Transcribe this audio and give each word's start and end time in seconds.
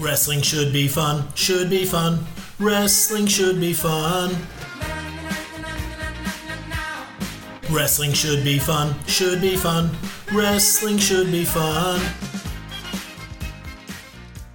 Wrestling 0.00 0.40
should 0.40 0.72
be 0.72 0.88
fun, 0.88 1.28
should 1.34 1.68
be 1.68 1.84
fun. 1.84 2.24
Wrestling 2.58 3.26
should 3.26 3.60
be 3.60 3.74
fun. 3.74 4.34
Wrestling 7.70 8.14
should 8.14 8.42
be 8.42 8.58
fun, 8.58 8.94
should 9.06 9.42
be 9.42 9.56
fun. 9.56 9.90
Wrestling 10.32 10.96
should 10.96 11.30
be 11.30 11.44
fun. 11.44 12.00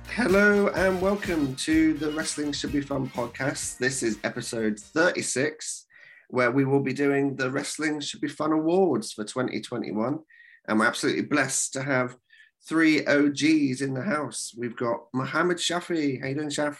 Hello 0.07 0.69
and 0.69 0.99
welcome 0.99 1.55
to 1.57 1.93
the 1.93 2.11
Wrestling 2.13 2.51
Should 2.51 2.73
Be 2.73 2.81
Fun 2.81 3.07
podcast. 3.07 3.77
This 3.77 4.01
is 4.01 4.17
episode 4.23 4.79
36, 4.79 5.85
where 6.29 6.49
we 6.49 6.65
will 6.65 6.81
be 6.81 6.93
doing 6.93 7.35
the 7.35 7.51
Wrestling 7.51 7.99
Should 7.99 8.21
Be 8.21 8.29
Fun 8.29 8.51
Awards 8.51 9.13
for 9.13 9.23
2021. 9.23 10.17
And 10.67 10.79
we're 10.79 10.87
absolutely 10.87 11.21
blessed 11.21 11.73
to 11.73 11.83
have 11.83 12.17
three 12.67 13.05
OGs 13.05 13.81
in 13.81 13.93
the 13.93 14.01
house. 14.01 14.53
We've 14.57 14.75
got 14.75 15.05
Mohammed 15.13 15.57
Shafi. 15.57 16.21
How 16.21 16.27
you 16.27 16.35
doing, 16.35 16.49
Shaf? 16.49 16.77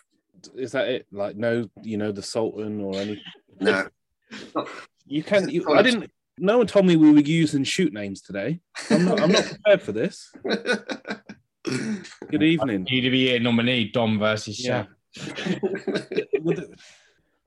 Is 0.56 0.72
that 0.74 0.88
it? 0.88 1.08
Like 1.12 1.36
no, 1.38 1.70
you 1.82 1.98
know, 1.98 2.12
the 2.12 2.22
Sultan 2.24 2.82
or 2.82 2.96
any? 2.96 3.22
No. 3.60 3.88
You 5.08 5.22
can. 5.22 5.48
You, 5.50 5.72
I 5.72 5.84
didn't. 5.84 6.10
No 6.40 6.58
one 6.58 6.66
told 6.66 6.88
me 6.88 6.96
we 6.96 7.12
were 7.12 7.20
using 7.20 7.64
shoot 7.64 7.94
names 7.94 8.22
today. 8.24 8.60
I'm 8.90 9.06
not. 9.06 9.22
I'm 9.22 9.32
not 9.32 9.46
prepared 9.46 9.82
for 9.84 9.92
this. 9.92 10.32
Good 11.64 12.42
evening. 12.42 12.88
Need 12.90 13.02
to 13.02 13.12
be 13.12 13.36
a 13.36 13.40
nominee, 13.40 13.90
Dom 13.92 14.18
versus 14.18 14.60
Yeah. 14.66 14.86
Shaq. 15.16 16.42
With 16.42 16.58
the- 16.58 16.76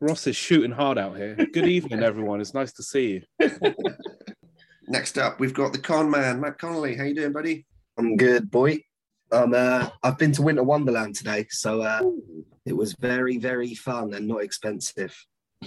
Ross 0.01 0.29
is 0.29 0.37
shooting 0.37 0.71
hard 0.71 0.99
out 0.99 1.17
here. 1.17 1.35
Good 1.53 1.67
evening, 1.67 2.05
everyone. 2.05 2.41
It's 2.41 2.55
nice 2.55 2.73
to 2.75 2.85
see 2.85 3.25
you. 3.41 3.51
Next 4.87 5.19
up, 5.19 5.41
we've 5.41 5.53
got 5.53 5.73
the 5.73 5.81
con 5.81 6.09
man, 6.09 6.41
Matt 6.41 6.59
Connolly. 6.59 6.95
How 6.97 7.03
you 7.03 7.15
doing, 7.17 7.33
buddy? 7.33 7.67
I'm 7.99 8.17
good, 8.17 8.51
boy. 8.51 8.79
Um, 9.33 9.53
uh, 9.55 9.91
I've 10.03 10.17
been 10.17 10.33
to 10.33 10.43
Winter 10.43 10.63
Wonderland 10.63 11.17
today, 11.17 11.47
so 11.51 11.83
uh, 11.83 12.03
it 12.65 12.75
was 12.75 12.95
very, 12.95 13.37
very 13.39 13.75
fun 13.75 14.15
and 14.15 14.27
not 14.27 14.43
expensive. 14.43 15.15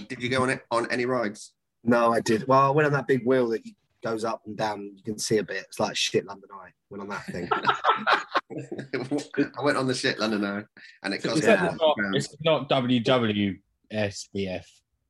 Did 0.08 0.20
you 0.22 0.30
go 0.30 0.42
on 0.42 0.50
it 0.50 0.62
on 0.70 0.90
any 0.90 1.04
rides? 1.04 1.52
No, 1.84 2.12
I 2.12 2.20
did. 2.20 2.48
Well, 2.48 2.60
I 2.60 2.70
went 2.70 2.86
on 2.86 2.92
that 2.92 3.06
big 3.06 3.26
wheel 3.26 3.48
that 3.50 3.62
goes 4.02 4.24
up 4.24 4.42
and 4.46 4.56
down. 4.56 4.92
You 4.96 5.02
can 5.02 5.18
see 5.18 5.38
a 5.38 5.42
bit. 5.42 5.64
It's 5.68 5.78
like 5.78 5.94
shit 5.94 6.24
London 6.26 6.48
Eye. 6.52 6.70
Went 6.90 7.02
on 7.02 7.08
that 7.08 7.26
thing. 7.26 7.48
I 9.58 9.62
went 9.62 9.76
on 9.76 9.86
the 9.86 9.94
shit 9.94 10.18
London 10.18 10.44
Eye, 10.44 10.64
and 11.02 11.14
it 11.14 11.22
cost 11.22 11.38
Is 11.38 11.46
me 11.46 11.54
Not- 11.54 11.78
it's 12.14 12.34
not 12.44 12.68
WWSBF. 12.70 14.64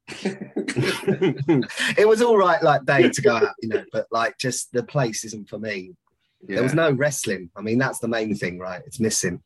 it 1.96 2.08
was 2.08 2.20
all 2.20 2.36
right, 2.36 2.62
like 2.62 2.84
day 2.84 3.08
to 3.08 3.22
go 3.22 3.36
out, 3.36 3.54
you 3.62 3.68
know, 3.68 3.84
but 3.92 4.06
like 4.10 4.36
just 4.38 4.72
the 4.72 4.82
place 4.82 5.24
isn't 5.24 5.48
for 5.48 5.58
me. 5.58 5.92
There 6.42 6.62
was 6.62 6.74
no 6.74 6.90
wrestling. 6.90 7.50
I 7.56 7.60
mean, 7.60 7.78
that's 7.78 7.98
the 8.00 8.08
main 8.08 8.34
thing, 8.34 8.58
right? 8.58 8.82
It's 8.86 9.00
missing. 9.00 9.42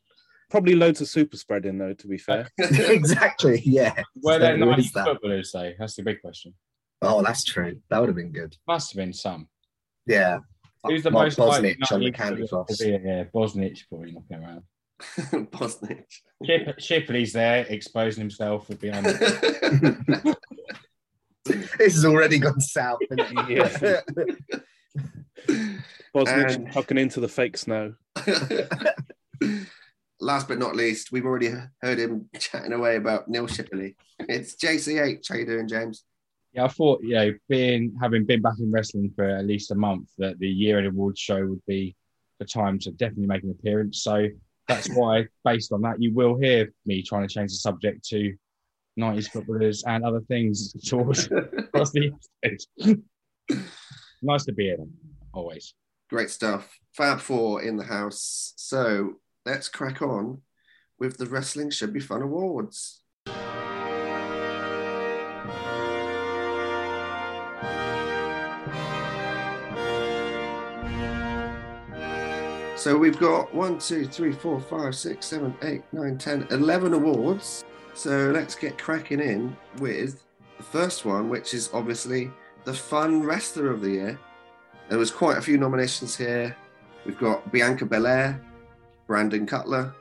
Probably 0.48 0.74
loads 0.74 1.00
of 1.00 1.08
super 1.08 1.36
spreading 1.36 1.76
though. 1.78 1.92
To 1.94 2.06
be 2.06 2.18
fair, 2.18 2.48
exactly. 2.58 3.60
Yeah. 3.64 4.02
Were 4.22 4.38
there 4.38 4.56
What 4.58 4.66
90 4.78 4.90
that? 4.94 5.04
footballers, 5.06 5.50
though? 5.52 5.72
That's 5.78 5.96
the 5.96 6.02
big 6.02 6.20
question. 6.20 6.54
Oh, 7.02 7.22
that's 7.22 7.44
true. 7.44 7.80
That 7.90 7.98
would 8.00 8.08
have 8.08 8.16
been 8.16 8.32
good. 8.32 8.56
Must 8.66 8.92
have 8.92 8.96
been 8.96 9.12
some. 9.12 9.48
Yeah. 10.06 10.38
Who's 10.84 11.02
the 11.02 11.10
Mark 11.10 11.26
most 11.26 11.38
Bosnich 11.38 11.92
on 11.92 12.00
the 12.00 12.10
90 12.10 12.12
candy 12.12 12.46
floss. 12.46 12.68
to 12.78 12.84
be? 12.84 12.90
Yeah, 13.04 13.24
Bosnich 13.34 13.80
probably 13.88 14.12
knocking 14.12 14.44
around. 14.44 14.62
Bosnich. 15.50 16.04
Ship, 16.44 16.78
Shipley's 16.78 17.32
there, 17.32 17.66
exposing 17.68 18.20
himself 18.22 18.68
with 18.68 18.80
behind. 18.80 19.06
This 21.44 21.94
has 21.94 22.04
already 22.04 22.38
gone 22.38 22.60
south. 22.60 22.98
hasn't 23.10 23.50
it? 24.12 24.44
Bosnich 25.46 26.54
And- 26.56 26.72
tucking 26.72 26.98
into 26.98 27.20
the 27.20 27.28
fake 27.28 27.56
snow. 27.56 27.94
Last 30.18 30.48
but 30.48 30.58
not 30.58 30.74
least, 30.74 31.12
we've 31.12 31.26
already 31.26 31.52
heard 31.82 31.98
him 31.98 32.28
chatting 32.38 32.72
away 32.72 32.96
about 32.96 33.28
Neil 33.28 33.46
Shipley. 33.46 33.96
It's 34.20 34.56
JCH. 34.56 35.28
How 35.28 35.34
you 35.36 35.44
doing, 35.44 35.68
James? 35.68 36.04
Yeah, 36.54 36.64
I 36.64 36.68
thought, 36.68 37.02
you 37.02 37.14
know, 37.14 37.34
being 37.50 37.94
having 38.00 38.24
been 38.24 38.40
back 38.40 38.54
in 38.58 38.72
wrestling 38.72 39.12
for 39.14 39.24
at 39.24 39.44
least 39.44 39.72
a 39.72 39.74
month, 39.74 40.08
that 40.16 40.38
the 40.38 40.48
year 40.48 40.78
end 40.78 40.86
awards 40.86 41.20
show 41.20 41.46
would 41.46 41.60
be 41.66 41.94
the 42.38 42.46
time 42.46 42.78
to 42.78 42.90
definitely 42.92 43.26
make 43.26 43.42
an 43.42 43.50
appearance. 43.50 44.02
So 44.02 44.26
that's 44.68 44.88
why, 44.94 45.26
based 45.44 45.70
on 45.72 45.82
that, 45.82 46.00
you 46.00 46.14
will 46.14 46.38
hear 46.38 46.72
me 46.86 47.02
trying 47.02 47.28
to 47.28 47.32
change 47.34 47.50
the 47.50 47.56
subject 47.56 48.02
to 48.08 48.34
90s 48.98 49.28
footballers 49.30 49.84
and 49.86 50.02
other 50.02 50.22
things 50.22 50.72
towards 50.88 51.26
across 51.26 51.90
the 51.92 52.10
episode. 52.42 53.02
nice 54.22 54.44
to 54.46 54.52
be 54.54 54.64
here, 54.64 54.78
always. 55.36 55.74
Great 56.08 56.30
stuff. 56.30 56.78
Fab 56.92 57.20
Four 57.20 57.62
in 57.62 57.76
the 57.76 57.84
house. 57.84 58.54
So 58.56 59.16
let's 59.44 59.68
crack 59.68 60.00
on 60.02 60.40
with 60.98 61.18
the 61.18 61.26
Wrestling 61.26 61.70
Should 61.70 61.92
Be 61.92 62.00
Fun 62.00 62.22
Awards. 62.22 63.02
So 72.76 72.96
we've 72.96 73.18
got 73.18 73.52
one, 73.52 73.78
two, 73.78 74.06
three, 74.06 74.32
four, 74.32 74.60
five, 74.60 74.94
six, 74.94 75.26
seven, 75.26 75.56
eight, 75.62 75.82
nine, 75.92 76.18
ten, 76.18 76.46
eleven 76.50 76.94
awards. 76.94 77.64
So 77.94 78.30
let's 78.30 78.54
get 78.54 78.78
cracking 78.78 79.20
in 79.20 79.56
with 79.78 80.22
the 80.56 80.62
first 80.62 81.04
one, 81.04 81.28
which 81.28 81.52
is 81.52 81.68
obviously 81.72 82.30
the 82.64 82.74
Fun 82.74 83.22
Wrestler 83.22 83.70
of 83.70 83.80
the 83.80 83.90
Year. 83.90 84.20
There 84.88 84.98
was 84.98 85.10
quite 85.10 85.36
a 85.36 85.42
few 85.42 85.58
nominations 85.58 86.16
here. 86.16 86.56
We've 87.04 87.18
got 87.18 87.50
Bianca 87.52 87.84
Belair, 87.84 88.40
Brandon 89.06 89.46
Cutler, 89.46 89.92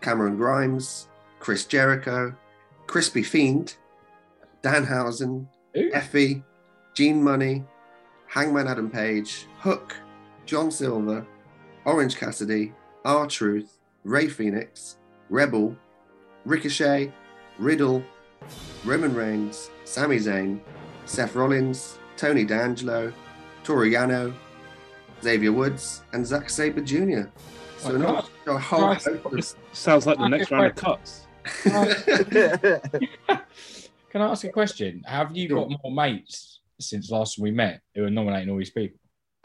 Cameron 0.00 0.36
Grimes, 0.36 1.08
Chris 1.40 1.64
Jericho, 1.66 2.34
Crispy 2.86 3.22
Fiend, 3.22 3.76
Danhausen, 4.62 5.46
Ooh. 5.76 5.90
Effie, 5.92 6.42
Gene 6.94 7.22
Money, 7.22 7.64
Hangman 8.26 8.66
Adam 8.66 8.90
Page, 8.90 9.46
Hook, 9.58 9.94
John 10.46 10.70
Silver, 10.70 11.26
Orange 11.84 12.16
Cassidy, 12.16 12.72
R 13.04 13.26
Truth, 13.26 13.78
Rey 14.04 14.28
Fenix, 14.28 14.96
Rebel, 15.28 15.76
Ricochet, 16.46 17.12
Riddle, 17.58 18.02
Roman 18.84 19.14
Reigns, 19.14 19.70
Sami 19.84 20.16
Zayn, 20.16 20.60
Seth 21.04 21.34
Rollins, 21.34 21.98
Tony 22.16 22.44
D'Angelo, 22.44 23.12
Toriano, 23.64 24.32
Xavier 25.22 25.52
Woods, 25.52 26.02
and 26.12 26.26
Zack 26.26 26.50
Sabre 26.50 26.80
Jr. 26.82 27.22
So 27.78 27.92
Oh, 27.94 27.96
not 27.96 28.30
a 28.46 28.58
whole 28.58 28.94
Christ. 28.94 29.08
This 29.32 29.56
sounds 29.72 30.06
like 30.06 30.18
the 30.18 30.28
next 30.28 30.50
round 30.50 30.66
of 30.66 30.74
cuts. 30.76 31.26
Can 34.10 34.22
I 34.22 34.30
ask 34.30 34.44
a 34.44 34.48
question? 34.50 35.02
Have 35.06 35.36
you 35.36 35.48
Sure. 35.48 35.68
got 35.68 35.78
more 35.82 35.92
mates 35.92 36.60
since 36.80 37.10
last 37.10 37.38
we 37.38 37.50
met 37.50 37.80
who 37.94 38.04
are 38.04 38.10
nominating 38.10 38.50
all 38.50 38.58
these 38.58 38.70
people? 38.70 38.98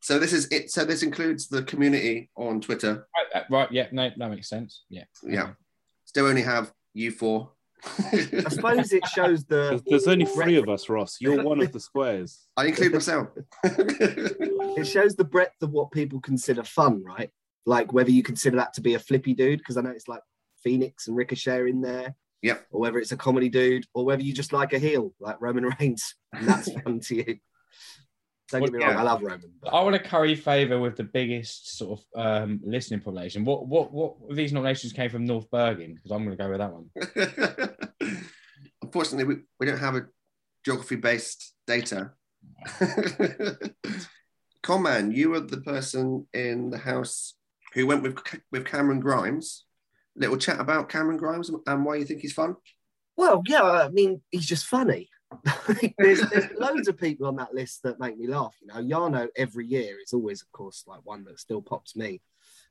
so 0.00 0.18
this 0.18 0.32
is 0.32 0.48
it. 0.50 0.70
So 0.70 0.84
this 0.84 1.02
includes 1.02 1.48
the 1.48 1.62
community 1.64 2.30
on 2.36 2.60
Twitter. 2.60 3.06
Right, 3.34 3.44
right 3.50 3.72
yeah, 3.72 3.88
no, 3.92 4.10
that 4.16 4.30
makes 4.30 4.48
sense. 4.48 4.84
Yeah. 4.88 5.04
Yeah. 5.22 5.50
Still 6.04 6.26
only 6.26 6.42
have 6.42 6.72
you 6.94 7.10
four. 7.10 7.50
I 8.12 8.48
suppose 8.48 8.92
it 8.92 9.06
shows 9.08 9.44
the 9.44 9.82
there's 9.86 10.08
only 10.08 10.26
three 10.26 10.56
of 10.56 10.68
us, 10.68 10.88
Ross. 10.88 11.18
You're 11.20 11.42
one 11.42 11.60
of 11.60 11.72
the 11.72 11.80
squares. 11.80 12.46
I 12.56 12.66
include 12.66 12.92
myself. 12.92 13.28
it 13.62 14.86
shows 14.86 15.14
the 15.14 15.24
breadth 15.24 15.62
of 15.62 15.70
what 15.70 15.92
people 15.92 16.20
consider 16.20 16.64
fun, 16.64 17.04
right? 17.04 17.30
Like 17.66 17.92
whether 17.92 18.10
you 18.10 18.22
consider 18.22 18.56
that 18.56 18.72
to 18.74 18.80
be 18.80 18.94
a 18.94 18.98
flippy 18.98 19.34
dude, 19.34 19.58
because 19.58 19.76
I 19.76 19.82
know 19.82 19.90
it's 19.90 20.08
like 20.08 20.22
Fenix 20.62 21.06
and 21.06 21.16
Ricochet 21.16 21.68
in 21.68 21.80
there. 21.80 22.14
Yep. 22.42 22.66
Or 22.70 22.80
whether 22.80 22.98
it's 22.98 23.12
a 23.12 23.16
comedy 23.16 23.48
dude, 23.48 23.86
or 23.94 24.04
whether 24.04 24.22
you 24.22 24.32
just 24.32 24.52
like 24.52 24.72
a 24.72 24.78
heel, 24.78 25.12
like 25.20 25.40
Roman 25.40 25.64
Reigns, 25.80 26.14
and 26.32 26.48
that's 26.48 26.72
fun 26.72 27.00
to 27.00 27.16
you. 27.16 27.38
Don't 28.50 28.62
get 28.62 28.72
me 28.72 28.78
Well, 28.78 28.88
wrong, 28.88 28.96
yeah. 28.96 29.00
I 29.00 29.04
love 29.04 29.22
Roman. 29.22 29.52
but- 29.62 29.68
I 29.74 29.82
want 29.82 29.94
to 29.94 30.02
curry 30.02 30.34
favour 30.34 30.78
with 30.80 30.96
the 30.96 31.04
biggest 31.04 31.76
sort 31.76 32.00
of 32.14 32.20
um, 32.20 32.60
listening 32.64 33.00
population. 33.00 33.44
What 33.44 33.66
what 33.66 33.92
what 33.92 34.14
of 34.30 34.36
these 34.36 34.52
nominations 34.52 34.92
came 34.92 35.10
from 35.10 35.24
North 35.26 35.50
Bergen? 35.50 35.94
Because 35.94 36.10
I'm 36.10 36.24
going 36.24 36.36
to 36.36 36.42
go 36.42 36.48
with 36.50 36.58
that 36.58 36.72
one. 36.72 38.18
Unfortunately, 38.82 39.24
we, 39.34 39.42
we 39.60 39.66
don't 39.66 39.78
have 39.78 39.96
a 39.96 40.06
geography 40.64 40.96
based 40.96 41.52
data. 41.66 42.12
Conman, 44.62 45.12
you 45.12 45.30
were 45.30 45.40
the 45.40 45.60
person 45.60 46.26
in 46.32 46.70
the 46.70 46.78
house 46.78 47.34
who 47.74 47.86
went 47.86 48.02
with 48.02 48.16
with 48.50 48.64
Cameron 48.66 49.00
Grimes. 49.00 49.64
Little 50.16 50.36
chat 50.36 50.58
about 50.58 50.88
Cameron 50.88 51.16
Grimes 51.16 51.50
and 51.66 51.84
why 51.84 51.96
you 51.96 52.04
think 52.04 52.20
he's 52.22 52.32
fun. 52.32 52.56
Well, 53.16 53.42
yeah, 53.46 53.62
I 53.62 53.88
mean, 53.88 54.20
he's 54.30 54.46
just 54.46 54.66
funny. 54.66 55.08
there's, 55.98 56.20
there's 56.30 56.50
loads 56.58 56.88
of 56.88 56.96
people 56.96 57.26
on 57.26 57.36
that 57.36 57.54
list 57.54 57.82
that 57.82 58.00
make 58.00 58.18
me 58.18 58.26
laugh. 58.26 58.56
You 58.60 58.68
know, 58.68 58.98
Yano 58.98 59.28
every 59.36 59.66
year 59.66 59.96
is 60.02 60.12
always, 60.12 60.42
of 60.42 60.50
course, 60.52 60.84
like 60.86 61.00
one 61.04 61.24
that 61.24 61.38
still 61.38 61.62
pops 61.62 61.96
me. 61.96 62.20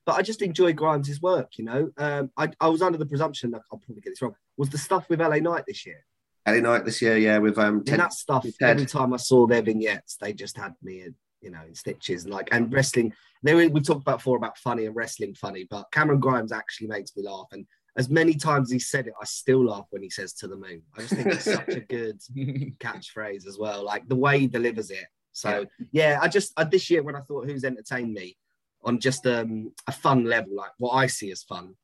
But 0.06 0.16
I 0.16 0.22
just 0.22 0.42
enjoy 0.42 0.74
Grimes' 0.74 1.22
work. 1.22 1.58
You 1.58 1.66
know, 1.66 1.90
um, 1.98 2.32
I, 2.38 2.50
I 2.60 2.70
was 2.70 2.82
under 2.82 2.98
the 2.98 3.06
presumption 3.06 3.52
that 3.52 3.62
I'll 3.72 3.80
probably 3.80 4.02
get 4.02 4.12
this 4.12 4.22
wrong. 4.22 4.36
Was 4.56 4.70
the 4.70 4.78
stuff 4.78 5.10
with 5.10 5.22
LA 5.22 5.38
Knight 5.38 5.66
this 5.68 5.86
year? 5.86 6.06
LA 6.48 6.60
Knight 6.62 6.86
this 6.86 7.02
year, 7.02 7.18
yeah, 7.18 7.38
with 7.38 7.58
um 7.58 7.84
And 7.88 8.00
that 8.00 8.14
stuff, 8.14 8.44
Ted. 8.44 8.70
every 8.70 8.86
time 8.86 9.14
I 9.14 9.18
saw 9.18 9.46
their 9.46 9.62
vignettes, 9.62 10.18
they 10.20 10.34
just 10.34 10.58
had 10.58 10.74
me 10.82 11.10
you 11.42 11.52
know, 11.52 11.62
in 11.68 11.76
stitches. 11.76 12.28
Like 12.28 12.50
and 12.52 12.72
wrestling, 12.72 13.14
they 13.44 13.54
were, 13.54 13.68
we 13.70 13.82
talked 13.82 14.02
about 14.02 14.18
before 14.18 14.38
about 14.38 14.58
funny 14.58 14.86
and 14.86 14.96
wrestling 14.96 15.36
funny, 15.36 15.68
but 15.70 15.86
Cameron 15.92 16.20
Grimes 16.20 16.52
actually 16.52 16.88
makes 16.88 17.16
me 17.16 17.24
laugh. 17.24 17.48
And 17.52 17.66
as 17.98 18.10
many 18.10 18.36
times 18.36 18.72
he 18.72 18.78
said 18.78 19.08
it, 19.08 19.14
I 19.20 19.26
still 19.26 19.66
laugh 19.66 19.88
when 19.90 20.04
he 20.04 20.10
says 20.10 20.34
to 20.34 20.48
the 20.48 20.56
moon. 20.56 20.84
I 20.96 21.02
just 21.02 21.14
think 21.14 21.28
it's 21.28 21.44
such 21.52 21.70
a 21.70 21.80
good 21.80 22.22
catchphrase 22.80 23.48
as 23.48 23.58
well. 23.58 23.84
Like 23.84 24.08
the 24.08 24.16
way 24.16 24.40
he 24.40 24.48
delivers 24.48 24.92
it. 24.92 25.06
So 25.32 25.66
yeah, 25.92 26.20
I 26.22 26.28
just 26.28 26.54
I, 26.58 26.64
this 26.64 26.90
year 26.90 27.02
when 27.04 27.16
I 27.16 27.22
thought 27.22 27.46
who's 27.46 27.64
entertained 27.64 28.14
me 28.14 28.38
on 28.84 29.00
just 29.00 29.26
um, 29.26 29.72
a 29.88 29.92
fun 29.92 30.26
level, 30.26 30.56
like 30.56 30.72
what 30.78 30.92
I 30.92 31.08
see 31.08 31.32
as 31.32 31.44
fun, 31.44 31.76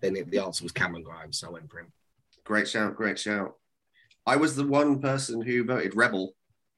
then 0.00 0.16
it, 0.16 0.30
the 0.30 0.40
answer 0.40 0.64
was 0.64 0.72
Cameron 0.72 1.04
Grimes. 1.04 1.38
So 1.38 1.48
I 1.48 1.52
went 1.52 1.70
for 1.70 1.78
him. 1.78 1.92
Great 2.44 2.68
shout, 2.68 2.96
great 2.96 3.18
shout. 3.18 3.54
I 4.26 4.36
was 4.36 4.56
the 4.56 4.66
one 4.66 5.00
person 5.00 5.40
who 5.40 5.64
voted 5.64 5.96
Rebel. 5.96 6.34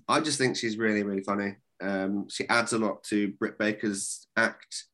I 0.07 0.21
just 0.21 0.39
think 0.39 0.57
she's 0.57 0.77
really, 0.77 1.03
really 1.03 1.23
funny. 1.23 1.57
Um, 1.81 2.29
she 2.29 2.49
adds 2.49 2.73
a 2.73 2.79
lot 2.79 3.03
to 3.05 3.33
Britt 3.33 3.59
Baker's 3.59 4.27
act. 4.37 4.85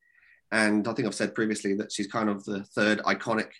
And 0.50 0.86
I 0.88 0.92
think 0.92 1.06
I've 1.06 1.14
said 1.14 1.34
previously 1.34 1.74
that 1.74 1.92
she's 1.92 2.06
kind 2.06 2.28
of 2.28 2.44
the 2.44 2.64
third 2.64 3.00
iconic 3.00 3.50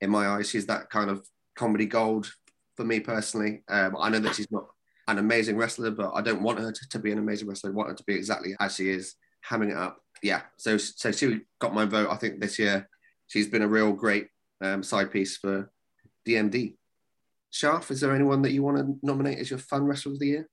in 0.00 0.10
my 0.10 0.28
eyes. 0.28 0.48
She's 0.48 0.66
that 0.66 0.90
kind 0.90 1.10
of 1.10 1.26
comedy 1.56 1.86
gold 1.86 2.32
for 2.76 2.84
me 2.84 3.00
personally. 3.00 3.62
Um, 3.68 3.96
I 3.98 4.08
know 4.08 4.20
that 4.20 4.34
she's 4.34 4.50
not 4.50 4.66
an 5.08 5.18
amazing 5.18 5.56
wrestler, 5.56 5.90
but 5.90 6.12
I 6.14 6.22
don't 6.22 6.42
want 6.42 6.60
her 6.60 6.72
to, 6.72 6.88
to, 6.90 6.98
be 6.98 7.12
an 7.12 7.18
amazing 7.18 7.48
wrestler. 7.48 7.70
I 7.70 7.74
want 7.74 7.90
her 7.90 7.94
to 7.94 8.04
be 8.04 8.14
exactly 8.14 8.54
as 8.60 8.76
she 8.76 8.90
is, 8.90 9.14
hamming 9.48 9.70
it 9.70 9.76
up. 9.76 9.98
Yeah. 10.22 10.42
So, 10.56 10.76
so 10.76 11.10
she 11.12 11.40
got 11.58 11.74
my 11.74 11.84
vote. 11.84 12.10
I 12.10 12.16
think 12.16 12.40
this 12.40 12.58
year 12.58 12.88
she's 13.26 13.48
been 13.48 13.62
a 13.62 13.68
real 13.68 13.92
great 13.92 14.28
um, 14.60 14.82
side 14.82 15.10
piece 15.10 15.36
for 15.36 15.70
DMD. 16.26 16.76
Shaf, 17.52 17.90
is 17.90 18.00
there 18.00 18.14
anyone 18.14 18.42
that 18.42 18.52
you 18.52 18.62
want 18.62 18.78
to 18.78 18.98
nominate 19.02 19.38
as 19.38 19.50
your 19.50 19.58
fun 19.58 19.84
wrestler 19.84 20.12
of 20.12 20.20
the 20.20 20.26
year? 20.26 20.48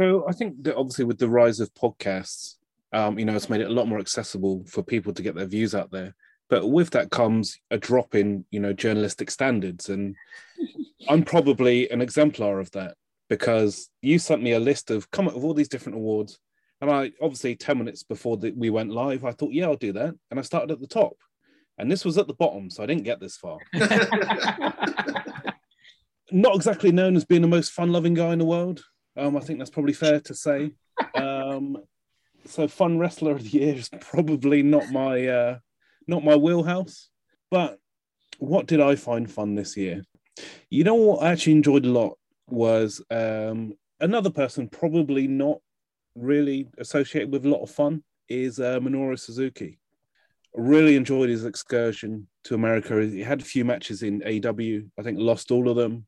So 0.00 0.24
I 0.28 0.32
think 0.32 0.62
that 0.64 0.76
obviously 0.76 1.04
with 1.04 1.18
the 1.18 1.28
rise 1.28 1.60
of 1.60 1.72
podcasts, 1.74 2.54
um, 2.92 3.18
you 3.18 3.24
know, 3.24 3.34
it's 3.34 3.50
made 3.50 3.60
it 3.60 3.70
a 3.70 3.72
lot 3.72 3.88
more 3.88 3.98
accessible 3.98 4.64
for 4.66 4.82
people 4.82 5.12
to 5.12 5.22
get 5.22 5.34
their 5.34 5.46
views 5.46 5.74
out 5.74 5.90
there. 5.90 6.14
But 6.52 6.68
with 6.68 6.90
that 6.90 7.10
comes 7.10 7.58
a 7.70 7.78
drop 7.78 8.14
in, 8.14 8.44
you 8.50 8.60
know, 8.60 8.74
journalistic 8.74 9.30
standards, 9.30 9.88
and 9.88 10.14
I'm 11.08 11.22
probably 11.22 11.88
an 11.88 12.02
exemplar 12.02 12.60
of 12.60 12.70
that 12.72 12.94
because 13.30 13.88
you 14.02 14.18
sent 14.18 14.42
me 14.42 14.52
a 14.52 14.60
list 14.60 14.90
of 14.90 15.10
come 15.12 15.26
up 15.26 15.34
with 15.34 15.44
all 15.44 15.54
these 15.54 15.70
different 15.70 15.96
awards, 15.96 16.38
and 16.82 16.90
I 16.90 17.12
obviously 17.22 17.56
ten 17.56 17.78
minutes 17.78 18.02
before 18.02 18.36
the, 18.36 18.50
we 18.50 18.68
went 18.68 18.90
live, 18.90 19.24
I 19.24 19.32
thought, 19.32 19.54
yeah, 19.54 19.64
I'll 19.64 19.76
do 19.76 19.94
that, 19.94 20.14
and 20.30 20.38
I 20.38 20.42
started 20.42 20.70
at 20.70 20.82
the 20.82 20.86
top, 20.86 21.14
and 21.78 21.90
this 21.90 22.04
was 22.04 22.18
at 22.18 22.26
the 22.26 22.34
bottom, 22.34 22.68
so 22.68 22.82
I 22.82 22.86
didn't 22.86 23.04
get 23.04 23.18
this 23.18 23.38
far. 23.38 23.56
Not 26.32 26.54
exactly 26.54 26.92
known 26.92 27.16
as 27.16 27.24
being 27.24 27.40
the 27.40 27.48
most 27.48 27.72
fun-loving 27.72 28.12
guy 28.12 28.34
in 28.34 28.38
the 28.38 28.44
world. 28.44 28.84
Um, 29.16 29.38
I 29.38 29.40
think 29.40 29.58
that's 29.58 29.70
probably 29.70 29.94
fair 29.94 30.20
to 30.20 30.34
say. 30.34 30.72
Um, 31.14 31.78
so, 32.44 32.68
fun 32.68 32.98
wrestler 32.98 33.32
of 33.32 33.42
the 33.42 33.58
year 33.58 33.74
is 33.74 33.88
probably 34.02 34.62
not 34.62 34.90
my 34.90 35.26
uh, 35.28 35.58
not 36.06 36.24
my 36.24 36.36
wheelhouse. 36.36 37.08
But 37.50 37.78
what 38.38 38.66
did 38.66 38.80
I 38.80 38.96
find 38.96 39.30
fun 39.30 39.54
this 39.54 39.76
year? 39.76 40.02
You 40.70 40.84
know 40.84 40.94
what 40.94 41.22
I 41.22 41.32
actually 41.32 41.54
enjoyed 41.54 41.84
a 41.84 41.90
lot 41.90 42.18
was 42.48 43.02
um, 43.10 43.74
another 44.00 44.30
person 44.30 44.68
probably 44.68 45.28
not 45.28 45.58
really 46.14 46.68
associated 46.78 47.32
with 47.32 47.44
a 47.46 47.48
lot 47.48 47.62
of 47.62 47.70
fun 47.70 48.02
is 48.28 48.58
uh, 48.58 48.80
Minoru 48.80 49.18
Suzuki. 49.18 49.78
Really 50.54 50.96
enjoyed 50.96 51.30
his 51.30 51.44
excursion 51.44 52.28
to 52.44 52.54
America. 52.54 53.00
He 53.02 53.20
had 53.20 53.40
a 53.40 53.44
few 53.44 53.64
matches 53.64 54.02
in 54.02 54.20
AEW. 54.20 54.88
I 54.98 55.02
think 55.02 55.18
lost 55.18 55.50
all 55.50 55.68
of 55.68 55.76
them 55.76 56.06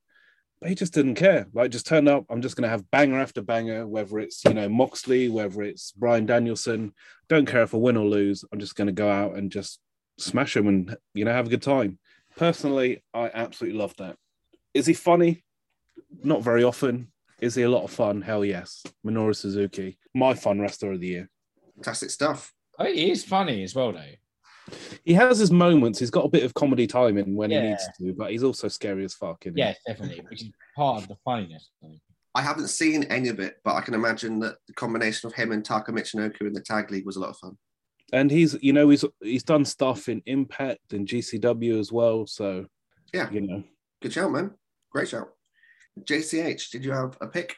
but 0.65 0.71
he 0.71 0.75
just 0.75 0.95
didn't 0.95 1.17
care. 1.17 1.47
Like, 1.53 1.71
just 1.71 1.87
turn 1.87 2.09
up. 2.09 2.25
I'm 2.31 2.41
just 2.41 2.57
going 2.57 2.63
to 2.63 2.71
have 2.71 2.91
banger 2.91 3.21
after 3.21 3.43
banger, 3.43 3.87
whether 3.87 4.19
it's, 4.19 4.43
you 4.47 4.55
know, 4.55 4.67
Moxley, 4.67 5.29
whether 5.29 5.63
it's 5.63 5.93
Bryan 5.93 6.25
Danielson. 6.25 6.95
Don't 7.29 7.45
care 7.45 7.65
if 7.65 7.75
I 7.75 7.77
win 7.77 7.99
or 7.99 8.07
lose. 8.07 8.47
I'm 8.51 8.59
just 8.59 8.75
going 8.75 8.87
to 8.87 8.93
go 8.95 9.11
out 9.11 9.37
and 9.37 9.53
just 9.53 9.79
smash 10.19 10.57
him 10.57 10.69
and, 10.69 10.97
you 11.15 11.25
know, 11.25 11.33
have 11.33 11.47
a 11.47 11.51
good 11.51 11.63
time. 11.63 11.99
Personally, 12.37 13.03
I 13.13 13.31
absolutely 13.33 13.79
love 13.79 13.95
that. 13.99 14.17
Is 14.73 14.87
he 14.87 14.95
funny? 14.95 15.45
Not 16.23 16.43
very 16.43 16.65
often. 16.65 17.13
Is 17.41 17.55
he 17.55 17.63
a 17.63 17.71
lot 17.71 17.85
of 17.85 17.91
fun? 17.91 18.23
Hell 18.23 18.45
yes. 18.45 18.83
Minoru 19.07 19.35
Suzuki, 19.35 19.99
my 20.15 20.35
fun 20.35 20.61
wrestler 20.61 20.93
of 20.93 21.01
the 21.01 21.07
year. 21.07 21.31
Fantastic 21.77 22.11
stuff. 22.11 22.53
Oh, 22.79 22.85
he 22.85 23.11
is 23.11 23.25
funny 23.25 23.63
as 23.63 23.75
well, 23.75 23.93
though 23.93 24.15
he 25.05 25.15
has 25.15 25.39
his 25.39 25.51
moments. 25.51 25.99
He's 25.99 26.11
got 26.11 26.25
a 26.25 26.29
bit 26.29 26.45
of 26.45 26.55
comedy 26.55 26.87
timing 26.87 27.37
when 27.37 27.51
yeah. 27.51 27.61
he 27.61 27.69
needs 27.69 27.89
to, 27.99 28.15
but 28.15 28.31
he's 28.31 28.43
also 28.43 28.69
scary 28.69 29.05
as 29.05 29.15
fuck. 29.15 29.45
Yeah, 29.55 29.75
definitely, 29.87 30.25
which 30.29 30.43
is 30.43 30.51
part 30.77 31.03
of 31.03 31.09
the 31.09 31.17
funniness. 31.25 31.71
I 32.35 32.43
haven't 32.43 32.69
seen 32.69 33.05
any 33.05 33.29
of 33.29 33.39
it, 33.39 33.59
but 33.65 33.75
I 33.75 33.81
can 33.81 33.95
imagine 33.95 34.41
that 34.41 34.57
the 34.67 34.73
combination 34.75 35.27
of 35.29 35.35
him 35.35 35.53
and 35.53 35.65
Taka 35.65 35.93
Michinoku 35.93 36.43
in 36.43 36.53
the 36.53 36.61
tag 36.61 36.91
league 36.91 37.07
was 37.07 37.17
a 37.17 37.21
lot 37.21 37.31
of 37.31 37.37
fun. 37.37 37.57
And 38.15 38.31
he's, 38.31 38.57
you 38.63 38.73
know, 38.73 38.89
he's 38.89 39.05
he's 39.21 39.43
done 39.43 39.65
stuff 39.65 40.09
in 40.09 40.23
Impact 40.27 40.93
and 40.93 41.07
GCW 41.07 41.81
as 41.81 41.91
well. 41.91 42.27
So 42.27 42.67
yeah, 43.13 43.31
you 43.31 43.41
know, 43.41 43.65
good 44.01 44.13
shout, 44.13 44.31
man. 44.31 44.53
Great 44.91 45.09
shout. 45.09 45.31
JCH, 46.01 46.71
did 46.71 46.85
you 46.85 46.93
have 46.93 47.17
a 47.21 47.27
pick? 47.27 47.57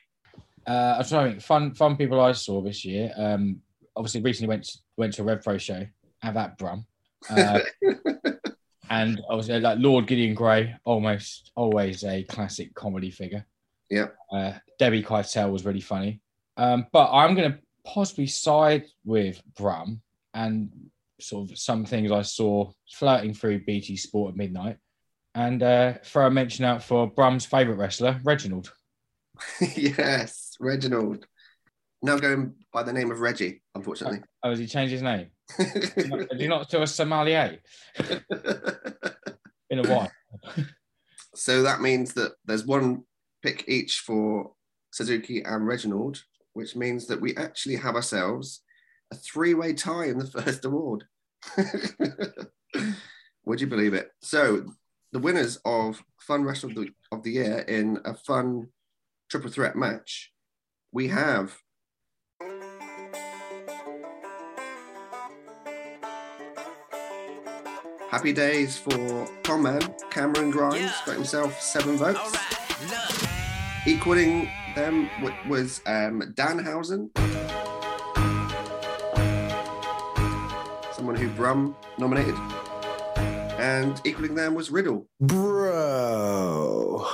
Uh, 0.67 0.97
I'm 0.99 1.05
trying 1.05 1.41
fun 1.41 1.75
fun 1.75 1.97
people 1.97 2.21
I 2.21 2.33
saw 2.33 2.63
this 2.63 2.85
year. 2.85 3.13
Um, 3.17 3.61
obviously 3.97 4.23
recently 4.23 4.49
went 4.49 4.71
went 4.97 5.13
to 5.15 5.23
a 5.23 5.37
RevPro 5.37 5.61
show. 5.61 5.87
Have 6.21 6.35
that 6.35 6.59
Brum. 6.59 6.87
Uh, 7.29 7.61
and 8.91 9.21
obviously, 9.29 9.61
like 9.61 9.79
Lord 9.79 10.07
Gideon 10.07 10.35
Grey, 10.35 10.75
almost 10.85 11.53
always 11.55 12.03
a 12.05 12.23
classic 12.25 12.75
comedy 12.75 13.11
figure. 13.11 13.47
Yeah. 13.91 14.09
Uh, 14.33 14.53
Debbie 14.79 15.03
Keitel 15.03 15.53
was 15.53 15.65
really 15.65 15.81
funny. 15.81 16.21
Um, 16.57 16.87
but 16.93 17.11
I'm 17.13 17.35
going 17.35 17.53
to 17.53 17.59
possibly 17.85 18.27
side 18.27 18.85
with 19.05 19.41
Brum 19.57 20.01
and 20.37 20.71
sort 21.19 21.51
of 21.51 21.59
some 21.59 21.85
things 21.85 22.13
I 22.13 22.23
saw 22.23 22.71
flirting 22.91 23.35
through 23.35 23.65
BT 23.65 23.97
Sport 23.97 24.33
at 24.33 24.37
midnight. 24.37 24.77
And 25.35 25.63
uh, 25.63 25.95
throw 26.05 26.27
a 26.27 26.31
mention 26.31 26.65
out 26.65 26.83
for 26.83 27.11
Brum's 27.11 27.45
favourite 27.45 27.79
wrestler, 27.79 28.21
Reginald. 28.23 28.73
yes, 29.77 30.57
Reginald. 30.61 31.27
Now 32.03 32.19
going 32.19 32.55
by 32.73 32.83
the 32.83 32.93
name 32.93 33.11
of 33.11 33.21
Reggie, 33.21 33.63
unfortunately. 33.75 34.21
Oh, 34.43 34.51
has 34.51 34.61
he 34.61 34.69
changed 34.69 34.93
his 34.93 35.03
name? 35.03 35.27
Do 35.59 36.37
you 36.39 36.47
not 36.47 36.71
do 36.71 36.81
a 36.81 36.87
sommelier 36.87 37.59
in 39.69 39.81
a 39.81 39.83
while? 39.83 40.13
so 41.35 41.65
that 41.65 41.81
means 41.81 42.15
that 42.15 42.35
there's 42.45 42.65
one 42.65 43.03
pick 43.43 43.65
each 43.67 43.99
for 44.07 44.53
Suzuki 44.93 45.43
and 45.43 45.67
Reginald, 45.67 46.23
which 46.53 46.77
means 46.77 47.09
that 47.09 47.21
we 47.21 47.37
actually 47.37 47.75
have 47.75 47.97
ourselves 47.97 48.63
a 49.13 49.17
three-way 49.17 49.73
tie 49.73 50.07
in 50.07 50.19
the 50.19 50.27
first 50.43 50.65
award. 50.65 51.05
Would 53.45 53.61
you 53.61 53.67
believe 53.67 53.95
it? 53.95 54.11
So 54.21 54.73
the 55.13 55.19
winners 55.19 55.59
of 55.65 56.03
Fun 56.19 56.45
Wrestler 56.45 56.71
of 56.71 56.77
the, 56.77 56.89
of 57.13 57.23
the 57.23 57.33
Year 57.33 57.59
in 57.61 57.99
a 58.05 58.15
fun 58.15 58.69
triple 59.31 59.51
threat 59.51 59.77
match, 59.77 60.33
we 60.93 61.09
have 61.09 61.57
Happy 68.09 68.33
days 68.33 68.79
for 68.79 69.29
Tom 69.43 69.65
Man. 69.65 69.81
Cameron 70.11 70.51
Grimes 70.51 70.81
yeah. 70.81 70.93
got 71.05 71.17
himself 71.17 71.61
seven 71.61 71.99
votes. 71.99 72.19
Right, 72.33 73.83
Equaling 73.87 74.49
them 74.75 75.11
was 75.49 75.83
um, 75.87 76.23
Danhausen. 76.35 77.11
Someone 81.07 81.23
who 81.23 81.31
Brum 81.37 81.77
nominated. 81.99 82.35
And 83.61 84.01
equaling 84.05 84.35
them 84.35 84.57
was 84.57 84.73
Riddle. 84.73 85.07
Bro. 85.21 87.07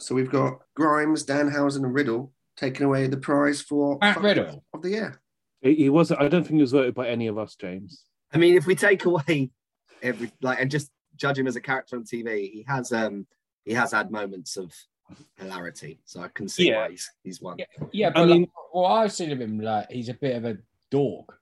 So 0.00 0.16
we've 0.16 0.32
got 0.32 0.62
Grimes, 0.74 1.24
Danhausen, 1.24 1.84
and 1.84 1.94
Riddle 1.94 2.32
taking 2.56 2.86
away 2.86 3.06
the 3.06 3.18
prize 3.18 3.62
for 3.62 3.98
Matt 4.00 4.20
Riddle 4.20 4.64
of 4.74 4.82
the 4.82 4.90
year. 4.90 5.20
He 5.60 5.88
wasn't. 5.88 6.20
I 6.20 6.26
don't 6.26 6.42
think 6.42 6.56
he 6.56 6.60
was 6.60 6.72
voted 6.72 6.96
by 6.96 7.06
any 7.06 7.28
of 7.28 7.38
us, 7.38 7.54
James. 7.54 8.02
I 8.32 8.38
mean, 8.38 8.56
if 8.56 8.66
we 8.66 8.74
take 8.74 9.04
away 9.04 9.52
every 10.02 10.32
like 10.42 10.60
and 10.60 10.68
just 10.68 10.90
judge 11.14 11.38
him 11.38 11.46
as 11.46 11.54
a 11.54 11.60
character 11.60 11.94
on 11.94 12.02
TV, 12.02 12.50
he 12.50 12.64
has 12.66 12.92
um 12.92 13.28
he 13.64 13.74
has 13.74 13.92
had 13.92 14.10
moments 14.10 14.56
of 14.56 14.74
hilarity. 15.36 16.00
So 16.04 16.20
I 16.20 16.26
can 16.34 16.48
see 16.48 16.70
yeah. 16.70 16.78
why 16.78 16.90
he's 16.90 17.12
he's 17.22 17.40
one. 17.40 17.58
Yeah, 17.60 17.66
yeah 17.92 18.10
but 18.10 18.22
I 18.22 18.24
mean, 18.24 18.40
like, 18.40 18.50
well, 18.74 18.86
I've 18.86 19.12
seen 19.12 19.30
of 19.30 19.40
him 19.40 19.60
like 19.60 19.88
he's 19.88 20.08
a 20.08 20.14
bit 20.14 20.34
of 20.34 20.44
a 20.46 20.58
dog, 20.90 21.32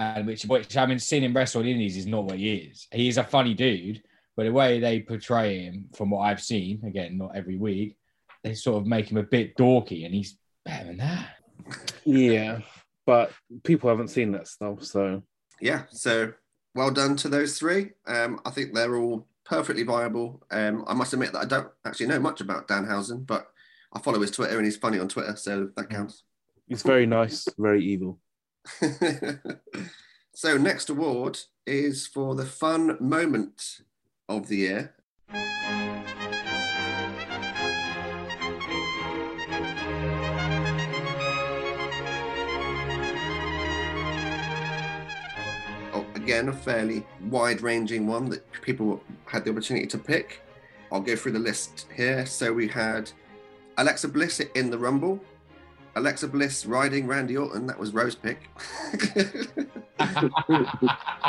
and 0.00 0.26
which 0.26 0.44
which 0.46 0.76
I 0.76 0.86
mean, 0.86 0.98
seeing 0.98 1.24
him 1.24 1.36
wrestle 1.36 1.60
in 1.60 1.68
Indies 1.68 1.96
is 1.98 2.06
not 2.06 2.24
what 2.24 2.38
he 2.38 2.54
is. 2.54 2.88
He's 2.90 3.18
a 3.18 3.24
funny 3.24 3.52
dude, 3.52 4.02
but 4.34 4.44
the 4.44 4.52
way 4.52 4.80
they 4.80 5.00
portray 5.00 5.64
him, 5.64 5.90
from 5.94 6.10
what 6.10 6.20
I've 6.20 6.42
seen, 6.42 6.82
again, 6.86 7.18
not 7.18 7.36
every 7.36 7.56
week, 7.56 7.96
they 8.42 8.54
sort 8.54 8.80
of 8.80 8.86
make 8.86 9.10
him 9.10 9.18
a 9.18 9.22
bit 9.22 9.56
dorky, 9.56 10.06
and 10.06 10.14
he's 10.14 10.38
better 10.64 10.86
than 10.86 10.96
that. 10.98 11.28
Yeah, 12.04 12.60
but 13.04 13.32
people 13.62 13.90
haven't 13.90 14.08
seen 14.08 14.32
that 14.32 14.48
stuff, 14.48 14.82
so 14.84 15.22
yeah. 15.60 15.82
So 15.90 16.32
well 16.74 16.90
done 16.90 17.16
to 17.16 17.28
those 17.28 17.58
three. 17.58 17.90
Um, 18.06 18.40
I 18.46 18.50
think 18.50 18.72
they're 18.72 18.96
all 18.96 19.26
perfectly 19.44 19.82
viable. 19.82 20.42
Um, 20.50 20.84
I 20.86 20.94
must 20.94 21.12
admit 21.12 21.32
that 21.32 21.42
I 21.42 21.44
don't 21.44 21.68
actually 21.84 22.06
know 22.06 22.20
much 22.20 22.40
about 22.40 22.68
Danhausen, 22.68 23.26
but 23.26 23.48
I 23.92 23.98
follow 23.98 24.20
his 24.20 24.30
Twitter 24.30 24.56
and 24.56 24.64
he's 24.64 24.78
funny 24.78 24.98
on 24.98 25.08
Twitter, 25.08 25.36
so 25.36 25.68
that 25.76 25.90
counts. 25.90 26.22
He's 26.68 26.82
very 26.82 27.04
nice, 27.04 27.46
very 27.58 27.84
evil. 27.84 28.18
so 30.34 30.56
next 30.56 30.90
award 30.90 31.38
is 31.66 32.06
for 32.06 32.34
the 32.34 32.44
fun 32.44 32.96
moment 33.00 33.80
of 34.28 34.48
the 34.48 34.56
year. 34.56 34.94
Oh, 45.92 46.06
again, 46.14 46.48
a 46.48 46.52
fairly 46.52 47.06
wide-ranging 47.28 48.06
one 48.06 48.28
that 48.30 48.50
people 48.62 49.02
had 49.26 49.44
the 49.44 49.50
opportunity 49.50 49.86
to 49.86 49.98
pick. 49.98 50.42
I'll 50.92 51.00
go 51.00 51.16
through 51.16 51.32
the 51.32 51.38
list 51.38 51.86
here. 51.94 52.26
So 52.26 52.52
we 52.52 52.68
had 52.68 53.10
Alexa 53.78 54.08
Bliss 54.08 54.40
in 54.40 54.70
the 54.70 54.78
Rumble, 54.78 55.20
Alexa 55.96 56.28
Bliss 56.28 56.66
riding 56.66 57.06
Randy 57.06 57.36
Orton. 57.36 57.66
That 57.66 57.78
was 57.78 57.92
Rose 57.92 58.14
pick. 58.14 58.48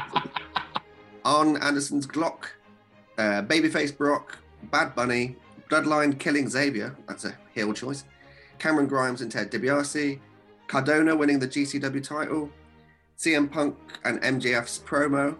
Arn 1.25 1.57
Anderson's 1.57 2.07
Glock, 2.07 2.45
uh, 3.17 3.43
Babyface 3.43 3.95
Brock, 3.95 4.37
Bad 4.71 4.95
Bunny, 4.95 5.35
Bloodline 5.69 6.17
killing 6.17 6.49
Xavier. 6.49 6.95
That's 7.07 7.25
a 7.25 7.35
heel 7.53 7.73
choice. 7.73 8.05
Cameron 8.59 8.87
Grimes 8.87 9.21
and 9.21 9.31
Ted 9.31 9.51
DiBiase, 9.51 10.19
Cardona 10.67 11.15
winning 11.15 11.39
the 11.39 11.47
GCW 11.47 12.03
title, 12.03 12.49
CM 13.17 13.51
Punk 13.51 13.75
and 14.03 14.21
MJF's 14.21 14.79
promo, 14.79 15.35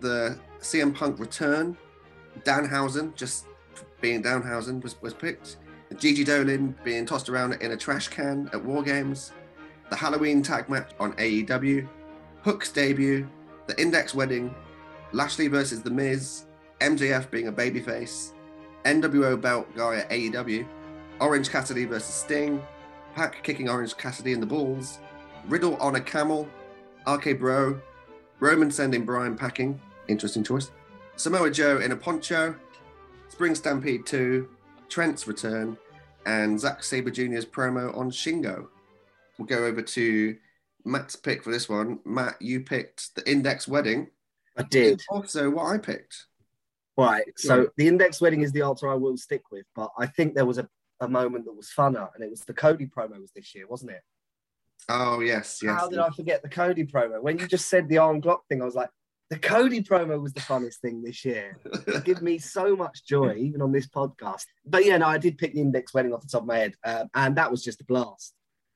the 0.00 0.38
CM 0.60 0.94
Punk 0.94 1.18
return, 1.18 1.76
Danhausen 2.44 3.14
just 3.14 3.46
being 4.00 4.22
Danhausen 4.22 4.82
was, 4.82 5.00
was 5.02 5.14
picked. 5.14 5.56
Gigi 5.96 6.24
Dolin 6.24 6.74
being 6.84 7.06
tossed 7.06 7.28
around 7.28 7.54
in 7.54 7.72
a 7.72 7.76
trash 7.76 8.08
can 8.08 8.50
at 8.52 8.64
War 8.64 8.82
Games, 8.82 9.32
the 9.90 9.96
Halloween 9.96 10.42
tag 10.42 10.68
match 10.68 10.90
on 11.00 11.14
AEW, 11.14 11.88
Hook's 12.42 12.70
debut, 12.70 13.28
the 13.66 13.80
Index 13.80 14.14
wedding, 14.14 14.54
Lashley 15.12 15.48
versus 15.48 15.82
The 15.82 15.90
Miz, 15.90 16.44
MJF 16.80 17.30
being 17.30 17.48
a 17.48 17.52
babyface, 17.52 18.32
NWO 18.84 19.40
belt 19.40 19.66
guy 19.74 19.96
at 19.96 20.10
AEW, 20.10 20.66
Orange 21.20 21.50
Cassidy 21.50 21.84
versus 21.84 22.14
Sting, 22.14 22.62
PAC 23.14 23.42
kicking 23.42 23.68
Orange 23.68 23.96
Cassidy 23.96 24.32
in 24.32 24.40
the 24.40 24.46
balls, 24.46 24.98
Riddle 25.46 25.76
on 25.76 25.96
a 25.96 26.00
camel, 26.00 26.48
RK 27.06 27.38
Bro, 27.38 27.80
Roman 28.40 28.70
sending 28.70 29.04
Brian 29.04 29.36
packing, 29.36 29.80
interesting 30.06 30.44
choice, 30.44 30.70
Samoa 31.16 31.50
Joe 31.50 31.78
in 31.78 31.92
a 31.92 31.96
poncho, 31.96 32.54
Spring 33.28 33.54
Stampede 33.54 34.06
2, 34.06 34.48
Trent's 34.88 35.26
return, 35.26 35.76
and 36.26 36.58
Zack 36.58 36.82
Sabre 36.82 37.10
Jr.'s 37.10 37.44
promo 37.46 37.96
on 37.96 38.10
Shingo. 38.10 38.68
We'll 39.38 39.46
go 39.46 39.64
over 39.64 39.82
to 39.82 40.36
Matt's 40.84 41.16
pick 41.16 41.44
for 41.44 41.50
this 41.50 41.68
one. 41.68 42.00
Matt, 42.04 42.40
you 42.40 42.60
picked 42.60 43.14
the 43.14 43.28
Index 43.30 43.68
Wedding. 43.68 44.08
I 44.56 44.64
did. 44.64 45.00
Also, 45.10 45.50
what 45.50 45.72
I 45.72 45.78
picked. 45.78 46.26
Right. 46.96 47.24
So 47.36 47.60
Yeah. 47.62 47.66
the 47.76 47.86
index 47.86 48.20
wedding 48.20 48.42
is 48.42 48.50
the 48.50 48.62
answer 48.62 48.88
I 48.88 48.94
will 48.94 49.16
stick 49.16 49.42
with, 49.52 49.64
but 49.76 49.90
I 49.96 50.06
think 50.06 50.34
there 50.34 50.44
was 50.44 50.58
a, 50.58 50.68
a 50.98 51.06
moment 51.06 51.44
that 51.44 51.52
was 51.52 51.70
funner, 51.70 52.08
and 52.12 52.24
it 52.24 52.28
was 52.30 52.40
the 52.40 52.52
Cody 52.52 52.86
promo 52.86 53.20
was 53.20 53.30
this 53.30 53.54
year, 53.54 53.68
wasn't 53.68 53.92
it? 53.92 54.00
Oh 54.88 55.20
yes, 55.20 55.60
yes. 55.62 55.78
How 55.78 55.88
did 55.88 56.00
I 56.00 56.10
forget 56.10 56.42
the 56.42 56.48
Cody 56.48 56.84
promo? 56.84 57.22
When 57.22 57.38
you 57.38 57.46
just 57.46 57.68
said 57.68 57.88
the 57.88 57.98
arm 57.98 58.20
Glock 58.20 58.40
thing, 58.48 58.60
I 58.60 58.64
was 58.64 58.74
like, 58.74 58.90
the 59.30 59.38
Cody 59.38 59.82
promo 59.82 60.20
was 60.20 60.32
the 60.32 60.40
funnest 60.40 60.76
thing 60.76 61.02
this 61.02 61.24
year. 61.24 61.58
It 61.86 62.04
gave 62.04 62.22
me 62.22 62.38
so 62.38 62.74
much 62.76 63.04
joy, 63.04 63.34
even 63.38 63.60
on 63.62 63.72
this 63.72 63.86
podcast. 63.86 64.44
But 64.64 64.84
yeah, 64.86 64.96
no, 64.98 65.06
I 65.06 65.18
did 65.18 65.36
pick 65.38 65.52
the 65.54 65.60
index 65.60 65.92
wedding 65.92 66.12
off 66.14 66.22
the 66.22 66.28
top 66.28 66.42
of 66.42 66.46
my 66.48 66.58
head, 66.58 66.74
um, 66.84 67.08
and 67.14 67.36
that 67.36 67.50
was 67.50 67.62
just 67.62 67.80
a 67.80 67.84
blast. 67.84 68.34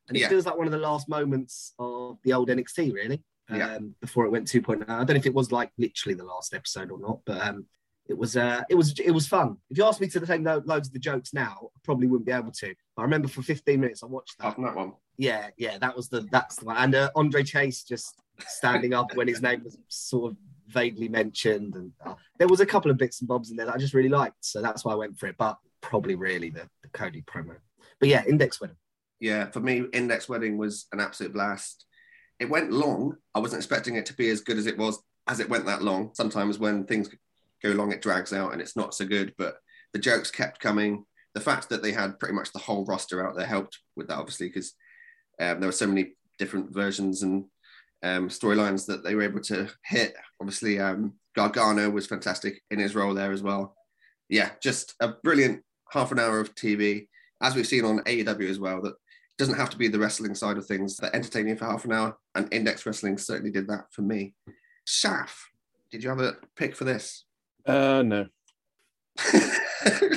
And 0.09 0.16
it 0.16 0.21
Yeah. 0.21 0.28
feels 0.28 0.44
like 0.47 0.56
one 0.59 0.66
of 0.66 0.73
the 0.73 0.78
last 0.78 1.09
moments 1.09 1.75
of 1.78 2.18
the 2.25 2.32
old 2.35 2.49
NXT, 2.50 2.92
really. 2.92 3.23
Um, 3.49 3.56
Yeah. 3.59 3.78
Before 4.00 4.25
it 4.26 4.30
went 4.30 4.47
2.0. 4.49 4.82
I 4.88 5.04
don't 5.04 5.11
know 5.11 5.14
if 5.16 5.26
it 5.26 5.35
was 5.35 5.52
like 5.52 5.71
literally 5.78 6.14
the 6.14 6.25
last 6.25 6.54
episode 6.54 6.90
or 6.90 6.99
not, 7.00 7.21
but 7.25 7.40
um, 7.40 7.66
it 8.09 8.18
was 8.18 8.37
uh, 8.37 8.62
it 8.68 8.75
was 8.75 8.99
it 8.99 9.12
was 9.12 9.26
fun. 9.28 9.56
If 9.71 9.78
you 9.78 9.85
asked 9.85 10.00
me 10.00 10.09
to 10.09 10.21
take 10.26 10.42
lo- 10.42 10.62
loads 10.66 10.88
of 10.88 10.92
the 10.92 10.99
jokes 10.99 11.32
now, 11.32 11.71
I 11.75 11.78
probably 11.85 12.09
wouldn't 12.09 12.26
be 12.26 12.32
able 12.32 12.52
to. 12.52 12.75
But 12.97 13.02
I 13.02 13.04
remember 13.04 13.28
for 13.28 13.42
15 13.42 13.80
minutes 13.80 14.02
I 14.02 14.06
watched 14.06 14.38
that. 14.38 14.54
From 14.54 14.64
that 14.64 14.75
one. 14.76 14.92
Yeah, 15.18 15.49
yeah, 15.56 15.78
that 15.78 15.94
was 15.97 16.09
the 16.09 16.23
that's 16.32 16.56
the 16.56 16.66
one. 16.66 16.76
And 16.76 16.94
uh, 16.94 17.11
Andre 17.16 17.42
Chase 17.42 17.85
just 17.85 18.14
standing 18.49 18.94
up 18.94 19.14
when 19.14 19.28
his 19.28 19.42
name 19.42 19.62
was 19.64 19.78
sort 19.88 20.32
of 20.32 20.37
vaguely 20.68 21.08
mentioned, 21.08 21.75
and 21.75 21.92
uh, 22.04 22.14
there 22.38 22.49
was 22.49 22.61
a 22.61 22.66
couple 22.66 22.90
of 22.90 22.99
bits 22.99 23.20
and 23.20 23.28
bobs 23.28 23.50
in 23.50 23.56
there 23.56 23.66
that 23.66 23.75
I 23.75 23.78
just 23.78 23.94
really 23.94 24.08
liked, 24.08 24.44
so 24.44 24.62
that's 24.62 24.84
why 24.84 24.92
I 24.92 24.96
went 24.96 25.18
for 25.18 25.26
it. 25.26 25.37
But 25.38 25.58
probably 25.80 26.14
really 26.14 26.50
the, 26.50 26.68
the 26.82 26.88
Cody 26.92 27.22
promo. 27.22 27.56
But 28.00 28.08
yeah, 28.08 28.25
Index 28.26 28.61
Wedding. 28.61 28.76
Yeah, 29.20 29.50
for 29.50 29.61
me, 29.61 29.84
Index 29.92 30.28
Wedding 30.28 30.58
was 30.58 30.87
an 30.92 31.00
absolute 31.00 31.32
blast. 31.32 31.87
It 32.40 32.50
went 32.50 32.72
long. 32.72 33.16
I 33.34 33.38
wasn't 33.38 33.61
expecting 33.61 33.96
it 33.96 34.06
to 34.06 34.14
be 34.14 34.30
as 34.30 34.40
good 34.40 34.58
as 34.58 34.66
it 34.66 34.78
was 34.78 35.00
as 35.28 35.40
it 35.40 35.49
went 35.49 35.66
that 35.66 35.82
long. 35.82 36.11
Sometimes 36.14 36.58
when 36.58 36.84
things 36.84 37.08
go 37.62 37.70
long, 37.70 37.92
it 37.92 38.02
drags 38.02 38.32
out 38.32 38.52
and 38.52 38.61
it's 38.61 38.76
not 38.76 38.94
so 38.94 39.06
good. 39.06 39.32
But 39.38 39.56
the 39.92 39.99
jokes 39.99 40.30
kept 40.30 40.61
coming. 40.61 41.04
The 41.34 41.40
fact 41.40 41.68
that 41.68 41.82
they 41.82 41.92
had 41.92 42.18
pretty 42.18 42.34
much 42.34 42.52
the 42.52 42.58
whole 42.58 42.84
roster 42.84 43.26
out 43.26 43.37
there 43.37 43.46
helped 43.46 43.78
with 43.96 44.08
that, 44.08 44.18
obviously, 44.18 44.49
because 44.49 44.75
um, 45.40 45.61
there 45.61 45.68
were 45.68 45.72
so 45.72 45.87
many 45.87 46.14
different 46.38 46.72
versions 46.72 47.22
and 47.22 47.44
um, 48.02 48.28
storylines 48.28 48.87
that 48.87 49.04
they 49.04 49.14
were 49.14 49.23
able 49.23 49.40
to 49.40 49.68
hit. 49.85 50.14
Obviously, 50.40 50.78
um, 50.78 51.14
Gargano 51.35 51.90
was 51.90 52.06
fantastic 52.06 52.62
in 52.71 52.78
his 52.78 52.94
role 52.94 53.14
there 53.14 53.32
as 53.32 53.42
well. 53.42 53.76
Yeah, 54.28 54.50
just 54.62 54.94
a 55.00 55.09
brilliant 55.09 55.62
half 55.90 56.12
an 56.12 56.18
hour 56.18 56.40
of 56.40 56.54
TV, 56.54 57.09
as 57.40 57.54
we've 57.54 57.66
seen 57.66 57.85
on 57.85 58.00
AEW 58.00 58.49
as 58.49 58.59
well. 58.59 58.80
That 58.82 58.94
doesn't 59.38 59.56
have 59.56 59.71
to 59.71 59.78
be 59.78 59.88
the 59.88 59.99
wrestling 59.99 60.35
side 60.35 60.56
of 60.56 60.66
things 60.66 60.97
that 60.99 61.14
entertain 61.14 61.49
you 61.49 61.56
for 61.56 61.66
half 61.66 61.85
an 61.85 61.92
hour. 61.92 62.16
And 62.35 62.52
Index 62.52 62.87
Wrestling 62.87 63.18
certainly 63.18 63.50
did 63.50 63.68
that 63.68 63.87
for 63.92 64.02
me. 64.02 64.35
Shaf, 64.87 65.30
did 65.90 66.02
you 66.02 66.09
have 66.09 66.21
a 66.21 66.37
pick 66.56 66.76
for 66.76 66.85
this? 66.85 67.25
Uh, 67.66 68.02
no. 68.04 68.26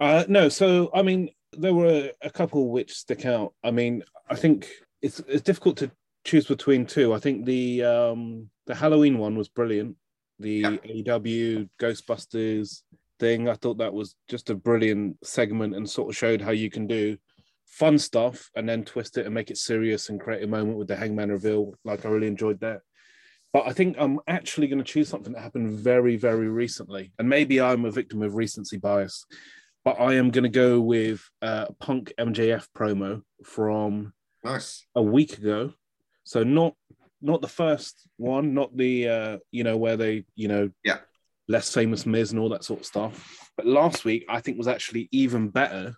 Uh, 0.00 0.24
no, 0.28 0.48
so 0.48 0.90
I 0.94 1.02
mean, 1.02 1.30
there 1.52 1.74
were 1.74 2.12
a 2.22 2.30
couple 2.30 2.70
which 2.70 2.94
stick 2.94 3.26
out. 3.26 3.54
I 3.64 3.70
mean, 3.70 4.04
I 4.30 4.36
think 4.36 4.68
it's 5.02 5.20
it's 5.20 5.42
difficult 5.42 5.76
to 5.78 5.90
choose 6.24 6.46
between 6.46 6.86
two. 6.86 7.14
I 7.14 7.18
think 7.18 7.44
the 7.46 7.84
um 7.84 8.50
the 8.66 8.74
Halloween 8.74 9.18
one 9.18 9.36
was 9.36 9.48
brilliant. 9.48 9.96
The 10.38 10.50
Yeah. 10.50 10.70
AEW 10.70 11.68
Ghostbusters 11.80 12.82
thing, 13.18 13.48
I 13.48 13.54
thought 13.54 13.78
that 13.78 13.92
was 13.94 14.14
just 14.28 14.50
a 14.50 14.54
brilliant 14.54 15.16
segment 15.24 15.74
and 15.74 15.88
sort 15.88 16.10
of 16.10 16.16
showed 16.16 16.40
how 16.40 16.52
you 16.52 16.70
can 16.70 16.86
do 16.86 17.16
fun 17.66 17.98
stuff 17.98 18.50
and 18.54 18.68
then 18.68 18.84
twist 18.84 19.18
it 19.18 19.26
and 19.26 19.34
make 19.34 19.50
it 19.50 19.58
serious 19.58 20.08
and 20.08 20.20
create 20.20 20.42
a 20.42 20.46
moment 20.46 20.78
with 20.78 20.88
the 20.88 20.96
Hangman 20.96 21.30
reveal. 21.30 21.74
Like 21.84 22.04
I 22.04 22.08
really 22.08 22.26
enjoyed 22.26 22.60
that. 22.60 22.80
But 23.52 23.66
I 23.66 23.72
think 23.72 23.96
I'm 23.98 24.20
actually 24.28 24.68
going 24.68 24.78
to 24.78 24.84
choose 24.84 25.08
something 25.08 25.32
that 25.32 25.42
happened 25.42 25.70
very, 25.78 26.16
very 26.16 26.48
recently. 26.48 27.12
And 27.18 27.28
maybe 27.28 27.60
I'm 27.60 27.84
a 27.86 27.90
victim 27.90 28.22
of 28.22 28.34
recency 28.34 28.76
bias, 28.76 29.24
but 29.84 29.98
I 29.98 30.14
am 30.14 30.30
going 30.30 30.44
to 30.44 30.50
go 30.50 30.80
with 30.80 31.22
uh, 31.40 31.66
Punk 31.80 32.12
MJF 32.18 32.66
promo 32.76 33.22
from 33.44 34.12
nice. 34.44 34.86
a 34.94 35.02
week 35.02 35.38
ago. 35.38 35.72
So 36.24 36.42
not 36.42 36.74
not 37.20 37.40
the 37.40 37.48
first 37.48 38.06
one, 38.16 38.54
not 38.54 38.76
the 38.76 39.08
uh, 39.08 39.38
you 39.50 39.64
know 39.64 39.76
where 39.76 39.96
they 39.96 40.24
you 40.36 40.48
know 40.48 40.70
Yeah. 40.84 40.98
less 41.48 41.72
famous 41.72 42.06
Miz 42.06 42.30
and 42.30 42.40
all 42.40 42.50
that 42.50 42.64
sort 42.64 42.80
of 42.80 42.86
stuff. 42.86 43.50
But 43.56 43.66
last 43.66 44.04
week 44.04 44.24
I 44.28 44.40
think 44.40 44.58
was 44.58 44.68
actually 44.68 45.08
even 45.12 45.48
better 45.48 45.94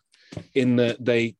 in 0.54 0.76
that 0.76 1.04
they 1.04 1.36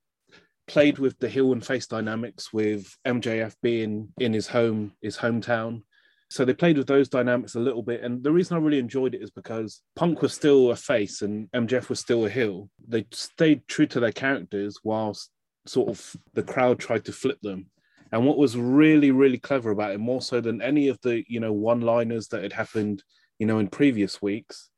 played 0.67 0.99
with 0.99 1.19
the 1.19 1.29
heel 1.29 1.53
and 1.53 1.65
face 1.65 1.87
dynamics 1.87 2.53
with 2.53 2.95
MJF 3.07 3.55
being 3.63 4.13
in 4.19 4.33
his 4.33 4.47
home 4.49 4.93
his 5.01 5.17
hometown. 5.17 5.83
So 6.29 6.45
they 6.45 6.55
played 6.55 6.79
with 6.79 6.87
those 6.87 7.09
dynamics 7.09 7.57
a 7.57 7.61
little 7.61 7.83
bit. 7.83 8.03
And 8.03 8.23
the 8.23 8.31
reason 8.31 8.57
I 8.57 8.61
really 8.61 8.79
enjoyed 8.79 9.15
it 9.17 9.23
is 9.23 9.33
because 9.33 9.83
Punk 9.97 10.23
was 10.23 10.33
still 10.33 10.71
a 10.71 10.77
face 10.77 11.23
and 11.23 11.51
MJF 11.51 11.89
was 11.89 11.99
still 11.99 12.25
a 12.25 12.31
heel. 12.31 12.71
They 12.87 13.05
stayed 13.11 13.67
true 13.67 13.87
to 13.87 13.99
their 13.99 14.13
characters 14.13 14.79
whilst 14.85 15.31
sort 15.71 15.89
of 15.89 16.17
the 16.35 16.43
crowd 16.43 16.79
tried 16.79 17.05
to 17.05 17.13
flip 17.13 17.39
them. 17.43 17.67
And 18.13 18.27
what 18.27 18.39
was 18.39 18.57
really, 18.57 19.13
really 19.13 19.39
clever 19.39 19.71
about 19.71 19.93
it, 19.93 20.01
more 20.01 20.21
so 20.21 20.41
than 20.41 20.61
any 20.61 20.89
of 20.89 20.99
the, 21.03 21.23
you 21.29 21.39
know, 21.39 21.53
one-liners 21.53 22.27
that 22.29 22.43
had 22.43 22.53
happened, 22.53 23.05
you 23.39 23.47
know, 23.47 23.61
in 23.61 23.69
previous 23.69 24.21
weeks, 24.21 24.69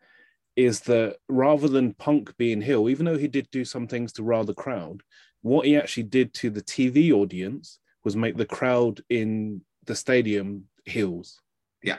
is 0.54 0.80
that 0.80 1.16
rather 1.30 1.66
than 1.66 1.94
Punk 1.94 2.36
being 2.36 2.60
heel, 2.60 2.90
even 2.90 3.06
though 3.06 3.16
he 3.16 3.28
did 3.28 3.48
do 3.50 3.64
some 3.64 3.86
things 3.88 4.12
to 4.12 4.22
rile 4.22 4.44
the 4.44 4.52
crowd, 4.52 5.02
what 5.40 5.64
he 5.66 5.76
actually 5.78 6.02
did 6.02 6.34
to 6.34 6.50
the 6.50 6.60
TV 6.60 7.10
audience 7.10 7.78
was 8.04 8.14
make 8.14 8.36
the 8.36 8.44
crowd 8.44 9.00
in 9.08 9.62
the 9.86 9.94
stadium 9.94 10.64
heels. 10.84 11.40
Yeah. 11.82 11.98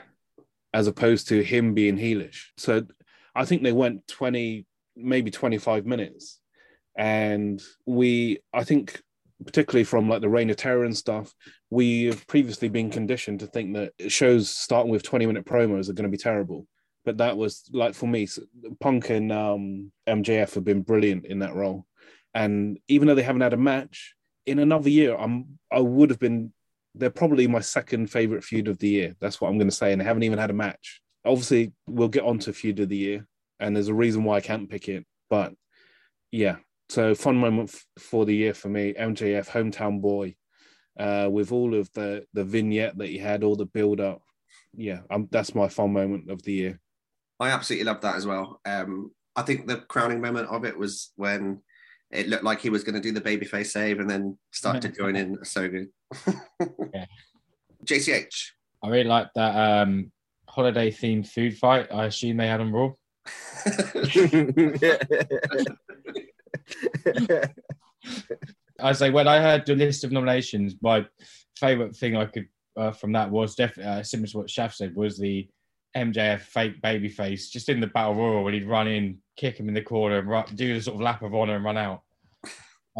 As 0.72 0.86
opposed 0.86 1.26
to 1.28 1.42
him 1.42 1.74
being 1.74 1.98
heelish. 1.98 2.44
So 2.56 2.86
I 3.34 3.44
think 3.44 3.64
they 3.64 3.72
went 3.72 4.06
20, 4.06 4.66
maybe 4.94 5.32
25 5.32 5.84
minutes. 5.84 6.38
And 6.96 7.62
we, 7.86 8.38
I 8.52 8.64
think, 8.64 9.00
particularly 9.44 9.84
from 9.84 10.08
like 10.08 10.20
the 10.20 10.28
Reign 10.28 10.50
of 10.50 10.56
Terror 10.56 10.84
and 10.84 10.96
stuff, 10.96 11.32
we 11.70 12.04
have 12.04 12.26
previously 12.26 12.68
been 12.68 12.90
conditioned 12.90 13.40
to 13.40 13.46
think 13.46 13.74
that 13.74 13.92
shows 14.10 14.48
starting 14.48 14.92
with 14.92 15.02
20 15.02 15.26
minute 15.26 15.44
promos 15.44 15.88
are 15.88 15.94
going 15.94 16.10
to 16.10 16.16
be 16.16 16.16
terrible. 16.16 16.66
But 17.04 17.18
that 17.18 17.36
was 17.36 17.68
like 17.72 17.94
for 17.94 18.06
me, 18.06 18.28
Punk 18.80 19.10
and 19.10 19.30
um, 19.30 19.92
MJF 20.08 20.54
have 20.54 20.64
been 20.64 20.82
brilliant 20.82 21.26
in 21.26 21.40
that 21.40 21.54
role. 21.54 21.86
And 22.32 22.78
even 22.88 23.06
though 23.06 23.14
they 23.14 23.22
haven't 23.22 23.42
had 23.42 23.52
a 23.52 23.58
match, 23.58 24.14
in 24.46 24.58
another 24.58 24.88
year, 24.88 25.16
I'm 25.16 25.58
I 25.70 25.80
would 25.80 26.10
have 26.10 26.18
been. 26.18 26.52
They're 26.96 27.10
probably 27.10 27.48
my 27.48 27.60
second 27.60 28.08
favorite 28.08 28.44
feud 28.44 28.68
of 28.68 28.78
the 28.78 28.88
year. 28.88 29.16
That's 29.20 29.40
what 29.40 29.48
I'm 29.48 29.58
going 29.58 29.70
to 29.70 29.74
say, 29.74 29.90
and 29.92 30.00
they 30.00 30.04
haven't 30.04 30.22
even 30.22 30.38
had 30.38 30.50
a 30.50 30.54
match. 30.54 31.00
Obviously, 31.24 31.72
we'll 31.88 32.08
get 32.08 32.22
on 32.22 32.38
to 32.40 32.52
feud 32.52 32.78
of 32.80 32.88
the 32.88 32.96
year, 32.96 33.26
and 33.58 33.74
there's 33.74 33.88
a 33.88 33.94
reason 33.94 34.22
why 34.22 34.36
I 34.36 34.40
can't 34.40 34.70
pick 34.70 34.88
it. 34.88 35.04
But 35.28 35.54
yeah, 36.30 36.56
so 36.88 37.14
fun 37.14 37.36
moment 37.36 37.70
f- 37.70 37.84
for 37.98 38.24
the 38.24 38.34
year 38.34 38.54
for 38.54 38.68
me. 38.68 38.94
MJF 38.94 39.48
hometown 39.48 40.00
boy, 40.00 40.34
uh, 40.98 41.28
with 41.30 41.52
all 41.52 41.74
of 41.74 41.92
the 41.92 42.26
the 42.32 42.44
vignette 42.44 42.96
that 42.98 43.08
he 43.08 43.18
had, 43.18 43.44
all 43.44 43.56
the 43.56 43.66
build 43.66 44.00
up. 44.00 44.22
Yeah, 44.76 45.00
um, 45.10 45.28
that's 45.30 45.54
my 45.54 45.68
fun 45.68 45.92
moment 45.92 46.30
of 46.30 46.42
the 46.42 46.52
year. 46.52 46.80
I 47.40 47.50
absolutely 47.50 47.84
loved 47.84 48.02
that 48.02 48.16
as 48.16 48.26
well. 48.26 48.60
Um, 48.64 49.10
I 49.36 49.42
think 49.42 49.66
the 49.66 49.78
crowning 49.78 50.20
moment 50.20 50.48
of 50.48 50.64
it 50.64 50.78
was 50.78 51.12
when 51.16 51.60
it 52.10 52.28
looked 52.28 52.44
like 52.44 52.60
he 52.60 52.70
was 52.70 52.84
going 52.84 52.94
to 52.94 53.00
do 53.00 53.12
the 53.12 53.20
babyface 53.20 53.66
save 53.66 53.98
and 53.98 54.08
then 54.08 54.38
start 54.52 54.80
to 54.82 54.88
join 54.88 55.16
in 55.16 55.38
so 55.44 55.68
good. 55.68 55.88
Yeah. 56.94 57.06
JCH. 57.84 58.50
I 58.82 58.88
really 58.88 59.04
like 59.04 59.28
that 59.34 59.82
um, 59.82 60.12
holiday 60.48 60.90
themed 60.90 61.28
food 61.28 61.58
fight. 61.58 61.92
I 61.92 62.06
assume 62.06 62.36
they 62.36 62.46
had 62.46 62.60
on 62.60 62.72
Raw. 62.72 62.92
I 68.80 68.92
say 68.92 69.10
when 69.10 69.28
I 69.28 69.40
heard 69.40 69.66
the 69.66 69.74
list 69.74 70.04
of 70.04 70.12
nominations, 70.12 70.74
my 70.80 71.06
favorite 71.56 71.96
thing 71.96 72.16
I 72.16 72.26
could 72.26 72.48
uh, 72.76 72.90
from 72.90 73.12
that 73.12 73.30
was 73.30 73.54
definitely 73.54 73.92
uh, 73.92 74.02
similar 74.02 74.26
to 74.28 74.38
what 74.38 74.50
Shaft 74.50 74.76
said 74.76 74.96
was 74.96 75.16
the 75.16 75.48
MJF 75.96 76.40
fake 76.40 76.82
baby 76.82 77.08
face 77.08 77.50
just 77.50 77.68
in 77.68 77.80
the 77.80 77.86
battle 77.86 78.16
royal 78.16 78.42
when 78.42 78.54
he'd 78.54 78.66
run 78.66 78.88
in, 78.88 79.18
kick 79.36 79.58
him 79.58 79.68
in 79.68 79.74
the 79.74 79.82
corner, 79.82 80.18
and 80.18 80.28
run, 80.28 80.44
do 80.54 80.74
the 80.74 80.82
sort 80.82 80.96
of 80.96 81.00
lap 81.00 81.22
of 81.22 81.34
honor 81.34 81.56
and 81.56 81.64
run 81.64 81.76
out. 81.76 82.02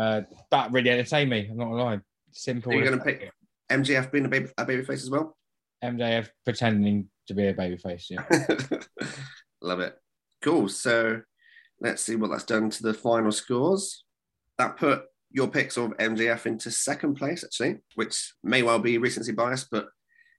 Uh, 0.01 0.23
that 0.51 0.73
really 0.73 0.91
entertained 0.91 1.31
me. 1.31 1.49
I'm 1.51 1.57
not 1.57 1.65
gonna 1.67 1.83
lie. 1.83 2.01
Simple. 2.33 2.73
Are 2.73 2.75
you 2.75 2.85
going 2.85 2.99
to 2.99 3.05
pick 3.05 3.31
MJF 3.71 4.11
being 4.11 4.25
a 4.25 4.29
baby 4.29 4.49
a 4.59 4.67
babyface 4.67 5.03
as 5.05 5.11
well? 5.11 5.37
MJF 5.85 6.29
pretending 6.45 7.09
to 7.29 7.35
be 7.35 7.47
a 7.47 7.55
baby 7.55 7.77
face? 7.77 8.09
Yeah. 8.11 8.25
Love 9.63 9.81
it. 9.81 9.97
Cool. 10.43 10.69
So 10.69 11.21
let's 11.85 12.03
see 12.03 12.17
what 12.17 12.31
that's 12.31 12.45
done 12.45 12.71
to 12.71 12.83
the 12.83 12.95
final 12.95 13.31
scores. 13.31 14.05
That 14.57 14.79
put 14.79 15.03
your 15.31 15.49
picks 15.49 15.77
of 15.77 15.97
MJF 15.99 16.47
into 16.47 16.71
second 16.71 17.17
place, 17.17 17.45
actually, 17.45 17.77
which 17.95 18.33
may 18.43 18.63
well 18.63 18.79
be 18.79 18.97
recency 18.99 19.33
bias, 19.33 19.67
but 19.71 19.89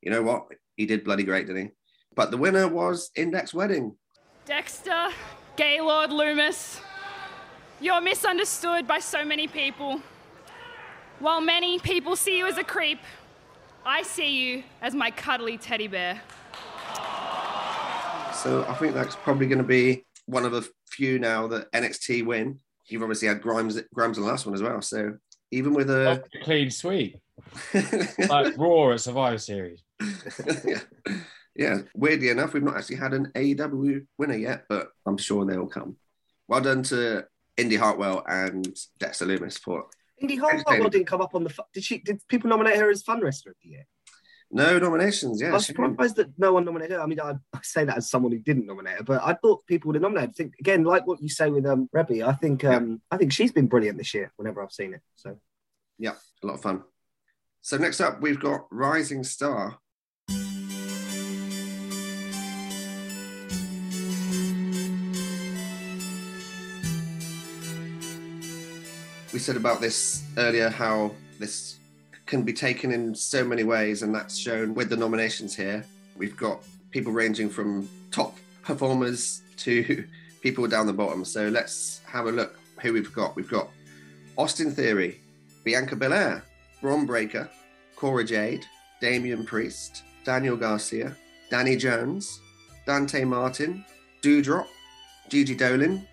you 0.01 0.09
know 0.09 0.23
what? 0.23 0.47
He 0.75 0.85
did 0.85 1.03
bloody 1.03 1.23
great, 1.23 1.47
didn't 1.47 1.65
he? 1.67 1.71
But 2.15 2.31
the 2.31 2.37
winner 2.37 2.67
was 2.67 3.11
Index 3.15 3.53
Wedding. 3.53 3.95
Dexter, 4.45 5.09
Gaylord 5.55 6.09
Lumis, 6.09 6.79
you're 7.79 8.01
misunderstood 8.01 8.87
by 8.87 8.99
so 8.99 9.23
many 9.23 9.47
people. 9.47 10.01
While 11.19 11.41
many 11.41 11.77
people 11.79 12.15
see 12.15 12.37
you 12.37 12.47
as 12.47 12.57
a 12.57 12.63
creep, 12.63 12.99
I 13.85 14.01
see 14.01 14.35
you 14.35 14.63
as 14.81 14.95
my 14.95 15.11
cuddly 15.11 15.57
teddy 15.57 15.87
bear. 15.87 16.21
So 18.33 18.65
I 18.67 18.75
think 18.79 18.93
that's 18.93 19.15
probably 19.15 19.47
going 19.47 19.59
to 19.59 19.63
be 19.63 20.05
one 20.25 20.45
of 20.45 20.51
the 20.51 20.67
few 20.95 21.19
now 21.19 21.47
that 21.47 21.71
NXT 21.71 22.25
win. 22.25 22.59
You've 22.87 23.01
obviously 23.01 23.27
had 23.27 23.41
Grimes, 23.41 23.81
Grimes 23.93 24.17
in 24.17 24.23
the 24.23 24.29
last 24.29 24.45
one 24.45 24.55
as 24.55 24.61
well. 24.61 24.81
So 24.81 25.13
even 25.51 25.73
with 25.73 25.89
a 25.89 26.23
Clean 26.43 26.69
sweep. 26.69 27.19
Like 27.73 28.57
Raw 28.57 28.91
at 28.91 29.01
Survivor 29.01 29.37
Series. 29.37 29.83
yeah. 30.65 30.79
yeah, 31.55 31.77
weirdly 31.95 32.29
enough, 32.29 32.53
we've 32.53 32.63
not 32.63 32.77
actually 32.77 32.97
had 32.97 33.13
an 33.13 33.31
AEW 33.35 34.05
winner 34.17 34.35
yet, 34.35 34.63
but 34.69 34.89
I'm 35.05 35.17
sure 35.17 35.45
they'll 35.45 35.67
come. 35.67 35.97
Well 36.47 36.61
done 36.61 36.83
to 36.83 37.25
Indi 37.57 37.75
Hartwell 37.75 38.23
and 38.27 38.67
Dexter 38.99 39.25
Lumis 39.25 39.59
for 39.59 39.85
Indi 40.17 40.37
Hartwell 40.37 40.89
didn't 40.89 41.07
come 41.07 41.21
up 41.21 41.35
on 41.35 41.43
the. 41.43 41.53
Did 41.73 41.83
she? 41.83 41.99
Did 41.99 42.25
people 42.27 42.49
nominate 42.49 42.77
her 42.77 42.89
as 42.89 43.03
fun 43.03 43.21
wrestler 43.21 43.51
of 43.51 43.57
the 43.61 43.69
year? 43.69 43.87
No 44.55 44.79
nominations. 44.79 45.41
I 45.41 45.47
Yeah, 45.47 45.51
was 45.53 45.71
won. 45.77 45.91
surprised 45.91 46.15
that 46.15 46.29
no 46.37 46.53
one 46.53 46.63
nominated 46.65 46.95
her. 46.97 47.01
I 47.01 47.05
mean, 47.05 47.19
I, 47.19 47.33
I 47.53 47.59
say 47.61 47.83
that 47.85 47.97
as 47.97 48.09
someone 48.09 48.31
who 48.31 48.39
didn't 48.39 48.65
nominate 48.65 48.97
her, 48.99 49.03
but 49.03 49.21
I 49.23 49.33
thought 49.33 49.65
people 49.67 49.89
would 49.89 49.95
have 49.95 50.01
nominated. 50.01 50.29
I 50.29 50.33
think 50.33 50.53
again, 50.59 50.83
like 50.83 51.05
what 51.05 51.21
you 51.21 51.29
say 51.29 51.49
with 51.49 51.65
um 51.65 51.89
Rebby, 51.93 52.23
I 52.23 52.33
think 52.33 52.63
um 52.63 53.01
I 53.11 53.17
think 53.17 53.33
she's 53.33 53.51
been 53.51 53.67
brilliant 53.67 53.97
this 53.97 54.13
year. 54.13 54.31
Whenever 54.37 54.63
I've 54.63 54.71
seen 54.71 54.93
it, 54.93 55.01
so 55.15 55.37
yeah, 55.99 56.13
a 56.43 56.47
lot 56.47 56.53
of 56.55 56.61
fun. 56.61 56.83
So 57.61 57.77
next 57.77 57.99
up, 57.99 58.21
we've 58.21 58.39
got 58.39 58.67
Rising 58.71 59.23
Star. 59.23 59.77
We 69.33 69.39
said 69.39 69.57
about 69.57 69.81
this 69.81 70.23
earlier 70.37 70.69
how 70.69 71.11
this 71.39 71.77
can 72.25 72.43
be 72.43 72.53
taken 72.53 72.91
in 72.91 73.13
so 73.13 73.43
many 73.43 73.63
ways, 73.63 74.01
and 74.01 74.13
that's 74.13 74.37
shown 74.37 74.73
with 74.73 74.89
the 74.89 74.97
nominations 74.97 75.55
here. 75.55 75.85
We've 76.17 76.35
got 76.35 76.63
people 76.91 77.11
ranging 77.11 77.49
from 77.49 77.87
top 78.11 78.37
performers 78.63 79.41
to 79.57 80.05
people 80.41 80.67
down 80.67 80.87
the 80.87 80.93
bottom. 80.93 81.23
So 81.25 81.49
let's 81.49 82.01
have 82.07 82.25
a 82.27 82.31
look 82.31 82.59
who 82.81 82.93
we've 82.93 83.13
got. 83.13 83.35
We've 83.35 83.49
got 83.49 83.69
Austin 84.37 84.71
Theory, 84.71 85.19
Bianca 85.63 85.95
Belair, 85.95 86.43
Bron 86.81 87.05
Breakker, 87.05 87.49
Cora 87.95 88.23
Jade, 88.23 88.65
Damian 89.01 89.45
Priest, 89.45 90.03
Daniel 90.23 90.57
Garcia, 90.57 91.15
Danny 91.49 91.75
Jones, 91.75 92.41
Dante 92.85 93.23
Martin, 93.23 93.85
Doudrop, 94.21 94.67
Gigi 95.29 95.55
Dolin, 95.55 96.05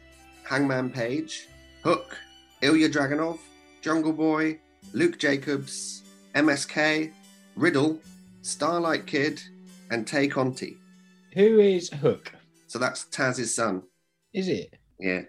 Hangman 0.45 0.91
Page, 0.91 1.49
Hook, 1.83 2.17
Ilya 2.61 2.89
Dragunov, 2.89 3.39
Jungle 3.81 4.13
Boy, 4.13 4.59
Luke 4.93 5.19
Jacobs, 5.19 6.02
MSK, 6.35 7.13
Riddle, 7.57 8.01
Starlight 8.43 9.07
Kid, 9.07 9.43
and 9.91 10.07
Tay 10.07 10.29
Conti. 10.29 10.79
Who 11.35 11.61
is 11.61 11.91
Hook? 11.91 12.33
So 12.67 12.79
that's 12.79 13.05
Taz's 13.05 13.55
son. 13.55 13.83
Is 14.33 14.49
it? 14.49 14.75
Yeah. 14.99 15.23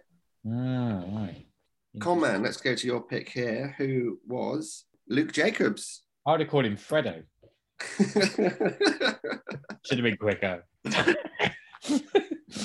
Ah, 0.48 1.04
right. 1.08 1.46
Con 2.00 2.22
let's 2.22 2.58
go 2.58 2.74
to 2.74 2.88
your 2.88 3.02
pick 3.02 3.30
here, 3.30 3.76
who 3.78 4.20
was 4.28 4.86
Luke 5.08 5.32
Jacobs. 5.32 6.04
I 6.26 6.32
would 6.32 6.40
have 6.40 6.50
called 6.50 6.66
him 6.66 6.78
Fredo. 6.78 7.24
Should 9.86 9.98
have 9.98 10.04
been 10.04 10.18
quicker. 10.18 10.66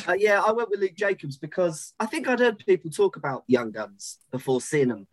uh, 0.06 0.14
yeah, 0.16 0.40
I 0.40 0.52
went 0.52 0.70
with 0.70 0.80
Luke 0.80 0.94
Jacobs 0.94 1.36
because 1.36 1.92
I 1.98 2.06
think 2.06 2.28
I'd 2.28 2.40
heard 2.40 2.58
people 2.58 2.90
talk 2.90 3.16
about 3.16 3.44
Young 3.48 3.70
Guns 3.70 4.18
before 4.30 4.60
seeing 4.60 4.88
them 4.88 5.06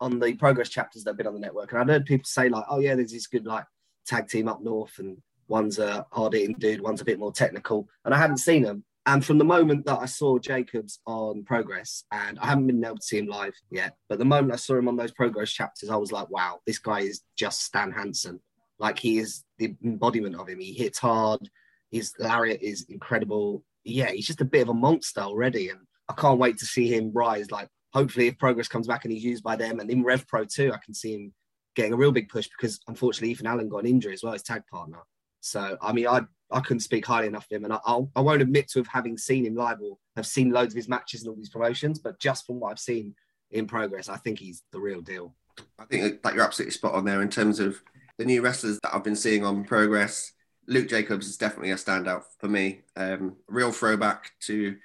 on 0.00 0.18
the 0.18 0.34
progress 0.34 0.68
chapters 0.68 1.04
that 1.04 1.10
have 1.10 1.16
been 1.16 1.26
on 1.26 1.34
the 1.34 1.40
network, 1.40 1.72
and 1.72 1.80
I've 1.80 1.88
heard 1.88 2.06
people 2.06 2.26
say 2.26 2.48
like, 2.48 2.64
"Oh 2.68 2.80
yeah, 2.80 2.94
there's 2.94 3.12
this 3.12 3.26
good 3.26 3.46
like 3.46 3.64
tag 4.06 4.28
team 4.28 4.48
up 4.48 4.62
north, 4.62 4.98
and 4.98 5.18
one's 5.48 5.78
a 5.78 6.06
hard 6.12 6.34
hitting 6.34 6.56
dude, 6.58 6.80
one's 6.80 7.00
a 7.00 7.04
bit 7.04 7.18
more 7.18 7.32
technical," 7.32 7.88
and 8.04 8.14
I 8.14 8.18
hadn't 8.18 8.38
seen 8.38 8.62
them. 8.62 8.84
And 9.06 9.24
from 9.24 9.38
the 9.38 9.44
moment 9.44 9.86
that 9.86 10.00
I 10.00 10.06
saw 10.06 10.36
Jacobs 10.38 10.98
on 11.06 11.44
Progress, 11.44 12.02
and 12.10 12.40
I 12.40 12.46
haven't 12.46 12.66
been 12.66 12.84
able 12.84 12.96
to 12.96 13.02
see 13.02 13.18
him 13.18 13.28
live 13.28 13.54
yet, 13.70 13.96
but 14.08 14.18
the 14.18 14.24
moment 14.24 14.52
I 14.52 14.56
saw 14.56 14.76
him 14.76 14.88
on 14.88 14.96
those 14.96 15.12
Progress 15.12 15.52
chapters, 15.52 15.90
I 15.90 15.96
was 15.96 16.10
like, 16.10 16.28
wow, 16.28 16.58
this 16.66 16.80
guy 16.80 17.00
is 17.00 17.22
just 17.36 17.62
Stan 17.62 17.92
Hansen. 17.92 18.40
Like 18.80 18.98
he 18.98 19.18
is 19.18 19.44
the 19.58 19.76
embodiment 19.84 20.34
of 20.34 20.48
him. 20.48 20.58
He 20.58 20.72
hits 20.72 20.98
hard. 20.98 21.48
His 21.92 22.14
lariat 22.18 22.60
is 22.60 22.84
incredible. 22.88 23.64
Yeah, 23.84 24.10
he's 24.10 24.26
just 24.26 24.40
a 24.40 24.44
bit 24.44 24.62
of 24.62 24.70
a 24.70 24.74
monster 24.74 25.20
already. 25.20 25.70
And 25.70 25.80
I 26.08 26.14
can't 26.14 26.40
wait 26.40 26.58
to 26.58 26.66
see 26.66 26.92
him 26.92 27.12
rise. 27.14 27.52
Like, 27.52 27.68
hopefully, 27.96 28.26
if 28.26 28.36
Progress 28.36 28.68
comes 28.68 28.86
back 28.86 29.04
and 29.04 29.12
he's 29.12 29.24
used 29.24 29.42
by 29.42 29.56
them 29.56 29.80
and 29.80 29.90
in 29.90 30.04
Rev 30.04 30.28
Pro 30.28 30.44
too, 30.44 30.70
I 30.70 30.76
can 30.84 30.92
see 30.92 31.14
him 31.14 31.32
getting 31.74 31.94
a 31.94 31.96
real 31.96 32.12
big 32.12 32.28
push 32.28 32.46
because 32.46 32.78
unfortunately, 32.88 33.30
Ethan 33.30 33.46
Allen 33.46 33.70
got 33.70 33.84
an 33.84 33.86
injury 33.86 34.12
as 34.12 34.22
well, 34.22 34.34
his 34.34 34.42
tag 34.42 34.62
partner. 34.70 34.98
So, 35.40 35.78
I 35.80 35.92
mean, 35.94 36.06
I 36.06 36.20
I 36.50 36.60
couldn't 36.60 36.80
speak 36.80 37.06
highly 37.06 37.26
enough 37.26 37.46
of 37.50 37.56
him, 37.56 37.64
and 37.64 37.72
I, 37.72 37.78
I'll, 37.86 38.10
I 38.14 38.20
won't 38.20 38.42
admit 38.42 38.68
to 38.72 38.84
having 38.92 39.16
seen 39.16 39.46
him 39.46 39.54
live 39.54 39.80
or 39.80 39.96
have 40.14 40.26
seen 40.26 40.50
loads 40.50 40.74
of 40.74 40.76
his 40.76 40.88
matches 40.88 41.22
and 41.22 41.30
all 41.30 41.36
these 41.36 41.48
promotions, 41.48 41.98
but 41.98 42.20
just 42.20 42.46
from 42.46 42.60
what 42.60 42.70
I've 42.70 42.78
seen 42.78 43.14
in 43.50 43.66
progress, 43.66 44.10
I 44.10 44.16
think 44.16 44.38
he's 44.38 44.62
the 44.72 44.78
real 44.78 45.00
deal. 45.00 45.34
I 45.78 45.86
think 45.86 46.22
that 46.22 46.34
you're 46.34 46.44
absolutely 46.44 46.72
spot 46.72 46.94
on 46.94 47.06
there 47.06 47.22
in 47.22 47.30
terms 47.30 47.60
of 47.60 47.80
the 48.18 48.26
new 48.26 48.42
wrestlers 48.42 48.78
that 48.82 48.94
I've 48.94 49.04
been 49.04 49.16
seeing 49.16 49.44
on 49.44 49.64
Progress. 49.64 50.32
Luke 50.68 50.88
Jacobs 50.88 51.28
is 51.28 51.38
definitely 51.38 51.70
a 51.70 51.76
standout 51.76 52.24
for 52.38 52.48
me. 52.48 52.82
Um, 52.94 53.36
real 53.48 53.72
throwback 53.72 54.32
to 54.42 54.76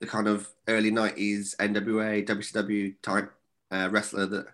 the 0.00 0.06
kind 0.06 0.28
of 0.28 0.48
early 0.68 0.90
90s 0.90 1.56
NWA, 1.56 2.26
WCW 2.26 2.94
type 3.02 3.32
uh, 3.70 3.88
wrestler 3.90 4.26
that 4.26 4.46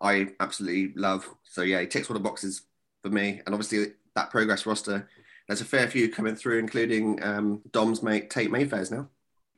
I 0.00 0.28
absolutely 0.40 0.92
love. 1.00 1.28
So, 1.44 1.62
yeah, 1.62 1.80
he 1.80 1.86
ticks 1.86 2.10
all 2.10 2.14
the 2.14 2.20
boxes 2.20 2.62
for 3.02 3.10
me. 3.10 3.40
And 3.46 3.54
obviously, 3.54 3.92
that 4.14 4.30
Progress 4.30 4.66
roster, 4.66 5.08
there's 5.46 5.60
a 5.60 5.66
fair 5.66 5.88
few 5.88 6.10
coming 6.10 6.34
through, 6.34 6.58
including 6.58 7.22
um, 7.22 7.62
Dom's 7.72 8.02
mate 8.02 8.30
Tate 8.30 8.50
Mayfairs 8.50 8.90
now. 8.90 9.08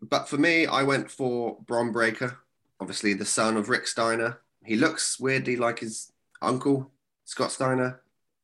But 0.02 0.28
for 0.28 0.36
me, 0.36 0.66
I 0.66 0.82
went 0.82 1.10
for 1.10 1.58
Bron 1.66 1.92
Breakker, 1.92 2.38
obviously 2.80 3.14
the 3.14 3.24
son 3.24 3.56
of 3.56 3.68
Rick 3.68 3.86
Steiner. 3.86 4.40
He 4.64 4.76
looks 4.76 5.18
weirdly 5.18 5.56
like 5.56 5.78
his 5.78 6.12
uncle, 6.42 6.90
Scott 7.24 7.52
Steiner. 7.52 8.00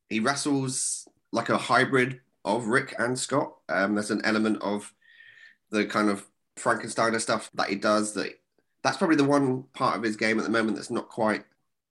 He 0.08 0.20
wrestles 0.20 1.08
like 1.32 1.48
a 1.48 1.58
hybrid 1.58 2.20
of 2.44 2.66
Rick 2.66 2.94
and 2.98 3.18
Scott. 3.18 3.54
Um, 3.68 3.94
there's 3.94 4.10
an 4.10 4.24
element 4.24 4.62
of 4.62 4.92
the 5.70 5.84
kind 5.84 6.08
of 6.08 6.26
Frankensteiner 6.60 7.20
stuff 7.20 7.50
that 7.54 7.68
he 7.68 7.76
does 7.76 8.14
that 8.14 8.40
that's 8.82 8.96
probably 8.96 9.16
the 9.16 9.24
one 9.24 9.64
part 9.74 9.96
of 9.96 10.02
his 10.02 10.16
game 10.16 10.38
at 10.38 10.44
the 10.44 10.50
moment 10.50 10.76
that's 10.76 10.90
not 10.90 11.08
quite 11.08 11.44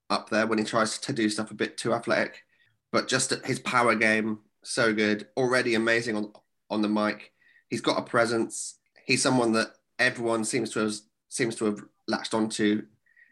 up 0.10 0.30
there 0.30 0.48
when 0.48 0.58
he 0.58 0.64
tries 0.64 0.98
to 0.98 1.14
do 1.14 1.30
stuff 1.30 1.52
a 1.52 1.56
bit 1.56 1.78
too 1.78 1.94
athletic, 1.94 2.44
but 2.92 3.08
just 3.08 3.32
his 3.46 3.60
power 3.60 3.96
game 3.96 4.40
so 4.64 4.94
good. 4.94 5.28
Already 5.38 5.76
amazing 5.76 6.16
on 6.16 6.34
on 6.70 6.82
the 6.82 6.90
mic. 6.90 7.34
He's 7.70 7.82
got 7.82 8.00
a 8.00 8.04
presence. 8.04 8.80
He's 9.06 9.22
someone 9.22 9.52
that 9.54 9.74
everyone 9.98 10.44
seems 10.44 10.72
to 10.72 10.80
have 10.80 10.94
seems 11.30 11.56
to 11.56 11.66
have 11.66 11.80
latched 12.08 12.34
onto. 12.34 12.84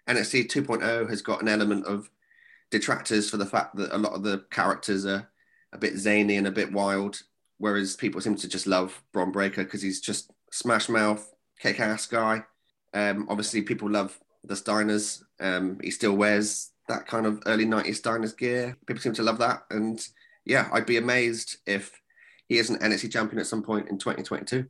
NXT 0.08 0.48
2.0 0.48 1.10
has 1.10 1.22
got 1.22 1.42
an 1.42 1.50
element 1.50 1.86
of 1.86 2.10
detractors 2.70 3.30
for 3.30 3.38
the 3.38 3.46
fact 3.46 3.76
that 3.76 3.94
a 3.94 3.98
lot 3.98 4.14
of 4.14 4.24
the 4.24 4.46
characters 4.52 5.06
are 5.06 5.30
a 5.74 5.78
bit 5.78 5.98
zany 5.98 6.38
and 6.38 6.48
a 6.48 6.52
bit 6.52 6.72
wild, 6.72 7.22
whereas 7.58 7.96
people 7.96 8.22
seem 8.22 8.36
to 8.36 8.48
just 8.48 8.68
love 8.68 9.04
Bron 9.12 9.32
Breakker 9.32 9.64
because 9.64 9.82
he's 9.82 10.00
just 10.00 10.32
smash 10.52 10.90
mouth, 10.90 11.30
kick 11.60 11.80
ass 11.80 12.08
guy. 12.08 12.44
Um, 12.94 13.28
obviously, 13.30 13.62
people 13.62 13.90
love 13.90 14.18
the 14.44 14.56
Steiners. 14.56 15.22
Um, 15.40 15.78
he 15.84 15.92
still 15.92 16.14
wears 16.16 16.72
that 16.88 17.06
kind 17.06 17.26
of 17.26 17.44
early 17.46 17.66
90s 17.66 18.02
Steiners 18.02 18.38
gear. 18.38 18.78
People 18.86 19.02
seem 19.02 19.14
to 19.14 19.24
love 19.24 19.40
that. 19.40 19.64
And 19.70 20.00
yeah, 20.46 20.70
I'd 20.72 20.86
be 20.86 20.98
amazed 20.98 21.58
if 21.66 21.92
he 22.48 22.58
is 22.58 22.70
an 22.70 22.78
NXT 22.80 23.12
champion 23.12 23.40
at 23.40 23.48
some 23.48 23.62
point 23.62 23.90
in 23.90 23.98
2022. 23.98 24.66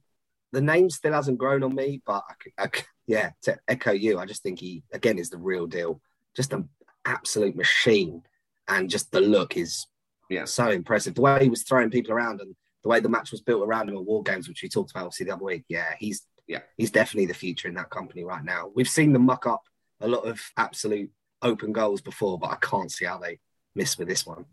The 0.51 0.61
name 0.61 0.89
still 0.89 1.13
hasn't 1.13 1.37
grown 1.37 1.61
on 1.63 1.75
me, 1.75 2.01
but 2.05 2.23
I, 2.57 2.63
I, 2.63 2.69
yeah, 3.05 3.31
to 3.43 3.57
echo 3.67 3.91
you, 3.91 4.17
I 4.17 4.25
just 4.25 4.41
think 4.41 4.59
he, 4.59 4.83
again, 4.93 5.19
is 5.19 5.29
the 5.29 5.37
real 5.37 5.67
deal. 5.67 6.01
Just 6.35 6.53
an 6.53 6.69
absolute 7.05 7.55
machine. 7.55 8.23
And 8.67 8.89
just 8.89 9.11
the 9.11 9.21
look 9.21 9.55
is 9.55 9.85
Yeah. 10.29 10.45
so 10.45 10.69
impressive. 10.71 11.15
The 11.15 11.21
way 11.21 11.43
he 11.43 11.49
was 11.49 11.63
throwing 11.63 11.89
people 11.91 12.13
around 12.13 12.41
and 12.41 12.55
the 12.83 12.89
way 12.89 12.99
the 12.99 13.09
match 13.09 13.31
was 13.31 13.41
built 13.41 13.63
around 13.67 13.89
him 13.89 13.95
at 13.97 14.05
War 14.05 14.23
Games, 14.23 14.47
which 14.47 14.61
we 14.63 14.69
talked 14.69 14.91
about 14.91 15.05
obviously 15.05 15.25
the 15.25 15.33
other 15.33 15.43
week. 15.45 15.65
Yeah, 15.67 15.93
he's 15.99 16.23
Yeah. 16.47 16.61
he's 16.77 16.91
definitely 16.91 17.25
the 17.27 17.33
future 17.33 17.67
in 17.67 17.73
that 17.75 17.89
company 17.89 18.23
right 18.23 18.43
now. 18.43 18.71
We've 18.75 18.87
seen 18.89 19.13
them 19.13 19.23
muck 19.25 19.45
up 19.47 19.63
a 19.99 20.07
lot 20.07 20.25
of 20.25 20.39
absolute 20.57 21.11
open 21.41 21.71
goals 21.73 22.01
before, 22.01 22.39
but 22.39 22.51
I 22.51 22.57
can't 22.61 22.91
see 22.91 23.05
how 23.05 23.17
they 23.17 23.39
miss 23.75 23.97
with 23.97 24.07
this 24.07 24.25
one. 24.25 24.45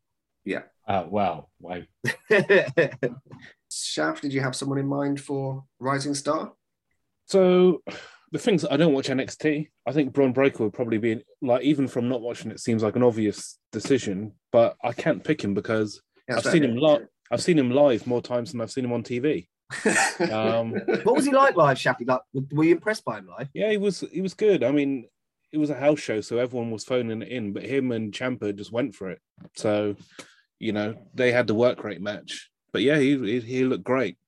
Yeah. 0.45 0.63
Uh, 0.87 1.05
well, 1.09 1.51
wait. 1.61 1.87
Shaft, 3.71 4.23
did 4.23 4.33
you 4.33 4.41
have 4.41 4.55
someone 4.55 4.79
in 4.79 4.87
mind 4.87 5.21
for 5.21 5.65
Rising 5.79 6.15
Star? 6.15 6.53
So 7.27 7.83
the 8.33 8.39
things 8.39 8.65
I 8.65 8.77
don't 8.77 8.93
watch 8.93 9.09
NXT, 9.09 9.69
I 9.87 9.93
think 9.93 10.13
Bron 10.13 10.33
Breakker 10.33 10.65
would 10.65 10.75
probably 10.75 10.99
be 10.99 11.25
like 11.41 11.63
even 11.63 11.89
from 11.89 12.09
not 12.09 12.21
watching 12.21 12.51
it 12.51 12.61
seems 12.61 12.83
like 12.83 12.97
an 12.97 13.03
obvious 13.03 13.59
decision, 13.73 14.33
but 14.53 14.77
I 14.83 14.93
can't 14.93 15.25
pick 15.25 15.43
him 15.43 15.55
because 15.55 16.03
Yeah, 16.29 16.37
I've 16.37 16.43
seen 16.45 16.63
fair. 16.63 16.71
him 16.71 16.77
live. 16.77 17.07
I've 17.31 17.43
seen 17.43 17.59
him 17.59 17.71
live 17.71 18.07
more 18.07 18.23
times 18.23 18.53
than 18.53 18.61
I've 18.61 18.71
seen 18.71 18.85
him 18.85 18.93
on 18.93 19.03
TV. 19.03 19.47
Um, 20.31 20.73
what 21.05 21.17
was 21.17 21.25
he 21.25 21.33
like 21.33 21.57
live, 21.57 21.79
Shappy? 21.79 22.07
Like, 22.07 22.21
were 22.53 22.65
you 22.65 22.73
impressed 22.73 23.05
by 23.05 23.19
him 23.19 23.29
live? 23.29 23.49
Yeah, 23.55 23.71
he 23.71 23.77
was. 23.77 24.01
He 24.13 24.21
was 24.21 24.35
good. 24.35 24.63
I 24.63 24.71
mean, 24.71 25.09
it 25.53 25.59
was 25.59 25.71
a 25.71 25.75
house 25.75 26.01
show, 26.01 26.21
so 26.21 26.39
everyone 26.39 26.71
was 26.71 26.85
phoning 26.85 27.23
it 27.23 27.29
in, 27.29 27.53
but 27.53 27.65
him 27.65 27.93
and 27.93 28.13
Champa 28.13 28.53
just 28.53 28.73
went 28.73 28.95
for 28.95 29.11
it. 29.11 29.21
So, 29.57 29.97
you 30.59 30.73
know, 30.73 30.95
they 31.15 31.33
had 31.33 31.47
the 31.47 31.55
work 31.55 31.83
rate 31.85 32.03
match. 32.03 32.51
But 32.73 32.83
yeah, 32.83 32.99
he 32.99 33.17
he, 33.19 33.41
he 33.41 33.65
looked 33.65 33.85
great. 33.85 34.19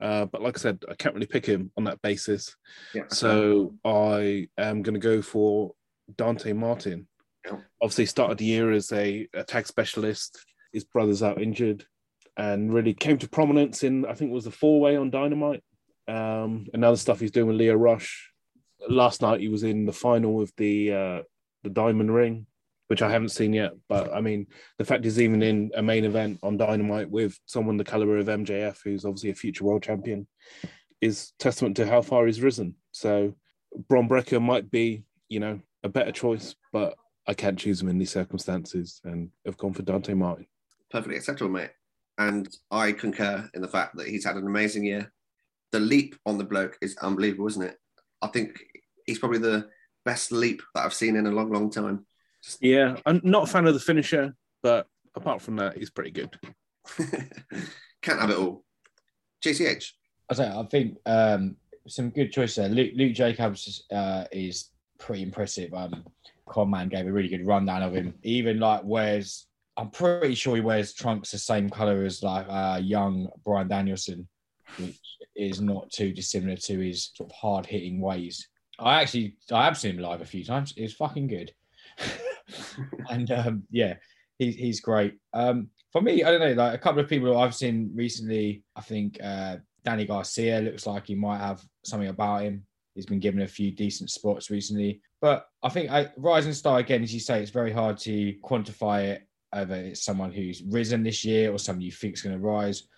Uh, 0.00 0.26
but 0.26 0.42
like 0.42 0.58
I 0.58 0.60
said, 0.60 0.84
I 0.90 0.94
can't 0.94 1.14
really 1.14 1.26
pick 1.26 1.46
him 1.46 1.70
on 1.76 1.84
that 1.84 2.02
basis. 2.02 2.56
yeah. 2.92 3.04
So 3.08 3.74
I 3.84 4.48
am 4.58 4.82
going 4.82 4.94
to 4.94 5.00
go 5.00 5.22
for 5.22 5.72
Dante 6.16 6.52
Martin. 6.52 7.06
Yeah. 7.46 7.58
Obviously, 7.80 8.06
started 8.06 8.38
the 8.38 8.44
year 8.44 8.72
as 8.72 8.92
a 8.92 9.28
attack 9.32 9.66
specialist. 9.66 10.44
His 10.72 10.84
brother's 10.84 11.22
out 11.22 11.40
injured, 11.40 11.86
and 12.36 12.72
really 12.72 12.94
came 12.94 13.18
to 13.18 13.28
prominence 13.28 13.82
in 13.84 14.04
I 14.06 14.14
think 14.14 14.30
it 14.30 14.34
was 14.34 14.44
the 14.44 14.50
four 14.50 14.80
way 14.80 14.96
on 14.96 15.10
Dynamite. 15.10 15.62
Um, 16.06 16.66
and 16.74 16.84
other 16.84 16.96
stuff 16.96 17.20
he's 17.20 17.30
doing 17.30 17.46
with 17.46 17.56
Lio 17.56 17.74
Rush. 17.74 18.30
Last 18.88 19.22
night 19.22 19.40
he 19.40 19.48
was 19.48 19.62
in 19.62 19.86
the 19.86 19.92
final 19.92 20.42
of 20.42 20.52
the 20.56 20.92
uh, 20.92 21.22
the 21.62 21.70
Diamond 21.70 22.14
Ring, 22.14 22.46
which 22.88 23.00
I 23.00 23.10
haven't 23.10 23.30
seen 23.30 23.52
yet. 23.52 23.72
But 23.88 24.12
I 24.12 24.20
mean, 24.20 24.46
the 24.78 24.84
fact 24.84 25.04
he's 25.04 25.20
even 25.20 25.42
in 25.42 25.70
a 25.74 25.82
main 25.82 26.04
event 26.04 26.40
on 26.42 26.58
Dynamite 26.58 27.10
with 27.10 27.38
someone 27.46 27.76
the 27.76 27.84
caliber 27.84 28.18
of 28.18 28.26
MJF, 28.26 28.78
who's 28.84 29.04
obviously 29.04 29.30
a 29.30 29.34
future 29.34 29.64
world 29.64 29.82
champion, 29.82 30.26
is 31.00 31.32
testament 31.38 31.76
to 31.76 31.86
how 31.86 32.02
far 32.02 32.26
he's 32.26 32.42
risen. 32.42 32.74
So 32.92 33.34
Bron 33.88 34.08
Breakker 34.08 34.40
might 34.40 34.70
be, 34.70 35.04
you 35.28 35.40
know, 35.40 35.60
a 35.82 35.88
better 35.88 36.12
choice, 36.12 36.54
but 36.72 36.96
I 37.26 37.34
can't 37.34 37.58
choose 37.58 37.80
him 37.80 37.88
in 37.88 37.98
these 37.98 38.10
circumstances, 38.10 39.00
and 39.04 39.30
have 39.46 39.56
gone 39.56 39.72
for 39.72 39.82
Dante 39.82 40.14
Martin. 40.14 40.46
Perfectly 40.90 41.16
acceptable, 41.16 41.50
mate. 41.50 41.70
And 42.18 42.48
I 42.70 42.92
concur 42.92 43.48
in 43.54 43.62
the 43.62 43.68
fact 43.68 43.96
that 43.96 44.06
he's 44.06 44.24
had 44.24 44.36
an 44.36 44.46
amazing 44.46 44.84
year. 44.84 45.12
The 45.72 45.80
leap 45.80 46.14
on 46.24 46.38
the 46.38 46.44
bloke 46.44 46.78
is 46.80 46.96
unbelievable, 46.98 47.48
isn't 47.48 47.62
it? 47.62 47.76
I 48.22 48.28
think 48.28 48.58
he's 49.06 49.18
probably 49.18 49.38
the 49.38 49.68
best 50.04 50.30
leap 50.30 50.62
that 50.74 50.84
I've 50.84 50.94
seen 50.94 51.16
in 51.16 51.26
a 51.26 51.30
long, 51.30 51.50
long 51.50 51.70
time. 51.70 52.06
Yeah, 52.60 52.96
I'm 53.06 53.20
not 53.24 53.44
a 53.44 53.46
fan 53.46 53.66
of 53.66 53.74
the 53.74 53.80
finisher, 53.80 54.34
but 54.62 54.86
apart 55.16 55.42
from 55.42 55.56
that, 55.56 55.76
he's 55.76 55.90
pretty 55.90 56.10
good. 56.10 56.38
Can't 58.02 58.20
have 58.20 58.30
it 58.30 58.38
all. 58.38 58.64
JCH. 59.44 59.92
I 60.30 60.34
say, 60.34 60.48
I 60.48 60.62
think 60.70 60.98
um, 61.06 61.56
some 61.86 62.10
good 62.10 62.32
choices 62.32 62.56
there. 62.56 62.68
Luke, 62.68 62.92
Luke 62.94 63.14
Jacobs 63.14 63.84
uh, 63.92 64.24
is 64.32 64.70
pretty 64.98 65.22
impressive. 65.22 65.72
Um, 65.74 66.04
Conman 66.48 66.88
gave 66.88 67.06
a 67.06 67.12
really 67.12 67.28
good 67.28 67.46
rundown 67.46 67.82
of 67.82 67.94
him. 67.94 68.14
Even 68.22 68.58
like 68.58 68.82
wears, 68.84 69.46
I'm 69.76 69.90
pretty 69.90 70.34
sure 70.34 70.54
he 70.54 70.60
wears 70.60 70.94
trunks 70.94 71.30
the 71.30 71.38
same 71.38 71.68
color 71.68 72.04
as 72.04 72.22
like 72.22 72.46
uh, 72.48 72.80
young 72.82 73.28
Bryan 73.44 73.68
Danielson, 73.68 74.28
which 74.78 75.00
is 75.34 75.60
not 75.60 75.90
too 75.90 76.12
dissimilar 76.12 76.56
to 76.56 76.78
his 76.78 77.10
sort 77.14 77.30
of 77.30 77.36
hard 77.36 77.66
hitting 77.66 78.00
ways. 78.00 78.48
I 78.78 79.00
actually, 79.00 79.36
I 79.52 79.64
have 79.64 79.78
seen 79.78 79.96
him 79.96 80.02
live 80.02 80.20
a 80.20 80.26
few 80.26 80.44
times. 80.44 80.74
It's 80.76 80.94
fucking 80.94 81.28
good. 81.28 81.52
and 83.10 83.30
um, 83.30 83.64
yeah, 83.70 83.94
he's 84.38 84.56
he's 84.56 84.80
great. 84.80 85.14
Um, 85.32 85.70
for 85.92 86.00
me, 86.00 86.24
I 86.24 86.30
don't 86.30 86.40
know, 86.40 86.62
like 86.62 86.74
a 86.74 86.78
couple 86.78 87.00
of 87.00 87.08
people 87.08 87.36
I've 87.36 87.54
seen 87.54 87.90
recently. 87.94 88.64
I 88.76 88.80
think 88.80 89.18
uh, 89.22 89.56
Danny 89.84 90.04
Garcia 90.04 90.60
looks 90.60 90.86
like 90.86 91.06
he 91.06 91.14
might 91.14 91.38
have 91.38 91.64
something 91.84 92.08
about 92.08 92.42
him. 92.42 92.64
He's 92.94 93.06
been 93.06 93.20
given 93.20 93.42
a 93.42 93.48
few 93.48 93.72
decent 93.72 94.10
spots 94.10 94.50
recently, 94.50 95.00
but 95.20 95.46
I 95.62 95.68
think 95.68 95.90
I, 95.90 96.10
Rising 96.16 96.52
Star 96.52 96.78
again, 96.78 97.02
as 97.02 97.12
you 97.12 97.20
say, 97.20 97.42
it's 97.42 97.50
very 97.50 97.72
hard 97.72 97.98
to 97.98 98.34
quantify 98.44 99.04
it. 99.04 99.26
Whether 99.54 99.76
it's 99.76 100.04
someone 100.04 100.32
who's 100.32 100.62
risen 100.62 101.02
this 101.02 101.24
year 101.24 101.52
or 101.52 101.58
someone 101.58 101.82
you 101.82 101.92
think 101.92 102.14
is 102.14 102.22
going 102.22 102.36
to 102.36 102.44
rise, 102.44 102.88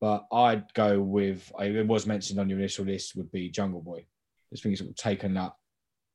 but 0.00 0.26
I'd 0.32 0.72
go 0.74 1.00
with. 1.00 1.50
It 1.58 1.86
was 1.86 2.06
mentioned 2.06 2.38
on 2.38 2.48
your 2.48 2.58
initial 2.58 2.84
list 2.84 3.16
would 3.16 3.32
be 3.32 3.48
Jungle 3.48 3.80
Boy. 3.80 4.04
This 4.50 4.60
thing 4.60 4.72
is 4.72 4.78
sort 4.80 4.90
of 4.90 4.96
taken 4.96 5.34
that 5.34 5.52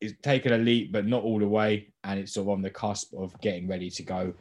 it's 0.02 0.14
taken 0.22 0.54
a 0.54 0.58
leap, 0.58 0.92
but 0.92 1.06
not 1.06 1.24
all 1.24 1.40
the 1.40 1.48
way, 1.48 1.92
and 2.04 2.20
it's 2.20 2.34
sort 2.34 2.46
of 2.46 2.50
on 2.50 2.62
the 2.62 2.70
cusp 2.70 3.14
of 3.14 3.40
getting 3.42 3.68
ready 3.68 3.90
to 3.90 4.04
go 4.04 4.34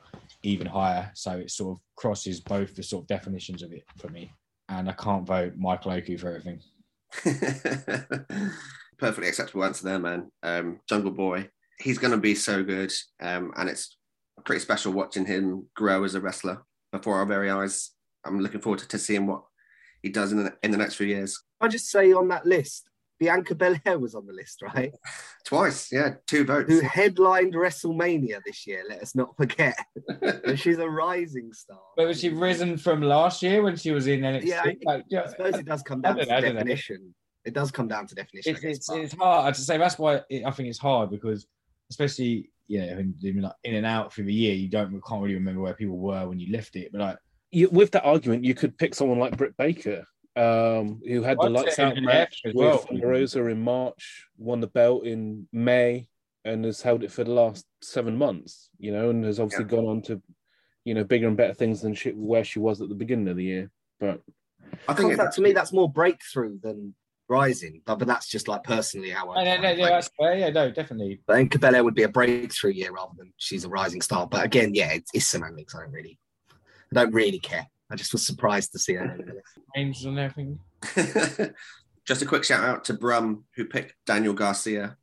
even 0.43 0.67
higher. 0.67 1.11
So 1.15 1.33
it 1.33 1.51
sort 1.51 1.77
of 1.77 1.83
crosses 1.97 2.41
both 2.41 2.77
the 2.77 2.83
sort 2.83 3.05
of 3.05 3.09
definitions 3.09 3.63
of 3.63 3.73
it 3.73 3.85
for 3.97 4.09
me. 4.09 4.33
And 4.69 4.89
I 4.89 4.93
can't 4.93 5.27
vote 5.27 5.55
Michael 5.57 5.93
Oku 5.93 6.17
for 6.19 6.29
everything. 6.29 6.61
Perfectly 8.99 9.29
acceptable 9.29 9.65
answer 9.65 9.85
there, 9.85 9.99
man. 9.99 10.31
Um, 10.43 10.81
Jungle 10.89 11.11
Boy. 11.11 11.49
He's 11.81 11.99
going 11.99 12.11
to 12.13 12.19
be 12.19 12.35
so 12.35 12.63
good. 12.63 12.93
Um, 13.21 13.53
and 13.57 13.69
it's 13.69 13.97
pretty 14.49 14.61
special 14.61 14.91
watching 14.95 15.27
him 15.27 15.67
grow 15.77 16.05
as 16.05 16.15
a 16.15 16.21
wrestler 16.23 16.63
before 16.91 17.17
our 17.17 17.27
very 17.27 17.51
eyes. 17.51 17.91
I'm 18.25 18.41
looking 18.41 18.63
forward 18.63 18.79
to, 18.79 18.89
to 18.89 18.99
seeing 18.99 19.27
what 19.27 19.43
he 20.03 20.09
does 20.09 20.33
in 20.33 20.43
the, 20.43 20.55
in 20.63 20.71
the 20.71 20.79
next 20.79 20.95
few 20.95 21.07
years. 21.07 21.43
I 21.61 21.69
just 21.69 21.91
say 21.91 22.15
on 22.15 22.29
that 22.29 22.47
list, 22.47 22.89
Bianca 23.21 23.55
Belair 23.55 23.99
was 23.99 24.15
on 24.15 24.25
the 24.27 24.33
list, 24.33 24.63
right? 24.63 24.91
Twice, 25.45 25.93
yeah, 25.93 26.15
two 26.27 26.47
votes. 26.47 26.73
Who 26.73 26.81
headlined 26.81 27.53
WrestleMania 27.53 28.41
this 28.47 28.67
year? 28.67 28.85
Let 28.89 29.03
us 29.03 29.15
not 29.15 29.37
forget. 29.37 29.77
And 30.23 30.59
she's 30.59 30.79
a 30.79 30.89
rising 30.89 31.53
star. 31.53 31.79
But 31.99 32.07
was 32.07 32.21
she 32.21 32.31
risen 32.31 32.79
from 32.79 33.03
last 33.03 33.43
year 33.43 33.61
when 33.63 33.77
she 33.77 33.91
was 33.91 34.07
in 34.07 34.21
NXT? 34.21 34.45
Yeah, 34.47 34.63
I- 34.65 34.77
Like, 34.83 35.05
yeah, 35.11 35.25
I 35.25 35.29
suppose 35.29 35.57
it 35.57 35.67
does 35.67 35.83
come 35.83 36.01
down 36.01 36.17
don't 36.17 36.25
to 36.25 36.31
know, 36.31 36.37
I 36.39 36.41
don't 36.41 36.55
know. 36.55 36.61
definition. 36.61 37.15
It 37.45 37.53
does 37.53 37.71
come 37.71 37.87
down 37.87 38.07
to 38.07 38.15
definition. 38.15 38.53
it's, 38.55 38.61
guess, 38.63 38.77
it's, 38.77 38.89
it's 38.89 39.15
hard 39.15 39.55
to 39.55 39.61
say. 39.61 39.77
That's 39.77 39.99
why 39.99 40.23
it, 40.31 40.45
I 40.47 40.51
think 40.53 40.71
it's 40.71 40.79
hard 40.79 41.11
because, 41.11 41.47
especially 41.91 42.51
you 42.69 42.81
know, 42.81 42.99
in, 42.99 43.15
in, 43.23 43.41
like, 43.41 43.53
in 43.65 43.75
and 43.75 43.87
out 43.87 44.13
through 44.13 44.25
the 44.25 44.33
year, 44.33 44.55
you 44.55 44.69
don't 44.69 44.93
can't 45.07 45.23
really 45.23 45.35
remember 45.35 45.61
where 45.63 45.75
people 45.75 45.99
were 45.99 46.29
when 46.29 46.39
you 46.39 46.53
left 46.53 46.77
it. 46.77 46.93
But 46.93 47.01
like, 47.01 47.19
You, 47.51 47.69
with 47.71 47.91
that 47.93 48.05
argument, 48.05 48.45
you 48.45 48.55
could 48.55 48.77
pick 48.77 48.95
someone 48.95 49.19
like 49.19 49.37
Britt 49.37 49.57
Baker, 49.57 50.05
um, 50.37 51.01
who 51.07 51.23
had 51.23 51.39
the 51.41 51.49
lights 51.49 51.79
out 51.79 52.01
match 52.03 52.43
with 52.45 52.55
well. 52.55 52.87
Rosa 53.03 53.45
in 53.47 53.61
March, 53.63 54.27
won 54.37 54.61
the 54.61 54.67
belt 54.67 55.07
in 55.07 55.49
May, 55.51 56.09
and 56.45 56.65
has 56.65 56.83
held 56.83 57.03
it 57.03 57.11
for 57.11 57.25
the 57.25 57.33
last 57.33 57.67
seven 57.83 58.17
months. 58.17 58.69
You 58.79 58.93
know, 58.93 59.11
and 59.11 59.25
has 59.25 59.41
obviously 59.41 59.65
Yeah. 59.65 59.71
gone 59.71 59.87
on 59.87 60.03
to, 60.03 60.23
you 60.85 60.95
know, 60.95 61.05
bigger 61.05 61.27
and 61.27 61.37
better 61.37 61.55
things 61.55 61.81
than 61.81 61.95
she, 61.95 62.11
where 62.11 62.45
she 62.45 62.59
was 62.59 62.81
at 62.83 62.89
the 62.91 62.95
beginning 62.95 63.29
of 63.29 63.37
the 63.37 63.45
year. 63.45 63.71
But 63.99 64.21
I 64.87 64.93
I 64.93 64.95
think 64.95 65.09
think 65.09 65.17
that, 65.17 65.33
to 65.33 65.41
me, 65.41 65.53
that's 65.53 65.73
more 65.73 65.91
breakthrough 65.91 66.59
than 66.61 66.95
rising. 67.29 67.83
But, 67.85 67.99
but 67.99 68.09
that's 68.09 68.29
just 68.29 68.49
like 68.49 68.65
personally 68.65 69.11
how 69.11 69.31
I. 69.33 69.45
no, 69.45 69.57
no, 69.57 69.63
no, 69.63 69.71
yeah, 69.71 69.89
that's 69.91 70.11
fair. 70.19 70.37
Yeah, 70.37 70.51
no, 70.51 70.71
definitely. 70.71 71.21
I 71.29 71.35
think 71.35 71.53
Cabela 71.53 71.83
would 71.85 71.95
be 71.95 72.03
a 72.05 72.09
breakthrough 72.09 72.73
year 72.73 72.93
rather 72.93 73.13
than 73.17 73.33
she's 73.37 73.65
a 73.65 73.69
rising 73.69 74.01
star. 74.01 74.27
But 74.27 74.45
again, 74.45 74.75
yeah, 74.75 74.93
it's, 74.93 75.11
it's 75.15 75.27
semantics. 75.27 75.75
I 75.75 75.81
don't 75.83 75.93
really, 75.93 76.19
I 76.51 76.95
don't 76.95 77.13
really 77.15 77.39
care. 77.39 77.67
I 77.91 77.97
just 77.97 78.13
was 78.13 78.27
surprised 78.27 78.73
to 78.73 78.79
see 78.79 78.95
her. 78.95 79.07
name 79.07 79.21
on 79.21 79.27
the 79.27 79.35
list. 79.35 79.59
Angels 79.77 80.05
and 80.05 80.19
everything. 80.19 81.55
Just 82.07 82.23
a 82.23 82.27
quick 82.27 82.45
shout 82.45 82.65
out 82.65 82.85
to 82.85 82.95
Brum, 82.95 83.45
who 83.57 83.65
picked 83.67 83.95
Daniel 84.07 84.33
Garcia, 84.35 84.97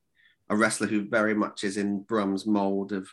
a 0.50 0.56
wrestler 0.56 0.88
who 0.88 1.08
very 1.08 1.34
much 1.36 1.64
is 1.64 1.78
in 1.78 2.02
Brum's 2.02 2.46
mold 2.48 2.92
of 2.92 3.08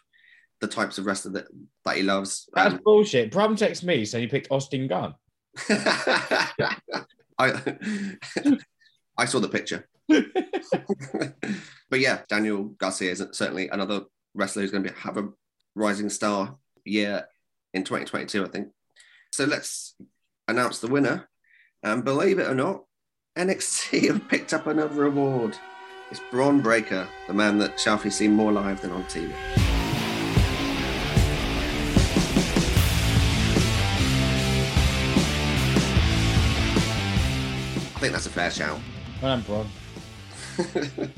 the 0.61 0.67
types 0.67 0.97
of 0.99 1.07
wrestler 1.07 1.33
that, 1.33 1.47
that 1.85 1.97
he 1.97 2.03
loves. 2.03 2.49
That's 2.55 2.75
Um, 2.75 2.81
bullshit. 2.85 3.31
Brum 3.31 3.57
texted 3.57 3.85
me 3.85 4.05
saying 4.05 4.23
he 4.25 4.29
picked 4.29 4.49
Austin 4.51 4.89
Gunn. 4.89 5.15
I 7.39 8.17
I 9.17 9.27
saw 9.27 9.41
the 9.41 9.49
picture. 9.49 9.89
but 10.09 12.01
yeah, 12.01 12.21
Daniel 12.29 12.65
Garcia 12.65 13.11
is 13.11 13.25
certainly 13.33 13.69
another 13.69 14.03
wrestler 14.35 14.63
who's 14.63 14.71
going 14.71 14.85
to 14.85 14.93
be, 14.93 14.99
have 15.01 15.17
a 15.17 15.29
rising 15.75 16.09
star 16.09 16.57
year 16.85 17.27
in 17.75 17.85
2022, 17.85 18.45
I 18.45 18.49
think. 18.49 18.69
So 19.31 19.45
let's 19.45 19.95
announce 20.49 20.81
the 20.81 20.89
winner. 20.89 21.29
And 21.83 22.05
believe 22.05 22.39
it 22.39 22.49
or 22.49 22.55
not, 22.55 22.85
NXT 23.37 24.09
have 24.09 24.29
picked 24.29 24.55
up 24.55 24.67
another 24.67 25.05
award. 25.05 25.57
It's 26.11 26.21
Bron 26.31 26.61
Breakker, 26.61 27.09
the 27.27 27.33
man 27.33 27.59
that 27.59 27.77
Shafi's 27.77 28.17
seen 28.17 28.33
more 28.33 28.53
live 28.53 28.83
than 28.83 28.93
on 28.93 29.05
TV. 29.05 29.33
I 37.95 38.05
think 38.05 38.13
that's 38.13 38.27
a 38.27 38.31
fair 38.31 38.51
shout. 38.51 38.81
Done, 39.23 39.43
Bron. 39.43 39.69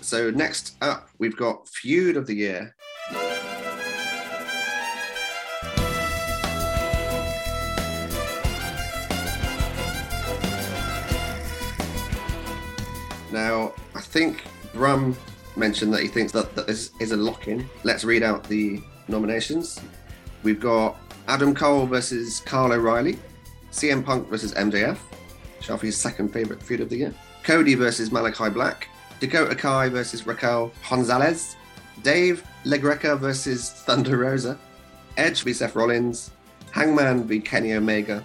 so 0.00 0.30
next 0.30 0.76
up, 0.80 1.10
we've 1.18 1.36
got 1.36 1.68
feud 1.68 2.16
of 2.16 2.26
the 2.26 2.32
year. 2.32 2.74
Now, 13.30 13.74
I 13.94 14.00
think 14.00 14.42
Brum 14.72 15.14
mentioned 15.56 15.92
that 15.92 16.00
he 16.00 16.08
thinks 16.08 16.32
that, 16.32 16.54
that 16.54 16.66
this 16.66 16.92
is 17.00 17.12
a 17.12 17.18
lock-in. 17.18 17.68
Let's 17.84 18.02
read 18.02 18.22
out 18.22 18.44
the 18.44 18.80
nominations. 19.08 19.78
We've 20.42 20.58
got 20.58 20.96
Adam 21.28 21.54
Cole 21.54 21.84
versus 21.84 22.40
Kyle 22.40 22.72
O'Reilly, 22.72 23.18
CM 23.72 24.02
Punk 24.02 24.28
versus 24.28 24.54
MJF, 24.54 24.96
Shafi's 25.60 25.96
second 25.96 26.32
favorite 26.32 26.62
feud 26.62 26.80
of 26.80 26.88
the 26.88 26.96
year. 26.96 27.14
Cody 27.42 27.74
versus 27.74 28.10
Malakai 28.10 28.52
Black, 28.52 28.88
Dakota 29.20 29.54
Kai 29.54 29.88
versus 29.88 30.26
Raquel 30.26 30.72
Gonzalez, 30.88 31.56
Dave 32.02 32.44
LaGreca 32.64 33.18
versus 33.18 33.70
Thunder 33.70 34.18
Rosa, 34.18 34.58
Edge 35.16 35.42
v 35.42 35.52
Seth 35.52 35.74
Rollins, 35.74 36.30
Hangman 36.72 37.24
v 37.24 37.40
Kenny 37.40 37.74
Omega, 37.74 38.22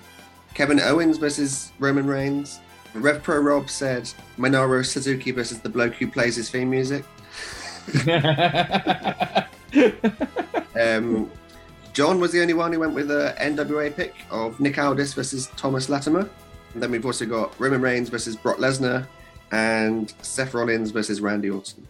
Kevin 0.54 0.80
Owens 0.80 1.18
versus 1.18 1.72
Roman 1.80 2.08
Reigns. 2.08 2.60
Rev 2.94 3.22
Pro 3.22 3.40
Rob 3.40 3.70
said 3.70 4.10
Minoru 4.38 4.86
Suzuki 4.86 5.32
versus 5.32 5.60
the 5.60 5.68
bloke 5.68 5.96
who 5.96 6.08
plays 6.08 6.38
his 6.38 6.50
theme 6.50 6.70
music. 6.70 7.04
Um, 10.80 11.32
John 11.94 12.20
was 12.20 12.32
the 12.32 12.42
only 12.42 12.54
one 12.54 12.74
who 12.74 12.80
went 12.80 12.94
with 12.94 13.10
a 13.10 13.34
NWA 13.40 13.96
pick 13.96 14.14
of 14.30 14.60
Nick 14.60 14.78
Aldis 14.78 15.14
versus 15.14 15.48
Thomas 15.56 15.88
Latimer. 15.88 16.30
And 16.76 16.84
then 16.84 16.92
we've 16.92 17.06
also 17.06 17.26
got 17.26 17.58
Roman 17.58 17.82
Reigns 17.82 18.10
versus 18.10 18.36
Brock 18.36 18.58
Lesnar 18.58 19.08
and 19.54 20.14
Seth 20.22 20.54
Rollins 20.54 20.92
versus 20.92 21.22
Randy 21.22 21.50
Orton. 21.50 21.88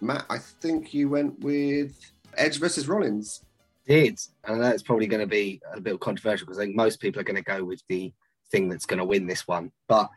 Matt, 0.00 0.24
I 0.30 0.38
think 0.38 0.94
you 0.94 1.08
went 1.08 1.40
with 1.40 1.98
Edge 2.36 2.60
versus 2.60 2.86
Rollins. 2.86 3.42
did. 3.88 4.20
And 4.44 4.62
it's 4.64 4.84
probably 4.84 5.08
going 5.08 5.20
to 5.20 5.26
be 5.26 5.60
a 5.74 5.80
bit 5.80 5.98
controversial 5.98 6.46
because 6.46 6.60
I 6.60 6.64
think 6.64 6.76
most 6.76 7.00
people 7.00 7.20
are 7.20 7.24
going 7.24 7.42
to 7.42 7.42
go 7.42 7.64
with 7.64 7.82
the 7.88 8.12
thing 8.52 8.68
that's 8.68 8.86
going 8.86 8.98
to 8.98 9.04
win 9.04 9.26
this 9.26 9.48
one. 9.48 9.72
But 9.88 10.08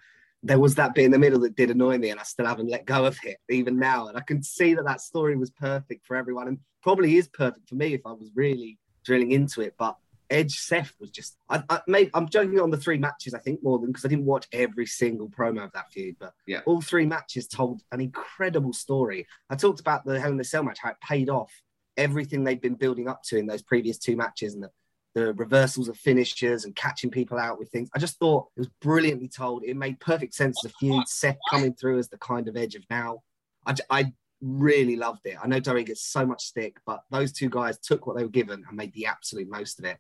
there 0.44 0.60
was 0.60 0.76
that 0.76 0.94
bit 0.94 1.06
in 1.06 1.12
the 1.12 1.18
middle 1.18 1.40
that 1.40 1.56
did 1.56 1.72
annoy 1.72 1.98
me, 1.98 2.12
and 2.12 2.20
I 2.20 2.24
still 2.24 2.46
haven't 2.46 2.70
let 2.70 2.86
go 2.86 3.06
of 3.06 3.18
it 3.24 3.38
even 3.50 3.80
now. 3.80 4.10
And 4.10 4.18
I 4.18 4.22
can 4.22 4.44
see 4.44 4.76
that 4.76 4.86
that 4.86 5.02
story 5.02 5.36
was 5.36 5.50
perfect 5.50 6.06
for 6.06 6.16
everyone, 6.16 6.48
and 6.48 6.60
probably 6.84 7.18
is 7.18 7.28
perfect 7.28 7.68
for 7.68 7.76
me 7.76 7.96
if 7.96 8.02
I 8.06 8.12
was 8.12 8.30
really 8.36 8.78
drilling 9.04 9.32
into 9.32 9.62
it. 9.62 9.74
But 9.80 9.98
Edge 10.32 10.58
Seth 10.60 10.94
was 11.00 11.12
just, 11.12 11.38
I, 11.50 11.62
I 11.70 11.82
made, 11.88 12.10
I'm 12.14 12.28
joking 12.28 12.60
on 12.60 12.72
the 12.72 12.78
three 12.78 12.98
matches, 12.98 13.34
I 13.34 13.40
think 13.40 13.62
more 13.62 13.78
than 13.78 13.90
because 13.90 14.06
I 14.06 14.08
didn't 14.08 14.26
watch 14.26 14.48
every 14.52 14.86
single 14.86 15.30
promo 15.30 15.66
of 15.66 15.72
that 15.74 15.92
feud, 15.92 16.16
but 16.20 16.34
Yeah. 16.48 16.62
all 16.66 16.82
three 16.82 17.06
matches 17.06 17.48
told 17.48 17.82
an 17.92 18.02
incredible 18.02 18.74
story. 18.74 19.28
I 19.50 19.56
talked 19.56 19.82
about 19.82 20.06
the 20.06 20.20
Hell 20.20 20.32
in 20.32 20.38
the 20.38 20.44
Cell 20.44 20.64
match, 20.64 20.80
how 20.82 20.92
it 20.92 21.02
paid 21.02 21.30
off 21.30 21.52
everything 21.98 22.44
they'd 22.44 22.62
been 22.62 22.76
building 22.76 23.08
up 23.08 23.22
to 23.24 23.38
in 23.38 23.46
those 23.46 23.62
previous 23.62 23.98
two 23.98 24.16
matches 24.16 24.54
and 24.54 24.64
the, 24.64 24.72
the 25.14 25.34
reversals 25.34 25.90
of 25.90 25.98
finishers 25.98 26.64
and 26.64 26.74
catching 26.76 27.12
people 27.12 27.38
out 27.38 27.60
with 27.60 27.70
things. 27.70 27.90
I 27.94 28.00
just 28.00 28.18
thought 28.18 28.48
it 28.56 28.62
was 28.62 28.70
brilliantly 28.82 29.28
told. 29.28 29.64
It 29.66 29.76
made 29.76 30.00
perfect 30.00 30.34
sense 30.34 30.64
as 30.64 30.72
a 30.72 30.74
feud. 30.76 31.06
Seth 31.08 31.38
coming 31.50 31.74
through 31.74 32.00
as 32.00 32.08
the 32.08 32.18
kind 32.18 32.48
of 32.48 32.56
edge 32.56 32.76
of 32.76 32.84
now. 32.90 33.22
I, 33.66 33.76
I 33.90 34.14
really 34.40 34.96
loved 34.96 35.26
it. 35.26 35.36
I 35.44 35.48
know 35.48 35.60
Dory 35.60 35.84
gets 35.84 36.02
so 36.02 36.26
much 36.26 36.46
stick, 36.46 36.78
but 36.86 37.02
those 37.12 37.34
two 37.34 37.50
guys 37.50 37.78
took 37.78 38.08
what 38.08 38.16
they 38.16 38.24
were 38.24 38.30
given 38.30 38.64
and 38.66 38.78
made 38.78 38.94
the 38.94 39.08
absolute 39.08 39.50
most 39.50 39.78
of 39.78 39.86
it. 39.86 39.98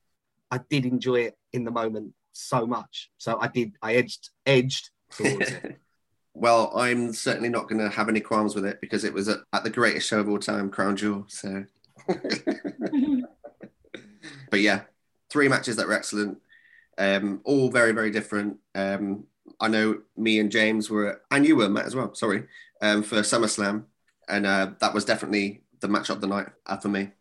I 0.51 0.59
did 0.69 0.85
enjoy 0.85 1.21
it 1.21 1.37
in 1.53 1.63
the 1.63 1.71
moment 1.71 2.13
so 2.33 2.67
much. 2.67 3.09
So 3.17 3.39
I 3.39 3.47
did, 3.47 3.73
I 3.81 3.95
edged, 3.95 4.29
edged 4.45 4.89
towards 5.09 5.49
it. 5.49 5.79
well, 6.33 6.71
I'm 6.75 7.13
certainly 7.13 7.49
not 7.49 7.67
going 7.69 7.79
to 7.79 7.89
have 7.89 8.09
any 8.09 8.19
qualms 8.19 8.53
with 8.53 8.65
it 8.65 8.79
because 8.81 9.03
it 9.03 9.13
was 9.13 9.27
at, 9.27 9.39
at 9.53 9.63
the 9.63 9.69
greatest 9.69 10.07
show 10.07 10.19
of 10.19 10.29
all 10.29 10.39
time, 10.39 10.69
Crown 10.69 10.95
Jewel. 10.95 11.25
So, 11.27 11.65
but 14.49 14.59
yeah, 14.59 14.81
three 15.29 15.47
matches 15.47 15.77
that 15.77 15.87
were 15.87 15.93
excellent, 15.93 16.37
um, 16.97 17.41
all 17.43 17.71
very, 17.71 17.93
very 17.93 18.11
different. 18.11 18.57
Um, 18.75 19.25
I 19.59 19.67
know 19.67 20.01
me 20.17 20.39
and 20.39 20.51
James 20.51 20.89
were, 20.89 21.21
and 21.31 21.45
you 21.45 21.55
were 21.55 21.69
Matt 21.69 21.85
as 21.85 21.95
well. 21.95 22.13
Sorry, 22.13 22.43
um, 22.81 23.03
for 23.03 23.17
SummerSlam, 23.17 23.85
and 24.27 24.45
uh, 24.45 24.71
that 24.79 24.93
was 24.93 25.05
definitely 25.05 25.63
the 25.79 25.87
match 25.87 26.09
of 26.09 26.21
the 26.21 26.27
night 26.27 26.47
uh, 26.65 26.77
for 26.77 26.89
me. 26.89 27.11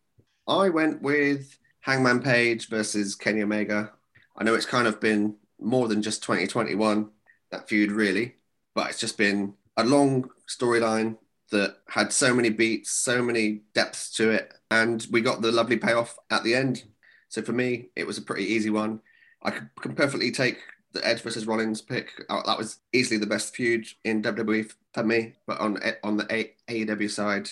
I 0.47 0.69
went 0.69 1.03
with 1.03 1.59
Hangman 1.81 2.23
Page 2.23 2.69
versus 2.69 3.15
Kenny 3.15 3.43
Omega. 3.43 3.93
I 4.37 4.45
know 4.45 4.55
it's 4.55 4.67
kind 4.67 4.87
of 4.87 5.01
been 5.01 5.37
more 5.61 5.89
than 5.89 6.03
just 6.03 6.23
2021 6.23 7.11
that 7.51 7.69
feud, 7.69 7.91
really, 7.91 8.37
but 8.75 8.89
it's 8.91 9.01
just 9.01 9.19
been 9.19 9.55
a 9.77 9.85
long 9.85 10.31
storyline 10.49 11.17
that 11.51 11.79
had 11.89 12.13
so 12.13 12.35
many 12.35 12.51
beats, 12.51 12.91
so 12.91 13.23
many 13.23 13.63
depths 13.75 14.11
to 14.13 14.31
it, 14.31 14.55
and 14.71 15.07
we 15.11 15.21
got 15.21 15.43
the 15.43 15.53
lovely 15.53 15.77
payoff 15.77 16.17
at 16.31 16.45
the 16.45 16.55
end. 16.55 16.85
So 17.29 17.43
for 17.43 17.53
me, 17.53 17.89
it 17.97 18.07
was 18.07 18.19
a 18.19 18.23
pretty 18.23 18.45
easy 18.45 18.71
one. 18.71 19.01
I 19.43 19.51
can 19.51 19.95
perfectly 19.95 20.31
take 20.31 20.59
the 20.93 21.07
Edge 21.07 21.23
versus 21.23 21.47
Rollins 21.47 21.81
pick. 21.81 22.11
Uh, 22.29 22.43
That 22.45 22.59
was 22.59 22.79
easily 22.93 23.19
the 23.19 23.27
best 23.27 23.55
feud 23.55 23.87
in 24.05 24.23
WWE 24.23 24.73
for 24.93 25.05
me. 25.05 25.35
But 25.47 25.61
on 25.61 25.79
on 26.03 26.17
the 26.17 26.25
AEW 26.69 27.11
side, 27.11 27.49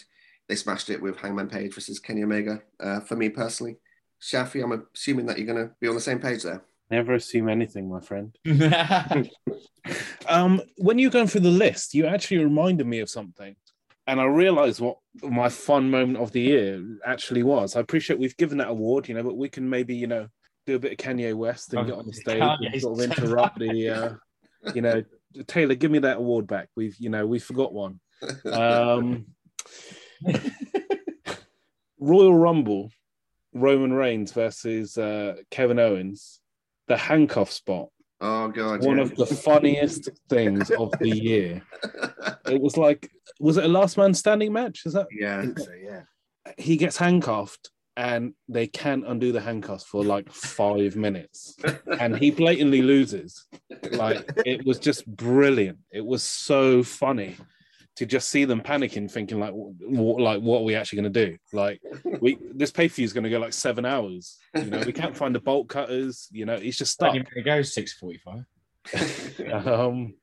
they 0.48 0.56
smashed 0.56 0.90
it 0.90 1.00
with 1.00 1.16
Hangman 1.18 1.48
Page 1.48 1.74
versus 1.74 1.98
Kenny 1.98 2.24
Omega. 2.24 2.62
Uh, 2.80 3.00
for 3.00 3.16
me 3.16 3.28
personally, 3.28 3.76
Shafi, 4.20 4.62
I'm 4.62 4.86
assuming 4.94 5.26
that 5.26 5.38
you're 5.38 5.46
going 5.52 5.68
to 5.68 5.74
be 5.80 5.88
on 5.88 5.94
the 5.94 6.00
same 6.00 6.18
page 6.18 6.42
there. 6.42 6.62
Never 6.90 7.14
assume 7.14 7.48
anything, 7.48 7.88
my 7.88 8.00
friend. 8.00 8.36
Um, 10.28 10.60
when 10.76 10.98
you're 10.98 11.10
going 11.10 11.26
through 11.26 11.42
the 11.42 11.50
list, 11.50 11.94
you 11.94 12.06
actually 12.06 12.44
reminded 12.44 12.86
me 12.86 13.00
of 13.00 13.08
something. 13.08 13.56
And 14.06 14.20
I 14.20 14.24
realized 14.24 14.80
what 14.80 14.98
my 15.22 15.48
fun 15.48 15.90
moment 15.90 16.18
of 16.18 16.32
the 16.32 16.40
year 16.40 16.82
actually 17.04 17.42
was. 17.42 17.76
I 17.76 17.80
appreciate 17.80 18.18
we've 18.18 18.36
given 18.36 18.58
that 18.58 18.68
award, 18.68 19.08
you 19.08 19.14
know, 19.14 19.22
but 19.22 19.36
we 19.36 19.48
can 19.48 19.68
maybe, 19.68 19.94
you 19.94 20.06
know, 20.06 20.28
do 20.66 20.76
a 20.76 20.78
bit 20.78 20.92
of 20.92 20.98
Kanye 20.98 21.34
West 21.34 21.72
and 21.72 21.82
Oh, 21.82 21.84
get 21.84 21.98
on 21.98 22.06
the 22.06 22.12
stage 22.12 22.42
and 22.42 22.80
sort 22.80 22.98
of 22.98 23.04
interrupt 23.04 23.58
the, 23.58 23.88
uh, 23.88 24.72
you 24.74 24.82
know, 24.82 25.02
Taylor, 25.46 25.74
give 25.74 25.90
me 25.90 25.98
that 26.00 26.18
award 26.18 26.46
back. 26.46 26.68
We've, 26.74 26.96
you 26.98 27.10
know, 27.10 27.26
we 27.26 27.38
forgot 27.38 27.72
one. 27.72 28.00
Um, 28.46 29.26
Royal 32.00 32.34
Rumble, 32.34 32.90
Roman 33.60 33.92
Reigns 33.92 34.32
versus 34.32 34.96
uh, 34.98 35.36
Kevin 35.50 35.78
Owens, 35.78 36.40
the 36.86 36.96
handcuff 36.96 37.50
spot 37.50 37.88
Oh 38.20 38.48
god, 38.48 38.84
one 38.84 38.96
yeah. 38.96 39.04
of 39.04 39.14
the 39.14 39.26
funniest 39.26 40.08
things 40.28 40.70
of 40.70 40.92
the 41.00 41.10
year. 41.10 41.62
It 42.48 42.62
was 42.62 42.78
like, 42.78 43.10
was 43.40 43.58
it 43.58 43.66
a 43.66 43.68
last 43.68 43.98
man 43.98 44.14
standing 44.14 44.54
match? 44.54 44.86
Is 44.86 44.94
that 44.94 45.08
yeah. 45.12 45.44
so, 45.54 45.70
yeah. 45.72 46.04
he 46.56 46.78
gets 46.78 46.96
handcuffed 46.96 47.70
and 47.94 48.32
they 48.48 48.66
can't 48.66 49.06
undo 49.06 49.32
the 49.32 49.40
handcuffs 49.42 49.84
for 49.84 50.02
like 50.02 50.32
five 50.32 50.96
minutes 50.96 51.56
and 52.00 52.16
he 52.16 52.30
blatantly 52.30 52.80
loses. 52.80 53.46
Like 53.90 54.30
it 54.46 54.64
was 54.64 54.78
just 54.78 55.06
brilliant. 55.06 55.78
It 55.92 56.06
was 56.06 56.22
so 56.22 56.82
funny 56.82 57.36
to 57.98 58.06
just 58.06 58.28
see 58.28 58.44
them 58.44 58.60
panicking, 58.60 59.10
thinking 59.10 59.40
like, 59.40 59.50
what, 59.52 60.20
like 60.20 60.40
what 60.40 60.60
are 60.60 60.64
we 60.64 60.76
actually 60.76 61.02
going 61.02 61.12
to 61.12 61.26
do? 61.26 61.36
Like 61.52 61.82
we 62.20 62.38
this 62.54 62.70
pay 62.70 62.88
per 62.88 62.94
view 62.94 63.04
is 63.04 63.12
going 63.12 63.24
to 63.24 63.30
go 63.30 63.40
like 63.40 63.52
seven 63.52 63.84
hours. 63.84 64.38
You 64.54 64.66
know, 64.66 64.84
we 64.86 64.92
can't 64.92 65.16
find 65.16 65.34
the 65.34 65.40
bolt 65.40 65.68
cutters. 65.68 66.28
You 66.30 66.46
know, 66.46 66.54
it's 66.54 66.78
just 66.78 66.92
stuck. 66.92 67.16
It 67.16 67.44
goes 67.44 67.74
six 67.74 67.94
forty-five. 67.94 68.44
um, 69.66 70.14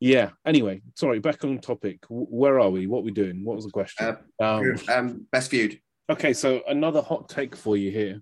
yeah. 0.00 0.30
Anyway, 0.44 0.82
sorry. 0.96 1.18
Back 1.18 1.44
on 1.44 1.60
topic. 1.60 2.04
Where 2.10 2.60
are 2.60 2.68
we? 2.68 2.86
What 2.86 2.98
are 2.98 3.04
we 3.04 3.10
doing? 3.10 3.42
What 3.42 3.56
was 3.56 3.64
the 3.64 3.70
question? 3.70 4.18
um, 4.42 4.74
um, 4.92 5.26
best 5.32 5.50
viewed. 5.50 5.80
okay, 6.10 6.34
so 6.34 6.60
another 6.68 7.00
hot 7.00 7.30
take 7.30 7.56
for 7.56 7.78
you 7.78 7.90
here. 7.90 8.20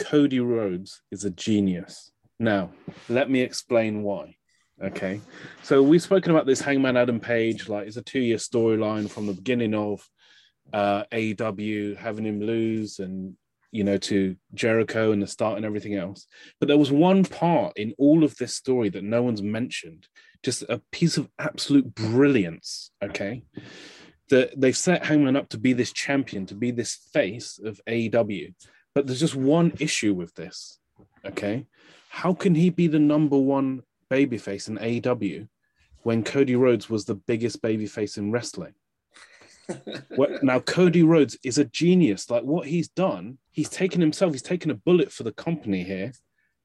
Cody 0.00 0.40
Rhodes 0.40 1.02
is 1.12 1.24
a 1.24 1.30
genius. 1.30 2.10
Now, 2.40 2.72
let 3.08 3.30
me 3.30 3.42
explain 3.42 4.02
why. 4.02 4.38
Okay, 4.82 5.20
so 5.62 5.82
we've 5.82 6.02
spoken 6.02 6.32
about 6.32 6.46
this 6.46 6.60
Hangman 6.60 6.96
Adam 6.96 7.20
Page. 7.20 7.68
Like, 7.68 7.86
it's 7.86 7.96
a 7.96 8.02
two-year 8.02 8.38
storyline 8.38 9.08
from 9.08 9.26
the 9.26 9.32
beginning 9.32 9.72
of 9.72 10.06
uh, 10.72 11.04
AEW 11.12 11.96
having 11.96 12.24
him 12.24 12.40
lose 12.40 12.98
and 12.98 13.36
you 13.70 13.84
know 13.84 13.98
to 13.98 14.36
Jericho 14.54 15.12
and 15.12 15.22
the 15.22 15.26
start 15.26 15.56
and 15.56 15.64
everything 15.64 15.94
else. 15.94 16.26
But 16.58 16.66
there 16.66 16.78
was 16.78 16.90
one 16.90 17.24
part 17.24 17.76
in 17.76 17.94
all 17.98 18.24
of 18.24 18.36
this 18.36 18.54
story 18.54 18.88
that 18.90 19.04
no 19.04 19.22
one's 19.22 19.42
mentioned, 19.42 20.08
just 20.42 20.62
a 20.62 20.80
piece 20.90 21.18
of 21.18 21.28
absolute 21.38 21.94
brilliance. 21.94 22.90
Okay, 23.02 23.44
that 24.30 24.60
they've 24.60 24.76
set 24.76 25.06
Hangman 25.06 25.36
up 25.36 25.50
to 25.50 25.58
be 25.58 25.72
this 25.72 25.92
champion, 25.92 26.46
to 26.46 26.54
be 26.56 26.72
this 26.72 26.96
face 27.12 27.60
of 27.64 27.80
AEW, 27.88 28.54
but 28.92 29.06
there's 29.06 29.20
just 29.20 29.36
one 29.36 29.72
issue 29.78 30.14
with 30.14 30.34
this. 30.34 30.80
Okay, 31.24 31.66
how 32.08 32.34
can 32.34 32.56
he 32.56 32.70
be 32.70 32.88
the 32.88 32.98
number 32.98 33.38
one 33.38 33.82
babyface 34.14 34.68
in 34.68 34.78
AEW 34.78 35.48
when 36.02 36.22
Cody 36.22 36.56
Rhodes 36.56 36.88
was 36.88 37.04
the 37.04 37.14
biggest 37.14 37.62
babyface 37.62 38.16
in 38.18 38.30
wrestling? 38.30 38.74
Now 40.42 40.60
Cody 40.60 41.02
Rhodes 41.02 41.38
is 41.42 41.56
a 41.56 41.64
genius. 41.64 42.30
Like 42.30 42.44
what 42.44 42.66
he's 42.66 42.88
done, 42.88 43.38
he's 43.50 43.70
taken 43.70 44.00
himself, 44.00 44.32
he's 44.32 44.42
taken 44.42 44.70
a 44.70 44.74
bullet 44.74 45.10
for 45.10 45.22
the 45.22 45.32
company 45.32 45.82
here, 45.82 46.12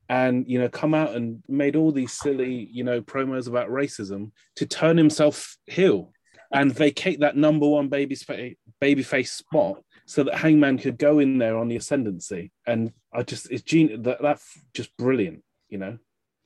and 0.10 0.46
you 0.48 0.60
know, 0.60 0.68
come 0.68 0.94
out 0.94 1.16
and 1.16 1.42
made 1.48 1.78
all 1.78 1.94
these 1.94 2.12
silly, 2.12 2.68
you 2.72 2.84
know, 2.84 3.02
promos 3.02 3.48
about 3.48 3.70
racism 3.70 4.32
to 4.58 4.66
turn 4.66 4.98
himself 4.98 5.58
heel 5.66 6.12
and 6.52 6.76
vacate 6.76 7.20
that 7.22 7.38
number 7.38 7.68
one 7.68 7.88
baby 7.88 8.18
babyface 8.82 9.30
spot 9.30 9.82
so 10.06 10.24
that 10.24 10.36
Hangman 10.36 10.80
could 10.80 10.98
go 10.98 11.20
in 11.20 11.38
there 11.38 11.58
on 11.58 11.68
the 11.68 11.76
ascendancy. 11.76 12.52
And 12.66 12.92
I 13.14 13.24
just 13.24 13.52
it's 13.52 13.64
genius 13.64 14.00
that 14.04 14.22
that's 14.22 14.60
just 14.74 14.96
brilliant, 14.98 15.44
you 15.70 15.78
know. 15.78 16.00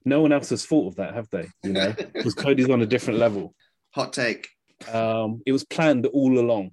No 0.06 0.22
one 0.22 0.32
else 0.32 0.50
has 0.50 0.66
thought 0.66 0.88
of 0.88 0.96
that, 0.98 1.14
have 1.14 1.30
they? 1.30 1.48
You 1.64 1.74
know, 1.74 1.94
because 2.14 2.34
Cody's 2.34 2.70
on 2.70 2.82
a 2.82 2.86
different 2.86 3.20
level. 3.20 3.54
Hot 3.92 4.14
take. 4.14 4.50
Um, 4.92 5.42
it 5.46 5.52
was 5.52 5.64
planned 5.64 6.06
all 6.08 6.40
along. 6.40 6.72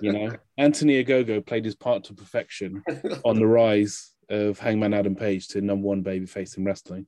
You 0.00 0.12
know, 0.12 0.36
Anthony 0.58 1.02
Ogogo 1.02 1.44
played 1.44 1.64
his 1.64 1.74
part 1.74 2.04
to 2.04 2.14
perfection 2.14 2.82
on 3.24 3.38
the 3.38 3.46
rise 3.46 4.12
of 4.30 4.58
Hangman 4.58 4.94
Adam 4.94 5.14
Page 5.14 5.48
to 5.48 5.60
number 5.60 5.86
one 5.86 6.04
babyface 6.04 6.56
in 6.56 6.64
wrestling. 6.64 7.06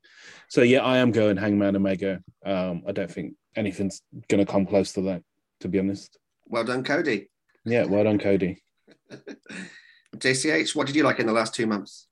So 0.49 0.63
yeah, 0.63 0.81
I 0.81 0.99
am 0.99 1.11
going 1.11 1.37
Hangman 1.37 1.77
Omega. 1.77 2.23
Um, 2.45 2.83
I 2.87 2.93
don't 2.93 3.11
think 3.11 3.35
anything's 3.57 4.03
gonna 4.29 4.47
come 4.47 4.67
close 4.67 4.93
to 4.95 5.03
that, 5.03 5.23
to 5.61 5.69
be 5.69 5.79
honest. 5.79 6.19
Well 6.47 6.65
done, 6.65 6.85
Cody. 6.85 7.29
Yeah, 7.65 7.85
well 7.85 8.05
done, 8.05 8.19
Cody. 8.19 8.63
JCH, 10.17 10.75
what 10.75 10.87
did 10.87 10.97
you 10.97 11.05
like 11.05 11.21
in 11.21 11.27
the 11.27 11.33
last 11.33 11.55
two 11.55 11.67
months? 11.67 12.09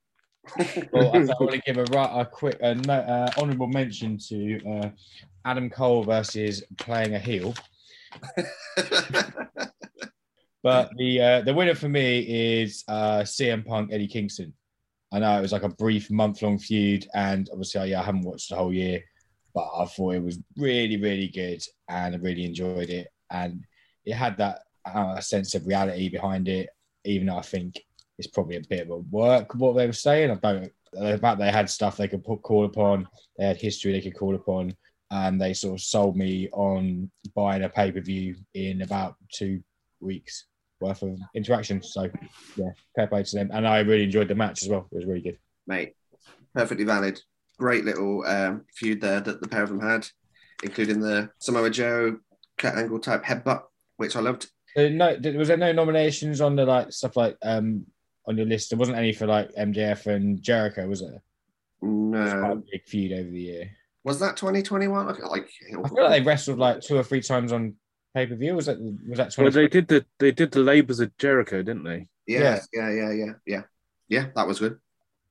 Well, 0.92 1.14
I, 1.14 1.18
want 1.18 1.52
to 1.52 1.62
give 1.64 1.78
a, 1.78 1.82
a 1.82 2.24
quick 2.24 2.58
uh, 2.62 2.74
no, 2.74 2.94
uh, 2.94 3.30
honourable 3.38 3.68
mention 3.68 4.18
to 4.28 4.61
uh, 4.68 4.90
Adam 5.44 5.70
Cole 5.70 6.04
versus 6.04 6.62
playing 6.78 7.14
a 7.14 7.18
heel. 7.18 7.54
But 10.62 10.90
the 10.96 11.20
uh, 11.20 11.40
the 11.42 11.54
winner 11.54 11.74
for 11.74 11.88
me 11.88 12.18
is 12.61 12.84
uh, 12.88 13.20
CM 13.20 13.64
Punk 13.64 13.92
Eddie 13.92 14.08
Kingston. 14.08 14.52
I 15.12 15.20
know 15.20 15.38
it 15.38 15.42
was 15.42 15.52
like 15.52 15.62
a 15.62 15.68
brief 15.68 16.11
month 16.11 16.42
long 16.42 16.58
feud, 16.58 17.06
and 17.14 17.48
obviously, 17.50 17.90
yeah, 17.90 18.00
I 18.00 18.04
haven't 18.04 18.22
watched 18.22 18.50
the 18.50 18.56
whole 18.56 18.72
year, 18.72 19.02
but 19.54 19.68
I 19.74 19.87
thought 19.87 20.16
it 20.16 20.22
was 20.22 20.38
really, 20.56 20.96
really 20.96 21.28
good, 21.28 21.62
and 21.88 22.14
I 22.14 22.18
really 22.18 22.44
enjoyed 22.44 22.90
it, 22.90 23.08
and 23.30 23.64
it 24.04 24.14
had 24.14 24.37
that 24.38 24.61
uh, 24.84 25.20
sense 25.20 25.54
of 25.54 25.66
reality 25.66 26.08
behind 26.08 26.48
it. 26.48 26.68
Even 27.04 27.28
though 27.28 27.38
I 27.38 27.42
think 27.42 27.80
it's 28.18 28.28
probably 28.28 28.57
a 28.57 28.62
bit 28.68 28.83
of 28.83 28.90
a 28.90 28.96
work 28.96 29.54
what 29.54 29.76
they 29.76 29.87
were 29.87 29.92
saying. 29.92 30.31
I 30.31 30.35
don't. 30.35 30.72
The 30.92 31.18
fact 31.18 31.38
they 31.38 31.50
had 31.50 31.68
stuff 31.68 31.96
they 31.96 32.09
could 32.09 32.24
put 32.24 32.42
call 32.42 32.64
upon, 32.64 33.07
they 33.37 33.46
had 33.46 33.59
history 33.59 33.92
they 33.92 34.00
could 34.00 34.16
call 34.16 34.35
upon, 34.35 34.74
and 35.11 35.40
they 35.40 35.54
sort 35.54 35.74
of 35.74 35.81
sold 35.81 36.16
me 36.16 36.48
on 36.52 37.11
buying 37.35 37.62
a 37.62 37.68
pay 37.68 37.92
per 37.92 38.00
view 38.00 38.37
in 38.54 38.83
about 38.83 39.16
two 39.33 39.62
weeks 40.00 40.46
worth 40.81 41.02
of 41.02 41.18
interaction. 41.35 41.83
So 41.83 42.11
yeah, 42.57 42.70
fair 42.96 43.07
play 43.07 43.22
to 43.22 43.37
them. 43.37 43.50
And 43.52 43.66
I 43.66 43.81
really 43.81 44.04
enjoyed 44.04 44.28
the 44.28 44.35
match 44.35 44.62
as 44.62 44.68
well. 44.68 44.88
It 44.90 44.96
was 44.96 45.07
really 45.07 45.20
good. 45.20 45.38
Mate, 45.66 45.94
perfectly 46.54 46.85
valid. 46.85 47.20
Great 47.59 47.85
little 47.85 48.24
um, 48.24 48.64
feud 48.74 49.00
there 49.00 49.20
that 49.20 49.40
the 49.40 49.48
pair 49.48 49.62
of 49.62 49.68
them 49.68 49.81
had, 49.81 50.07
including 50.62 51.00
the 51.00 51.31
Samoa 51.38 51.70
Joe 51.70 52.18
cut 52.57 52.76
angle 52.76 52.98
type 52.98 53.24
headbutt, 53.24 53.62
which 53.96 54.16
I 54.16 54.20
loved. 54.20 54.48
Uh, 54.76 54.88
no, 54.88 55.16
was 55.37 55.48
there 55.48 55.57
no 55.57 55.72
nominations 55.72 56.40
on 56.40 56.54
the 56.54 56.64
like 56.64 56.92
stuff 56.92 57.16
like 57.16 57.37
um 57.42 57.87
on 58.28 58.36
your 58.36 58.46
list? 58.46 58.70
There 58.70 58.78
wasn't 58.78 58.98
any 58.98 59.12
for 59.12 59.26
like 59.26 59.52
MJF 59.54 60.06
and 60.06 60.40
Jericho, 60.42 60.86
was 60.86 61.00
there? 61.00 61.22
No. 61.82 62.22
It's 62.22 62.32
quite 62.34 62.52
a 62.52 62.62
big 62.72 62.84
feud 62.86 63.12
over 63.12 63.30
the 63.30 63.40
year. 63.40 63.70
Was 64.04 64.20
that 64.20 64.36
2021? 64.36 65.08
I 65.08 65.12
feel 65.14 65.28
like 65.30 65.50
I 65.68 65.88
feel 65.88 66.02
like 66.02 66.10
they 66.10 66.20
wrestled 66.22 66.58
like 66.58 66.80
two 66.80 66.96
or 66.96 67.02
three 67.02 67.22
times 67.22 67.52
on 67.52 67.74
pay 68.14 68.26
per 68.26 68.36
view. 68.36 68.54
Was 68.54 68.66
that 68.66 68.78
was 68.80 69.18
that 69.18 69.34
Well, 69.36 69.50
they 69.50 69.68
did 69.68 69.88
the 69.88 70.04
they 70.18 70.32
did 70.32 70.52
the 70.52 70.60
labors 70.60 71.00
of 71.00 71.16
Jericho, 71.18 71.62
didn't 71.62 71.84
they? 71.84 72.08
yeah, 72.26 72.60
yeah, 72.72 72.90
yeah, 72.90 73.12
yeah, 73.12 73.32
yeah, 73.46 73.62
yeah. 74.08 74.26
That 74.34 74.46
was 74.46 74.60
good. 74.60 74.78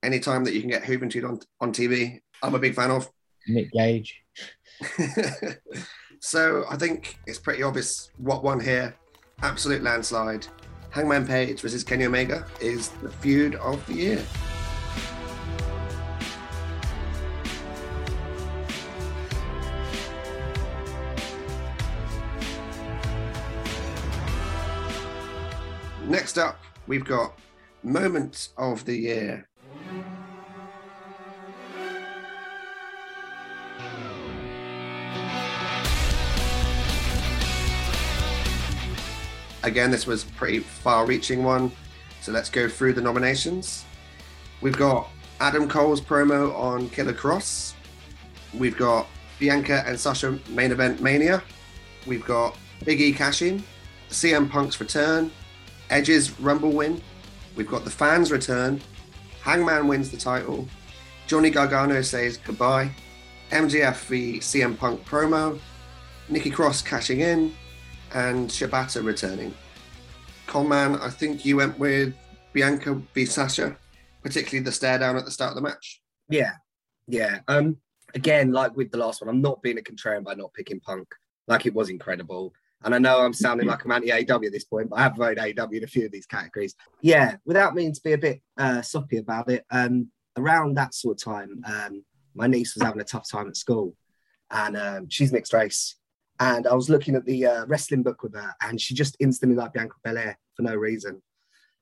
Anytime 0.03 0.43
that 0.43 0.53
you 0.53 0.61
can 0.61 0.69
get 0.69 0.83
Juventud 0.83 1.27
on 1.27 1.39
on 1.59 1.71
TV, 1.73 2.19
I'm 2.43 2.55
a 2.55 2.59
big 2.59 2.75
fan 2.75 2.91
of. 2.91 3.09
Nick 3.47 3.71
Gage. 3.71 4.21
so 6.19 6.65
I 6.69 6.75
think 6.75 7.17
it's 7.25 7.39
pretty 7.39 7.63
obvious 7.63 8.11
what 8.17 8.43
won 8.43 8.59
here. 8.59 8.95
Absolute 9.41 9.81
landslide. 9.83 10.45
Hangman 10.89 11.27
Page 11.27 11.61
versus 11.61 11.83
Kenny 11.83 12.05
Omega 12.05 12.45
is 12.59 12.89
the 12.89 13.09
feud 13.09 13.55
of 13.55 13.85
the 13.87 13.93
year. 13.93 14.23
Next 26.07 26.37
up, 26.37 26.59
we've 26.87 27.03
got 27.03 27.37
Moment 27.83 28.49
of 28.57 28.85
the 28.85 28.95
Year. 28.95 29.49
Again, 39.63 39.91
this 39.91 40.05
was 40.07 40.23
pretty 40.23 40.59
far 40.59 41.05
reaching 41.05 41.43
one. 41.43 41.71
So 42.21 42.31
let's 42.31 42.49
go 42.49 42.67
through 42.67 42.93
the 42.93 43.01
nominations. 43.01 43.85
We've 44.61 44.77
got 44.77 45.09
Adam 45.39 45.67
Cole's 45.69 46.01
promo 46.01 46.53
on 46.57 46.89
Killer 46.89 47.13
Cross. 47.13 47.75
We've 48.53 48.77
got 48.77 49.07
Bianca 49.39 49.83
and 49.85 49.99
Sasha 49.99 50.39
main 50.49 50.71
event 50.71 51.01
Mania. 51.01 51.43
We've 52.05 52.25
got 52.25 52.57
Big 52.85 53.01
E 53.01 53.11
cashing, 53.11 53.63
CM 54.09 54.49
Punk's 54.49 54.79
return, 54.79 55.31
Edge's 55.89 56.39
Rumble 56.39 56.71
win. 56.71 57.01
We've 57.55 57.67
got 57.67 57.83
the 57.83 57.89
fans 57.89 58.31
return. 58.31 58.81
Hangman 59.41 59.87
wins 59.87 60.11
the 60.11 60.17
title. 60.17 60.67
Johnny 61.27 61.49
Gargano 61.49 62.01
says 62.01 62.37
goodbye. 62.37 62.89
MJF 63.51 64.05
v 64.05 64.39
CM 64.39 64.77
Punk 64.77 65.05
promo. 65.05 65.59
Nikki 66.29 66.49
Cross 66.49 66.81
cashing 66.81 67.21
in. 67.21 67.55
And 68.13 68.49
Shibata 68.49 69.03
returning. 69.03 69.53
Coleman, 70.47 70.95
I 70.95 71.09
think 71.09 71.45
you 71.45 71.57
went 71.57 71.77
with 71.77 72.15
Bianca 72.53 72.95
v 73.13 73.25
Sasha, 73.25 73.75
particularly 74.23 74.63
the 74.63 74.71
stare 74.71 74.97
down 74.97 75.17
at 75.17 75.25
the 75.25 75.31
start 75.31 75.51
of 75.51 75.55
the 75.55 75.61
match. 75.61 76.01
Yeah, 76.29 76.53
yeah. 77.07 77.39
Um, 77.47 77.77
again, 78.15 78.51
like 78.51 78.75
with 78.75 78.91
the 78.91 78.97
last 78.97 79.21
one, 79.21 79.29
I'm 79.29 79.41
not 79.41 79.61
being 79.61 79.77
a 79.77 79.81
contrarian 79.81 80.23
by 80.23 80.35
not 80.35 80.53
picking 80.53 80.79
Punk. 80.79 81.07
Like 81.47 81.65
it 81.65 81.73
was 81.73 81.89
incredible. 81.89 82.53
And 82.83 82.93
I 82.93 82.99
know 82.99 83.19
I'm 83.19 83.33
sounding 83.33 83.67
like 83.67 83.83
I'm 83.83 83.91
anti 83.91 84.09
AEW 84.09 84.45
at 84.45 84.51
this 84.51 84.63
point, 84.63 84.89
but 84.89 84.99
I 84.99 85.03
have 85.03 85.17
voted 85.17 85.37
AEW 85.37 85.77
in 85.77 85.83
a 85.83 85.87
few 85.87 86.05
of 86.05 86.11
these 86.11 86.27
categories. 86.27 86.75
Yeah, 87.01 87.37
without 87.45 87.73
meaning 87.73 87.93
to 87.93 88.01
be 88.01 88.13
a 88.13 88.17
bit 88.17 88.41
uh, 88.57 88.81
soppy 88.81 89.17
about 89.17 89.49
it, 89.49 89.65
um, 89.71 90.11
around 90.37 90.75
that 90.75 90.93
sort 90.93 91.19
of 91.19 91.33
time, 91.33 91.63
um, 91.65 92.03
my 92.35 92.45
niece 92.45 92.75
was 92.75 92.83
having 92.83 93.01
a 93.01 93.05
tough 93.05 93.29
time 93.29 93.47
at 93.47 93.57
school, 93.57 93.95
and 94.51 94.77
um, 94.77 95.09
she's 95.09 95.33
mixed 95.33 95.53
race. 95.53 95.95
And 96.39 96.67
I 96.67 96.73
was 96.73 96.89
looking 96.89 97.15
at 97.15 97.25
the 97.25 97.45
uh, 97.45 97.65
wrestling 97.65 98.03
book 98.03 98.21
with 98.23 98.35
her, 98.35 98.53
and 98.61 98.79
she 98.79 98.93
just 98.93 99.17
instantly 99.19 99.55
liked 99.55 99.73
Bianca 99.73 99.95
Belair 100.03 100.37
for 100.55 100.63
no 100.63 100.75
reason. 100.75 101.21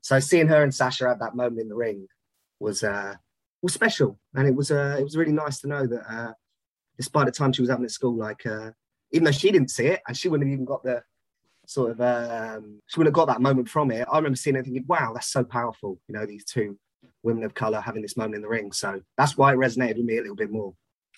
So 0.01 0.19
seeing 0.19 0.47
her 0.47 0.63
and 0.63 0.73
Sasha 0.73 1.07
have 1.07 1.19
that 1.19 1.35
moment 1.35 1.61
in 1.61 1.69
the 1.69 1.75
ring 1.75 2.07
was 2.59 2.83
uh, 2.83 3.15
was 3.61 3.73
special, 3.73 4.19
and 4.33 4.47
it 4.47 4.55
was 4.55 4.71
uh, 4.71 4.95
it 4.99 5.03
was 5.03 5.17
really 5.17 5.31
nice 5.33 5.59
to 5.61 5.67
know 5.67 5.85
that 5.85 6.03
uh, 6.09 6.33
despite 6.97 7.25
the 7.25 7.31
time 7.31 7.51
she 7.51 7.61
was 7.61 7.69
having 7.69 7.85
at 7.85 7.91
school, 7.91 8.15
like 8.15 8.45
uh, 8.45 8.71
even 9.11 9.25
though 9.25 9.31
she 9.31 9.51
didn't 9.51 9.71
see 9.71 9.87
it 9.87 10.01
and 10.07 10.15
she 10.15 10.29
wouldn't 10.29 10.47
have 10.47 10.53
even 10.53 10.65
got 10.65 10.83
the 10.83 11.03
sort 11.67 11.91
of 11.91 12.01
um, 12.01 12.81
she 12.87 12.99
wouldn't 12.99 13.15
have 13.15 13.19
got 13.19 13.27
that 13.33 13.41
moment 13.41 13.67
from 13.67 13.91
it. 13.91 14.07
I 14.11 14.17
remember 14.17 14.35
seeing 14.35 14.55
it 14.55 14.63
thinking, 14.63 14.85
wow, 14.87 15.11
that's 15.13 15.31
so 15.31 15.43
powerful. 15.43 15.99
You 16.07 16.13
know, 16.13 16.25
these 16.25 16.45
two 16.45 16.77
women 17.23 17.43
of 17.43 17.53
color 17.53 17.81
having 17.81 18.01
this 18.01 18.17
moment 18.17 18.35
in 18.35 18.41
the 18.41 18.47
ring. 18.47 18.71
So 18.71 19.01
that's 19.17 19.37
why 19.37 19.53
it 19.53 19.57
resonated 19.57 19.97
with 19.97 20.05
me 20.05 20.17
a 20.17 20.21
little 20.21 20.35
bit 20.35 20.51
more. 20.51 20.73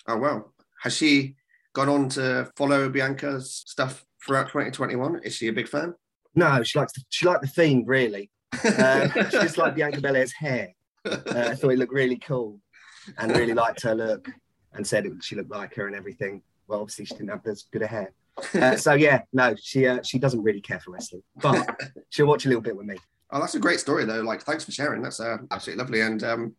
Oh 0.06 0.16
wow. 0.16 0.46
Has 0.82 0.96
she 0.96 1.36
gone 1.78 1.88
on 1.88 2.08
to 2.08 2.50
follow 2.56 2.88
Bianca's 2.88 3.62
stuff 3.64 4.04
throughout 4.24 4.48
2021? 4.48 5.20
Is 5.22 5.36
she 5.36 5.46
a 5.46 5.52
big 5.52 5.68
fan? 5.68 5.94
No, 6.34 6.60
she 6.64 6.76
likes 6.76 6.92
the, 6.92 7.02
she 7.08 7.24
liked 7.24 7.42
the 7.42 7.48
theme 7.48 7.84
really. 7.86 8.30
Uh, 8.64 9.08
she 9.30 9.38
just 9.38 9.58
liked 9.58 9.76
Bianca 9.76 10.00
Belair's 10.00 10.32
hair. 10.32 10.70
Uh, 11.04 11.18
I 11.26 11.54
thought 11.54 11.70
it 11.70 11.78
looked 11.78 11.92
really 11.92 12.16
cool, 12.16 12.60
and 13.18 13.30
really 13.36 13.54
liked 13.54 13.82
her 13.82 13.94
look, 13.94 14.28
and 14.72 14.84
said 14.84 15.06
it, 15.06 15.12
she 15.20 15.36
looked 15.36 15.50
like 15.50 15.74
her 15.76 15.86
and 15.86 15.94
everything. 15.94 16.42
Well, 16.66 16.80
obviously 16.80 17.04
she 17.04 17.14
didn't 17.14 17.28
have 17.28 17.46
as 17.46 17.66
good 17.70 17.82
a 17.82 17.86
hair. 17.86 18.12
Uh, 18.54 18.76
so 18.76 18.94
yeah, 18.94 19.20
no, 19.32 19.54
she 19.60 19.86
uh, 19.86 20.02
she 20.02 20.18
doesn't 20.18 20.42
really 20.42 20.60
care 20.60 20.80
for 20.80 20.92
wrestling, 20.92 21.22
but 21.40 21.80
she'll 22.10 22.26
watch 22.26 22.46
a 22.46 22.48
little 22.48 22.62
bit 22.62 22.76
with 22.76 22.86
me. 22.86 22.96
Oh, 23.30 23.38
that's 23.38 23.54
a 23.54 23.60
great 23.60 23.78
story 23.78 24.04
though. 24.04 24.22
Like, 24.22 24.42
thanks 24.42 24.64
for 24.64 24.72
sharing. 24.72 25.02
That's 25.02 25.20
uh, 25.20 25.36
absolutely 25.52 25.84
lovely 25.84 26.00
and 26.00 26.24
um, 26.24 26.56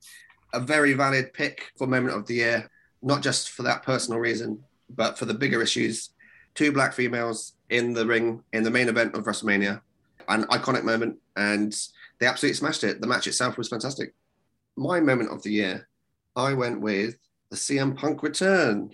a 0.54 0.60
very 0.62 0.94
valid 0.94 1.34
pick 1.34 1.72
for 1.78 1.88
moment 1.88 2.16
of 2.16 2.26
the 2.28 2.36
year. 2.36 2.70
Not 3.02 3.22
just 3.22 3.50
for 3.50 3.64
that 3.64 3.84
personal 3.84 4.20
reason, 4.20 4.64
but 4.90 5.18
for 5.18 5.26
the 5.26 5.34
bigger 5.34 5.62
issues. 5.62 6.10
Two 6.56 6.72
black 6.72 6.94
females 6.94 7.54
in 7.70 7.94
the 7.94 8.06
ring 8.06 8.44
in 8.54 8.64
the 8.64 8.72
main 8.72 8.90
event 8.90 9.16
of 9.16 9.24
WrestleMania, 9.24 9.82
an 10.28 10.44
iconic 10.46 10.84
moment, 10.84 11.18
and 11.36 11.76
they 12.20 12.26
absolutely 12.26 12.56
smashed 12.56 12.84
it. 12.84 13.02
The 13.02 13.08
match 13.08 13.28
itself 13.28 13.58
was 13.58 13.70
fantastic. 13.70 14.14
My 14.76 15.00
moment 15.00 15.32
of 15.32 15.44
the 15.44 15.52
year, 15.52 15.88
I 16.36 16.54
went 16.54 16.82
with 16.82 17.18
the 17.50 17.58
CM 17.58 17.96
Punk 17.96 18.24
return. 18.24 18.94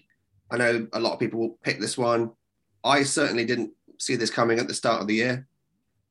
I 0.52 0.58
know 0.58 0.88
a 0.94 1.00
lot 1.00 1.14
of 1.14 1.20
people 1.20 1.40
will 1.40 1.58
pick 1.64 1.80
this 1.80 1.98
one. 1.98 2.32
I 2.84 3.04
certainly 3.04 3.46
didn't 3.46 3.72
see 3.98 4.16
this 4.16 4.30
coming 4.30 4.60
at 4.60 4.68
the 4.68 4.74
start 4.74 5.02
of 5.02 5.08
the 5.08 5.16
year. 5.16 5.48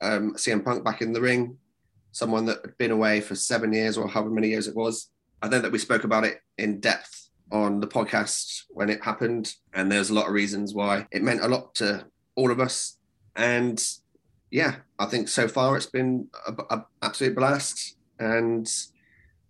Um, 0.01 0.35
CM 0.35 0.65
Punk 0.65 0.85
back 0.85 1.03
in 1.03 1.13
the 1.13 1.21
ring, 1.21 1.57
someone 2.13 2.47
that 2.47 2.61
had 2.65 2.77
been 2.79 2.91
away 2.91 3.21
for 3.21 3.35
seven 3.35 3.73
years 3.73 3.97
or 3.97 4.09
however 4.09 4.31
many 4.31 4.49
years 4.49 4.67
it 4.67 4.75
was. 4.75 5.11
I 5.43 5.49
know 5.49 5.61
that 5.61 5.73
we 5.73 5.79
spoke 5.79 6.05
about 6.05 6.25
it 6.25 6.41
in 6.59 6.81
depth 6.81 7.24
on 7.53 7.81
the 7.81 7.87
podcast 7.87 8.63
when 8.71 8.91
it 8.91 9.05
happened, 9.05 9.55
and 9.73 9.91
there's 9.91 10.11
a 10.11 10.15
lot 10.15 10.27
of 10.27 10.33
reasons 10.33 10.75
why 10.75 11.07
it 11.11 11.23
meant 11.23 11.43
a 11.43 11.49
lot 11.49 11.75
to 11.77 12.07
all 12.37 12.51
of 12.51 12.61
us. 12.61 12.99
And 13.37 13.83
yeah, 14.51 14.77
I 14.99 15.07
think 15.07 15.29
so 15.29 15.49
far 15.49 15.77
it's 15.77 15.87
been 15.87 16.29
a, 16.47 16.77
a 16.77 16.87
absolute 17.03 17.35
blast. 17.35 17.97
And 18.19 18.71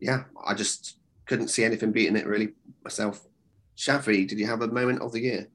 yeah, 0.00 0.24
I 0.46 0.54
just 0.54 0.98
couldn't 1.26 1.48
see 1.48 1.64
anything 1.64 1.92
beating 1.92 2.16
it 2.16 2.26
really 2.26 2.54
myself. 2.82 3.26
Shafi, 3.76 4.26
did 4.28 4.38
you 4.38 4.46
have 4.46 4.62
a 4.62 4.68
moment 4.68 5.02
of 5.02 5.12
the 5.12 5.20
year? 5.20 5.48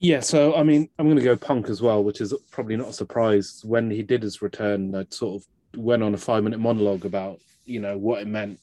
Yeah, 0.00 0.20
so 0.20 0.54
I 0.54 0.62
mean, 0.62 0.88
I'm 0.98 1.06
going 1.06 1.18
to 1.18 1.22
go 1.22 1.36
Punk 1.36 1.68
as 1.68 1.82
well, 1.82 2.02
which 2.02 2.22
is 2.22 2.32
probably 2.50 2.76
not 2.76 2.88
a 2.88 2.92
surprise. 2.92 3.60
When 3.64 3.90
he 3.90 4.02
did 4.02 4.22
his 4.22 4.40
return, 4.40 4.94
I 4.94 5.06
sort 5.10 5.42
of 5.42 5.80
went 5.80 6.02
on 6.02 6.14
a 6.14 6.18
five 6.18 6.42
minute 6.42 6.58
monologue 6.58 7.04
about 7.04 7.38
you 7.64 7.80
know 7.80 7.98
what 7.98 8.22
it 8.22 8.26
meant. 8.26 8.58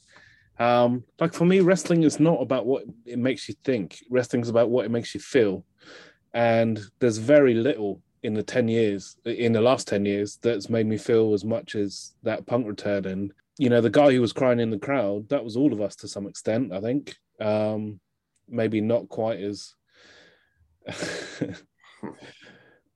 Um, 0.59 1.03
like 1.19 1.33
for 1.33 1.45
me, 1.45 1.59
wrestling 1.61 2.03
is 2.03 2.19
not 2.19 2.41
about 2.41 2.65
what 2.65 2.83
it 3.05 3.19
makes 3.19 3.47
you 3.47 3.55
think. 3.63 3.99
Wrestling 4.09 4.41
is 4.41 4.49
about 4.49 4.69
what 4.69 4.85
it 4.85 4.91
makes 4.91 5.13
you 5.13 5.19
feel, 5.19 5.65
and 6.33 6.79
there's 6.99 7.17
very 7.17 7.53
little 7.53 8.01
in 8.23 8.33
the 8.33 8.43
ten 8.43 8.67
years, 8.67 9.17
in 9.25 9.53
the 9.53 9.61
last 9.61 9.87
ten 9.87 10.05
years, 10.05 10.37
that's 10.41 10.69
made 10.69 10.87
me 10.87 10.97
feel 10.97 11.33
as 11.33 11.45
much 11.45 11.75
as 11.75 12.15
that 12.23 12.45
Punk 12.45 12.67
return. 12.67 13.05
And 13.05 13.31
you 13.57 13.69
know, 13.69 13.81
the 13.81 13.89
guy 13.89 14.11
who 14.11 14.21
was 14.21 14.33
crying 14.33 14.59
in 14.59 14.71
the 14.71 14.79
crowd, 14.79 15.29
that 15.29 15.43
was 15.43 15.55
all 15.55 15.73
of 15.73 15.81
us 15.81 15.95
to 15.97 16.07
some 16.07 16.27
extent. 16.27 16.73
I 16.73 16.81
think, 16.81 17.15
um, 17.39 17.99
maybe 18.49 18.81
not 18.81 19.09
quite 19.09 19.39
as 19.39 19.75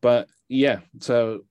but 0.02 0.28
yeah, 0.48 0.80
so 1.00 1.46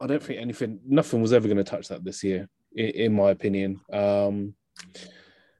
I 0.00 0.06
don't 0.06 0.22
think 0.22 0.40
anything, 0.40 0.80
nothing 0.86 1.22
was 1.22 1.32
ever 1.32 1.48
going 1.48 1.56
to 1.58 1.64
touch 1.64 1.88
that 1.88 2.04
this 2.04 2.22
year, 2.22 2.48
in, 2.74 2.88
in 2.88 3.12
my 3.14 3.30
opinion. 3.30 3.80
Um, 3.92 4.54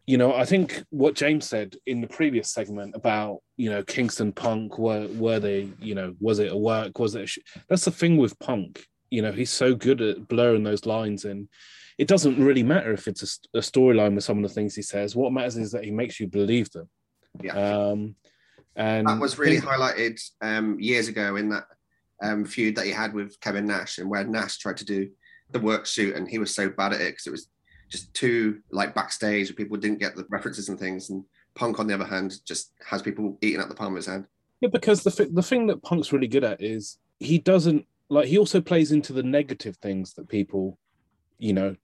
you 0.06 0.18
know, 0.18 0.34
I 0.34 0.44
think 0.44 0.84
what 0.90 1.14
James 1.14 1.48
said 1.48 1.76
in 1.86 2.00
the 2.00 2.06
previous 2.06 2.52
segment 2.52 2.94
about 2.94 3.40
you 3.56 3.70
know 3.70 3.82
Kingston 3.82 4.32
Punk 4.32 4.78
were 4.78 5.08
were 5.08 5.40
they 5.40 5.68
you 5.80 5.94
know 5.94 6.14
was 6.20 6.38
it 6.38 6.52
a 6.52 6.56
work 6.56 6.98
was 6.98 7.14
it 7.16 7.30
that's 7.68 7.84
the 7.84 7.90
thing 7.90 8.16
with 8.16 8.38
Punk. 8.38 8.86
You 9.10 9.22
know, 9.22 9.32
he's 9.32 9.50
so 9.50 9.74
good 9.74 10.00
at 10.00 10.28
blurring 10.28 10.62
those 10.62 10.86
lines, 10.86 11.24
and 11.24 11.48
it 11.98 12.06
doesn't 12.06 12.42
really 12.42 12.62
matter 12.62 12.92
if 12.92 13.08
it's 13.08 13.22
a, 13.54 13.58
a 13.58 13.60
storyline 13.60 14.14
with 14.14 14.24
some 14.24 14.38
of 14.38 14.42
the 14.42 14.54
things 14.54 14.74
he 14.74 14.82
says. 14.82 15.16
What 15.16 15.32
matters 15.32 15.56
is 15.56 15.72
that 15.72 15.84
he 15.84 15.90
makes 15.90 16.20
you 16.20 16.28
believe 16.28 16.70
them. 16.70 16.88
Yeah. 17.42 17.54
Um, 17.54 18.14
and 18.76 19.08
that 19.08 19.20
was 19.20 19.38
really 19.38 19.58
highlighted 19.58 20.20
um, 20.40 20.78
years 20.78 21.08
ago 21.08 21.36
in 21.36 21.48
that 21.48 21.64
um, 22.22 22.44
feud 22.44 22.76
that 22.76 22.84
he 22.84 22.92
had 22.92 23.12
with 23.12 23.40
Kevin 23.40 23.66
Nash, 23.66 23.98
and 23.98 24.08
where 24.08 24.24
Nash 24.24 24.58
tried 24.58 24.76
to 24.78 24.84
do 24.84 25.10
the 25.50 25.60
work 25.60 25.86
shoot, 25.86 26.14
and 26.14 26.28
he 26.28 26.38
was 26.38 26.54
so 26.54 26.68
bad 26.68 26.92
at 26.92 27.00
it 27.00 27.12
because 27.12 27.26
it 27.26 27.32
was 27.32 27.48
just 27.88 28.12
too 28.14 28.60
like 28.70 28.94
backstage, 28.94 29.48
where 29.48 29.56
people 29.56 29.76
didn't 29.76 30.00
get 30.00 30.16
the 30.16 30.26
references 30.30 30.68
and 30.68 30.78
things. 30.78 31.10
And 31.10 31.24
Punk, 31.54 31.78
on 31.78 31.86
the 31.86 31.94
other 31.94 32.04
hand, 32.04 32.38
just 32.44 32.72
has 32.84 33.02
people 33.02 33.38
eating 33.40 33.60
at 33.60 33.68
the 33.68 33.74
palm 33.74 33.92
of 33.92 33.96
his 33.96 34.06
hand. 34.06 34.26
Yeah, 34.60 34.70
because 34.70 35.02
the 35.02 35.10
th- 35.10 35.30
the 35.32 35.42
thing 35.42 35.66
that 35.66 35.82
Punk's 35.82 36.12
really 36.12 36.28
good 36.28 36.44
at 36.44 36.62
is 36.62 36.98
he 37.18 37.38
doesn't 37.38 37.86
like 38.08 38.26
he 38.26 38.38
also 38.38 38.60
plays 38.60 38.92
into 38.92 39.12
the 39.12 39.22
negative 39.22 39.76
things 39.76 40.14
that 40.14 40.28
people, 40.28 40.78
you 41.38 41.52
know, 41.52 41.76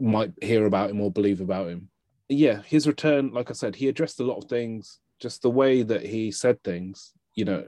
might 0.00 0.32
hear 0.42 0.66
about 0.66 0.90
him 0.90 1.00
or 1.00 1.10
believe 1.10 1.40
about 1.40 1.68
him. 1.68 1.88
Yeah, 2.28 2.62
his 2.62 2.86
return, 2.86 3.32
like 3.32 3.50
I 3.50 3.54
said, 3.54 3.76
he 3.76 3.88
addressed 3.88 4.20
a 4.20 4.24
lot 4.24 4.36
of 4.36 4.50
things 4.50 5.00
just 5.18 5.42
the 5.42 5.50
way 5.50 5.82
that 5.82 6.04
he 6.04 6.30
said 6.30 6.62
things, 6.62 7.12
you 7.34 7.44
know, 7.44 7.66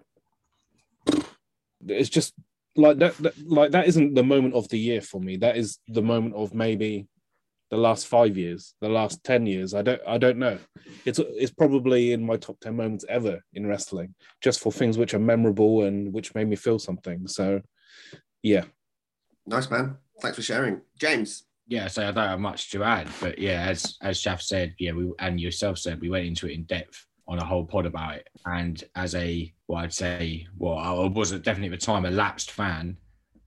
it's 1.86 2.08
just 2.08 2.34
like 2.76 2.98
that, 2.98 3.16
that, 3.18 3.48
like 3.48 3.72
that 3.72 3.86
isn't 3.88 4.14
the 4.14 4.22
moment 4.22 4.54
of 4.54 4.68
the 4.68 4.78
year 4.78 5.00
for 5.00 5.20
me. 5.20 5.36
That 5.36 5.56
is 5.56 5.78
the 5.88 6.02
moment 6.02 6.34
of 6.34 6.54
maybe 6.54 7.08
the 7.70 7.76
last 7.76 8.06
five 8.06 8.36
years, 8.36 8.74
the 8.80 8.88
last 8.88 9.22
ten 9.24 9.46
years. 9.46 9.74
I 9.74 9.82
don't, 9.82 10.00
I 10.06 10.18
don't 10.18 10.38
know. 10.38 10.58
It's 11.04 11.18
it's 11.18 11.52
probably 11.52 12.12
in 12.12 12.24
my 12.24 12.36
top 12.36 12.58
ten 12.60 12.76
moments 12.76 13.04
ever 13.08 13.40
in 13.54 13.66
wrestling, 13.66 14.14
just 14.40 14.60
for 14.60 14.72
things 14.72 14.98
which 14.98 15.14
are 15.14 15.20
memorable 15.20 15.84
and 15.84 16.12
which 16.12 16.34
made 16.34 16.48
me 16.48 16.56
feel 16.56 16.78
something. 16.78 17.26
So, 17.26 17.60
yeah. 18.42 18.64
Nice 19.46 19.70
man. 19.70 19.96
Thanks 20.20 20.36
for 20.36 20.42
sharing, 20.42 20.80
James. 20.98 21.44
Yeah, 21.66 21.86
so 21.86 22.02
I 22.02 22.10
don't 22.10 22.28
have 22.28 22.40
much 22.40 22.72
to 22.72 22.82
add, 22.82 23.08
but 23.20 23.38
yeah, 23.38 23.62
as 23.62 23.96
as 24.02 24.20
Shaf 24.20 24.42
said, 24.42 24.74
yeah, 24.78 24.90
we 24.90 25.12
and 25.20 25.40
yourself 25.40 25.78
said, 25.78 26.00
we 26.00 26.10
went 26.10 26.26
into 26.26 26.48
it 26.48 26.54
in 26.54 26.64
depth 26.64 27.06
on 27.28 27.38
a 27.38 27.44
whole 27.44 27.64
pod 27.64 27.86
about 27.86 28.16
it. 28.16 28.28
And 28.44 28.82
as 28.96 29.14
a, 29.14 29.54
well, 29.68 29.78
I'd 29.78 29.92
say, 29.92 30.48
well, 30.58 30.76
I 30.76 31.06
wasn't 31.06 31.44
definitely 31.44 31.72
at 31.72 31.80
the 31.80 31.86
time 31.86 32.04
a 32.04 32.10
lapsed 32.10 32.50
fan. 32.50 32.96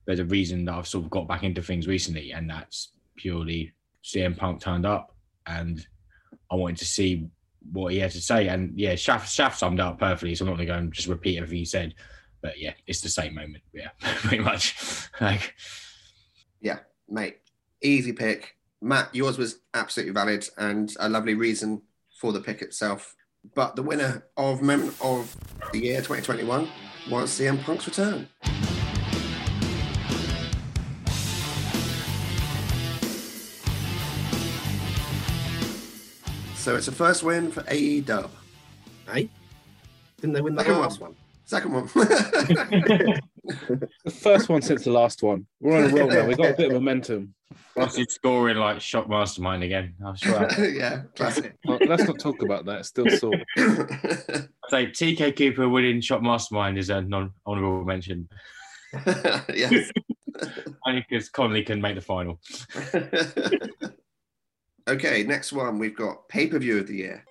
There's 0.06 0.20
a 0.20 0.24
reason 0.24 0.64
that 0.64 0.74
I've 0.74 0.88
sort 0.88 1.04
of 1.04 1.10
got 1.10 1.28
back 1.28 1.42
into 1.42 1.62
things 1.62 1.86
recently, 1.86 2.32
and 2.32 2.48
that's 2.48 2.92
purely 3.16 3.74
CM 4.04 4.36
Punk 4.36 4.60
turned 4.60 4.86
up, 4.86 5.14
and 5.46 5.84
I 6.50 6.56
wanted 6.56 6.76
to 6.78 6.84
see 6.84 7.28
what 7.72 7.92
he 7.92 7.98
had 7.98 8.10
to 8.12 8.20
say. 8.20 8.48
And 8.48 8.78
yeah, 8.78 8.94
Shaf, 8.94 9.22
Shaf 9.22 9.54
summed 9.54 9.80
up 9.80 9.98
perfectly, 9.98 10.34
so 10.34 10.44
I'm 10.44 10.50
not 10.50 10.56
going 10.56 10.66
to 10.66 10.72
go 10.72 10.78
and 10.78 10.92
just 10.92 11.08
repeat 11.08 11.38
everything 11.38 11.58
he 11.58 11.64
said. 11.64 11.94
But 12.42 12.58
yeah, 12.58 12.74
it's 12.86 13.00
the 13.00 13.08
same 13.08 13.34
moment. 13.34 13.62
Yeah, 13.72 13.88
pretty 14.00 14.44
much. 14.44 15.08
like, 15.20 15.54
yeah, 16.60 16.80
mate, 17.08 17.38
easy 17.82 18.12
pick. 18.12 18.56
Matt, 18.82 19.14
yours 19.14 19.38
was 19.38 19.60
absolutely 19.72 20.12
valid 20.12 20.46
and 20.58 20.94
a 21.00 21.08
lovely 21.08 21.34
reason 21.34 21.80
for 22.20 22.32
the 22.32 22.40
pick 22.40 22.60
itself. 22.60 23.16
But 23.54 23.76
the 23.76 23.82
winner 23.82 24.26
of 24.36 24.60
Moment 24.60 24.94
of 25.02 25.34
the 25.72 25.78
Year 25.78 25.98
2021 25.98 26.68
was 27.10 27.30
CM 27.30 27.62
Punk's 27.62 27.86
return. 27.86 28.28
So 36.64 36.74
it's 36.76 36.88
a 36.88 36.92
first 36.92 37.22
win 37.22 37.50
for 37.50 37.62
AE 37.68 38.00
Dub. 38.00 38.30
Hey, 39.06 39.28
didn't 40.18 40.32
they 40.32 40.40
win 40.40 40.54
the 40.54 40.62
Second 40.62 40.80
last 40.80 40.98
one. 40.98 41.10
one? 41.10 41.18
Second 41.44 41.72
one. 41.74 41.90
The 44.06 44.10
first 44.10 44.48
one 44.48 44.62
since 44.62 44.84
the 44.84 44.90
last 44.90 45.22
one. 45.22 45.44
We're 45.60 45.76
on 45.76 45.90
a 45.90 45.94
roll 45.94 46.08
now. 46.08 46.26
We've 46.26 46.38
got 46.38 46.52
a 46.52 46.54
bit 46.54 46.68
of 46.68 46.72
momentum. 46.72 47.34
Ross 47.76 47.98
is 47.98 48.06
scoring 48.14 48.56
like 48.56 48.80
shock 48.80 49.10
mastermind 49.10 49.62
again. 49.62 49.92
I'm 50.02 50.16
sure. 50.16 50.48
yeah, 50.72 51.02
classic. 51.14 51.54
Well, 51.66 51.78
let's 51.86 52.04
not 52.04 52.18
talk 52.18 52.40
about 52.42 52.64
that. 52.64 52.78
It's 52.78 52.88
still 52.88 53.10
sore. 53.10 53.34
I'd 53.58 54.48
say 54.70 54.86
TK 54.86 55.36
Cooper 55.36 55.68
winning 55.68 56.00
shot 56.00 56.22
mastermind 56.22 56.78
is 56.78 56.88
a 56.88 57.02
non-honorable 57.02 57.84
mention. 57.84 58.26
yes. 59.52 59.90
Only 60.86 61.04
because 61.06 61.28
Conley 61.28 61.62
can 61.62 61.82
make 61.82 61.96
the 61.96 62.00
final. 62.00 62.40
Okay, 64.88 65.22
next 65.24 65.52
one 65.52 65.78
we've 65.78 65.96
got 65.96 66.28
pay 66.28 66.46
per 66.46 66.58
view 66.58 66.78
of 66.78 66.86
the 66.86 66.96
year. 66.96 67.24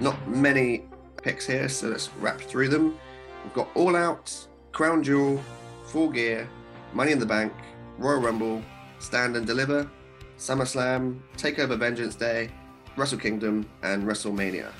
Not 0.00 0.26
many 0.28 0.86
picks 1.22 1.46
here, 1.46 1.68
so 1.68 1.88
let's 1.88 2.08
wrap 2.20 2.40
through 2.40 2.68
them. 2.68 2.98
We've 3.44 3.52
got 3.52 3.68
All 3.74 3.94
Out, 3.94 4.34
Crown 4.72 5.02
Jewel, 5.02 5.42
Full 5.86 6.08
Gear, 6.08 6.48
Money 6.94 7.12
in 7.12 7.18
the 7.18 7.26
Bank, 7.26 7.52
Royal 7.98 8.20
Rumble, 8.20 8.62
Stand 8.98 9.36
and 9.36 9.46
Deliver, 9.46 9.90
SummerSlam, 10.38 11.20
Takeover 11.36 11.78
Vengeance 11.78 12.14
Day, 12.14 12.50
Wrestle 12.96 13.18
Kingdom, 13.18 13.68
and 13.82 14.04
WrestleMania. 14.04 14.72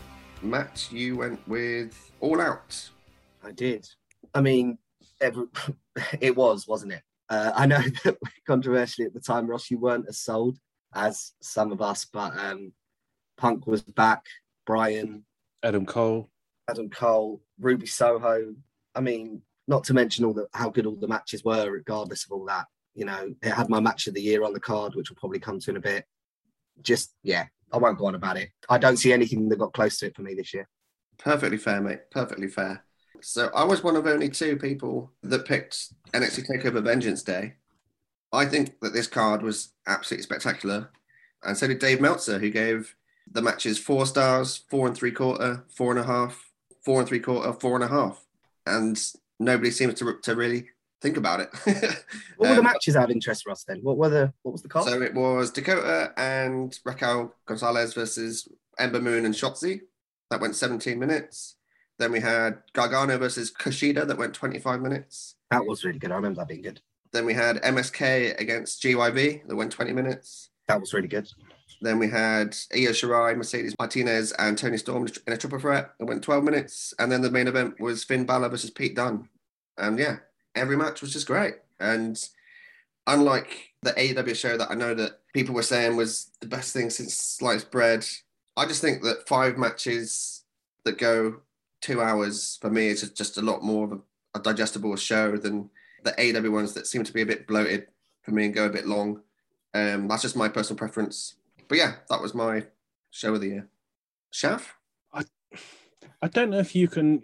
Matt, 0.42 0.90
you 0.90 1.16
went 1.16 1.46
with 1.46 2.10
All 2.20 2.40
Out. 2.40 2.88
I 3.44 3.52
did. 3.52 3.88
I 4.34 4.40
mean, 4.40 4.78
every, 5.20 5.44
it 6.20 6.36
was, 6.36 6.66
wasn't 6.66 6.92
it? 6.92 7.02
Uh, 7.28 7.52
I 7.54 7.66
know 7.66 7.78
that 8.04 8.18
controversially 8.46 9.06
at 9.06 9.14
the 9.14 9.20
time, 9.20 9.46
Ross, 9.46 9.70
you 9.70 9.78
weren't 9.78 10.08
as 10.08 10.20
sold 10.20 10.58
as 10.94 11.32
some 11.40 11.72
of 11.72 11.80
us, 11.80 12.04
but 12.04 12.36
um, 12.36 12.72
Punk 13.36 13.66
was 13.66 13.82
back. 13.82 14.24
Bryan, 14.66 15.24
Adam 15.62 15.86
Cole. 15.86 16.30
Adam 16.68 16.90
Cole, 16.90 17.42
Ruby 17.58 17.86
Soho. 17.86 18.54
I 18.94 19.00
mean, 19.00 19.42
not 19.66 19.84
to 19.84 19.94
mention 19.94 20.24
all 20.24 20.34
the 20.34 20.46
how 20.52 20.68
good 20.68 20.86
all 20.86 20.96
the 20.96 21.08
matches 21.08 21.44
were, 21.44 21.70
regardless 21.70 22.24
of 22.24 22.32
all 22.32 22.44
that. 22.46 22.66
You 22.94 23.04
know, 23.04 23.34
it 23.42 23.50
had 23.50 23.68
my 23.68 23.80
match 23.80 24.06
of 24.06 24.14
the 24.14 24.20
year 24.20 24.44
on 24.44 24.52
the 24.52 24.60
card, 24.60 24.94
which 24.94 25.10
we'll 25.10 25.16
probably 25.16 25.38
come 25.38 25.60
to 25.60 25.70
in 25.70 25.76
a 25.76 25.80
bit. 25.80 26.04
just 26.82 27.14
yeah, 27.22 27.46
I 27.72 27.78
won't 27.78 27.98
go 27.98 28.06
on 28.06 28.14
about 28.14 28.36
it. 28.36 28.50
I 28.68 28.78
don't 28.78 28.96
see 28.96 29.12
anything 29.12 29.48
that 29.48 29.58
got 29.58 29.72
close 29.72 29.98
to 29.98 30.06
it 30.06 30.16
for 30.16 30.22
me 30.22 30.34
this 30.34 30.52
year. 30.52 30.68
Perfectly 31.18 31.58
fair, 31.58 31.80
mate. 31.80 32.10
Perfectly 32.10 32.48
fair. 32.48 32.84
So 33.22 33.50
I 33.54 33.64
was 33.64 33.82
one 33.82 33.96
of 33.96 34.06
only 34.06 34.28
two 34.28 34.56
people 34.56 35.10
that 35.22 35.44
picked 35.46 35.92
NXT 36.12 36.46
Takeover 36.48 36.82
Vengeance 36.82 37.22
Day. 37.22 37.54
I 38.32 38.46
think 38.46 38.80
that 38.80 38.92
this 38.92 39.06
card 39.06 39.42
was 39.42 39.72
absolutely 39.86 40.22
spectacular, 40.22 40.90
and 41.42 41.56
so 41.56 41.66
did 41.66 41.78
Dave 41.80 42.00
Meltzer, 42.00 42.38
who 42.38 42.50
gave 42.50 42.94
the 43.30 43.42
matches 43.42 43.78
four 43.78 44.06
stars, 44.06 44.64
four 44.70 44.86
and 44.86 44.96
three 44.96 45.10
quarter, 45.12 45.64
four 45.74 45.90
and 45.90 46.00
a 46.00 46.04
half, 46.04 46.50
four 46.84 47.00
and 47.00 47.08
three 47.08 47.18
quarter, 47.20 47.52
four 47.52 47.74
and 47.74 47.84
a 47.84 47.88
half, 47.88 48.24
and 48.66 49.00
nobody 49.38 49.70
seems 49.70 49.94
to 49.94 50.16
to 50.22 50.36
really 50.36 50.68
think 51.02 51.16
about 51.16 51.40
it. 51.40 51.50
What 52.36 52.48
were 52.50 52.54
the 52.54 52.60
Um, 52.60 52.64
matches 52.64 52.94
out 52.96 53.04
of 53.04 53.10
interest 53.10 53.42
for 53.42 53.50
us 53.50 53.64
then? 53.64 53.80
What 53.82 53.96
were 53.98 54.08
the 54.08 54.32
what 54.42 54.52
was 54.52 54.62
the 54.62 54.68
card? 54.68 54.86
So 54.86 55.02
it 55.02 55.14
was 55.14 55.50
Dakota 55.50 56.12
and 56.16 56.78
Raquel 56.84 57.34
Gonzalez 57.46 57.94
versus 57.94 58.48
Ember 58.78 59.00
Moon 59.00 59.24
and 59.24 59.34
Shotzi. 59.34 59.80
That 60.30 60.40
went 60.40 60.54
17 60.56 60.98
minutes. 60.98 61.56
Then 62.00 62.12
we 62.12 62.20
had 62.20 62.62
Gargano 62.72 63.18
versus 63.18 63.52
Kushida 63.52 64.06
that 64.06 64.16
went 64.16 64.32
25 64.32 64.80
minutes. 64.80 65.34
that 65.50 65.66
was 65.66 65.84
really 65.84 65.98
good. 65.98 66.10
I 66.10 66.14
remember 66.16 66.40
that 66.40 66.48
being 66.48 66.62
good. 66.62 66.80
Then 67.12 67.26
we 67.26 67.34
had 67.34 67.56
MSK 67.56 68.40
against 68.40 68.82
GYV 68.82 69.46
that 69.46 69.54
went 69.54 69.70
20 69.70 69.92
minutes. 69.92 70.48
That 70.66 70.80
was 70.80 70.94
really 70.94 71.08
good. 71.08 71.30
Then 71.82 71.98
we 71.98 72.08
had 72.08 72.56
Io 72.74 72.92
Shirai, 72.92 73.36
Mercedes 73.36 73.74
Martinez, 73.78 74.32
and 74.32 74.56
Toni 74.56 74.78
Storm 74.78 75.08
in 75.26 75.32
a 75.34 75.36
triple 75.36 75.58
threat. 75.58 75.90
It 76.00 76.04
went 76.04 76.24
12 76.24 76.42
minutes. 76.42 76.94
And 76.98 77.12
then 77.12 77.20
the 77.20 77.30
main 77.30 77.48
event 77.48 77.78
was 77.78 78.02
Finn 78.02 78.24
Balor 78.24 78.48
versus 78.48 78.70
Pete 78.70 78.96
Dunne. 78.96 79.28
And 79.76 79.98
yeah, 79.98 80.16
every 80.54 80.78
match 80.78 81.02
was 81.02 81.12
just 81.12 81.26
great. 81.26 81.56
And 81.80 82.18
unlike 83.06 83.74
the 83.82 83.92
AEW 83.92 84.34
show 84.34 84.56
that 84.56 84.70
I 84.70 84.74
know 84.74 84.94
that 84.94 85.20
people 85.34 85.54
were 85.54 85.62
saying 85.62 85.96
was 85.96 86.30
the 86.40 86.48
best 86.48 86.72
thing 86.72 86.88
since 86.88 87.12
sliced 87.12 87.70
bread, 87.70 88.06
I 88.56 88.64
just 88.64 88.80
think 88.80 89.02
that 89.02 89.28
five 89.28 89.58
matches 89.58 90.44
that 90.84 90.96
go 90.96 91.40
two 91.80 92.00
hours 92.00 92.58
for 92.60 92.70
me 92.70 92.88
is 92.88 93.08
just- 93.12 93.38
a 93.38 93.42
lot 93.42 93.62
more 93.62 93.84
of 93.86 93.92
a, 93.92 94.38
a 94.38 94.42
digestible 94.42 94.94
show 94.96 95.36
than 95.36 95.70
the 96.04 96.12
AEW 96.12 96.52
ones 96.52 96.74
that 96.74 96.86
seem 96.86 97.04
to 97.04 97.12
be 97.12 97.22
a 97.22 97.26
bit 97.26 97.46
bloated 97.46 97.88
for 98.22 98.32
me 98.32 98.46
and 98.46 98.54
go 98.54 98.66
a 98.66 98.70
bit 98.70 98.86
long. 98.86 99.22
Um, 99.74 100.08
that's 100.08 100.22
just 100.22 100.36
my 100.36 100.48
personal 100.48 100.78
preference. 100.78 101.36
But 101.68 101.78
yeah, 101.78 101.94
that 102.08 102.20
was 102.20 102.34
my 102.34 102.66
show 103.10 103.34
of 103.34 103.40
the 103.40 103.48
year. 103.48 103.68
Shaf? 104.32 104.68
I 105.12 105.24
I 106.22 106.28
don't 106.28 106.50
know 106.50 106.58
if 106.58 106.74
you 106.74 106.88
can 106.88 107.22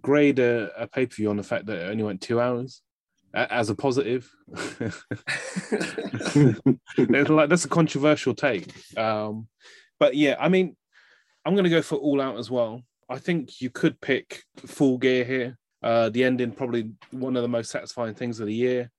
grade 0.00 0.38
a, 0.38 0.70
a 0.76 0.86
pay 0.86 1.06
per 1.06 1.14
view 1.14 1.30
on 1.30 1.36
the 1.36 1.42
fact 1.42 1.66
that 1.66 1.78
it 1.78 1.90
only 1.90 2.04
went 2.04 2.20
two 2.20 2.40
hours 2.40 2.82
as 3.34 3.70
a 3.70 3.74
positive. 3.74 4.30
Like 6.98 7.48
that's 7.48 7.64
a 7.64 7.68
controversial 7.68 8.34
take. 8.34 8.72
Um, 8.96 9.48
but 9.98 10.14
yeah, 10.14 10.36
I 10.38 10.48
mean, 10.48 10.76
I'm 11.44 11.54
going 11.54 11.64
to 11.64 11.70
go 11.70 11.82
for 11.82 11.96
all 11.96 12.20
out 12.20 12.38
as 12.38 12.50
well. 12.50 12.82
I 13.08 13.18
think 13.18 13.60
you 13.60 13.70
could 13.70 14.00
pick 14.00 14.42
full 14.56 14.98
gear 14.98 15.24
here. 15.24 15.58
Uh, 15.82 16.08
the 16.08 16.24
ending 16.24 16.52
probably 16.52 16.90
one 17.10 17.36
of 17.36 17.42
the 17.42 17.48
most 17.48 17.70
satisfying 17.70 18.14
things 18.14 18.40
of 18.40 18.46
the 18.46 18.54
year. 18.54 18.90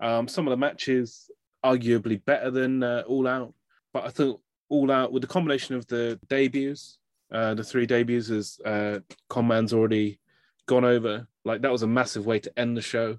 Um, 0.00 0.28
some 0.28 0.46
of 0.46 0.50
the 0.50 0.56
matches 0.56 1.30
arguably 1.64 2.22
better 2.24 2.50
than 2.50 2.82
uh, 2.82 3.04
all 3.06 3.26
out, 3.26 3.54
but 3.92 4.04
I 4.04 4.10
thought 4.10 4.40
all 4.68 4.90
out 4.90 5.12
with 5.12 5.22
the 5.22 5.28
combination 5.28 5.76
of 5.76 5.86
the 5.86 6.18
debuts, 6.28 6.98
uh, 7.32 7.54
the 7.54 7.64
three 7.64 7.86
debuts 7.86 8.30
as 8.30 8.58
uh, 8.64 8.98
Conman's 9.28 9.72
already 9.72 10.18
gone 10.66 10.84
over. 10.84 11.26
Like 11.44 11.62
that 11.62 11.72
was 11.72 11.82
a 11.82 11.86
massive 11.86 12.26
way 12.26 12.40
to 12.40 12.58
end 12.58 12.76
the 12.76 12.82
show 12.82 13.18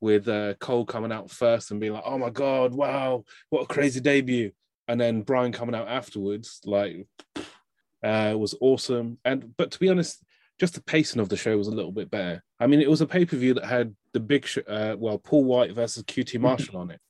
with 0.00 0.28
uh, 0.28 0.54
Cole 0.54 0.86
coming 0.86 1.12
out 1.12 1.30
first 1.30 1.70
and 1.70 1.80
being 1.80 1.92
like, 1.92 2.04
"Oh 2.06 2.18
my 2.18 2.30
god, 2.30 2.74
wow, 2.74 3.24
what 3.50 3.62
a 3.62 3.66
crazy 3.66 4.00
debut!" 4.00 4.52
And 4.86 5.00
then 5.00 5.22
Bryan 5.22 5.52
coming 5.52 5.74
out 5.74 5.88
afterwards, 5.88 6.60
like, 6.64 7.06
uh, 8.02 8.34
was 8.36 8.54
awesome. 8.60 9.18
And 9.24 9.56
but 9.56 9.70
to 9.72 9.78
be 9.78 9.88
honest, 9.88 10.22
just 10.58 10.74
the 10.74 10.82
pacing 10.82 11.20
of 11.20 11.28
the 11.28 11.36
show 11.36 11.56
was 11.56 11.68
a 11.68 11.74
little 11.74 11.92
bit 11.92 12.10
better. 12.10 12.42
I 12.60 12.66
mean, 12.66 12.80
it 12.80 12.90
was 12.90 13.00
a 13.00 13.06
pay 13.06 13.24
per 13.24 13.36
view 13.36 13.54
that 13.54 13.64
had 13.64 13.94
the 14.12 14.20
big, 14.20 14.46
sh- 14.46 14.58
uh, 14.66 14.96
well, 14.98 15.18
Paul 15.18 15.44
White 15.44 15.74
versus 15.74 16.02
QT 16.02 16.40
Marshall 16.40 16.78
on 16.78 16.90
it, 16.90 17.00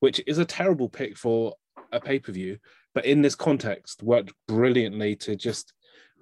which 0.00 0.20
is 0.26 0.38
a 0.38 0.44
terrible 0.44 0.88
pick 0.88 1.16
for 1.16 1.54
a 1.92 2.00
pay 2.00 2.18
per 2.18 2.32
view, 2.32 2.58
but 2.94 3.04
in 3.04 3.22
this 3.22 3.34
context, 3.34 4.02
worked 4.02 4.32
brilliantly 4.48 5.16
to 5.16 5.36
just 5.36 5.72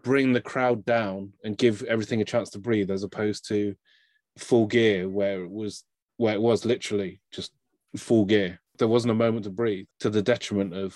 bring 0.03 0.33
the 0.33 0.41
crowd 0.41 0.85
down 0.85 1.33
and 1.43 1.57
give 1.57 1.83
everything 1.85 2.21
a 2.21 2.27
chance 2.27 2.51
to 2.51 2.59
breathe, 2.59 2.91
as 2.91 3.03
opposed 3.03 3.49
to 3.49 3.75
full 4.37 4.67
gear 4.67 5.09
where 5.09 5.43
it 5.45 5.51
was 5.51 5.85
where 6.17 6.35
it 6.35 6.41
was 6.41 6.65
literally 6.65 7.21
just 7.33 7.53
full 7.97 8.25
gear. 8.25 8.61
There 8.79 8.89
wasn't 8.89 9.13
a 9.13 9.15
moment 9.15 9.45
to 9.45 9.51
breathe, 9.51 9.87
to 10.01 10.11
the 10.11 10.23
detriment 10.23 10.75
of, 10.75 10.95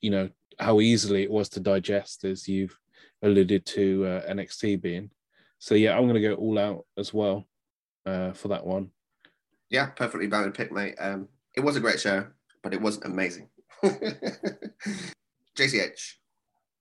you 0.00 0.10
know, 0.10 0.30
how 0.58 0.80
easily 0.80 1.22
it 1.22 1.30
was 1.30 1.48
to 1.50 1.60
digest, 1.60 2.24
as 2.24 2.48
you've 2.48 2.78
alluded 3.22 3.64
to 3.66 4.04
uh, 4.06 4.32
NXT 4.32 4.80
being. 4.80 5.10
So 5.58 5.74
yeah, 5.74 5.96
I'm 5.96 6.08
going 6.08 6.20
to 6.20 6.28
go 6.28 6.34
all 6.34 6.58
out 6.58 6.86
as 6.96 7.14
well 7.14 7.46
uh, 8.06 8.32
for 8.32 8.48
that 8.48 8.66
one. 8.66 8.90
yeah, 9.70 9.86
perfectly 9.86 10.26
valid 10.26 10.54
pick, 10.54 10.72
mate. 10.72 10.96
Um, 10.98 11.28
it 11.54 11.60
was 11.60 11.76
a 11.76 11.80
great 11.80 12.00
show, 12.00 12.26
but 12.62 12.74
it 12.74 12.80
wasn't 12.80 13.06
amazing. 13.06 13.48
JCH. 15.56 16.14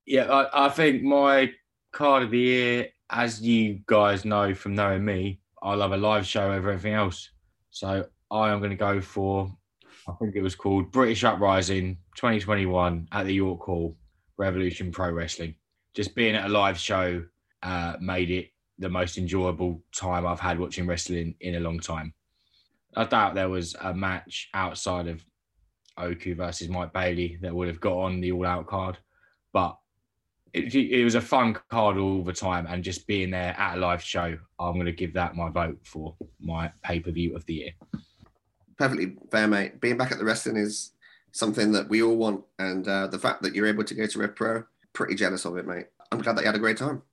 Yeah, 0.06 0.32
I, 0.32 0.66
I 0.66 0.70
think 0.70 1.04
my 1.04 1.52
card 1.92 2.24
of 2.24 2.32
the 2.32 2.40
year, 2.40 2.88
as 3.10 3.42
you 3.42 3.82
guys 3.86 4.26
know 4.26 4.54
from 4.54 4.76
knowing 4.76 5.06
me, 5.06 5.40
I 5.62 5.76
love 5.76 5.92
a 5.92 5.98
live 5.98 6.26
show 6.26 6.52
over 6.52 6.72
everything 6.72 6.94
else. 6.94 7.30
So 7.70 8.06
I 8.32 8.52
am 8.52 8.60
going 8.60 8.72
to 8.72 8.78
go 8.78 9.00
for, 9.02 9.56
I 10.08 10.14
think 10.14 10.36
it 10.36 10.42
was 10.42 10.56
called 10.56 10.92
British 10.92 11.24
Uprising 11.24 11.98
2021 12.16 13.08
at 13.12 13.26
the 13.26 13.34
York 13.34 13.62
Hall 13.62 13.96
Revolution 14.38 14.92
Pro 14.92 15.12
Wrestling. 15.12 15.56
Just 15.94 16.16
being 16.16 16.36
at 16.36 16.46
a 16.46 16.50
live 16.50 16.78
show 16.78 17.24
uh, 17.62 17.96
made 18.00 18.32
it 18.32 18.50
the 18.80 18.90
most 18.90 19.18
enjoyable 19.18 19.84
time 19.96 20.26
I've 20.26 20.40
had 20.40 20.60
watching 20.60 20.88
wrestling 20.88 21.36
in 21.42 21.56
a 21.56 21.60
long 21.60 21.80
time. 21.80 22.14
I 22.96 23.06
doubt 23.06 23.36
there 23.36 23.50
was 23.50 23.76
a 23.82 23.94
match 23.94 24.50
outside 24.54 25.08
of 25.08 25.24
Oku 25.98 26.36
versus 26.36 26.68
Mike 26.68 26.94
Bailey 26.94 27.38
that 27.42 27.54
would 27.54 27.68
have 27.68 27.80
got 27.80 27.98
on 27.98 28.22
the 28.22 28.32
all 28.32 28.46
out 28.46 28.66
card, 28.68 28.98
but 29.54 29.78
it, 30.54 30.74
it 30.74 31.04
was 31.04 31.16
a 31.16 31.22
fun 31.22 31.58
card 31.70 31.98
all 31.98 32.24
the 32.24 32.34
time. 32.34 32.66
And 32.68 32.84
just 32.84 33.06
being 33.08 33.30
there 33.32 33.56
at 33.58 33.78
a 33.78 33.80
live 33.80 34.02
show, 34.04 34.38
I'm 34.60 34.74
going 34.74 34.86
to 34.88 34.92
give 34.92 35.14
that 35.14 35.36
my 35.36 35.50
vote 35.50 35.80
for 35.84 36.16
my 36.40 36.72
pay 36.84 37.00
per 37.00 37.12
view 37.12 37.36
of 37.36 37.46
the 37.46 37.54
year. 37.54 37.72
Perfectly 38.82 39.14
fair, 39.30 39.48
mate. 39.48 39.80
Being 39.80 39.98
back 39.98 40.12
at 40.12 40.18
the 40.18 40.26
wrestling 40.26 40.58
is 40.58 40.94
something 41.34 41.72
that 41.74 41.88
we 41.88 42.02
all 42.02 42.18
want. 42.18 42.44
And 42.58 42.88
uh, 42.88 43.06
the 43.06 43.20
fact 43.20 43.44
that 43.44 43.54
you're 43.54 43.68
able 43.68 43.84
to 43.84 43.94
go 43.94 44.08
to 44.08 44.20
Rev 44.20 44.36
Pro, 44.36 44.64
pretty 44.94 45.14
jealous 45.14 45.46
of 45.46 45.56
it, 45.58 45.68
mate. 45.68 45.86
I'm 46.12 46.18
glad 46.18 46.36
that 46.36 46.42
you 46.42 46.48
had 46.48 46.56
a 46.56 46.58
great 46.58 46.78
time. 46.78 47.04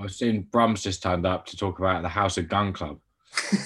I've 0.00 0.14
seen 0.14 0.46
Brums 0.50 0.80
just 0.80 1.02
turned 1.02 1.26
up 1.26 1.44
to 1.48 1.56
talk 1.58 1.80
about 1.80 2.00
the 2.00 2.08
House 2.08 2.38
of 2.38 2.48
Gun 2.48 2.72
Club. 2.72 2.98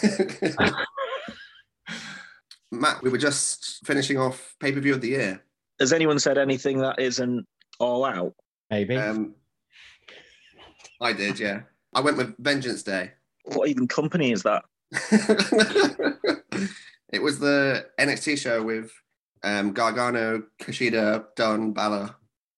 Matt, 2.73 3.01
we 3.01 3.11
were 3.11 3.17
just 3.17 3.87
finishing 3.87 4.19
off 4.19 4.57
pay 4.59 4.73
per 4.73 4.81
view 4.81 4.95
of 4.95 5.01
the 5.01 5.11
year. 5.11 5.41
Has 5.79 5.93
anyone 5.93 6.19
said 6.19 6.39
anything 6.39 6.79
that 6.79 6.99
isn't 6.99 7.47
all 7.79 8.05
out? 8.05 8.35
Maybe. 8.73 8.97
Um, 8.97 9.37
I 11.01 11.13
did, 11.13 11.39
yeah. 11.39 11.61
I 11.95 12.01
went 12.01 12.17
with 12.17 12.37
Vengeance 12.39 12.83
Day. 12.83 13.13
What 13.45 13.69
even 13.69 13.87
company 13.87 14.33
is 14.33 14.43
that? 14.43 14.65
it 17.13 17.23
was 17.23 17.39
the 17.39 17.87
NXT 18.01 18.39
show 18.39 18.63
with 18.63 18.91
um, 19.43 19.73
Gargano, 19.73 20.43
Kushida, 20.61 21.27
Dunne, 21.37 21.73
Balor, 21.73 22.15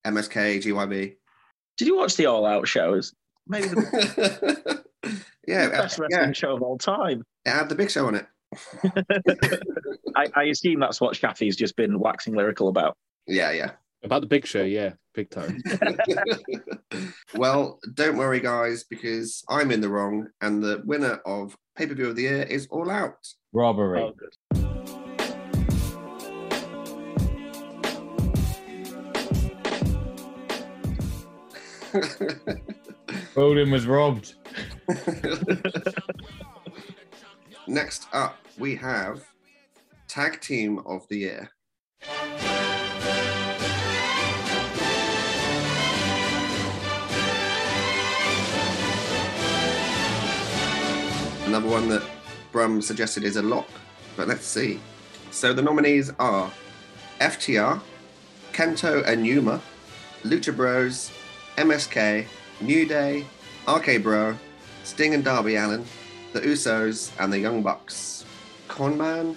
MSK, 0.07 0.63
GYV. 0.63 1.17
Did 1.77 1.89
you 1.89 1.97
watch 1.97 2.17
the 2.17 2.27
All 2.27 2.47
Out 2.47 2.69
shows? 2.69 3.13
Maybe 3.47 3.69
the 3.69 4.85
yeah, 5.47 5.69
best 5.69 5.99
uh, 5.99 6.05
wrestling 6.05 6.29
yeah, 6.29 6.33
show 6.33 6.55
of 6.55 6.63
all 6.63 6.79
time. 6.79 7.25
it 7.45 7.51
had 7.51 7.69
the 7.69 7.75
big 7.75 7.91
show 7.91 8.07
on 8.07 8.15
it. 8.15 8.27
I, 10.17 10.29
I 10.35 10.45
assume 10.45 10.81
that's 10.81 11.01
what 11.01 11.15
Shafi's 11.15 11.57
just 11.57 11.77
been 11.77 11.99
waxing 11.99 12.35
lyrical 12.35 12.69
about. 12.69 12.97
Yeah, 13.27 13.51
yeah. 13.51 13.73
About 14.05 14.21
the 14.21 14.27
big 14.27 14.47
show, 14.47 14.63
yeah, 14.63 14.93
big 15.15 15.31
time. 15.31 15.63
well, 17.35 17.81
don't 17.95 18.19
worry, 18.19 18.39
guys, 18.39 18.85
because 18.85 19.43
I'm 19.49 19.71
in 19.71 19.81
the 19.81 19.89
wrong, 19.89 20.29
and 20.43 20.63
the 20.63 20.83
winner 20.85 21.23
of 21.25 21.57
pay 21.75 21.87
per 21.87 21.95
view 21.95 22.09
of 22.09 22.17
the 22.17 22.23
year 22.23 22.43
is 22.43 22.67
All 22.71 22.91
Out. 22.91 23.27
Robbery. 23.55 24.03
Oh, 24.03 24.13
good. 24.13 24.35
Bolden 33.35 33.71
was 33.71 33.87
robbed. 33.87 34.35
Next 37.67 38.07
up, 38.13 38.37
we 38.59 38.77
have 38.77 39.25
Tag 40.09 40.43
Team 40.43 40.81
of 40.85 41.09
the 41.09 41.17
Year. 41.17 41.51
Another 51.55 51.71
one 51.71 51.89
that 51.89 52.03
Brum 52.51 52.83
suggested 52.83 53.23
is 53.23 53.37
a 53.37 53.43
lock, 53.43 53.69
but 54.17 54.27
let's 54.27 54.45
see. 54.45 54.81
So 55.31 55.53
the 55.53 55.63
nominees 55.63 56.11
are 56.19 56.51
FTR, 57.21 57.81
Kento 58.53 59.07
and 59.07 59.25
Yuma, 59.25 59.63
Lucha 60.25 60.53
Bros, 60.57 61.13
MSK, 61.57 62.27
New 62.61 62.87
Day, 62.87 63.25
RK 63.69 64.03
Bro, 64.03 64.37
Sting 64.83 65.15
and 65.15 65.23
Darby 65.23 65.55
Allin, 65.55 65.85
the 66.33 66.41
Usos, 66.41 67.13
and 67.21 67.33
the 67.33 67.39
Young 67.39 67.63
Bucks. 67.63 68.25
Conman, 68.67 69.37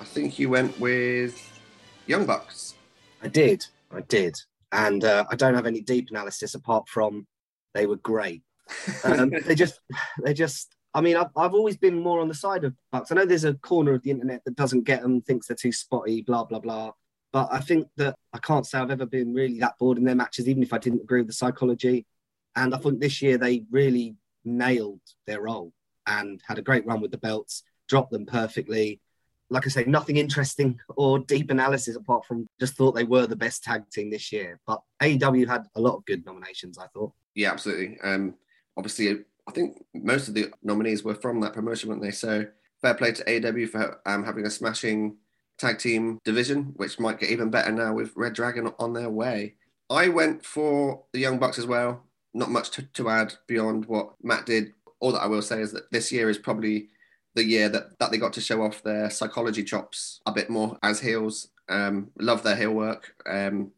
I 0.00 0.04
think 0.04 0.40
you 0.40 0.50
went 0.50 0.80
with 0.80 1.60
Young 2.08 2.26
Bucks. 2.26 2.74
I 3.22 3.28
did. 3.28 3.64
I 3.92 4.00
did. 4.00 4.36
And 4.72 5.04
uh, 5.04 5.26
I 5.30 5.36
don't 5.36 5.54
have 5.54 5.66
any 5.66 5.80
deep 5.80 6.10
analysis 6.10 6.56
apart 6.56 6.88
from 6.88 7.28
they 7.72 7.86
were 7.86 7.98
great. 7.98 8.42
Um, 9.04 9.30
they 9.46 9.54
just, 9.54 9.78
they 10.24 10.34
just, 10.34 10.74
I 10.94 11.00
mean, 11.00 11.16
I've, 11.16 11.30
I've 11.36 11.54
always 11.54 11.76
been 11.76 11.98
more 11.98 12.20
on 12.20 12.28
the 12.28 12.34
side 12.34 12.64
of 12.64 12.74
Bucks. 12.90 13.10
I 13.10 13.14
know 13.14 13.24
there's 13.24 13.44
a 13.44 13.54
corner 13.54 13.94
of 13.94 14.02
the 14.02 14.10
internet 14.10 14.44
that 14.44 14.56
doesn't 14.56 14.84
get 14.84 15.02
them, 15.02 15.22
thinks 15.22 15.46
they're 15.46 15.56
too 15.56 15.72
spotty, 15.72 16.22
blah, 16.22 16.44
blah, 16.44 16.58
blah. 16.58 16.92
But 17.32 17.48
I 17.50 17.60
think 17.60 17.88
that 17.96 18.16
I 18.32 18.38
can't 18.38 18.66
say 18.66 18.78
I've 18.78 18.90
ever 18.90 19.06
been 19.06 19.32
really 19.32 19.58
that 19.60 19.78
bored 19.78 19.96
in 19.96 20.04
their 20.04 20.14
matches, 20.14 20.48
even 20.48 20.62
if 20.62 20.72
I 20.72 20.78
didn't 20.78 21.00
agree 21.02 21.20
with 21.20 21.28
the 21.28 21.32
psychology. 21.32 22.06
And 22.54 22.74
I 22.74 22.78
think 22.78 23.00
this 23.00 23.22
year 23.22 23.38
they 23.38 23.64
really 23.70 24.16
nailed 24.44 25.00
their 25.26 25.40
role 25.40 25.72
and 26.06 26.42
had 26.46 26.58
a 26.58 26.62
great 26.62 26.86
run 26.86 27.00
with 27.00 27.10
the 27.10 27.18
belts, 27.18 27.62
dropped 27.88 28.12
them 28.12 28.26
perfectly. 28.26 29.00
Like 29.48 29.66
I 29.66 29.70
say, 29.70 29.84
nothing 29.84 30.18
interesting 30.18 30.78
or 30.96 31.20
deep 31.20 31.50
analysis 31.50 31.96
apart 31.96 32.26
from 32.26 32.46
just 32.60 32.74
thought 32.74 32.92
they 32.92 33.04
were 33.04 33.26
the 33.26 33.36
best 33.36 33.62
tag 33.64 33.88
team 33.90 34.10
this 34.10 34.30
year. 34.30 34.60
But 34.66 34.82
AEW 35.02 35.48
had 35.48 35.66
a 35.74 35.80
lot 35.80 35.96
of 35.96 36.04
good 36.04 36.26
nominations, 36.26 36.76
I 36.76 36.86
thought. 36.88 37.12
Yeah, 37.34 37.52
absolutely. 37.52 37.98
Um, 38.02 38.34
obviously, 38.76 39.20
I 39.48 39.52
think 39.52 39.84
most 39.94 40.28
of 40.28 40.34
the 40.34 40.52
nominees 40.62 41.02
were 41.02 41.14
from 41.14 41.40
that 41.40 41.52
promotion, 41.52 41.88
weren't 41.88 42.02
they? 42.02 42.10
So 42.10 42.46
fair 42.80 42.94
play 42.94 43.12
to 43.12 43.24
AEW 43.24 43.68
for 43.68 44.00
um, 44.06 44.24
having 44.24 44.46
a 44.46 44.50
smashing 44.50 45.16
tag 45.58 45.78
team 45.78 46.18
division, 46.24 46.72
which 46.76 47.00
might 47.00 47.20
get 47.20 47.30
even 47.30 47.50
better 47.50 47.72
now 47.72 47.92
with 47.92 48.12
Red 48.16 48.34
Dragon 48.34 48.72
on 48.78 48.92
their 48.92 49.10
way. 49.10 49.54
I 49.90 50.08
went 50.08 50.44
for 50.44 51.04
the 51.12 51.20
Young 51.20 51.38
Bucks 51.38 51.58
as 51.58 51.66
well. 51.66 52.04
Not 52.34 52.50
much 52.50 52.70
to, 52.70 52.82
to 52.82 53.10
add 53.10 53.34
beyond 53.46 53.84
what 53.86 54.14
Matt 54.22 54.46
did. 54.46 54.72
All 55.00 55.12
that 55.12 55.22
I 55.22 55.26
will 55.26 55.42
say 55.42 55.60
is 55.60 55.72
that 55.72 55.90
this 55.90 56.10
year 56.10 56.30
is 56.30 56.38
probably 56.38 56.88
the 57.34 57.44
year 57.44 57.68
that, 57.68 57.98
that 57.98 58.10
they 58.10 58.18
got 58.18 58.32
to 58.34 58.40
show 58.40 58.62
off 58.62 58.82
their 58.82 59.10
psychology 59.10 59.64
chops 59.64 60.20
a 60.26 60.32
bit 60.32 60.50
more 60.50 60.78
as 60.82 61.00
heels. 61.00 61.48
Um, 61.68 62.10
love 62.18 62.42
their 62.42 62.56
heel 62.56 62.72
work. 62.72 63.14
Um, 63.26 63.72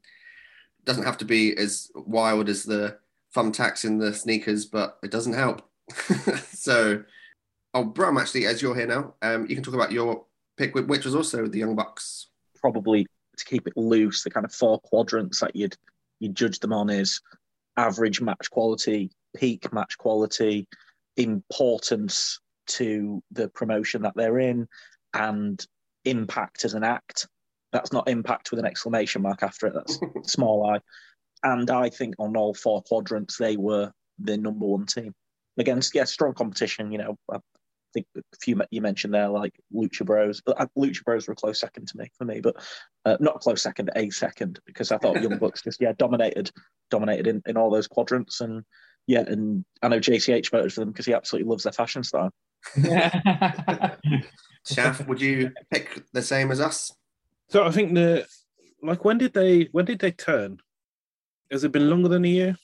doesn't 0.84 1.04
have 1.04 1.18
to 1.18 1.24
be 1.24 1.56
as 1.56 1.90
wild 1.94 2.48
as 2.48 2.64
the 2.64 2.98
thumbtacks 3.34 3.84
in 3.84 3.98
the 3.98 4.14
sneakers, 4.14 4.66
but 4.66 4.98
it 5.02 5.10
doesn't 5.10 5.34
help. 5.34 5.62
so, 6.52 7.02
oh, 7.74 7.84
Brum, 7.84 8.18
actually, 8.18 8.46
as 8.46 8.62
you're 8.62 8.74
here 8.74 8.86
now, 8.86 9.14
um, 9.22 9.46
you 9.48 9.54
can 9.54 9.64
talk 9.64 9.74
about 9.74 9.92
your 9.92 10.24
pick, 10.56 10.74
which 10.74 11.04
was 11.04 11.14
also 11.14 11.46
the 11.46 11.58
Young 11.58 11.74
Bucks. 11.74 12.28
Probably 12.60 13.06
to 13.36 13.44
keep 13.44 13.66
it 13.66 13.76
loose, 13.76 14.22
the 14.22 14.30
kind 14.30 14.46
of 14.46 14.52
four 14.52 14.80
quadrants 14.80 15.40
that 15.40 15.56
you'd 15.56 15.76
you 16.20 16.28
judge 16.28 16.60
them 16.60 16.72
on 16.72 16.90
is 16.90 17.20
average 17.76 18.20
match 18.20 18.50
quality, 18.50 19.10
peak 19.36 19.72
match 19.72 19.98
quality, 19.98 20.66
importance 21.16 22.40
to 22.66 23.22
the 23.32 23.48
promotion 23.48 24.02
that 24.02 24.14
they're 24.14 24.38
in, 24.38 24.68
and 25.12 25.66
impact 26.04 26.64
as 26.64 26.74
an 26.74 26.84
act. 26.84 27.26
That's 27.72 27.92
not 27.92 28.08
impact 28.08 28.50
with 28.50 28.60
an 28.60 28.66
exclamation 28.66 29.22
mark 29.22 29.42
after 29.42 29.66
it. 29.66 29.74
That's 29.74 29.98
small 30.32 30.66
i. 30.66 30.80
And 31.44 31.70
I 31.70 31.90
think 31.90 32.14
on 32.18 32.36
all 32.36 32.54
four 32.54 32.82
quadrants, 32.82 33.36
they 33.36 33.56
were 33.56 33.92
the 34.18 34.36
number 34.36 34.66
one 34.66 34.86
team 34.86 35.14
against 35.58 35.94
yeah 35.94 36.04
strong 36.04 36.34
competition. 36.34 36.90
You 36.90 36.98
know, 36.98 37.18
I 37.30 37.38
think 37.92 38.06
a 38.16 38.22
few 38.40 38.60
you 38.70 38.80
mentioned 38.80 39.14
there 39.14 39.28
like 39.28 39.54
Lucha 39.72 40.04
Bros. 40.04 40.42
Uh, 40.46 40.66
Lucha 40.76 41.04
Bros 41.04 41.26
were 41.26 41.32
a 41.32 41.36
close 41.36 41.60
second 41.60 41.88
to 41.88 41.98
me 41.98 42.10
for 42.18 42.24
me, 42.24 42.40
but 42.40 42.56
uh, 43.04 43.16
not 43.20 43.36
a 43.36 43.38
close 43.38 43.62
second, 43.62 43.90
a 43.94 44.10
second 44.10 44.58
because 44.66 44.90
I 44.90 44.98
thought 44.98 45.22
Young 45.22 45.38
Bucks 45.38 45.62
just 45.62 45.80
yeah 45.80 45.92
dominated 45.96 46.50
dominated 46.90 47.26
in, 47.26 47.42
in 47.46 47.56
all 47.56 47.70
those 47.70 47.88
quadrants 47.88 48.40
and 48.40 48.64
yeah 49.06 49.24
and 49.26 49.64
I 49.82 49.88
know 49.88 50.00
JCH 50.00 50.50
voted 50.50 50.72
for 50.72 50.80
them 50.80 50.90
because 50.90 51.06
he 51.06 51.14
absolutely 51.14 51.50
loves 51.50 51.64
their 51.64 51.72
fashion 51.72 52.04
style. 52.04 52.30
Shaf, 54.66 55.06
would 55.06 55.20
you 55.20 55.52
pick 55.70 56.04
the 56.12 56.22
same 56.22 56.50
as 56.50 56.60
us? 56.60 56.90
So 57.48 57.64
I 57.66 57.70
think 57.70 57.94
the 57.94 58.26
like 58.82 59.04
when 59.04 59.18
did 59.18 59.34
they 59.34 59.68
when 59.72 59.84
did 59.84 59.98
they 59.98 60.12
turn? 60.12 60.58
Has 61.50 61.64
it 61.64 61.72
been 61.72 61.90
longer 61.90 62.08
than 62.08 62.24
a 62.24 62.28
year? 62.28 62.56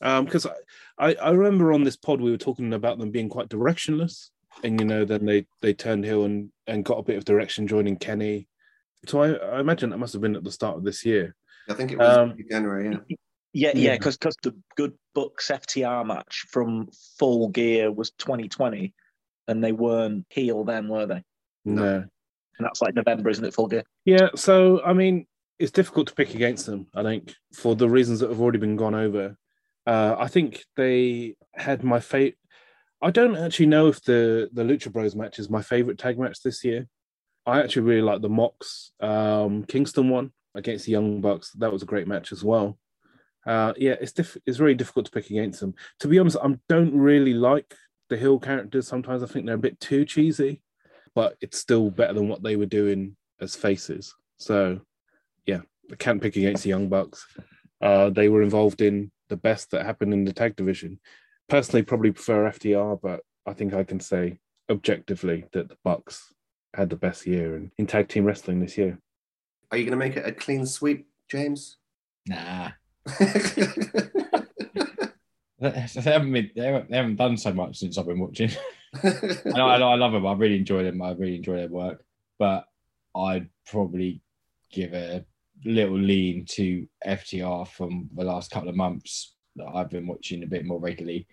Because 0.00 0.46
um, 0.46 0.52
I, 0.98 1.14
I 1.14 1.30
remember 1.30 1.72
on 1.72 1.84
this 1.84 1.96
pod 1.96 2.20
we 2.20 2.30
were 2.30 2.38
talking 2.38 2.72
about 2.72 2.98
them 2.98 3.10
being 3.10 3.28
quite 3.28 3.48
directionless, 3.48 4.30
and 4.64 4.80
you 4.80 4.86
know 4.86 5.04
then 5.04 5.26
they 5.26 5.46
they 5.60 5.74
turned 5.74 6.04
heel 6.04 6.24
and 6.24 6.50
and 6.66 6.84
got 6.84 6.98
a 6.98 7.02
bit 7.02 7.16
of 7.16 7.24
direction 7.24 7.66
joining 7.66 7.96
Kenny. 7.96 8.48
So 9.06 9.22
I, 9.22 9.32
I 9.32 9.60
imagine 9.60 9.90
that 9.90 9.98
must 9.98 10.12
have 10.14 10.22
been 10.22 10.36
at 10.36 10.44
the 10.44 10.52
start 10.52 10.76
of 10.76 10.84
this 10.84 11.04
year. 11.04 11.34
I 11.68 11.74
think 11.74 11.92
it 11.92 11.98
was 11.98 12.16
um, 12.16 12.34
January. 12.50 12.90
Yeah. 13.08 13.16
Yeah, 13.52 13.72
yeah, 13.74 13.96
because 13.96 14.16
because 14.16 14.36
the 14.42 14.54
Good 14.76 14.94
Books 15.12 15.48
FTR 15.48 16.06
match 16.06 16.46
from 16.50 16.88
Full 17.18 17.48
Gear 17.48 17.90
was 17.90 18.12
2020, 18.12 18.94
and 19.48 19.64
they 19.64 19.72
weren't 19.72 20.24
heel 20.28 20.62
then, 20.62 20.88
were 20.88 21.06
they? 21.06 21.24
No. 21.64 21.96
And 21.96 22.66
that's 22.66 22.80
like 22.80 22.94
November, 22.94 23.28
isn't 23.28 23.44
it? 23.44 23.54
Full 23.54 23.66
Gear. 23.66 23.82
Yeah. 24.04 24.28
So 24.36 24.82
I 24.84 24.92
mean, 24.92 25.26
it's 25.60 25.70
difficult 25.70 26.08
to 26.08 26.14
pick 26.14 26.34
against 26.34 26.66
them. 26.66 26.86
I 26.94 27.02
think 27.02 27.34
for 27.52 27.76
the 27.76 27.88
reasons 27.88 28.20
that 28.20 28.30
have 28.30 28.40
already 28.40 28.58
been 28.58 28.76
gone 28.76 28.94
over. 28.94 29.36
Uh, 29.86 30.16
I 30.18 30.26
think 30.28 30.64
they 30.76 31.36
had 31.54 31.84
my 31.84 32.00
favorite. 32.00 32.38
I 33.02 33.10
don't 33.10 33.36
actually 33.36 33.66
know 33.66 33.86
if 33.86 34.02
the 34.02 34.48
the 34.52 34.62
Lucha 34.62 34.90
Bros 34.90 35.14
match 35.14 35.38
is 35.38 35.50
my 35.50 35.62
favorite 35.62 35.98
tag 35.98 36.18
match 36.18 36.42
this 36.42 36.64
year. 36.64 36.88
I 37.46 37.60
actually 37.60 37.82
really 37.82 38.02
like 38.02 38.22
the 38.22 38.28
Mox 38.28 38.92
um, 39.00 39.64
Kingston 39.64 40.08
one 40.08 40.32
against 40.54 40.86
the 40.86 40.92
Young 40.92 41.20
Bucks. 41.20 41.52
That 41.52 41.72
was 41.72 41.82
a 41.82 41.86
great 41.86 42.08
match 42.08 42.32
as 42.32 42.42
well. 42.42 42.78
Uh, 43.46 43.72
yeah, 43.76 43.96
it's 44.00 44.12
diff- 44.12 44.36
it's 44.46 44.58
very 44.58 44.74
difficult 44.74 45.06
to 45.06 45.12
pick 45.12 45.30
against 45.30 45.60
them. 45.60 45.74
To 46.00 46.08
be 46.08 46.18
honest, 46.18 46.38
I 46.42 46.58
don't 46.68 46.94
really 46.94 47.34
like 47.34 47.74
the 48.08 48.16
Hill 48.16 48.38
characters. 48.38 48.88
Sometimes 48.88 49.22
I 49.22 49.26
think 49.26 49.46
they're 49.46 49.54
a 49.54 49.58
bit 49.58 49.80
too 49.80 50.04
cheesy, 50.04 50.62
but 51.14 51.36
it's 51.40 51.58
still 51.58 51.90
better 51.90 52.14
than 52.14 52.28
what 52.28 52.42
they 52.42 52.56
were 52.56 52.66
doing 52.66 53.16
as 53.40 53.56
faces. 53.56 54.14
So, 54.36 54.80
yeah, 55.46 55.60
I 55.90 55.96
can't 55.96 56.22
pick 56.22 56.36
against 56.36 56.62
the 56.62 56.68
Young 56.68 56.88
Bucks. 56.88 57.26
Uh, 57.80 58.10
they 58.10 58.28
were 58.28 58.42
involved 58.42 58.80
in 58.80 59.10
the 59.28 59.36
best 59.36 59.70
that 59.70 59.86
happened 59.86 60.12
in 60.12 60.24
the 60.24 60.32
tag 60.32 60.56
division. 60.56 61.00
Personally, 61.48 61.82
probably 61.82 62.12
prefer 62.12 62.50
FTR, 62.50 63.00
but 63.00 63.20
I 63.46 63.54
think 63.54 63.74
I 63.74 63.84
can 63.84 64.00
say 64.00 64.38
objectively 64.70 65.44
that 65.52 65.68
the 65.68 65.76
Bucks 65.82 66.32
had 66.74 66.90
the 66.90 66.96
best 66.96 67.26
year 67.26 67.56
in, 67.56 67.72
in 67.78 67.86
tag 67.86 68.08
team 68.08 68.24
wrestling 68.24 68.60
this 68.60 68.78
year. 68.78 68.98
Are 69.70 69.78
you 69.78 69.84
going 69.84 69.98
to 69.98 70.04
make 70.04 70.16
it 70.16 70.26
a 70.26 70.32
clean 70.32 70.66
sweep, 70.66 71.08
James? 71.28 71.78
Nah. 72.26 72.70
they, 75.60 75.70
haven't 76.02 76.32
been, 76.32 76.50
they, 76.56 76.64
haven't, 76.64 76.90
they 76.90 76.96
haven't 76.96 77.16
done 77.16 77.36
so 77.36 77.52
much 77.52 77.78
since 77.78 77.98
I've 77.98 78.06
been 78.06 78.18
watching. 78.18 78.50
I, 79.02 79.60
I, 79.60 79.78
I 79.78 79.94
love 79.94 80.12
them. 80.12 80.26
I 80.26 80.32
really 80.32 80.56
enjoy 80.56 80.84
them. 80.84 81.02
I 81.02 81.12
really 81.12 81.36
enjoy 81.36 81.56
their 81.56 81.68
work. 81.68 82.04
But 82.38 82.64
I'd 83.14 83.48
probably 83.66 84.22
give 84.72 84.94
a 84.94 85.24
little 85.64 85.98
lean 85.98 86.44
to 86.50 86.86
FTR 87.06 87.68
from 87.68 88.08
the 88.14 88.24
last 88.24 88.50
couple 88.50 88.68
of 88.68 88.76
months 88.76 89.34
that 89.56 89.68
I've 89.74 89.90
been 89.90 90.06
watching 90.06 90.42
a 90.42 90.46
bit 90.46 90.64
more 90.64 90.80
regularly. 90.80 91.26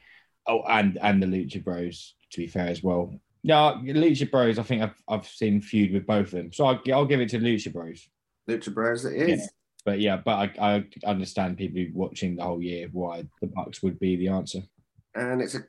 Oh, 0.47 0.63
and 0.63 0.97
and 1.01 1.21
the 1.21 1.27
Lucha 1.27 1.63
Bros, 1.63 2.15
to 2.31 2.41
be 2.41 2.47
fair 2.47 2.67
as 2.67 2.81
well. 2.81 3.13
Yeah, 3.43 3.73
Lucha 3.83 4.29
Bros. 4.29 4.59
I 4.59 4.63
think 4.63 4.81
I've 4.81 5.03
I've 5.07 5.27
seen 5.27 5.61
feud 5.61 5.93
with 5.93 6.05
both 6.05 6.27
of 6.27 6.31
them, 6.31 6.53
so 6.53 6.65
I'll, 6.65 6.81
I'll 6.93 7.05
give 7.05 7.21
it 7.21 7.29
to 7.29 7.39
Lucha 7.39 7.71
Bros. 7.71 8.07
Lucha 8.49 8.73
Bros. 8.73 9.05
It 9.05 9.29
is. 9.29 9.39
Yeah. 9.39 9.45
But 9.85 9.99
yeah, 9.99 10.17
but 10.17 10.59
I, 10.59 10.75
I 10.75 10.85
understand 11.05 11.57
people 11.57 11.81
watching 11.93 12.35
the 12.35 12.43
whole 12.43 12.61
year 12.61 12.89
why 12.91 13.23
the 13.39 13.47
Bucks 13.47 13.81
would 13.81 13.97
be 13.99 14.17
the 14.17 14.27
answer. 14.27 14.59
And 15.15 15.41
it's 15.41 15.55
a 15.55 15.65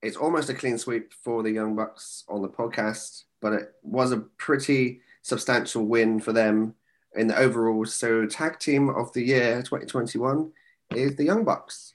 it's 0.00 0.16
almost 0.16 0.48
a 0.48 0.54
clean 0.54 0.78
sweep 0.78 1.12
for 1.12 1.42
the 1.42 1.50
Young 1.50 1.74
Bucks 1.76 2.24
on 2.28 2.40
the 2.40 2.48
podcast, 2.48 3.24
but 3.40 3.52
it 3.52 3.72
was 3.82 4.12
a 4.12 4.18
pretty 4.38 5.00
substantial 5.22 5.84
win 5.84 6.20
for 6.20 6.32
them 6.32 6.74
in 7.14 7.28
the 7.28 7.36
overall. 7.36 7.84
So 7.86 8.26
tag 8.26 8.58
team 8.58 8.88
of 8.88 9.12
the 9.12 9.22
year 9.22 9.62
2021 9.62 10.52
is 10.94 11.16
the 11.16 11.24
Young 11.24 11.44
Bucks. 11.44 11.94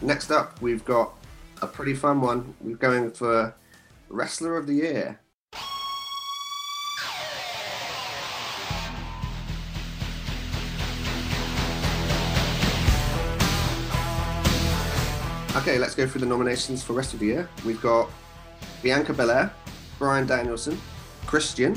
Next 0.00 0.30
up, 0.30 0.62
we've 0.62 0.84
got 0.84 1.12
a 1.60 1.66
pretty 1.66 1.94
fun 1.94 2.20
one. 2.20 2.54
We're 2.60 2.76
going 2.76 3.10
for 3.10 3.54
Wrestler 4.08 4.56
of 4.56 4.66
the 4.66 4.74
Year. 4.74 5.20
Okay, 15.58 15.76
let's 15.76 15.96
go 15.96 16.06
through 16.06 16.20
the 16.20 16.26
nominations 16.26 16.84
for 16.84 16.92
Rest 16.92 17.14
of 17.14 17.18
the 17.18 17.26
Year. 17.26 17.48
We've 17.66 17.82
got 17.82 18.08
Bianca 18.80 19.12
Belair, 19.12 19.52
Bryan 19.98 20.24
Danielson, 20.24 20.80
Christian, 21.26 21.76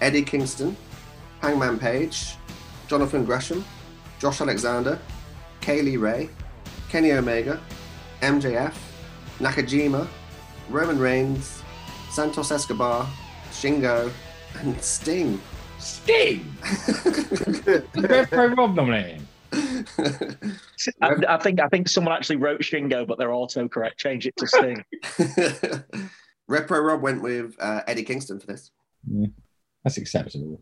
Eddie 0.00 0.22
Kingston, 0.22 0.76
Hangman 1.42 1.80
Page, 1.80 2.36
Jonathan 2.86 3.24
Gresham, 3.24 3.64
Josh 4.20 4.40
Alexander, 4.40 5.00
Kylie 5.60 6.00
Rae, 6.00 6.30
Kenny 6.90 7.10
Omega, 7.10 7.60
MJF, 8.20 8.74
Nakajima, 9.40 10.06
Roman 10.70 11.00
Reigns, 11.00 11.64
Santos 12.12 12.52
Escobar, 12.52 13.04
Shingo, 13.50 14.12
and 14.60 14.80
Sting. 14.80 15.40
Sting. 15.80 16.56
Pro 18.30 18.46
Rob 18.46 18.76
nominating. 18.76 19.26
I, 21.00 21.14
I 21.28 21.36
think 21.38 21.60
I 21.60 21.68
think 21.68 21.88
someone 21.88 22.14
actually 22.14 22.36
wrote 22.36 22.60
Shingo, 22.60 23.06
but 23.06 23.18
they're 23.18 23.28
autocorrect. 23.28 23.96
Change 23.96 24.26
it 24.26 24.36
to 24.36 24.46
Sting. 24.46 24.84
Rev 26.48 26.66
Pro 26.66 26.80
Rob 26.80 27.02
went 27.02 27.22
with 27.22 27.54
uh, 27.60 27.82
Eddie 27.86 28.04
Kingston 28.04 28.40
for 28.40 28.46
this. 28.46 28.70
That's 29.84 29.96
acceptable. 29.96 30.60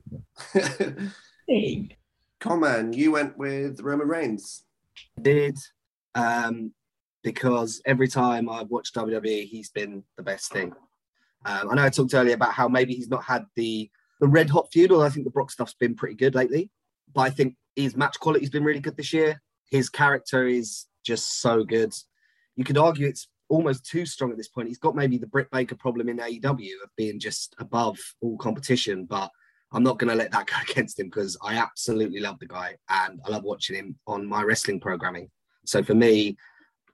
Sting. 1.45 1.93
Common, 2.41 2.93
you 2.93 3.13
went 3.13 3.39
with 3.39 3.81
Roman 3.81 4.09
Reigns. 4.09 4.65
did 5.21 5.57
um, 6.15 6.73
because 7.23 7.81
every 7.87 8.09
time 8.09 8.49
I've 8.49 8.69
watched 8.69 8.95
WWE, 8.95 9.47
he's 9.47 9.71
been 9.71 10.03
the 10.17 10.23
best 10.23 10.53
thing. 10.53 10.73
Um, 11.45 11.71
I 11.71 11.75
know 11.75 11.85
I 11.85 11.91
talked 11.91 12.15
earlier 12.15 12.35
about 12.35 12.53
how 12.53 12.69
maybe 12.69 12.95
he's 12.95 13.09
not 13.09 13.25
had 13.25 13.47
the 13.55 13.91
the 14.21 14.27
red 14.27 14.49
hot 14.51 14.69
feud, 14.73 14.91
although 14.91 15.05
I 15.05 15.11
think 15.11 15.25
the 15.25 15.31
Brock 15.31 15.51
stuff's 15.51 15.75
been 15.75 15.95
pretty 15.95 16.15
good 16.15 16.35
lately. 16.35 16.71
But 17.15 17.23
I 17.23 17.31
think 17.31 17.57
his 17.77 17.97
match 17.97 18.19
quality's 18.19 18.51
been 18.51 18.65
really 18.65 18.81
good 18.81 18.97
this 18.97 19.13
year. 19.13 19.41
His 19.71 19.89
character 19.89 20.47
is 20.47 20.87
just 21.05 21.41
so 21.41 21.65
good. 21.65 21.95
You 22.57 22.65
could 22.65 22.79
argue 22.79 23.07
it's 23.07 23.29
almost 23.49 23.87
too 23.87 24.07
strong 24.07 24.31
at 24.31 24.37
this 24.37 24.49
point. 24.49 24.69
He's 24.69 24.79
got 24.79 24.97
maybe 24.97 25.19
the 25.19 25.27
Britt 25.27 25.51
Baker 25.51 25.77
problem 25.77 26.09
in 26.09 26.19
AEW 26.19 26.71
of 26.83 26.91
being 26.97 27.21
just 27.21 27.55
above 27.59 27.99
all 28.21 28.37
competition, 28.39 29.05
but 29.05 29.31
I'm 29.73 29.83
not 29.83 29.99
going 29.99 30.11
to 30.11 30.17
let 30.17 30.33
that 30.33 30.47
go 30.47 30.57
against 30.71 30.99
him 30.99 31.07
because 31.07 31.37
I 31.43 31.57
absolutely 31.57 32.21
love 32.21 32.39
the 32.39 32.47
guy 32.47 32.77
and 32.89 33.21
I 33.25 33.31
love 33.31 33.45
watching 33.45 33.77
him 33.77 33.99
on 34.07 34.27
my 34.27 34.43
wrestling 34.43 34.81
programming. 34.81 35.31
So 35.65 35.83
for 35.83 35.95
me, 35.95 36.37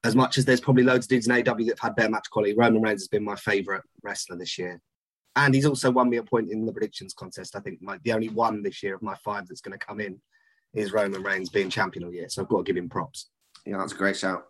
as 0.05 0.17
much 0.17 0.37
as 0.37 0.45
there's 0.45 0.61
probably 0.61 0.83
loads 0.83 1.07
of 1.07 1.11
dudes 1.11 1.29
in 1.29 1.35
AEW 1.35 1.67
that 1.67 1.79
have 1.79 1.91
had 1.91 1.97
better 1.97 2.11
match 2.11 2.29
quality, 2.31 2.55
Roman 2.55 2.83
Reigns 2.83 3.03
has 3.03 3.09
been 3.09 3.25
my 3.25 3.37
favorite 3.37 3.83
wrestler 4.03 4.37
this 4.37 4.59
year. 4.59 4.81
And 5.37 5.55
he's 5.55 5.65
also 5.65 5.91
won 5.91 6.11
me 6.11 6.19
a 6.19 6.23
point 6.23 6.51
in 6.51 6.67
the 6.67 6.73
predictions 6.73 7.15
contest. 7.15 7.57
I 7.57 7.61
think 7.61 7.81
my, 7.81 7.99
the 8.03 8.13
only 8.13 8.29
one 8.29 8.63
this 8.63 8.83
year 8.83 8.95
of 8.95 9.03
my 9.03 9.15
five 9.25 9.47
that's 9.47 9.61
going 9.61 9.79
to 9.79 9.85
come 9.85 10.01
in 10.01 10.21
is 10.75 10.93
Roman 10.93 11.23
Reigns 11.23 11.49
being 11.49 11.71
champion 11.71 12.05
all 12.05 12.13
year. 12.13 12.29
So 12.29 12.43
I've 12.43 12.49
got 12.49 12.59
to 12.59 12.65
give 12.65 12.77
him 12.77 12.89
props. 12.89 13.29
Yeah, 13.67 13.79
that's 13.79 13.93
a 13.93 13.97
great 13.97 14.17
shout. 14.17 14.47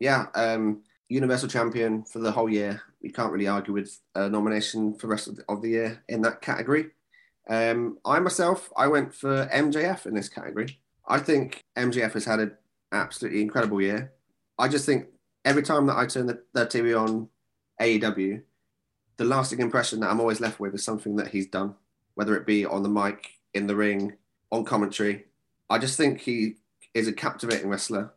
Yeah, 0.00 0.26
um, 0.34 0.82
Universal 1.08 1.48
Champion 1.48 2.04
for 2.04 2.18
the 2.20 2.32
whole 2.32 2.48
year. 2.48 2.82
You 3.00 3.12
can't 3.12 3.32
really 3.32 3.48
argue 3.48 3.74
with 3.74 3.98
a 4.14 4.28
nomination 4.28 4.94
for 4.94 5.06
the 5.06 5.10
rest 5.10 5.28
of 5.28 5.36
the, 5.36 5.44
of 5.48 5.62
the 5.62 5.70
year 5.70 6.04
in 6.08 6.22
that 6.22 6.40
category. 6.40 6.86
Um, 7.48 7.98
I 8.04 8.18
myself, 8.18 8.70
I 8.76 8.88
went 8.88 9.14
for 9.14 9.46
MJF 9.46 10.06
in 10.06 10.14
this 10.14 10.28
category. 10.28 10.78
I 11.06 11.18
think 11.18 11.64
MJF 11.76 12.12
has 12.12 12.24
had 12.26 12.40
an 12.40 12.56
absolutely 12.92 13.42
incredible 13.42 13.80
year. 13.80 14.12
I 14.58 14.68
just 14.68 14.84
think 14.84 15.06
every 15.44 15.62
time 15.62 15.86
that 15.86 15.96
I 15.96 16.06
turn 16.06 16.26
the, 16.26 16.42
the 16.52 16.66
TV 16.66 17.00
on 17.00 17.28
AEW, 17.80 18.42
the 19.16 19.24
lasting 19.24 19.60
impression 19.60 20.00
that 20.00 20.10
I'm 20.10 20.20
always 20.20 20.40
left 20.40 20.60
with 20.60 20.74
is 20.74 20.84
something 20.84 21.16
that 21.16 21.28
he's 21.28 21.46
done, 21.46 21.74
whether 22.14 22.36
it 22.36 22.46
be 22.46 22.66
on 22.66 22.82
the 22.82 22.88
mic, 22.88 23.30
in 23.54 23.66
the 23.66 23.76
ring, 23.76 24.14
on 24.52 24.64
commentary. 24.64 25.24
I 25.70 25.78
just 25.78 25.96
think 25.96 26.20
he 26.20 26.56
is 26.94 27.08
a 27.08 27.12
captivating 27.12 27.68
wrestler. 27.68 28.12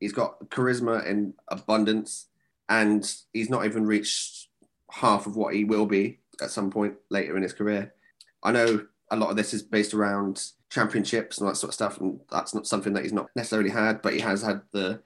He's 0.00 0.12
got 0.12 0.50
charisma 0.50 1.06
in 1.06 1.34
abundance, 1.48 2.26
and 2.68 3.10
he's 3.32 3.50
not 3.50 3.64
even 3.64 3.86
reached 3.86 4.48
half 4.90 5.26
of 5.26 5.36
what 5.36 5.54
he 5.54 5.64
will 5.64 5.86
be 5.86 6.18
at 6.40 6.50
some 6.50 6.70
point 6.70 6.94
later 7.10 7.36
in 7.36 7.42
his 7.42 7.52
career. 7.52 7.94
I 8.42 8.52
know 8.52 8.86
a 9.10 9.16
lot 9.16 9.30
of 9.30 9.36
this 9.36 9.54
is 9.54 9.62
based 9.62 9.94
around 9.94 10.42
championships 10.70 11.38
and 11.38 11.48
that 11.48 11.56
sort 11.56 11.70
of 11.70 11.74
stuff, 11.74 12.00
and 12.00 12.20
that's 12.30 12.54
not 12.54 12.66
something 12.66 12.92
that 12.92 13.02
he's 13.02 13.12
not 13.12 13.28
necessarily 13.36 13.70
had, 13.70 14.02
but 14.02 14.14
he 14.14 14.20
has 14.20 14.42
had 14.42 14.62
the 14.72 15.00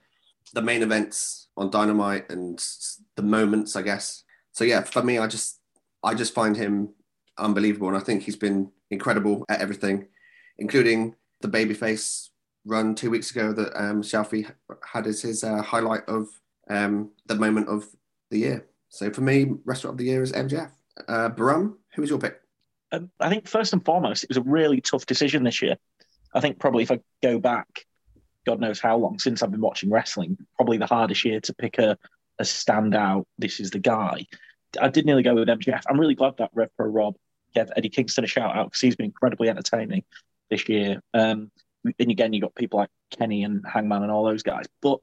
the 0.55 0.63
main 0.63 0.83
events 0.83 1.49
on 1.59 1.71
Dynamite 1.71 2.31
and 2.31 2.65
the 3.17 3.23
moments, 3.23 3.77
I 3.77 3.83
guess. 3.83 4.25
So 4.53 4.65
yeah, 4.65 4.83
for 4.83 5.03
me, 5.03 5.19
I 5.19 5.27
just 5.27 5.61
I 6.03 6.15
just 6.15 6.35
find 6.35 6.57
him 6.57 6.91
unbelievable, 7.37 7.89
and 7.89 7.97
I 7.97 8.01
think 8.01 8.23
he's 8.23 8.37
been 8.37 8.71
incredible 8.91 9.45
at 9.49 9.61
everything, 9.61 10.09
including 10.59 11.15
the 11.41 11.49
babyface 11.49 12.29
run 12.65 12.95
two 12.95 13.11
weeks 13.11 13.31
ago 13.31 13.53
that 13.53 13.77
um, 13.81 14.03
Shelfie 14.03 14.51
had 14.85 15.07
as 15.07 15.23
his 15.23 15.43
uh, 15.45 15.63
highlight 15.63 16.03
of 16.09 16.29
um, 16.69 17.11
the 17.27 17.35
moment 17.35 17.69
of 17.69 17.87
the 18.31 18.39
year. 18.39 18.67
So 18.89 19.11
for 19.11 19.23
me, 19.23 19.53
restaurant 19.65 19.95
of 19.95 19.99
the 19.99 20.05
year 20.05 20.23
is 20.23 20.33
MJF. 20.33 20.71
Uh, 21.07 21.29
Brum, 21.29 21.79
who 21.95 22.03
was 22.03 22.11
your 22.11 22.19
pick? 22.19 22.41
Um, 22.93 23.11
I 23.21 23.29
think 23.29 23.47
first 23.47 23.73
and 23.73 23.85
foremost, 23.85 24.25
it 24.25 24.31
was 24.31 24.39
a 24.39 24.43
really 24.43 24.81
tough 24.81 25.07
decision 25.07 25.45
this 25.45 25.63
year. 25.63 25.77
I 26.35 26.41
think 26.41 26.59
probably 26.59 26.83
if 26.83 26.91
I 26.91 27.01
go 27.23 27.39
back, 27.39 27.87
God 28.47 28.61
knows 28.61 28.81
how 28.81 28.97
long 28.97 29.19
since 29.19 29.43
I've 29.43 29.51
been 29.51 29.61
watching 29.61 29.91
wrestling, 29.91 30.39
probably 30.57 30.79
the 30.79 30.87
hardest 30.87 31.25
year 31.25 31.41
to 31.41 31.55
pick 31.55 31.79
a, 31.79 31.99
a 32.39 32.45
standout. 32.45 33.25
This 33.39 33.61
is 33.61 33.71
the 33.71 33.79
guy. 33.79 34.27
I 34.81 34.89
did 34.89 35.07
nearly 35.07 35.23
go 35.23 35.35
with 35.35 35.49
MJF. 35.49 35.83
I'm 35.89 36.01
really 36.01 36.15
glad 36.15 36.35
that 36.39 36.51
Rev 36.55 36.71
Pro 36.77 36.87
Rob 36.87 37.17
gave 37.55 37.71
Eddie 37.77 37.89
Kingston 37.89 38.25
a 38.25 38.27
shout 38.27 38.57
out 38.57 38.67
because 38.67 38.81
he's 38.81 38.97
been 38.97 39.07
incredibly 39.07 39.49
entertaining 39.49 40.05
this 40.51 40.69
year. 40.69 41.01
Um, 41.15 41.51
and 41.99 42.11
again, 42.11 42.33
you 42.33 42.41
got 42.41 42.55
people 42.55 42.81
like 42.81 42.91
Kenny 43.11 43.45
and 43.45 43.65
Hangman 43.67 44.03
and 44.03 44.13
all 44.13 44.25
those 44.25 44.43
guys. 44.43 44.67
But 44.83 45.01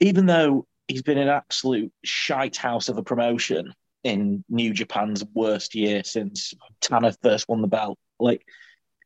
even 0.00 0.26
though 0.26 0.66
he's 0.88 1.02
been 1.02 1.18
an 1.18 1.28
absolute 1.28 1.92
shite 2.04 2.56
house 2.56 2.88
of 2.88 2.98
a 2.98 3.02
promotion 3.02 3.72
in 4.02 4.44
New 4.48 4.72
Japan's 4.72 5.24
worst 5.34 5.74
year 5.74 6.04
since 6.04 6.54
Tana 6.80 7.12
first 7.22 7.48
won 7.48 7.62
the 7.62 7.68
belt, 7.68 7.98
like 8.20 8.44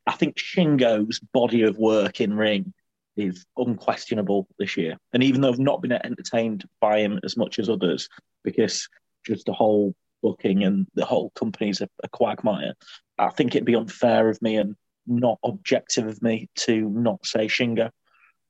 I 0.05 0.13
think 0.13 0.37
Shingo's 0.37 1.19
body 1.19 1.63
of 1.63 1.77
work 1.77 2.21
in 2.21 2.33
ring 2.33 2.73
is 3.15 3.45
unquestionable 3.57 4.47
this 4.57 4.77
year. 4.77 4.97
And 5.13 5.23
even 5.23 5.41
though 5.41 5.49
I've 5.49 5.59
not 5.59 5.81
been 5.81 5.91
entertained 5.91 6.65
by 6.79 6.99
him 6.99 7.19
as 7.23 7.37
much 7.37 7.59
as 7.59 7.69
others, 7.69 8.09
because 8.43 8.87
just 9.25 9.45
the 9.45 9.53
whole 9.53 9.93
booking 10.21 10.63
and 10.63 10.87
the 10.95 11.05
whole 11.05 11.31
company's 11.31 11.81
a, 11.81 11.89
a 12.03 12.09
quagmire, 12.09 12.73
I 13.17 13.29
think 13.29 13.55
it'd 13.55 13.65
be 13.65 13.75
unfair 13.75 14.29
of 14.29 14.41
me 14.41 14.55
and 14.57 14.75
not 15.09 15.39
objective 15.43 16.07
of 16.07 16.21
me 16.21 16.49
to 16.55 16.89
not 16.89 17.25
say 17.25 17.47
Shingo. 17.47 17.89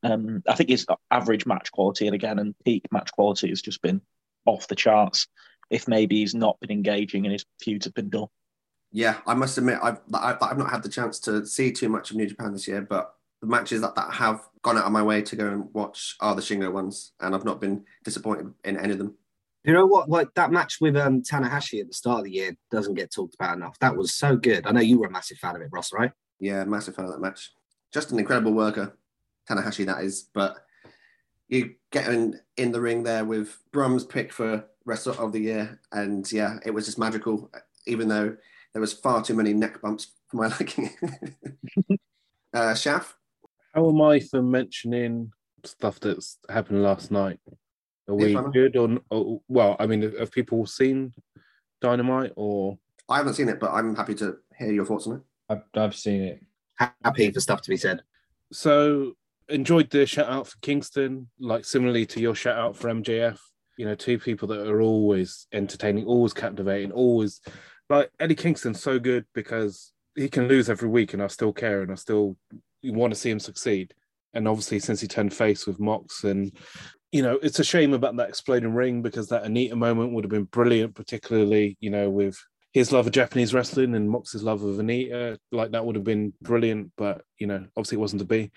Um, 0.03 0.43
I 0.47 0.55
think 0.55 0.69
his 0.69 0.85
average 1.11 1.45
match 1.45 1.71
quality 1.71 2.07
and 2.07 2.15
again 2.15 2.39
and 2.39 2.55
peak 2.63 2.85
match 2.91 3.11
quality 3.11 3.49
has 3.49 3.61
just 3.61 3.81
been 3.81 4.01
off 4.45 4.67
the 4.67 4.75
charts. 4.75 5.27
If 5.69 5.87
maybe 5.87 6.17
he's 6.19 6.33
not 6.33 6.59
been 6.59 6.71
engaging 6.71 7.25
and 7.25 7.33
his 7.33 7.45
feuds 7.61 7.85
have 7.85 7.93
been 7.93 8.09
dull. 8.09 8.31
Yeah, 8.91 9.17
I 9.27 9.35
must 9.35 9.57
admit, 9.57 9.79
I've, 9.83 9.99
I've 10.13 10.41
I've 10.41 10.57
not 10.57 10.71
had 10.71 10.81
the 10.81 10.89
chance 10.89 11.19
to 11.21 11.45
see 11.45 11.71
too 11.71 11.89
much 11.89 12.09
of 12.09 12.17
New 12.17 12.25
Japan 12.25 12.53
this 12.53 12.67
year, 12.67 12.81
but 12.81 13.13
the 13.41 13.47
matches 13.47 13.81
that, 13.81 13.95
that 13.95 14.11
have 14.13 14.41
gone 14.63 14.77
out 14.77 14.85
of 14.85 14.91
my 14.91 15.03
way 15.03 15.21
to 15.21 15.35
go 15.35 15.47
and 15.47 15.73
watch 15.73 16.15
are 16.19 16.35
the 16.35 16.41
Shingo 16.41 16.71
ones, 16.71 17.13
and 17.19 17.35
I've 17.35 17.45
not 17.45 17.61
been 17.61 17.85
disappointed 18.03 18.51
in 18.63 18.77
any 18.77 18.93
of 18.93 18.97
them. 18.97 19.15
You 19.63 19.73
know 19.73 19.85
what? 19.85 20.09
Like 20.09 20.33
that 20.35 20.51
match 20.51 20.77
with 20.81 20.95
um, 20.95 21.21
Tanahashi 21.21 21.81
at 21.81 21.87
the 21.87 21.93
start 21.93 22.19
of 22.19 22.25
the 22.25 22.31
year 22.31 22.55
doesn't 22.71 22.95
get 22.95 23.13
talked 23.13 23.35
about 23.35 23.57
enough. 23.57 23.77
That 23.79 23.95
was 23.95 24.13
so 24.13 24.35
good. 24.35 24.65
I 24.65 24.71
know 24.71 24.81
you 24.81 24.99
were 24.99 25.07
a 25.07 25.11
massive 25.11 25.37
fan 25.37 25.55
of 25.55 25.61
it, 25.61 25.69
Ross, 25.71 25.93
right? 25.93 26.11
Yeah, 26.39 26.63
massive 26.63 26.95
fan 26.95 27.05
of 27.05 27.11
that 27.11 27.21
match. 27.21 27.51
Just 27.93 28.11
an 28.11 28.19
incredible 28.19 28.53
worker, 28.53 28.97
Tanahashi, 29.49 29.85
that 29.85 30.03
is. 30.03 30.23
But 30.33 30.57
you 31.47 31.75
get 31.91 32.07
in, 32.07 32.39
in 32.57 32.71
the 32.71 32.81
ring 32.81 33.03
there 33.03 33.25
with 33.25 33.57
Brum's 33.71 34.05
pick 34.05 34.31
for 34.31 34.65
wrestler 34.85 35.13
of 35.13 35.31
the 35.31 35.39
year, 35.39 35.79
and 35.91 36.29
yeah, 36.31 36.59
it 36.65 36.71
was 36.71 36.85
just 36.85 36.99
magical. 36.99 37.51
Even 37.85 38.07
though 38.07 38.35
there 38.73 38.81
was 38.81 38.93
far 38.93 39.23
too 39.23 39.33
many 39.33 39.53
neck 39.53 39.81
bumps 39.81 40.07
for 40.27 40.37
my 40.37 40.47
liking. 40.59 40.91
uh, 42.53 42.73
Shaf, 42.73 43.13
How 43.73 43.89
am 43.89 44.01
I 44.01 44.19
for 44.19 44.41
mentioning 44.41 45.31
stuff 45.65 45.99
that's 45.99 46.37
happened 46.49 46.83
last 46.83 47.11
night? 47.11 47.39
Are 48.07 48.15
we 48.15 48.33
fine. 48.33 48.51
good 48.51 48.75
on? 48.75 48.99
Or, 49.09 49.41
well, 49.47 49.75
I 49.79 49.85
mean, 49.85 50.01
have 50.17 50.31
people 50.31 50.65
seen 50.65 51.13
Dynamite 51.81 52.33
or? 52.35 52.77
I 53.07 53.17
haven't 53.17 53.35
seen 53.35 53.49
it, 53.49 53.59
but 53.59 53.71
I'm 53.71 53.95
happy 53.95 54.15
to 54.15 54.37
hear 54.57 54.71
your 54.71 54.85
thoughts 54.85 55.07
on 55.07 55.17
it. 55.17 55.21
I've, 55.49 55.63
I've 55.73 55.95
seen 55.95 56.21
it. 56.21 56.43
Happy 57.03 57.31
for 57.31 57.39
stuff 57.39 57.61
to 57.63 57.69
be 57.69 57.77
said. 57.77 58.01
So 58.51 59.13
enjoyed 59.49 59.89
the 59.89 60.05
shout 60.05 60.29
out 60.29 60.47
for 60.47 60.57
Kingston, 60.61 61.27
like 61.39 61.65
similarly 61.65 62.05
to 62.07 62.21
your 62.21 62.35
shout 62.35 62.57
out 62.57 62.75
for 62.75 62.89
MJF. 62.89 63.37
You 63.77 63.85
know, 63.85 63.95
two 63.95 64.19
people 64.19 64.47
that 64.49 64.67
are 64.67 64.81
always 64.81 65.47
entertaining, 65.51 66.05
always 66.05 66.33
captivating, 66.33 66.91
always 66.91 67.41
like 67.89 68.11
Eddie 68.19 68.35
Kingston's 68.35 68.81
so 68.81 68.99
good 68.99 69.25
because 69.33 69.93
he 70.15 70.29
can 70.29 70.47
lose 70.47 70.69
every 70.69 70.89
week 70.89 71.13
and 71.13 71.23
I 71.23 71.27
still 71.27 71.53
care 71.53 71.81
and 71.81 71.91
I 71.91 71.95
still 71.95 72.35
want 72.83 73.13
to 73.13 73.19
see 73.19 73.31
him 73.31 73.39
succeed. 73.39 73.93
And 74.33 74.47
obviously, 74.47 74.79
since 74.79 75.01
he 75.01 75.07
turned 75.07 75.33
face 75.33 75.65
with 75.65 75.79
Mox, 75.79 76.23
and 76.23 76.55
you 77.11 77.23
know, 77.23 77.39
it's 77.41 77.59
a 77.59 77.63
shame 77.63 77.93
about 77.93 78.15
that 78.17 78.29
exploding 78.29 78.73
ring 78.73 79.01
because 79.01 79.27
that 79.29 79.43
Onita 79.43 79.73
moment 79.73 80.13
would 80.13 80.23
have 80.23 80.29
been 80.29 80.43
brilliant, 80.43 80.93
particularly 80.93 81.77
you 81.79 81.89
know 81.89 82.09
with 82.09 82.37
his 82.73 82.91
love 82.91 83.07
of 83.07 83.13
Japanese 83.13 83.53
wrestling 83.53 83.95
and 83.95 84.09
Mox's 84.09 84.43
love 84.43 84.63
of 84.63 84.77
Onita. 84.77 85.37
Like 85.51 85.71
that 85.71 85.85
would 85.85 85.95
have 85.95 86.03
been 86.03 86.33
brilliant, 86.41 86.91
but 86.97 87.21
you 87.37 87.47
know, 87.47 87.65
obviously 87.75 87.97
it 87.97 88.01
wasn't 88.01 88.21
to 88.21 88.27
be. 88.27 88.51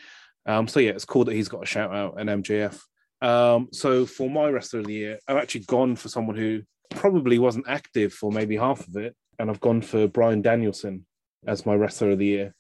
Um, 0.47 0.69
so 0.69 0.81
yeah, 0.81 0.91
it's 0.91 1.05
cool 1.05 1.25
that 1.25 1.35
he's 1.35 1.49
got 1.49 1.63
a 1.63 1.67
shout 1.67 1.95
out 1.95 2.21
and 2.21 2.29
MJF. 2.29 2.81
Um, 3.21 3.69
so 3.73 4.05
for 4.05 4.29
my 4.29 4.49
wrestler 4.49 4.81
of 4.81 4.87
the 4.87 4.93
year, 4.93 5.19
I've 5.29 5.37
actually 5.37 5.63
gone 5.63 5.97
for 5.97 6.09
someone 6.09 6.37
who 6.37 6.63
probably 6.91 7.39
wasn't 7.39 7.69
active 7.69 8.13
for 8.13 8.33
maybe 8.33 8.57
half 8.57 8.87
of 8.87 8.97
it, 8.97 9.15
and 9.39 9.49
I've 9.49 9.61
gone 9.61 9.81
for 9.81 10.09
Bryan 10.09 10.43
Danielson 10.43 11.07
as 11.47 11.65
my 11.65 11.75
wrestler 11.75 12.11
of 12.11 12.19
the 12.19 12.27
year. 12.27 12.55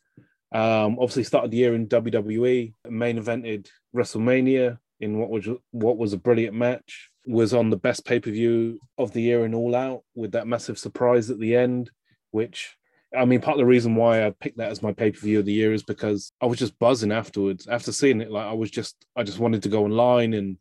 Um, 0.52 0.98
obviously 1.00 1.24
started 1.24 1.50
the 1.50 1.56
year 1.56 1.74
in 1.74 1.88
WWE, 1.88 2.74
main 2.88 3.18
evented 3.18 3.68
WrestleMania 3.94 4.78
in 5.00 5.18
what 5.18 5.30
was 5.30 5.48
what 5.72 5.98
was 5.98 6.12
a 6.12 6.18
brilliant 6.18 6.54
match. 6.54 7.10
Was 7.26 7.54
on 7.54 7.70
the 7.70 7.76
best 7.76 8.04
pay 8.04 8.20
per 8.20 8.30
view 8.30 8.80
of 8.98 9.12
the 9.12 9.22
year 9.22 9.44
in 9.44 9.54
All 9.54 9.74
Out 9.74 10.02
with 10.14 10.32
that 10.32 10.46
massive 10.46 10.78
surprise 10.78 11.30
at 11.30 11.38
the 11.38 11.56
end, 11.56 11.90
which 12.30 12.76
I 13.16 13.24
mean, 13.24 13.40
part 13.40 13.56
of 13.56 13.58
the 13.58 13.66
reason 13.66 13.94
why 13.94 14.26
I 14.26 14.30
picked 14.30 14.58
that 14.58 14.70
as 14.70 14.82
my 14.82 14.92
pay 14.92 15.10
per 15.10 15.20
view 15.20 15.38
of 15.38 15.44
the 15.44 15.52
year 15.52 15.72
is 15.72 15.82
because 15.82 16.32
I 16.40 16.46
was 16.46 16.58
just 16.58 16.78
buzzing 16.78 17.12
afterwards. 17.12 17.66
After 17.66 17.92
seeing 17.92 18.20
it, 18.20 18.30
like 18.30 18.46
I 18.46 18.52
was 18.52 18.70
just, 18.70 19.04
I 19.16 19.22
just 19.22 19.38
wanted 19.38 19.62
to 19.64 19.68
go 19.68 19.84
online 19.84 20.32
and, 20.34 20.56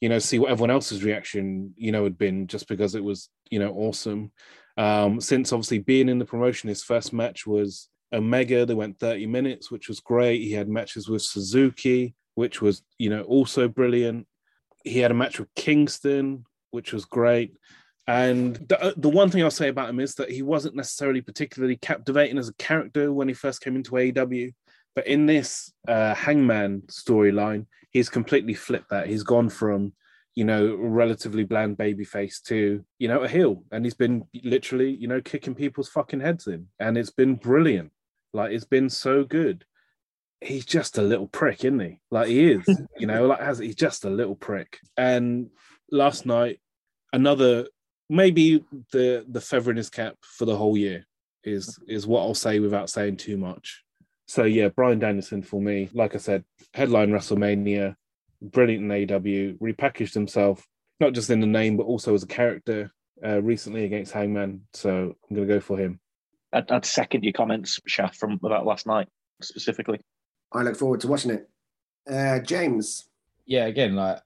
you 0.00 0.08
know, 0.08 0.18
see 0.18 0.38
what 0.38 0.50
everyone 0.50 0.70
else's 0.70 1.02
reaction, 1.02 1.74
you 1.76 1.90
know, 1.90 2.04
had 2.04 2.18
been 2.18 2.46
just 2.46 2.68
because 2.68 2.94
it 2.94 3.02
was, 3.02 3.28
you 3.50 3.58
know, 3.58 3.72
awesome. 3.72 4.30
Um, 4.76 5.20
since 5.20 5.52
obviously 5.52 5.78
being 5.78 6.08
in 6.08 6.18
the 6.18 6.24
promotion, 6.24 6.68
his 6.68 6.84
first 6.84 7.12
match 7.12 7.46
was 7.46 7.88
Omega. 8.12 8.66
They 8.66 8.74
went 8.74 9.00
30 9.00 9.26
minutes, 9.26 9.70
which 9.70 9.88
was 9.88 10.00
great. 10.00 10.42
He 10.42 10.52
had 10.52 10.68
matches 10.68 11.08
with 11.08 11.22
Suzuki, 11.22 12.14
which 12.34 12.62
was, 12.62 12.82
you 12.98 13.10
know, 13.10 13.22
also 13.22 13.68
brilliant. 13.68 14.26
He 14.86 15.00
had 15.00 15.10
a 15.10 15.14
match 15.14 15.38
with 15.38 15.54
Kingston, 15.54 16.46
which 16.70 16.92
was 16.92 17.04
great. 17.04 17.56
And 18.06 18.54
the, 18.68 18.80
uh, 18.80 18.92
the 18.96 19.08
one 19.08 19.30
thing 19.30 19.42
I'll 19.42 19.50
say 19.50 19.68
about 19.68 19.90
him 19.90 19.98
is 19.98 20.14
that 20.14 20.30
he 20.30 20.42
wasn't 20.42 20.76
necessarily 20.76 21.20
particularly 21.20 21.76
captivating 21.76 22.38
as 22.38 22.48
a 22.48 22.54
character 22.54 23.12
when 23.12 23.28
he 23.28 23.34
first 23.34 23.60
came 23.60 23.74
into 23.74 23.92
AEW. 23.92 24.52
But 24.94 25.06
in 25.06 25.26
this 25.26 25.72
uh, 25.88 26.14
Hangman 26.14 26.82
storyline, 26.86 27.66
he's 27.90 28.08
completely 28.08 28.54
flipped 28.54 28.90
that. 28.90 29.08
He's 29.08 29.24
gone 29.24 29.50
from, 29.50 29.92
you 30.34 30.44
know, 30.44 30.76
relatively 30.76 31.44
bland 31.44 31.76
babyface 31.76 32.40
to, 32.44 32.84
you 32.98 33.08
know, 33.08 33.20
a 33.20 33.28
heel. 33.28 33.64
And 33.72 33.84
he's 33.84 33.94
been 33.94 34.24
literally, 34.44 34.90
you 34.94 35.08
know, 35.08 35.20
kicking 35.20 35.54
people's 35.54 35.88
fucking 35.88 36.20
heads 36.20 36.46
in. 36.46 36.68
And 36.78 36.96
it's 36.96 37.10
been 37.10 37.34
brilliant. 37.34 37.90
Like, 38.32 38.52
it's 38.52 38.64
been 38.64 38.88
so 38.88 39.24
good. 39.24 39.64
He's 40.40 40.66
just 40.66 40.98
a 40.98 41.02
little 41.02 41.28
prick, 41.28 41.64
isn't 41.64 41.80
he? 41.80 42.00
Like, 42.10 42.28
he 42.28 42.52
is, 42.52 42.64
you 42.98 43.06
know, 43.06 43.26
like, 43.26 43.40
as 43.40 43.58
he's 43.58 43.74
just 43.74 44.04
a 44.04 44.10
little 44.10 44.36
prick. 44.36 44.78
And 44.96 45.50
last 45.90 46.26
night, 46.26 46.60
another 47.12 47.66
maybe 48.08 48.64
the 48.92 49.24
the 49.28 49.40
feather 49.40 49.70
in 49.70 49.76
his 49.76 49.90
cap 49.90 50.14
for 50.22 50.44
the 50.44 50.56
whole 50.56 50.76
year 50.76 51.04
is 51.44 51.78
is 51.88 52.06
what 52.06 52.20
I'll 52.20 52.34
say 52.34 52.60
without 52.60 52.90
saying 52.90 53.16
too 53.16 53.36
much. 53.36 53.82
So 54.26 54.44
yeah, 54.44 54.68
Bryan 54.68 54.98
Danielson 54.98 55.42
for 55.42 55.60
me, 55.60 55.88
like 55.92 56.14
I 56.14 56.18
said, 56.18 56.44
headline 56.74 57.10
WrestleMania, 57.10 57.94
brilliant 58.42 58.84
in 58.84 59.06
AEW, 59.06 59.58
repackaged 59.58 60.14
himself 60.14 60.64
not 60.98 61.12
just 61.12 61.30
in 61.30 61.40
the 61.40 61.46
name 61.46 61.76
but 61.76 61.84
also 61.84 62.14
as 62.14 62.22
a 62.22 62.26
character 62.28 62.90
uh, 63.24 63.40
recently 63.42 63.84
against 63.84 64.12
Hangman. 64.12 64.62
So 64.72 65.14
I'm 65.28 65.36
going 65.36 65.46
to 65.46 65.54
go 65.54 65.60
for 65.60 65.78
him. 65.78 66.00
I'd, 66.52 66.70
I'd 66.70 66.84
second 66.84 67.22
your 67.22 67.32
comments, 67.32 67.78
Shaf, 67.88 68.14
from 68.16 68.40
about 68.42 68.66
last 68.66 68.86
night 68.86 69.08
specifically. 69.42 70.00
I 70.52 70.62
look 70.62 70.76
forward 70.76 71.00
to 71.00 71.08
watching 71.08 71.32
it. 71.32 71.48
Uh, 72.10 72.38
James. 72.40 73.08
Yeah, 73.46 73.66
again, 73.66 73.94
like 73.94 74.20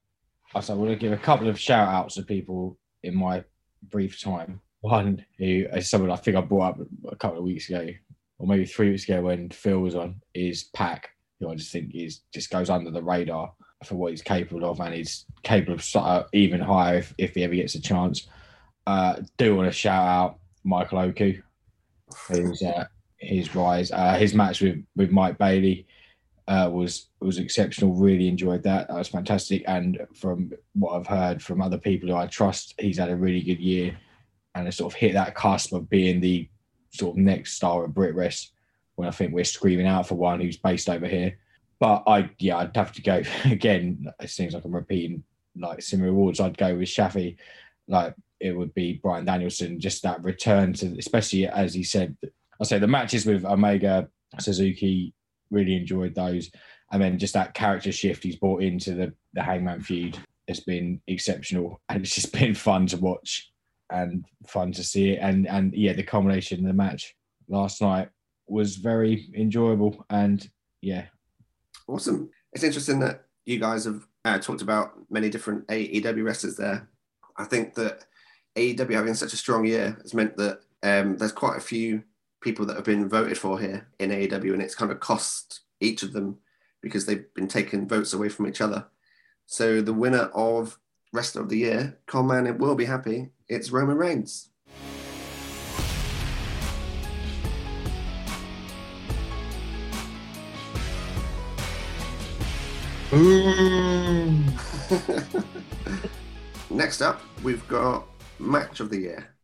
I 0.54 0.60
said, 0.60 0.74
I 0.74 0.76
want 0.76 0.90
to 0.90 0.96
give 0.96 1.12
a 1.12 1.16
couple 1.16 1.48
of 1.48 1.58
shout 1.58 1.88
outs 1.88 2.14
to 2.14 2.22
people 2.22 2.78
in 3.02 3.14
my 3.14 3.44
brief 3.90 4.20
time. 4.20 4.60
One 4.80 5.24
who 5.38 5.66
is 5.72 5.90
someone 5.90 6.10
I 6.10 6.16
think 6.16 6.36
I 6.36 6.40
brought 6.40 6.80
up 6.80 6.86
a 7.08 7.16
couple 7.16 7.38
of 7.38 7.44
weeks 7.44 7.68
ago, 7.68 7.88
or 8.38 8.46
maybe 8.46 8.64
three 8.64 8.90
weeks 8.90 9.04
ago 9.04 9.22
when 9.22 9.50
Phil 9.50 9.78
was 9.78 9.94
on, 9.94 10.20
is 10.34 10.64
PAC, 10.74 11.10
who 11.38 11.50
I 11.50 11.54
just 11.54 11.72
think 11.72 11.94
is 11.94 12.20
just 12.32 12.50
goes 12.50 12.70
under 12.70 12.90
the 12.90 13.02
radar 13.02 13.52
for 13.84 13.96
what 13.96 14.10
he's 14.10 14.22
capable 14.22 14.64
of, 14.64 14.80
and 14.80 14.94
he's 14.94 15.26
capable 15.42 15.78
of 15.94 16.26
even 16.32 16.60
higher 16.60 16.98
if, 16.98 17.14
if 17.18 17.34
he 17.34 17.44
ever 17.44 17.54
gets 17.54 17.74
a 17.74 17.80
chance. 17.80 18.28
Uh, 18.86 19.16
do 19.36 19.54
want 19.54 19.68
to 19.68 19.72
shout 19.72 20.06
out 20.06 20.38
Michael 20.64 20.98
Oku, 20.98 21.40
who's 22.28 22.62
uh, 22.62 22.86
his 23.18 23.54
rise, 23.54 23.92
uh, 23.92 24.14
his 24.14 24.34
match 24.34 24.60
with 24.62 24.82
with 24.96 25.10
Mike 25.10 25.38
Bailey 25.38 25.86
uh, 26.48 26.68
was 26.72 27.08
was 27.20 27.38
exceptional. 27.38 27.94
Really 27.94 28.28
enjoyed 28.28 28.62
that. 28.64 28.88
That 28.88 28.96
was 28.96 29.08
fantastic. 29.08 29.62
And 29.66 30.06
from 30.14 30.52
what 30.74 30.92
I've 30.92 31.06
heard 31.06 31.42
from 31.42 31.62
other 31.62 31.78
people 31.78 32.08
who 32.08 32.16
I 32.16 32.26
trust, 32.26 32.74
he's 32.78 32.98
had 32.98 33.10
a 33.10 33.16
really 33.16 33.42
good 33.42 33.60
year 33.60 33.96
and 34.54 34.66
has 34.66 34.76
sort 34.76 34.92
of 34.92 34.98
hit 34.98 35.14
that 35.14 35.34
cusp 35.34 35.72
of 35.72 35.88
being 35.88 36.20
the 36.20 36.48
sort 36.90 37.16
of 37.16 37.22
next 37.22 37.52
star 37.52 37.84
of 37.84 37.94
Brit 37.94 38.14
Wres. 38.14 38.50
When 38.96 39.08
I 39.08 39.12
think 39.12 39.32
we're 39.32 39.44
screaming 39.44 39.86
out 39.86 40.06
for 40.06 40.16
one 40.16 40.40
who's 40.40 40.58
based 40.58 40.90
over 40.90 41.06
here. 41.06 41.38
But 41.78 42.02
I, 42.06 42.30
yeah, 42.38 42.58
I'd 42.58 42.76
have 42.76 42.92
to 42.92 43.02
go 43.02 43.22
again. 43.44 44.06
It 44.20 44.30
seems 44.30 44.54
like 44.54 44.64
I'm 44.64 44.74
repeating 44.74 45.24
like 45.56 45.82
similar 45.82 46.10
awards. 46.10 46.40
I'd 46.40 46.58
go 46.58 46.74
with 46.76 46.88
Shafi. 46.88 47.36
Like 47.88 48.14
it 48.40 48.56
would 48.56 48.74
be 48.74 48.94
Bryan 49.02 49.24
Danielson. 49.24 49.80
Just 49.80 50.02
that 50.02 50.22
return 50.22 50.72
to, 50.74 50.98
especially 50.98 51.46
as 51.46 51.74
he 51.74 51.82
said, 51.82 52.16
I 52.60 52.64
say 52.64 52.78
the 52.78 52.86
matches 52.86 53.24
with 53.24 53.44
Omega, 53.44 54.08
Suzuki, 54.38 55.14
really 55.50 55.76
enjoyed 55.76 56.14
those. 56.14 56.50
And 56.92 57.00
then 57.00 57.18
just 57.18 57.34
that 57.34 57.54
character 57.54 57.92
shift 57.92 58.24
he's 58.24 58.36
brought 58.36 58.62
into 58.62 58.94
the, 58.94 59.12
the 59.32 59.42
Hangman 59.42 59.80
feud 59.80 60.18
has 60.48 60.60
been 60.60 61.00
exceptional. 61.06 61.80
And 61.88 62.02
it's 62.02 62.14
just 62.14 62.32
been 62.32 62.54
fun 62.54 62.86
to 62.88 62.96
watch 62.96 63.50
and 63.90 64.24
fun 64.46 64.72
to 64.72 64.84
see 64.84 65.10
it. 65.10 65.18
And 65.20 65.46
and 65.46 65.74
yeah, 65.74 65.92
the 65.92 66.02
combination 66.02 66.60
of 66.60 66.66
the 66.66 66.72
match 66.72 67.14
last 67.48 67.80
night 67.80 68.08
was 68.46 68.76
very 68.76 69.30
enjoyable. 69.36 70.04
And 70.10 70.48
yeah. 70.80 71.06
Awesome. 71.86 72.30
It's 72.52 72.64
interesting 72.64 73.00
that 73.00 73.24
you 73.44 73.58
guys 73.58 73.84
have 73.84 74.06
uh, 74.24 74.38
talked 74.38 74.62
about 74.62 74.92
many 75.10 75.30
different 75.30 75.66
AEW 75.68 76.24
wrestlers 76.24 76.56
there. 76.56 76.88
I 77.36 77.44
think 77.44 77.74
that 77.74 78.04
AEW 78.56 78.92
having 78.92 79.14
such 79.14 79.32
a 79.32 79.36
strong 79.36 79.64
year 79.64 79.96
has 80.02 80.14
meant 80.14 80.36
that 80.36 80.60
um, 80.82 81.16
there's 81.16 81.32
quite 81.32 81.56
a 81.56 81.60
few 81.60 82.02
people 82.40 82.64
that 82.66 82.76
have 82.76 82.84
been 82.84 83.08
voted 83.08 83.38
for 83.38 83.58
here 83.58 83.88
in 83.98 84.10
AEW, 84.10 84.52
and 84.52 84.62
it's 84.62 84.74
kind 84.74 84.90
of 84.90 85.00
cost 85.00 85.60
each 85.80 86.02
of 86.02 86.12
them 86.12 86.38
because 86.80 87.06
they've 87.06 87.32
been 87.34 87.48
taking 87.48 87.88
votes 87.88 88.12
away 88.12 88.28
from 88.28 88.46
each 88.46 88.60
other. 88.60 88.86
So 89.46 89.80
the 89.80 89.92
winner 89.92 90.30
of 90.34 90.78
Wrestler 91.12 91.42
of 91.42 91.48
the 91.48 91.58
Year, 91.58 91.98
Con 92.06 92.26
Man, 92.26 92.46
it 92.46 92.58
will 92.58 92.74
be 92.74 92.84
happy. 92.86 93.30
It's 93.48 93.70
Roman 93.70 93.96
Reigns. 93.96 94.48
Next 106.70 107.02
up, 107.02 107.20
we've 107.42 107.66
got 107.66 108.06
Match 108.38 108.78
of 108.78 108.88
the 108.88 108.98
Year. 108.98 109.34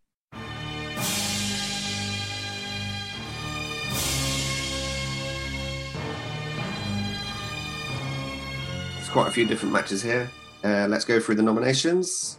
Quite 9.17 9.29
a 9.29 9.33
few 9.33 9.47
different 9.47 9.73
matches 9.73 10.03
here. 10.03 10.31
Uh, 10.63 10.87
let's 10.91 11.07
go 11.07 11.19
through 11.19 11.37
the 11.37 11.43
nominations. 11.43 12.37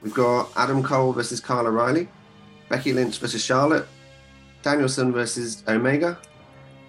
We've 0.00 0.14
got 0.14 0.50
Adam 0.56 0.82
Cole 0.82 1.12
versus 1.12 1.38
Kyle 1.38 1.66
O'Reilly, 1.66 2.08
Becky 2.70 2.94
Lynch 2.94 3.18
versus 3.18 3.44
Charlotte, 3.44 3.86
Danielson 4.62 5.12
versus 5.12 5.62
Omega, 5.68 6.16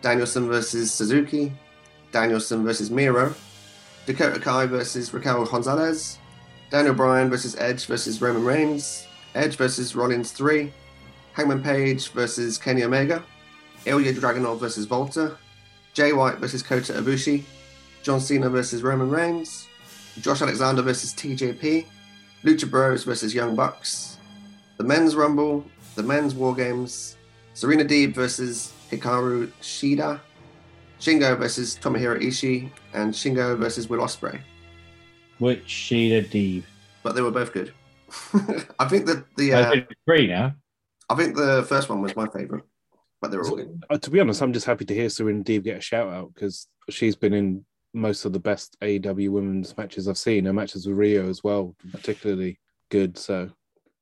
Danielson 0.01 0.47
versus 0.47 0.89
Suzuki, 0.89 1.51
Danielson 2.13 2.63
versus 2.63 2.89
Miro, 2.89 3.35
Dakota 4.05 4.39
Kai 4.39 4.67
versus 4.67 5.13
Raquel 5.13 5.43
Gonzalez, 5.43 6.17
Daniel 6.69 6.93
Bryan 6.93 7.29
versus 7.29 7.57
Edge 7.57 7.87
versus 7.87 8.21
Roman 8.21 8.45
Reigns, 8.45 9.05
Edge 9.33 9.57
versus 9.57 9.97
Rollins 9.97 10.31
3, 10.31 10.71
Hangman 11.33 11.61
Page 11.61 12.07
versus 12.11 12.57
Kenny 12.57 12.83
Omega, 12.83 13.21
Ilya 13.85 14.13
Dragunov 14.13 14.61
versus 14.61 14.89
Walter, 14.89 15.37
Jay 15.93 16.13
White 16.13 16.37
versus 16.37 16.63
Kota 16.63 16.93
Ibushi, 16.93 17.43
John 18.05 18.19
Cena 18.19 18.51
versus 18.51 18.83
Roman 18.83 19.09
Reigns, 19.09 19.67
Josh 20.21 20.43
Alexander 20.43 20.83
versus 20.83 21.11
TJP, 21.15 21.87
Lucha 22.43 22.69
Bros 22.69 23.03
versus 23.03 23.33
Young 23.33 23.55
Bucks, 23.55 24.19
the 24.77 24.83
Men's 24.83 25.15
Rumble, 25.15 25.65
the 25.95 26.03
Men's 26.03 26.35
War 26.35 26.53
Games, 26.53 27.17
Serena 27.55 27.83
Deeb 27.83 28.13
versus 28.13 28.73
Hikaru 28.91 29.47
Shida, 29.59 30.19
Shingo 30.99 31.35
versus 31.35 31.79
Tomohiro 31.81 32.21
Ishii, 32.21 32.69
and 32.93 33.11
Shingo 33.11 33.57
versus 33.57 33.89
Will 33.89 34.01
Ospreay. 34.01 34.39
Which 35.39 35.65
Shida 35.65 36.27
Deeb? 36.27 36.63
But 37.01 37.15
they 37.15 37.23
were 37.23 37.31
both 37.31 37.53
good. 37.53 37.73
I 38.79 38.87
think 38.87 39.07
that 39.07 39.25
the 39.35 39.51
uh, 39.51 39.75
three 40.05 40.27
now. 40.27 40.53
I 41.09 41.15
think 41.15 41.35
the 41.35 41.65
first 41.67 41.89
one 41.89 42.03
was 42.03 42.15
my 42.15 42.27
favorite, 42.27 42.65
but 43.19 43.31
they 43.31 43.37
were 43.37 43.49
all 43.49 43.55
good. 43.55 43.83
Uh, 43.89 43.97
to 43.97 44.11
be 44.11 44.19
honest, 44.19 44.43
I'm 44.43 44.53
just 44.53 44.67
happy 44.67 44.85
to 44.85 44.93
hear 44.93 45.09
Serena 45.09 45.43
Deeb 45.43 45.63
get 45.63 45.77
a 45.77 45.81
shout 45.81 46.13
out 46.13 46.35
because 46.35 46.67
she's 46.91 47.15
been 47.15 47.33
in 47.33 47.65
most 47.95 48.25
of 48.25 48.33
the 48.33 48.39
best 48.39 48.77
AEW 48.81 49.29
women's 49.29 49.75
matches 49.77 50.07
I've 50.07 50.17
seen. 50.17 50.45
Her 50.45 50.53
matches 50.53 50.85
with 50.85 50.97
Rio 50.97 51.29
as 51.29 51.43
well, 51.43 51.75
particularly 51.91 52.59
good. 52.89 53.17
So 53.17 53.49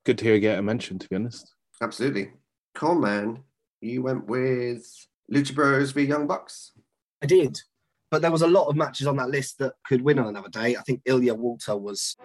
good 0.05 0.17
to 0.17 0.23
hear 0.23 0.33
her 0.33 0.39
get 0.39 0.59
a 0.59 0.61
mention, 0.61 0.99
to 0.99 1.07
be 1.07 1.15
honest. 1.15 1.53
Absolutely. 1.81 2.31
Coleman, 2.75 3.43
you 3.81 4.01
went 4.01 4.25
with 4.25 4.85
Lucha 5.31 5.53
Bros 5.53 5.91
v 5.91 6.03
Young 6.03 6.27
Bucks. 6.27 6.71
I 7.21 7.27
did. 7.27 7.59
But 8.09 8.21
there 8.21 8.31
was 8.31 8.41
a 8.41 8.47
lot 8.47 8.67
of 8.67 8.75
matches 8.75 9.07
on 9.07 9.17
that 9.17 9.29
list 9.29 9.57
that 9.59 9.73
could 9.85 10.01
win 10.01 10.19
on 10.19 10.27
another 10.27 10.49
day. 10.49 10.75
I 10.75 10.81
think 10.81 11.01
Ilya 11.05 11.33
Walter 11.33 11.75
was 11.75 12.15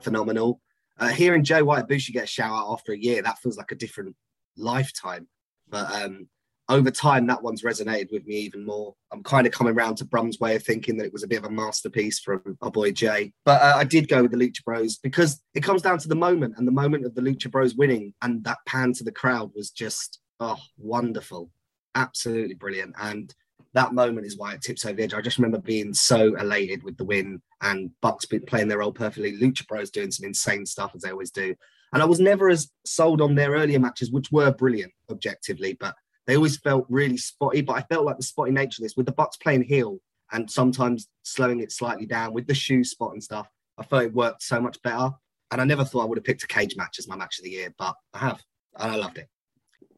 phenomenal. 0.00 0.60
Uh, 0.98 1.08
hearing 1.08 1.44
Jay 1.44 1.62
White 1.62 1.88
Bushi 1.88 2.12
get 2.12 2.24
a 2.24 2.26
shout 2.26 2.52
out 2.52 2.72
after 2.72 2.92
a 2.92 2.98
year, 2.98 3.22
that 3.22 3.38
feels 3.38 3.56
like 3.56 3.72
a 3.72 3.76
different 3.76 4.16
lifetime. 4.56 5.28
But 5.68 5.90
um, 5.92 6.28
over 6.68 6.90
time, 6.90 7.26
that 7.26 7.42
one's 7.42 7.62
resonated 7.62 8.10
with 8.10 8.26
me 8.26 8.36
even 8.36 8.64
more. 8.64 8.94
I'm 9.12 9.22
kind 9.22 9.46
of 9.46 9.52
coming 9.52 9.74
around 9.74 9.96
to 9.96 10.04
Brum's 10.04 10.40
way 10.40 10.56
of 10.56 10.64
thinking 10.64 10.96
that 10.96 11.06
it 11.06 11.12
was 11.12 11.22
a 11.22 11.28
bit 11.28 11.38
of 11.38 11.44
a 11.44 11.50
masterpiece 11.50 12.18
from 12.18 12.42
our 12.60 12.70
boy 12.70 12.92
Jay. 12.92 13.32
But 13.44 13.62
uh, 13.62 13.74
I 13.76 13.84
did 13.84 14.08
go 14.08 14.22
with 14.22 14.32
the 14.32 14.36
Lucha 14.36 14.64
Bros 14.64 14.96
because 14.96 15.40
it 15.54 15.62
comes 15.62 15.82
down 15.82 15.98
to 15.98 16.08
the 16.08 16.16
moment, 16.16 16.54
and 16.56 16.66
the 16.66 16.72
moment 16.72 17.06
of 17.06 17.14
the 17.14 17.20
Lucha 17.20 17.50
Bros 17.50 17.74
winning 17.74 18.14
and 18.22 18.42
that 18.44 18.58
pan 18.66 18.92
to 18.94 19.04
the 19.04 19.12
crowd 19.12 19.52
was 19.54 19.70
just 19.70 20.20
oh 20.40 20.58
wonderful, 20.76 21.50
absolutely 21.94 22.54
brilliant. 22.54 22.94
And 23.00 23.32
that 23.74 23.92
moment 23.92 24.26
is 24.26 24.38
why 24.38 24.54
it 24.54 24.62
tips 24.62 24.84
over 24.84 24.96
the 24.96 25.02
edge. 25.04 25.14
I 25.14 25.20
just 25.20 25.38
remember 25.38 25.58
being 25.58 25.92
so 25.94 26.34
elated 26.36 26.82
with 26.82 26.96
the 26.96 27.04
win 27.04 27.42
and 27.60 27.90
Bucks 28.00 28.26
playing 28.46 28.68
their 28.68 28.78
role 28.78 28.92
perfectly. 28.92 29.38
Lucha 29.38 29.66
Bros 29.66 29.90
doing 29.90 30.10
some 30.10 30.26
insane 30.26 30.66
stuff 30.66 30.92
as 30.94 31.02
they 31.02 31.10
always 31.10 31.30
do. 31.30 31.54
And 31.92 32.02
I 32.02 32.06
was 32.06 32.18
never 32.18 32.48
as 32.48 32.70
sold 32.84 33.20
on 33.20 33.34
their 33.34 33.52
earlier 33.52 33.78
matches, 33.78 34.10
which 34.10 34.32
were 34.32 34.50
brilliant 34.50 34.92
objectively, 35.10 35.76
but 35.78 35.94
they 36.26 36.36
always 36.36 36.56
felt 36.58 36.86
really 36.88 37.16
spotty. 37.16 37.60
But 37.60 37.74
I 37.74 37.82
felt 37.82 38.04
like 38.04 38.16
the 38.16 38.22
spotty 38.22 38.52
nature 38.52 38.80
of 38.80 38.84
this 38.84 38.96
with 38.96 39.06
the 39.06 39.12
Bucks 39.12 39.36
playing 39.36 39.62
heel 39.62 39.98
and 40.32 40.50
sometimes 40.50 41.08
slowing 41.22 41.60
it 41.60 41.72
slightly 41.72 42.06
down 42.06 42.32
with 42.32 42.46
the 42.46 42.54
shoe 42.54 42.84
spot 42.84 43.12
and 43.12 43.22
stuff. 43.22 43.48
I 43.78 43.84
felt 43.84 44.04
it 44.04 44.14
worked 44.14 44.42
so 44.42 44.60
much 44.60 44.80
better. 44.82 45.10
And 45.50 45.60
I 45.60 45.64
never 45.64 45.84
thought 45.84 46.02
I 46.02 46.06
would 46.06 46.18
have 46.18 46.24
picked 46.24 46.42
a 46.42 46.48
cage 46.48 46.76
match 46.76 46.98
as 46.98 47.06
my 47.06 47.16
match 47.16 47.38
of 47.38 47.44
the 47.44 47.50
year, 47.50 47.72
but 47.78 47.94
I 48.12 48.18
have. 48.18 48.42
And 48.78 48.92
I 48.92 48.96
loved 48.96 49.18
it. 49.18 49.28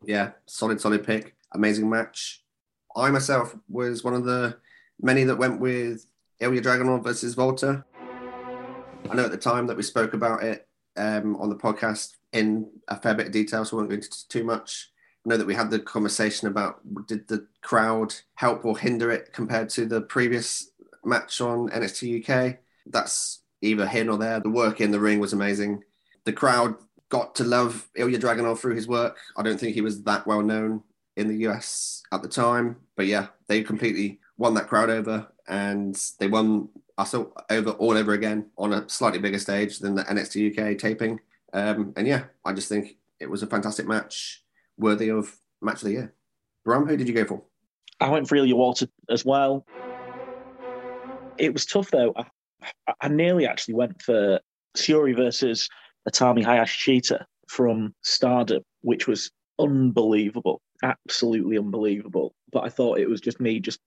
Yeah, 0.04 0.32
solid, 0.46 0.80
solid 0.80 1.06
pick. 1.06 1.34
Amazing 1.52 1.88
match. 1.88 2.44
I 2.94 3.10
myself 3.10 3.56
was 3.68 4.04
one 4.04 4.14
of 4.14 4.24
the 4.24 4.58
many 5.00 5.24
that 5.24 5.36
went 5.36 5.60
with 5.60 6.06
Ilya 6.40 6.60
Dragunov 6.60 7.04
versus 7.04 7.36
Walter. 7.36 7.84
I 9.10 9.14
know 9.14 9.24
at 9.24 9.30
the 9.30 9.38
time 9.38 9.66
that 9.68 9.76
we 9.76 9.82
spoke 9.82 10.12
about 10.12 10.42
it 10.42 10.68
um, 10.96 11.36
on 11.36 11.48
the 11.48 11.56
podcast 11.56 12.12
in 12.32 12.70
a 12.88 12.96
fair 12.96 13.14
bit 13.14 13.26
of 13.26 13.32
detail, 13.32 13.64
so 13.64 13.76
I 13.76 13.78
won't 13.78 13.90
go 13.90 13.94
into 13.94 14.28
too 14.28 14.44
much. 14.44 14.90
Know 15.28 15.36
that 15.36 15.46
we 15.46 15.54
had 15.54 15.70
the 15.70 15.78
conversation 15.78 16.48
about 16.48 16.80
did 17.06 17.28
the 17.28 17.46
crowd 17.60 18.14
help 18.34 18.64
or 18.64 18.78
hinder 18.78 19.10
it 19.10 19.32
compared 19.34 19.68
to 19.70 19.84
the 19.84 20.00
previous 20.00 20.70
match 21.04 21.40
on 21.40 21.68
NXT 21.68 22.26
UK. 22.26 22.56
That's 22.86 23.42
either 23.60 23.86
here 23.86 24.10
or 24.10 24.16
there. 24.16 24.40
The 24.40 24.48
work 24.48 24.80
in 24.80 24.90
the 24.90 25.00
ring 25.00 25.20
was 25.20 25.34
amazing. 25.34 25.84
The 26.24 26.32
crowd 26.32 26.76
got 27.10 27.34
to 27.36 27.44
love 27.44 27.88
Ilya 27.94 28.18
Dragunov 28.18 28.58
through 28.58 28.74
his 28.74 28.88
work. 28.88 29.18
I 29.36 29.42
don't 29.42 29.58
think 29.58 29.74
he 29.74 29.80
was 29.80 30.02
that 30.04 30.26
well 30.26 30.42
known 30.42 30.82
in 31.16 31.28
the 31.28 31.46
US 31.48 32.02
at 32.12 32.22
the 32.22 32.28
time. 32.28 32.76
But 32.96 33.06
yeah, 33.06 33.26
they 33.48 33.62
completely 33.62 34.20
won 34.38 34.54
that 34.54 34.68
crowd 34.68 34.88
over 34.90 35.26
and 35.46 35.98
they 36.18 36.28
won 36.28 36.68
us 36.96 37.14
over 37.14 37.70
all 37.72 37.96
over 37.96 38.12
again 38.12 38.46
on 38.56 38.72
a 38.72 38.88
slightly 38.88 39.18
bigger 39.18 39.38
stage 39.38 39.78
than 39.78 39.94
the 39.94 40.04
NXT 40.04 40.58
UK 40.58 40.78
taping. 40.78 41.20
Um, 41.52 41.92
and 41.96 42.06
yeah, 42.06 42.24
I 42.44 42.52
just 42.52 42.68
think 42.68 42.96
it 43.20 43.30
was 43.30 43.42
a 43.42 43.46
fantastic 43.46 43.86
match, 43.86 44.44
worthy 44.78 45.10
of 45.10 45.36
match 45.60 45.76
of 45.76 45.84
the 45.84 45.92
year. 45.92 46.14
Bram, 46.64 46.86
who 46.86 46.96
did 46.96 47.08
you 47.08 47.14
go 47.14 47.24
for? 47.24 47.42
I 48.00 48.08
went 48.08 48.28
for 48.28 48.36
Ilya 48.36 48.56
Walter 48.56 48.86
as 49.10 49.24
well. 49.24 49.66
It 51.36 51.52
was 51.52 51.66
tough 51.66 51.90
though. 51.90 52.14
I, 52.16 52.24
I 53.00 53.08
nearly 53.08 53.46
actually 53.46 53.74
went 53.74 54.02
for 54.02 54.40
Syuri 54.76 55.14
versus 55.14 55.68
Utami 56.08 56.44
Hayashishita 56.44 57.24
from 57.48 57.94
Stardom, 58.02 58.62
which 58.82 59.06
was 59.06 59.30
unbelievable 59.58 60.60
absolutely 60.82 61.58
unbelievable. 61.58 62.34
But 62.52 62.64
I 62.64 62.68
thought 62.68 62.98
it 62.98 63.08
was 63.08 63.20
just 63.20 63.40
me 63.40 63.60
just 63.60 63.80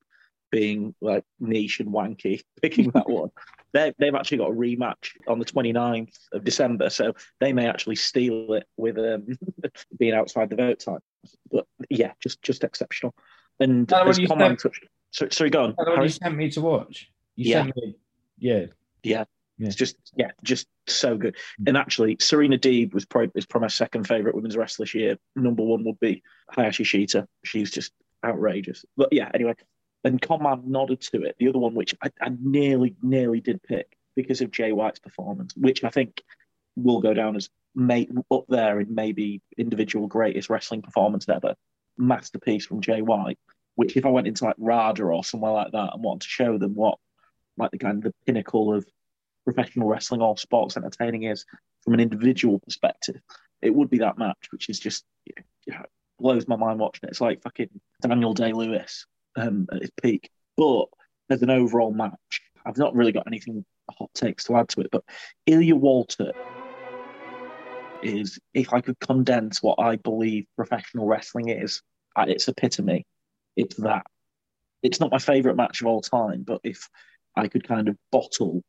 being 0.51 0.93
like 1.01 1.23
niche 1.39 1.79
and 1.79 1.89
wanky 1.89 2.41
picking 2.61 2.91
that 2.91 3.09
one. 3.09 3.31
They, 3.73 3.93
they've 3.97 4.15
actually 4.15 4.39
got 4.39 4.49
a 4.49 4.53
rematch 4.53 5.11
on 5.27 5.39
the 5.39 5.45
29th 5.45 6.17
of 6.33 6.43
December, 6.43 6.89
so 6.89 7.13
they 7.39 7.53
may 7.53 7.67
actually 7.67 7.95
steal 7.95 8.53
it 8.53 8.67
with 8.75 8.97
um, 8.97 9.27
being 9.97 10.13
outside 10.13 10.49
the 10.49 10.57
vote 10.57 10.79
time. 10.79 10.99
But 11.49 11.65
yeah, 11.89 12.11
just 12.19 12.41
just 12.41 12.63
exceptional. 12.63 13.15
And 13.59 13.91
as 13.93 14.17
Command 14.17 14.59
touched, 14.59 14.85
so, 15.11 15.27
sorry, 15.29 15.51
go 15.51 15.63
on. 15.63 16.03
you 16.03 16.09
sent 16.09 16.35
me 16.35 16.49
to 16.51 16.61
watch. 16.61 17.09
You 17.35 17.51
yeah. 17.51 17.63
sent 17.63 17.75
me, 17.77 17.95
yeah, 18.37 18.65
yeah. 19.03 19.25
Yeah. 19.61 19.67
It's 19.67 19.75
just 19.75 19.95
yeah, 20.15 20.31
just 20.43 20.67
so 20.87 21.15
good. 21.15 21.35
And 21.67 21.77
actually, 21.77 22.17
Serena 22.19 22.57
Deeb 22.57 22.95
was 22.95 23.05
probably 23.05 23.29
is 23.35 23.45
probably 23.45 23.65
my 23.65 23.69
second 23.69 24.07
favorite 24.07 24.33
women's 24.33 24.57
wrestler 24.57 24.85
this 24.85 24.95
year. 24.95 25.17
Number 25.35 25.61
one 25.61 25.83
would 25.83 25.99
be 25.99 26.23
Hayashishita. 26.57 27.27
She's 27.43 27.69
just 27.69 27.91
outrageous. 28.25 28.83
But 28.97 29.09
yeah, 29.13 29.29
anyway. 29.31 29.53
And 30.03 30.21
Conman 30.21 30.63
nodded 30.65 31.01
to 31.01 31.23
it. 31.23 31.35
The 31.39 31.49
other 31.49 31.59
one, 31.59 31.75
which 31.75 31.93
I, 32.01 32.09
I 32.21 32.31
nearly, 32.41 32.95
nearly 33.01 33.39
did 33.39 33.61
pick 33.61 33.97
because 34.15 34.41
of 34.41 34.51
Jay 34.51 34.71
White's 34.71 34.99
performance, 34.99 35.53
which 35.55 35.83
I 35.83 35.89
think 35.89 36.21
will 36.75 37.01
go 37.01 37.13
down 37.13 37.35
as 37.35 37.49
may, 37.75 38.07
up 38.31 38.45
there 38.49 38.79
in 38.79 38.93
maybe 38.93 39.41
individual 39.57 40.07
greatest 40.07 40.49
wrestling 40.49 40.81
performance 40.81 41.29
ever. 41.29 41.55
Masterpiece 41.97 42.65
from 42.65 42.81
Jay 42.81 43.01
White. 43.01 43.37
Which, 43.75 43.95
if 43.95 44.05
I 44.05 44.09
went 44.09 44.27
into 44.27 44.45
like 44.45 44.55
RADA 44.57 45.03
or 45.03 45.23
somewhere 45.23 45.53
like 45.53 45.71
that 45.71 45.91
and 45.93 46.03
wanted 46.03 46.21
to 46.21 46.27
show 46.27 46.57
them 46.57 46.75
what, 46.75 46.97
like 47.57 47.71
the 47.71 47.77
kind 47.77 47.97
of 47.97 48.03
the 48.03 48.13
pinnacle 48.25 48.73
of 48.73 48.85
professional 49.45 49.87
wrestling 49.87 50.21
or 50.21 50.37
sports 50.37 50.77
entertaining 50.77 51.23
is 51.23 51.45
from 51.83 51.93
an 51.93 51.99
individual 51.99 52.59
perspective, 52.59 53.21
it 53.61 53.73
would 53.73 53.89
be 53.89 53.99
that 53.99 54.17
match, 54.17 54.49
which 54.51 54.69
is 54.69 54.79
just 54.79 55.05
you 55.25 55.33
know, 55.67 55.83
blows 56.19 56.47
my 56.47 56.55
mind 56.55 56.79
watching 56.79 57.07
it. 57.07 57.11
It's 57.11 57.21
like 57.21 57.41
fucking 57.41 57.69
Daniel 58.01 58.33
Day 58.33 58.53
Lewis 58.53 59.05
um, 59.35 59.67
at 59.71 59.81
his 59.81 59.91
peak. 60.01 60.29
But 60.57 60.85
as 61.29 61.41
an 61.41 61.49
overall 61.49 61.91
match, 61.91 62.41
I've 62.65 62.77
not 62.77 62.95
really 62.95 63.11
got 63.11 63.27
anything 63.27 63.65
hot 63.89 64.13
takes 64.13 64.45
to 64.45 64.55
add 64.55 64.69
to 64.69 64.81
it. 64.81 64.89
But 64.91 65.03
Ilya 65.45 65.75
Walter 65.75 66.31
is, 68.01 68.39
if 68.53 68.73
I 68.73 68.81
could 68.81 68.99
condense 68.99 69.61
what 69.61 69.79
I 69.79 69.95
believe 69.95 70.45
professional 70.55 71.07
wrestling 71.07 71.49
is 71.49 71.81
at 72.17 72.29
its 72.29 72.47
epitome, 72.47 73.05
it's 73.55 73.75
that. 73.77 74.05
It's 74.83 74.99
not 74.99 75.11
my 75.11 75.19
favourite 75.19 75.57
match 75.57 75.81
of 75.81 75.87
all 75.87 76.01
time, 76.01 76.43
but 76.43 76.61
if 76.63 76.89
I 77.35 77.47
could 77.47 77.67
kind 77.67 77.87
of 77.87 77.97
bottle 78.11 78.63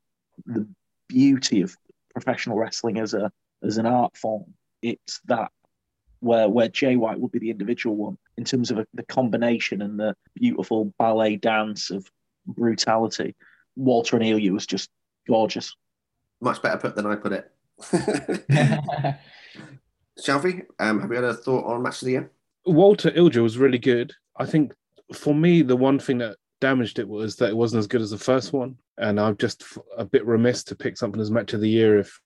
the 0.47 0.69
beauty 1.09 1.63
of 1.63 1.77
professional 2.13 2.59
wrestling 2.59 2.99
as 2.99 3.15
a 3.15 3.31
as 3.63 3.79
an 3.79 3.87
art 3.87 4.17
form. 4.17 4.55
It's 4.83 5.21
that 5.27 5.51
where 6.21 6.49
where 6.49 6.69
Jay 6.69 6.97
White 6.97 7.21
would 7.21 7.33
be 7.33 7.39
the 7.39 7.51
individual 7.51 7.97
one 7.97 8.19
in 8.43 8.45
terms 8.45 8.73
of 8.73 8.79
a, 8.81 8.87
the 8.93 9.05
combination 9.05 9.81
and 9.83 10.01
the 10.01 10.17
beautiful 10.35 10.93
ballet 10.99 11.37
dance 11.37 11.93
of 11.93 12.11
brutality. 12.45 13.37
Walter 13.77 14.17
and 14.17 14.27
Ilya 14.27 14.53
was 14.53 14.67
just 14.67 14.91
gorgeous. 15.29 15.77
Much 16.41 16.61
better 16.61 16.77
put 16.77 16.97
than 16.97 17.07
I 17.07 17.15
put 17.15 17.33
it. 17.33 17.53
Shelby, 20.25 20.63
um, 20.81 21.01
have 21.01 21.11
you 21.11 21.15
had 21.15 21.25
a 21.25 21.35
thought 21.35 21.67
on 21.67 21.83
match 21.83 22.03
of 22.03 22.07
the 22.07 22.11
year? 22.11 22.33
Walter 22.67 23.13
Ilya 23.15 23.41
was 23.41 23.59
really 23.59 23.79
good. 23.79 24.13
I 24.37 24.45
think 24.45 24.75
for 25.15 25.33
me, 25.33 25.63
the 25.63 25.77
one 25.77 26.01
thing 26.01 26.19
that 26.19 26.37
damaged 26.61 26.99
it 26.99 27.09
was 27.09 27.37
that 27.37 27.51
it 27.51 27.57
wasn't 27.57 27.79
as 27.79 27.87
good 27.87 28.03
as 28.03 28.11
the 28.11 28.19
first 28.19 28.53
one, 28.53 28.77
and 28.99 29.21
I'm 29.21 29.37
just 29.37 29.63
a 29.97 30.05
bit 30.05 30.27
remiss 30.27 30.65
to 30.65 30.75
pick 30.75 30.97
something 30.97 31.21
as 31.21 31.31
match 31.31 31.53
of 31.53 31.61
the 31.61 31.71
year 31.71 32.01
if 32.01 32.21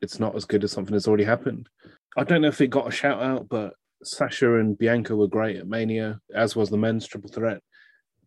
it's 0.00 0.18
not 0.18 0.34
as 0.34 0.46
good 0.46 0.64
as 0.64 0.72
something 0.72 0.94
that's 0.94 1.08
already 1.08 1.24
happened. 1.24 1.68
I 2.16 2.24
don't 2.24 2.40
know 2.40 2.48
if 2.48 2.62
it 2.62 2.68
got 2.68 2.88
a 2.88 2.90
shout 2.90 3.22
out, 3.22 3.50
but 3.50 3.74
Sasha 4.02 4.58
and 4.58 4.78
Bianca 4.78 5.14
were 5.14 5.28
great 5.28 5.56
at 5.56 5.66
Mania, 5.66 6.20
as 6.34 6.56
was 6.56 6.70
the 6.70 6.76
men's 6.76 7.06
triple 7.06 7.30
threat. 7.30 7.60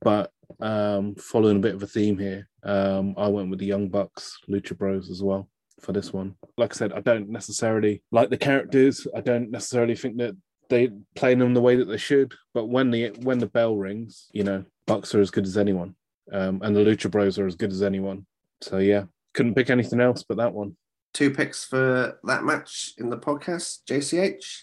But 0.01 0.32
um, 0.59 1.15
following 1.15 1.57
a 1.57 1.61
bit 1.61 1.76
of 1.76 1.84
a 1.84 1.88
theme 1.88 2.17
here, 2.17 2.47
um, 2.63 3.13
I 3.17 3.28
went 3.28 3.49
with 3.49 3.59
the 3.59 3.65
Young 3.65 3.89
Bucks, 3.89 4.38
Lucha 4.49 4.78
Bros 4.78 5.09
as 5.09 5.22
well 5.24 5.47
for 5.80 5.93
this 5.93 6.13
one. 6.13 6.36
Like 6.57 6.74
I 6.74 6.78
said, 6.78 6.93
I 6.93 7.01
don't 7.01 7.30
necessarily 7.30 8.01
like 8.11 8.30
the 8.30 8.38
characters. 8.38 9.07
I 9.15 9.22
don't 9.22 9.51
necessarily 9.51 9.95
think 9.95 10.17
that 10.17 10.36
they 10.69 10.89
play 11.15 11.36
them 11.36 11.53
the 11.53 11.61
way 11.61 11.76
that 11.76 11.86
they 11.86 11.97
should. 11.97 12.34
But 12.53 12.67
when 12.67 12.91
the 12.91 13.09
when 13.22 13.39
the 13.39 13.47
bell 13.47 13.76
rings, 13.76 14.30
you 14.34 14.43
know, 14.43 14.65
Bucks 14.86 15.13
are 15.13 15.22
as 15.22 15.32
good 15.32 15.45
as 15.45 15.57
anyone, 15.57 15.95
um, 16.32 16.61
and 16.63 16.76
the 16.76 16.82
Lucha 16.82 17.11
Bros 17.11 17.38
are 17.38 17.47
as 17.47 17.55
good 17.55 17.72
as 17.72 17.84
anyone. 17.84 18.26
So 18.61 18.78
yeah, 18.78 19.03
couldn't 19.34 19.55
pick 19.55 19.69
anything 19.69 19.99
else 19.99 20.24
but 20.24 20.38
that 20.38 20.53
one. 20.53 20.76
Two 21.13 21.32
picks 21.32 21.65
for 21.65 22.19
that 22.24 22.43
match 22.43 22.93
in 22.97 23.09
the 23.09 23.17
podcast. 23.17 23.80
JCH. 23.89 24.61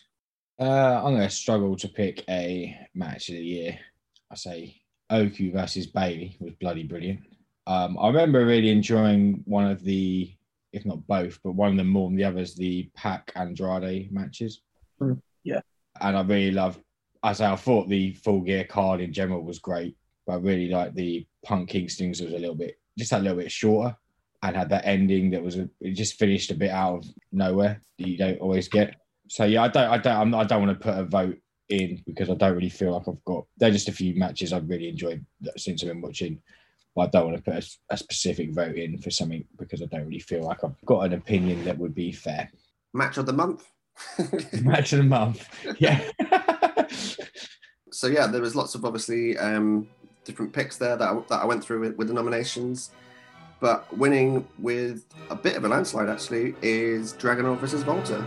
Uh, 0.61 1.03
I'm 1.05 1.15
going 1.15 1.29
to 1.29 1.31
struggle 1.31 1.77
to 1.77 1.89
pick 1.89 2.25
a 2.29 2.77
match 2.95 3.29
of 3.29 3.37
the 3.37 3.45
year. 3.45 3.79
I 4.31 4.35
say 4.35 4.81
Oku 5.11 5.53
versus 5.53 5.87
Bayley 5.87 6.37
was 6.41 6.55
bloody 6.55 6.83
brilliant. 6.83 7.21
Um, 7.67 7.99
I 7.99 8.09
remember 8.09 8.45
really 8.45 8.71
enjoying 8.71 9.43
one 9.45 9.71
of 9.71 9.85
the, 9.85 10.33
if 10.73 10.85
not 10.85 11.07
both, 11.07 11.39
but 11.45 11.53
one 11.53 11.71
of 11.71 11.77
them 11.77 11.89
more 11.89 12.09
than 12.09 12.17
the 12.17 12.25
others, 12.25 12.55
the 12.55 12.91
PAC 12.97 13.31
Andrade 13.37 14.11
matches. 14.11 14.63
Mm, 15.01 15.21
yeah 15.45 15.61
and 16.01 16.17
I 16.17 16.23
really 16.23 16.51
loved. 16.51 16.81
I 17.23 17.33
say 17.33 17.47
I 17.47 17.57
thought 17.57 17.89
the 17.89 18.15
full 18.15 18.41
gear 18.41 18.65
card 18.65 19.01
in 19.01 19.13
general 19.13 19.43
was 19.43 19.59
great, 19.59 19.97
but 20.27 20.35
I 20.35 20.37
really 20.37 20.69
liked 20.69 20.95
the 20.95 21.27
Punk 21.45 21.71
Kingstons 21.71 22.23
was 22.23 22.33
a 22.33 22.39
little 22.39 22.55
bit 22.55 22.79
just 22.97 23.13
a 23.13 23.19
little 23.19 23.39
bit 23.39 23.53
shorter 23.53 23.97
and 24.43 24.57
had 24.57 24.71
that 24.71 24.85
ending 24.85 25.31
that 25.31 25.43
was 25.43 25.57
a, 25.57 25.69
it 25.81 25.93
just 25.93 26.19
finished 26.19 26.51
a 26.51 26.55
bit 26.55 26.71
out 26.71 26.99
of 26.99 27.07
nowhere 27.33 27.81
that 27.99 28.09
you 28.09 28.17
don't 28.17 28.41
always 28.41 28.69
get. 28.69 28.97
So 29.29 29.45
yeah, 29.45 29.63
I 29.63 29.69
don't 29.69 29.91
I 29.91 29.99
don't 29.99 30.17
I'm, 30.17 30.35
I 30.35 30.45
don't 30.45 30.67
want 30.67 30.79
to 30.79 30.85
put 30.85 30.99
a 30.99 31.05
vote 31.05 31.39
in 31.69 32.03
because 32.07 32.31
I 32.31 32.35
don't 32.35 32.55
really 32.55 32.71
feel 32.71 32.93
like 32.93 33.09
I've 33.09 33.25
got. 33.25 33.45
They're 33.59 33.71
just 33.71 33.89
a 33.89 33.93
few 33.93 34.15
matches 34.15 34.53
I've 34.53 34.69
really 34.69 34.89
enjoyed 34.89 35.25
since 35.57 35.83
I've 35.83 35.91
been 35.91 36.01
watching. 36.01 36.41
But 36.95 37.03
I 37.03 37.07
don't 37.09 37.27
want 37.27 37.37
to 37.37 37.43
put 37.43 37.63
a, 37.63 37.95
a 37.95 37.97
specific 37.97 38.53
vote 38.53 38.77
in 38.77 38.99
for 38.99 39.11
something 39.11 39.45
because 39.59 39.83
I 39.83 39.87
don't 39.87 40.07
really 40.07 40.19
feel 40.19 40.43
like 40.43 40.65
I've 40.65 40.81
got 40.87 41.01
an 41.01 41.13
opinion 41.13 41.65
that 41.65 41.79
would 41.79 41.95
be 41.95 42.11
fair. 42.11 42.51
Match 42.95 43.19
of 43.19 43.27
the 43.27 43.33
month. 43.33 43.71
Match 44.63 44.93
of 44.93 44.99
the 44.99 45.05
month. 45.05 45.49
Yeah. 45.79 46.11
so 47.93 48.07
yeah, 48.07 48.27
there 48.27 48.41
was 48.41 48.57
lots 48.57 48.75
of 48.75 48.85
obviously 48.85 49.37
um, 49.39 49.87
different 50.25 50.53
picks 50.53 50.77
there 50.77 50.97
that 50.97 51.09
I, 51.09 51.21
that 51.29 51.43
I 51.43 51.45
went 51.45 51.63
through 51.63 51.81
with, 51.81 51.97
with 51.97 52.09
the 52.09 52.15
nominations. 52.15 52.91
But 53.61 53.97
winning 53.97 54.47
with 54.59 55.05
a 55.31 55.37
bit 55.37 55.57
of 55.57 55.65
a 55.65 55.69
landslide 55.69 56.09
actually 56.09 56.55
is 56.63 57.13
Dragunov 57.15 57.59
versus 57.59 57.85
Walter. 57.85 58.25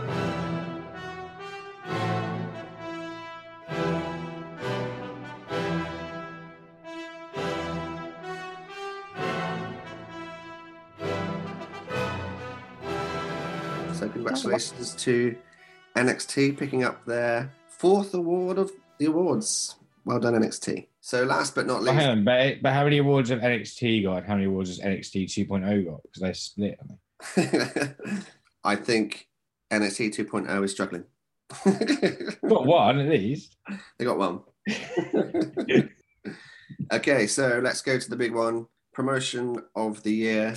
So 14.02 14.08
congratulations 14.08 14.96
to 14.96 15.36
NXT 15.94 16.58
picking 16.58 16.82
up 16.82 17.04
their 17.04 17.52
fourth 17.68 18.14
award 18.14 18.58
of 18.58 18.72
the 18.98 19.06
awards. 19.06 19.76
Well 20.04 20.18
done, 20.18 20.34
NXT. 20.34 20.88
So 21.00 21.22
last 21.22 21.54
but 21.54 21.68
not 21.68 21.84
least, 21.84 21.94
hang 21.94 22.08
on, 22.08 22.24
but, 22.24 22.62
but 22.62 22.72
how 22.72 22.82
many 22.82 22.98
awards 22.98 23.30
have 23.30 23.38
NXT 23.38 24.02
got? 24.02 24.26
How 24.26 24.34
many 24.34 24.46
awards 24.46 24.70
has 24.70 24.80
NXT 24.80 25.26
2.0 25.46 25.86
got? 25.86 26.02
Because 26.02 26.20
they 26.20 26.32
split. 26.32 26.80
I 28.64 28.74
think 28.74 29.28
NXT 29.72 30.16
2.0 30.16 30.64
is 30.64 30.72
struggling. 30.72 31.04
Got 32.48 32.66
one 32.66 32.98
at 32.98 33.08
least. 33.08 33.56
They 33.98 34.04
got 34.04 34.18
one. 34.18 34.40
okay, 36.92 37.26
so 37.28 37.60
let's 37.62 37.82
go 37.82 37.98
to 38.00 38.10
the 38.10 38.16
big 38.16 38.34
one 38.34 38.66
promotion 38.92 39.58
of 39.76 40.02
the 40.02 40.12
year. 40.12 40.56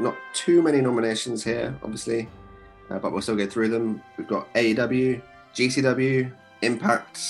Not 0.00 0.16
too 0.32 0.62
many 0.62 0.80
nominations 0.80 1.42
here, 1.42 1.76
obviously, 1.82 2.28
uh, 2.90 2.98
but 2.98 3.12
we'll 3.12 3.22
still 3.22 3.36
get 3.36 3.52
through 3.52 3.68
them. 3.68 4.02
We've 4.16 4.28
got 4.28 4.52
AEW, 4.54 5.20
GCW, 5.54 6.32
Impact, 6.62 7.20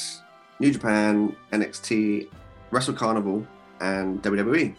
New 0.61 0.71
Japan, 0.73 1.35
NXT, 1.53 2.29
Wrestle 2.71 2.95
Carnival, 2.95 3.47
and 3.81 4.23
WWE. 4.23 4.75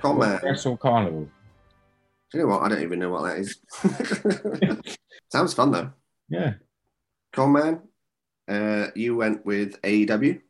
Come 0.00 0.12
on, 0.12 0.18
man. 0.18 0.40
Wrestle 0.42 0.76
Carnival. 0.76 1.28
Do 2.32 2.38
you 2.38 2.44
know 2.44 2.50
what? 2.50 2.62
I 2.62 2.68
don't 2.68 2.82
even 2.82 2.98
know 2.98 3.10
what 3.10 3.24
that 3.24 3.38
is. 3.38 4.96
Sounds 5.32 5.54
fun 5.54 5.70
though. 5.70 5.92
Yeah. 6.28 6.54
Con 7.32 7.52
man, 7.52 7.82
uh, 8.48 8.88
you 8.94 9.16
went 9.16 9.44
with 9.44 9.80
AEW. 9.82 10.40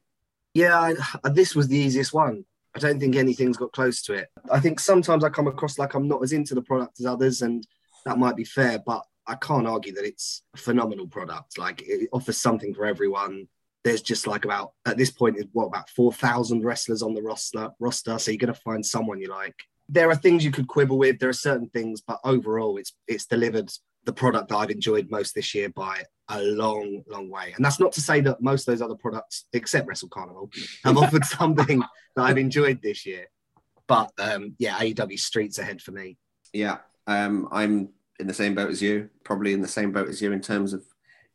Yeah, 0.54 0.94
I, 1.24 1.28
this 1.28 1.54
was 1.54 1.68
the 1.68 1.76
easiest 1.76 2.14
one. 2.14 2.44
I 2.76 2.78
don't 2.78 3.00
think 3.00 3.16
anything's 3.16 3.56
got 3.56 3.72
close 3.72 4.02
to 4.02 4.12
it. 4.12 4.28
I 4.52 4.60
think 4.60 4.80
sometimes 4.80 5.24
I 5.24 5.30
come 5.30 5.46
across 5.46 5.78
like 5.78 5.94
I'm 5.94 6.06
not 6.06 6.22
as 6.22 6.32
into 6.32 6.54
the 6.54 6.60
product 6.60 7.00
as 7.00 7.06
others, 7.06 7.40
and 7.40 7.66
that 8.04 8.18
might 8.18 8.36
be 8.36 8.44
fair, 8.44 8.78
but 8.84 9.02
I 9.26 9.34
can't 9.36 9.66
argue 9.66 9.94
that 9.94 10.04
it's 10.04 10.42
a 10.54 10.58
phenomenal 10.58 11.06
product. 11.06 11.56
Like 11.56 11.82
it 11.82 12.10
offers 12.12 12.36
something 12.36 12.74
for 12.74 12.84
everyone. 12.84 13.48
There's 13.82 14.02
just 14.02 14.26
like 14.26 14.44
about 14.44 14.72
at 14.84 14.98
this 14.98 15.10
point, 15.10 15.38
what 15.52 15.66
about 15.66 15.88
four 15.88 16.12
thousand 16.12 16.64
wrestlers 16.64 17.02
on 17.02 17.14
the 17.14 17.22
roster? 17.22 17.70
Roster, 17.80 18.18
so 18.18 18.30
you're 18.30 18.38
gonna 18.38 18.52
find 18.52 18.84
someone 18.84 19.20
you 19.20 19.28
like. 19.28 19.56
There 19.88 20.10
are 20.10 20.16
things 20.16 20.44
you 20.44 20.50
could 20.50 20.68
quibble 20.68 20.98
with. 20.98 21.18
There 21.18 21.30
are 21.30 21.44
certain 21.48 21.70
things, 21.70 22.02
but 22.02 22.20
overall, 22.24 22.76
it's 22.76 22.92
it's 23.08 23.24
delivered 23.24 23.70
the 24.04 24.12
product 24.12 24.50
that 24.50 24.56
I've 24.56 24.70
enjoyed 24.70 25.10
most 25.10 25.34
this 25.34 25.54
year 25.54 25.70
by 25.70 26.04
a 26.28 26.42
long, 26.42 27.02
long 27.08 27.30
way. 27.30 27.52
And 27.54 27.64
that's 27.64 27.80
not 27.80 27.92
to 27.92 28.00
say 28.00 28.20
that 28.22 28.42
most 28.42 28.66
of 28.66 28.72
those 28.72 28.82
other 28.82 28.96
products, 28.96 29.44
except 29.52 29.86
Wrestle 29.86 30.08
Carnival, 30.08 30.50
have 30.84 30.96
offered 30.96 31.24
something 31.38 31.80
that 31.80 32.22
I've 32.22 32.38
enjoyed 32.38 32.82
this 32.82 33.06
year. 33.06 33.26
But 33.86 34.10
um, 34.18 34.54
yeah, 34.58 34.78
AEW 34.78 35.18
Streets 35.18 35.58
ahead 35.58 35.80
for 35.80 35.92
me. 35.92 36.16
Yeah, 36.52 36.78
um, 37.06 37.48
I'm 37.52 37.90
in 38.18 38.26
the 38.26 38.34
same 38.34 38.54
boat 38.54 38.70
as 38.70 38.82
you. 38.82 39.10
Probably 39.24 39.52
in 39.52 39.60
the 39.60 39.68
same 39.68 39.92
boat 39.92 40.08
as 40.08 40.20
you 40.20 40.32
in 40.32 40.40
terms 40.40 40.72
of 40.72 40.82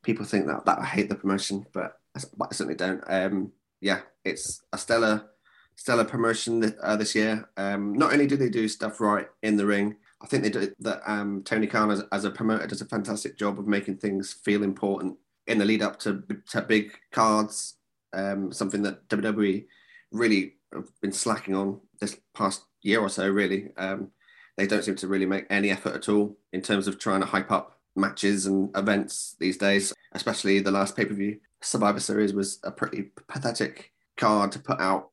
people 0.04 0.26
think 0.26 0.48
that 0.48 0.66
that 0.66 0.80
I 0.80 0.86
hate 0.86 1.10
the 1.10 1.16
promotion, 1.16 1.66
but 1.74 1.98
I, 2.16 2.22
but 2.38 2.50
I 2.52 2.54
certainly 2.54 2.76
don't. 2.76 3.04
Um, 3.08 3.52
yeah, 3.80 4.02
it's 4.26 4.62
a 4.74 4.78
stellar, 4.78 5.30
stellar 5.76 6.06
promotion 6.06 6.62
th- 6.62 6.74
uh, 6.82 6.98
this 6.98 7.16
year. 7.16 7.50
Um, 7.58 7.94
not 7.94 8.12
only 8.12 8.28
do 8.28 8.36
they 8.36 8.50
do 8.50 8.68
stuff 8.68 9.00
right 9.00 9.28
in 9.42 9.56
the 9.56 9.66
ring, 9.66 9.96
I 10.22 10.28
think 10.28 10.44
they 10.44 10.50
do 10.50 10.74
that. 10.80 11.02
Um, 11.06 11.44
Tony 11.44 11.68
Khan, 11.68 11.92
as, 11.92 12.04
as 12.12 12.26
a 12.26 12.32
promoter, 12.32 12.68
does 12.68 12.82
a 12.82 12.86
fantastic 12.86 13.38
job 13.38 13.60
of 13.60 13.68
making 13.68 13.98
things 13.98 14.34
feel 14.34 14.64
important 14.64 15.18
in 15.48 15.58
the 15.58 15.66
lead 15.66 15.82
up 15.82 16.00
to, 16.00 16.24
to 16.50 16.62
big 16.62 16.94
cards. 17.12 17.76
Um, 18.14 18.52
something 18.52 18.84
that 18.84 19.08
WWE 19.08 19.66
really 20.12 20.56
have 20.74 20.90
been 21.02 21.14
slacking 21.14 21.56
on 21.56 21.80
this 22.00 22.18
past 22.36 22.64
year 22.82 23.00
or 23.00 23.10
so. 23.10 23.28
Really, 23.30 23.70
um, 23.78 24.12
they 24.58 24.68
don't 24.68 24.84
seem 24.84 24.96
to 24.98 25.08
really 25.08 25.26
make 25.26 25.46
any 25.50 25.72
effort 25.72 25.96
at 25.96 26.10
all 26.10 26.38
in 26.54 26.62
terms 26.62 26.88
of 26.88 27.00
trying 27.00 27.22
to 27.22 27.28
hype 27.28 27.52
up 27.52 27.80
matches 27.96 28.46
and 28.46 28.76
events 28.78 29.36
these 29.40 29.58
days. 29.58 29.94
Especially 30.14 30.60
the 30.60 30.72
last 30.72 30.96
pay 30.96 31.06
per 31.06 31.14
view, 31.14 31.40
Survivor 31.62 32.00
Series 32.00 32.34
was 32.34 32.60
a 32.64 32.72
pretty 32.72 33.12
pathetic 33.28 33.92
card 34.18 34.52
to 34.52 34.60
put 34.60 34.80
out 34.80 35.10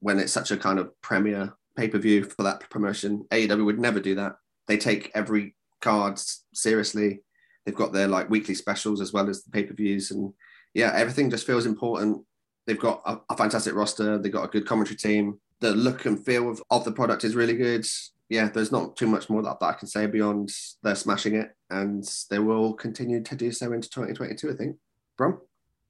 when 0.00 0.18
it's 0.18 0.32
such 0.32 0.50
a 0.50 0.56
kind 0.56 0.78
of 0.78 1.00
premier 1.00 1.54
pay 1.76 1.88
per 1.88 1.98
view 1.98 2.24
for 2.24 2.42
that 2.42 2.68
promotion. 2.70 3.26
AEW 3.30 3.64
would 3.64 3.78
never 3.78 3.98
do 3.98 4.14
that. 4.16 4.36
They 4.68 4.76
take 4.76 5.10
every 5.14 5.54
card 5.80 6.20
seriously. 6.54 7.20
They've 7.64 7.74
got 7.74 7.92
their 7.92 8.08
like 8.08 8.30
weekly 8.30 8.54
specials 8.54 9.00
as 9.00 9.12
well 9.12 9.28
as 9.28 9.42
the 9.42 9.50
pay 9.50 9.64
per 9.64 9.74
views, 9.74 10.10
and 10.10 10.32
yeah, 10.74 10.92
everything 10.94 11.30
just 11.30 11.46
feels 11.46 11.66
important. 11.66 12.24
They've 12.66 12.78
got 12.78 13.02
a, 13.04 13.18
a, 13.28 13.36
fantastic 13.36 13.74
roster. 13.74 14.18
They've 14.18 14.32
got 14.32 14.44
a 14.44 14.48
good 14.48 14.66
commentary 14.66 14.96
team. 14.96 15.40
The 15.60 15.72
look 15.72 16.06
and 16.06 16.24
feel 16.24 16.48
of, 16.48 16.62
of 16.70 16.84
the 16.84 16.92
product 16.92 17.24
is 17.24 17.34
really 17.34 17.56
good. 17.56 17.86
Yeah, 18.28 18.48
there's 18.48 18.72
not 18.72 18.96
too 18.96 19.08
much 19.08 19.28
more 19.28 19.42
that, 19.42 19.60
that 19.60 19.66
I 19.66 19.72
can 19.74 19.88
say 19.88 20.06
beyond 20.06 20.50
they're 20.82 20.94
smashing 20.94 21.34
it, 21.36 21.50
and 21.70 22.04
they 22.30 22.38
will 22.38 22.72
continue 22.72 23.22
to 23.22 23.36
do 23.36 23.52
so 23.52 23.72
into 23.72 23.90
2022. 23.90 24.50
I 24.50 24.54
think. 24.54 24.76
Brom. 25.18 25.40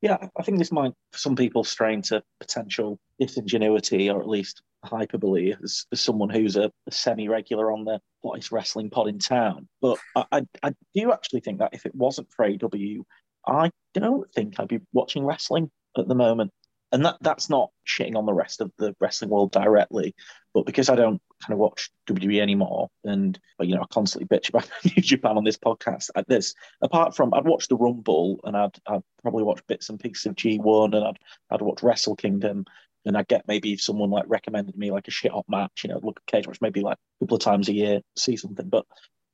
Yeah, 0.02 0.18
I 0.36 0.42
think 0.42 0.58
this 0.58 0.72
might, 0.72 0.92
for 1.12 1.18
some 1.18 1.36
people, 1.36 1.62
strain 1.62 2.02
to 2.02 2.22
potential 2.40 2.98
disingenuity 3.20 4.10
or 4.10 4.20
at 4.20 4.28
least 4.28 4.60
hyperbole 4.84 5.54
as, 5.62 5.86
as 5.92 6.00
someone 6.00 6.28
who's 6.28 6.56
a, 6.56 6.72
a 6.88 6.90
semi-regular 6.90 7.70
on 7.70 7.84
the 7.84 8.00
hottest 8.22 8.50
wrestling 8.50 8.90
pod 8.90 9.06
in 9.06 9.20
town. 9.20 9.68
But 9.80 9.98
I, 10.16 10.24
I, 10.32 10.46
I 10.64 10.74
do 10.92 11.12
actually 11.12 11.40
think 11.40 11.60
that 11.60 11.72
if 11.72 11.86
it 11.86 11.94
wasn't 11.94 12.32
for 12.32 12.44
AEW, 12.44 13.04
I 13.46 13.70
don't 13.94 14.32
think 14.34 14.58
I'd 14.58 14.66
be 14.66 14.80
watching 14.92 15.24
wrestling 15.24 15.70
at 15.96 16.08
the 16.08 16.16
moment. 16.16 16.50
And 16.92 17.06
that 17.06 17.16
that's 17.22 17.48
not 17.48 17.70
shitting 17.88 18.16
on 18.16 18.26
the 18.26 18.34
rest 18.34 18.60
of 18.60 18.70
the 18.76 18.94
wrestling 19.00 19.30
world 19.30 19.50
directly, 19.50 20.14
but 20.52 20.66
because 20.66 20.90
I 20.90 20.94
don't 20.94 21.22
kind 21.42 21.54
of 21.54 21.58
watch 21.58 21.90
WWE 22.06 22.40
anymore, 22.40 22.88
and 23.02 23.38
you 23.60 23.74
know 23.74 23.82
I 23.82 23.86
constantly 23.90 24.28
bitch 24.28 24.50
about 24.50 24.68
New 24.84 25.02
Japan 25.02 25.38
on 25.38 25.44
this 25.44 25.56
podcast. 25.56 26.10
I, 26.14 26.22
there's 26.28 26.54
apart 26.82 27.16
from 27.16 27.32
I'd 27.32 27.46
watch 27.46 27.68
the 27.68 27.76
Rumble, 27.76 28.40
and 28.44 28.56
I'd 28.56 28.76
I'd 28.86 29.02
probably 29.22 29.42
watch 29.42 29.66
bits 29.66 29.88
and 29.88 29.98
pieces 29.98 30.26
of 30.26 30.36
G1, 30.36 30.94
and 30.94 31.04
I'd 31.04 31.18
I'd 31.50 31.62
watch 31.62 31.82
Wrestle 31.82 32.14
Kingdom, 32.14 32.66
and 33.06 33.16
I 33.16 33.22
get 33.22 33.48
maybe 33.48 33.72
if 33.72 33.80
someone 33.80 34.10
like 34.10 34.24
recommended 34.28 34.76
me 34.76 34.90
like 34.90 35.08
a 35.08 35.12
shit 35.12 35.32
hot 35.32 35.46
match, 35.48 35.84
you 35.84 35.90
know, 35.90 36.00
look 36.02 36.20
at 36.20 36.30
cage 36.30 36.46
match 36.46 36.60
maybe 36.60 36.82
like 36.82 36.98
a 36.98 37.24
couple 37.24 37.36
of 37.36 37.42
times 37.42 37.68
a 37.68 37.74
year, 37.74 38.00
see 38.16 38.36
something. 38.36 38.68
But 38.68 38.84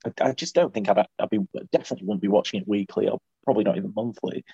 I, 0.07 0.29
I 0.29 0.33
just 0.33 0.55
don't 0.55 0.73
think 0.73 0.89
I'd 0.89 1.07
I'd 1.19 1.31
be 1.31 1.41
definitely 1.73 2.07
wouldn't 2.07 2.23
be 2.23 2.29
watching 2.29 2.61
it 2.61 2.69
weekly 2.69 3.09
or 3.09 3.19
probably 3.45 3.65
not 3.65 3.77
even 3.77 3.93
monthly. 3.95 4.45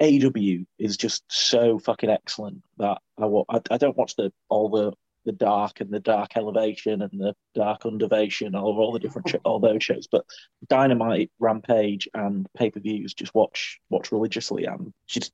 AEW 0.00 0.66
is 0.78 0.96
just 0.96 1.24
so 1.28 1.78
fucking 1.78 2.10
excellent 2.10 2.62
that 2.78 2.98
I, 3.18 3.24
I, 3.24 3.60
I 3.70 3.76
don't 3.76 3.96
watch 3.96 4.16
the 4.16 4.32
all 4.48 4.68
the 4.70 4.92
the 5.26 5.32
dark 5.32 5.80
and 5.80 5.90
the 5.90 6.00
dark 6.00 6.36
elevation 6.36 7.02
and 7.02 7.10
the 7.12 7.34
dark 7.54 7.82
undervation 7.82 8.54
of 8.54 8.78
all 8.78 8.92
the 8.92 8.98
different 8.98 9.28
sh- 9.30 9.34
all 9.44 9.60
those 9.60 9.84
shows 9.84 10.08
but 10.10 10.24
dynamite 10.68 11.30
rampage 11.38 12.08
and 12.14 12.46
pay-per-views 12.56 13.12
just 13.12 13.34
watch 13.34 13.78
watch 13.90 14.12
religiously 14.12 14.64
and 14.64 14.92
just 15.06 15.32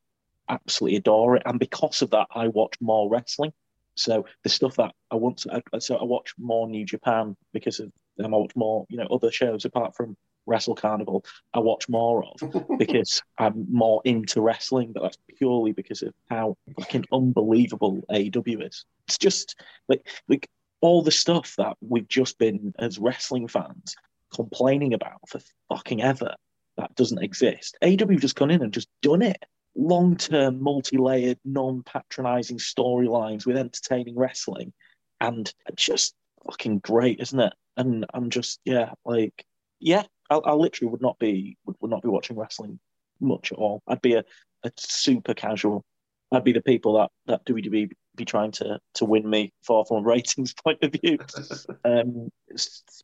absolutely 0.49 0.97
adore 0.97 1.37
it. 1.37 1.43
And 1.47 1.59
because 1.59 2.03
of 2.03 2.11
that 2.11 2.29
i 2.35 2.49
watch 2.49 2.75
more 2.81 3.09
wrestling. 3.09 3.53
So 3.95 4.27
the 4.43 4.49
stuff 4.49 4.77
that 4.77 4.93
i 5.11 5.15
want 5.15 5.39
to 5.39 5.63
I, 5.73 5.79
so 5.79 5.97
i 5.97 6.05
watch 6.05 6.35
more 6.39 6.69
new 6.69 6.85
japan 6.85 7.37
because 7.53 7.79
of 7.79 7.93
them. 8.17 8.35
I 8.35 8.39
watch 8.39 8.57
more 8.57 8.87
you 8.89 8.99
know 8.99 9.07
other 9.07 9.31
shows 9.31 9.65
apart 9.65 9.95
from 9.95 10.17
Wrestle 10.47 10.75
Carnival, 10.75 11.25
I 11.53 11.59
watch 11.59 11.89
more 11.89 12.25
of 12.25 12.69
because 12.79 13.23
I'm 13.39 13.67
more 13.71 14.01
into 14.05 14.41
wrestling, 14.41 14.93
but 14.93 15.03
that's 15.03 15.19
purely 15.39 15.73
because 15.73 16.03
of 16.03 16.15
how 16.31 16.57
fucking 16.79 17.07
unbelievable 17.13 18.03
AEW 18.11 18.67
is. 18.67 18.85
It's 19.09 19.19
just 19.19 19.57
like 19.89 20.07
like 20.29 20.49
all 20.81 21.03
the 21.03 21.11
stuff 21.11 21.55
that 21.59 21.77
we've 21.81 22.09
just 22.09 22.39
been 22.39 22.73
as 22.79 22.99
wrestling 22.99 23.49
fans 23.49 23.97
complaining 24.35 24.95
about 24.95 25.29
for 25.29 25.41
fucking 25.69 26.03
ever 26.03 26.35
that 26.77 26.95
doesn't 26.95 27.23
exist. 27.23 27.77
AEW 27.83 28.21
just 28.21 28.37
gone 28.37 28.51
in 28.51 28.63
and 28.63 28.73
just 28.73 28.89
done 29.03 29.23
it. 29.23 29.43
Long 29.75 30.17
term, 30.17 30.63
multi 30.63 30.97
layered, 30.97 31.39
non 31.45 31.83
patronizing 31.83 32.59
storylines 32.59 33.47
with 33.47 33.57
entertaining 33.57 34.17
wrestling 34.17 34.73
and 35.21 35.53
just 35.75 36.15
fucking 36.47 36.79
great, 36.79 37.21
isn't 37.21 37.41
it? 37.41 37.53
And 37.77 38.07
I'm 38.15 38.31
just, 38.31 38.61
yeah, 38.65 38.93
like, 39.05 39.45
yeah, 39.81 40.05
I, 40.31 40.37
I 40.37 40.53
literally 40.53 40.91
would 40.91 41.03
not 41.03 41.19
be 41.19 41.57
would, 41.65 41.77
would 41.81 41.91
not 41.91 42.03
be 42.03 42.09
watching 42.09 42.37
wrestling 42.37 42.79
much 43.21 43.53
at 43.53 43.59
all. 43.59 43.83
I'd 43.87 44.03
be 44.03 44.15
a, 44.15 44.25
a 44.65 44.71
super 44.77 45.35
casual. 45.35 45.85
I'd 46.33 46.45
be 46.45 46.53
the 46.53 46.63
people 46.63 46.95
that 46.95 47.11
that 47.27 47.45
WWE 47.47 47.91
be 48.17 48.25
trying 48.25 48.53
to 48.53 48.79
to 48.95 49.05
win 49.05 49.29
me 49.29 49.53
for 49.63 49.85
from 49.85 49.99
a 49.99 50.01
ratings 50.09 50.55
point 50.55 50.79
of 50.83 50.93
view. 50.93 51.19
um, 51.85 52.31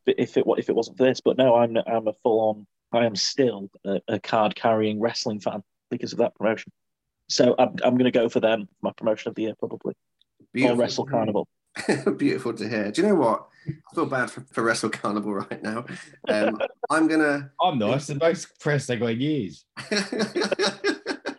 if 0.06 0.36
it 0.36 0.44
if 0.46 0.68
it 0.68 0.74
wasn't 0.74 0.98
for 0.98 1.04
this, 1.04 1.20
but 1.20 1.36
no, 1.36 1.56
I'm 1.56 1.76
I'm 1.86 2.08
a 2.08 2.12
full 2.12 2.40
on 2.40 2.66
I 2.92 3.06
am 3.06 3.16
still 3.16 3.70
a, 3.84 4.00
a 4.08 4.20
card 4.20 4.54
carrying 4.54 5.00
wrestling 5.00 5.40
fan 5.40 5.62
because 5.90 6.12
of 6.12 6.18
that 6.18 6.34
promotion. 6.34 6.72
So 7.28 7.54
I'm, 7.58 7.76
I'm 7.82 7.96
going 7.96 8.04
to 8.04 8.10
go 8.10 8.28
for 8.28 8.40
them, 8.40 8.68
my 8.82 8.92
promotion 8.92 9.30
of 9.30 9.34
the 9.34 9.42
year, 9.42 9.54
probably. 9.58 9.94
Or 10.62 10.76
Wrestle 10.76 11.06
Carnival. 11.06 11.48
Beautiful 12.16 12.52
to 12.54 12.68
hear. 12.68 12.90
Do 12.90 13.02
you 13.02 13.08
know 13.08 13.14
what? 13.14 13.46
I 13.66 13.94
feel 13.94 14.06
bad 14.06 14.30
for, 14.30 14.40
for 14.52 14.62
Wrestle 14.62 14.90
Carnival 14.90 15.34
right 15.34 15.62
now. 15.62 15.84
Um, 16.28 16.58
I'm 16.90 17.06
gonna. 17.06 17.50
I'm 17.60 17.78
not. 17.78 17.96
It's 17.96 18.08
the 18.08 18.16
most 18.16 18.58
press 18.60 18.86
they 18.86 18.96
got 18.96 19.10
in 19.10 19.20
years. 19.20 19.64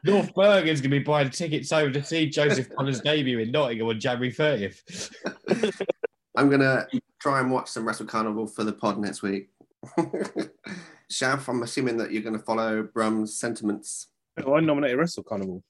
North 0.06 0.34
Bergen's 0.34 0.82
going 0.82 0.92
to 0.92 1.00
be 1.00 1.00
buying 1.00 1.30
tickets 1.30 1.72
over 1.72 1.90
to 1.90 2.04
see 2.04 2.30
Joseph 2.30 2.70
Conners' 2.76 3.00
debut 3.00 3.40
in 3.40 3.52
Nottingham 3.52 3.88
on 3.88 4.00
January 4.02 4.34
30th. 4.34 5.10
I'm 6.36 6.50
gonna 6.50 6.88
try 7.22 7.40
and 7.40 7.52
watch 7.52 7.70
some 7.70 7.88
Wrestle 7.88 8.08
Carnival 8.08 8.48
for 8.48 8.64
the 8.64 8.74
pod 8.74 8.98
next 9.00 9.22
week. 9.22 9.50
Shaf, 11.12 11.48
I'm 11.48 11.64
assuming 11.64 11.98
that 11.98 12.12
you're 12.12 12.24
gonna 12.24 12.40
follow 12.40 12.84
Brum's 12.84 13.40
sentiments. 13.40 14.08
Oh, 14.44 14.56
I 14.56 14.60
nominated 14.62 14.98
Wrestle 14.98 15.24
Carnival. 15.24 15.64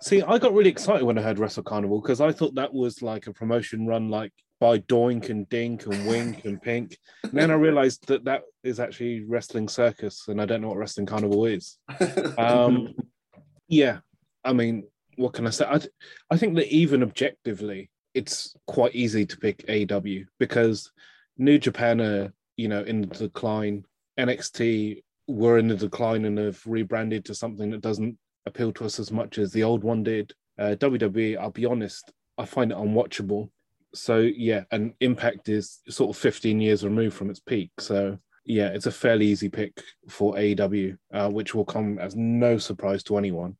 See, 0.00 0.22
I 0.22 0.38
got 0.38 0.54
really 0.54 0.70
excited 0.70 1.04
when 1.04 1.18
I 1.18 1.22
heard 1.22 1.38
Wrestle 1.38 1.62
Carnival 1.62 2.00
because 2.00 2.20
I 2.20 2.32
thought 2.32 2.54
that 2.54 2.72
was 2.72 3.02
like 3.02 3.26
a 3.26 3.32
promotion 3.32 3.86
run 3.86 4.08
like 4.08 4.32
by 4.60 4.78
Doink 4.78 5.30
and 5.30 5.48
Dink 5.48 5.86
and 5.86 6.06
Wink 6.06 6.44
and 6.44 6.60
Pink. 6.62 6.96
And 7.22 7.32
then 7.34 7.50
I 7.50 7.54
realized 7.54 8.06
that 8.06 8.24
that 8.24 8.42
is 8.62 8.80
actually 8.80 9.24
Wrestling 9.24 9.68
Circus, 9.68 10.28
and 10.28 10.40
I 10.40 10.46
don't 10.46 10.60
know 10.60 10.68
what 10.68 10.78
Wrestling 10.78 11.06
Carnival 11.06 11.46
is. 11.46 11.78
Um, 12.38 12.94
yeah, 13.68 13.98
I 14.44 14.52
mean, 14.52 14.84
what 15.16 15.32
can 15.32 15.46
I 15.46 15.50
say? 15.50 15.66
I, 15.68 15.78
th- 15.78 15.92
I 16.30 16.36
think 16.36 16.54
that 16.56 16.72
even 16.72 17.02
objectively, 17.02 17.90
it's 18.14 18.54
quite 18.66 18.94
easy 18.94 19.26
to 19.26 19.36
pick 19.36 19.66
AEW 19.66 20.26
because 20.38 20.92
New 21.36 21.58
Japan 21.58 22.00
are, 22.00 22.32
you 22.56 22.68
know, 22.68 22.82
in 22.82 23.02
the 23.02 23.06
decline. 23.08 23.84
NXT 24.18 25.02
were 25.26 25.58
in 25.58 25.66
the 25.66 25.76
decline 25.76 26.24
and 26.24 26.38
have 26.38 26.64
rebranded 26.64 27.24
to 27.24 27.34
something 27.34 27.70
that 27.70 27.80
doesn't 27.80 28.16
appeal 28.46 28.72
to 28.72 28.84
us 28.84 28.98
as 28.98 29.10
much 29.10 29.38
as 29.38 29.52
the 29.52 29.62
old 29.62 29.84
one 29.84 30.02
did. 30.02 30.32
Uh, 30.58 30.76
WWE, 30.78 31.38
I'll 31.38 31.50
be 31.50 31.66
honest, 31.66 32.12
I 32.38 32.44
find 32.44 32.70
it 32.70 32.78
unwatchable. 32.78 33.50
So 33.94 34.18
yeah, 34.18 34.64
and 34.70 34.94
Impact 35.00 35.48
is 35.48 35.80
sort 35.88 36.10
of 36.10 36.20
15 36.20 36.60
years 36.60 36.84
removed 36.84 37.16
from 37.16 37.30
its 37.30 37.40
peak. 37.40 37.70
So 37.78 38.18
yeah, 38.44 38.68
it's 38.68 38.86
a 38.86 38.92
fairly 38.92 39.26
easy 39.26 39.48
pick 39.48 39.82
for 40.08 40.34
AEW, 40.34 40.96
uh, 41.12 41.30
which 41.30 41.54
will 41.54 41.64
come 41.64 41.98
as 41.98 42.14
no 42.14 42.58
surprise 42.58 43.02
to 43.04 43.16
anyone. 43.16 43.56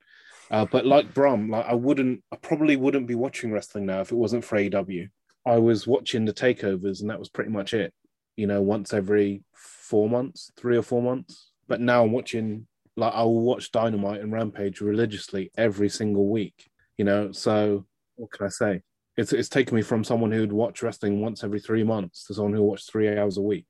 Uh, 0.51 0.67
but 0.71 0.87
like 0.87 1.15
Brum, 1.15 1.51
like 1.51 1.67
I 1.67 1.75
wouldn't, 1.75 2.23
I 2.31 2.37
probably 2.37 2.77
wouldn't 2.77 3.07
be 3.07 3.15
watching 3.15 3.51
wrestling 3.51 3.87
now 3.87 4.01
if 4.01 4.13
it 4.13 4.17
wasn't 4.17 4.45
for 4.45 4.59
AEW. 4.59 5.09
I 5.47 5.59
was 5.59 5.87
watching 5.87 6.25
the 6.25 6.33
takeovers, 6.33 7.01
and 7.01 7.11
that 7.11 7.19
was 7.19 7.29
pretty 7.29 7.51
much 7.51 7.75
it. 7.75 7.93
You 8.37 8.47
know, 8.47 8.61
once 8.63 8.93
every 8.93 9.43
four 9.55 10.09
months, 10.09 10.51
three 10.57 10.77
or 10.77 10.83
four 10.83 11.03
months. 11.03 11.51
But 11.67 11.81
now 11.81 12.05
I'm 12.05 12.13
watching, 12.13 12.67
like 12.97 13.13
I 13.13 13.23
will 13.23 13.41
watch 13.41 13.73
Dynamite 13.73 14.21
and 14.21 14.33
Rampage 14.33 14.81
religiously 14.81 15.51
every 15.57 15.89
single 15.89 16.29
week. 16.29 16.71
You 16.97 17.05
know, 17.05 17.33
so 17.33 17.87
what 18.17 18.31
can 18.31 18.47
I 18.47 18.51
say? 18.51 18.83
It's 19.17 19.33
it's 19.33 19.49
taken 19.49 19.77
me 19.77 19.83
from 19.83 20.05
someone 20.05 20.33
who'd 20.33 20.53
watch 20.53 20.83
wrestling 20.83 21.21
once 21.21 21.45
every 21.45 21.61
three 21.61 21.85
months 21.85 22.25
to 22.25 22.35
someone 22.35 22.53
who 22.53 22.63
watched 22.63 22.91
three 22.91 23.17
hours 23.17 23.37
a 23.37 23.43
week, 23.43 23.67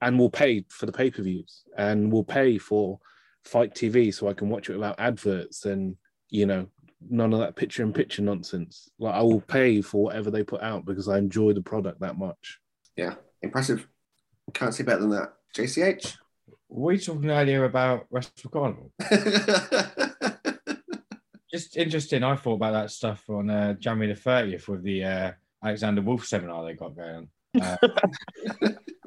and 0.00 0.18
will 0.18 0.30
pay 0.30 0.64
for 0.68 0.86
the 0.86 0.92
pay 0.92 1.10
per 1.10 1.22
views 1.22 1.64
and 1.76 2.12
will 2.12 2.24
pay 2.24 2.58
for 2.58 2.98
FITE 3.44 3.74
TV 3.74 4.14
so 4.14 4.28
I 4.28 4.34
can 4.34 4.48
watch 4.48 4.70
it 4.70 4.74
without 4.74 5.00
adverts 5.00 5.64
and 5.64 5.96
you 6.30 6.46
know 6.46 6.66
none 7.10 7.32
of 7.32 7.40
that 7.40 7.56
picture 7.56 7.82
in 7.82 7.92
picture 7.92 8.22
nonsense. 8.22 8.88
Like 8.98 9.14
I 9.14 9.22
will 9.22 9.40
pay 9.40 9.82
for 9.82 10.04
whatever 10.04 10.30
they 10.30 10.44
put 10.44 10.62
out 10.62 10.84
because 10.84 11.08
I 11.08 11.18
enjoy 11.18 11.52
the 11.52 11.62
product 11.62 12.00
that 12.00 12.18
much. 12.18 12.58
yeah, 12.96 13.14
impressive. 13.42 13.86
Can't 14.54 14.74
say 14.74 14.84
better 14.84 15.00
than 15.00 15.10
that. 15.10 15.34
JCH. 15.56 16.16
Were 16.72 16.92
we 16.94 16.98
talking 16.98 17.30
earlier 17.30 17.66
about 17.66 18.06
Wrestle 18.10 18.50
Carnival? 18.50 18.90
Just 21.52 21.76
interesting. 21.76 22.22
I 22.22 22.34
thought 22.34 22.54
about 22.54 22.72
that 22.72 22.90
stuff 22.90 23.28
on 23.28 23.50
uh, 23.50 23.74
January 23.74 24.14
the 24.14 24.18
30th 24.18 24.68
with 24.68 24.82
the 24.82 25.04
uh, 25.04 25.32
Alexander 25.62 26.00
Wolfe 26.00 26.24
seminar 26.24 26.64
they 26.64 26.72
got 26.72 26.96
going 26.96 27.28
on. 27.54 27.60
Uh, 27.60 27.76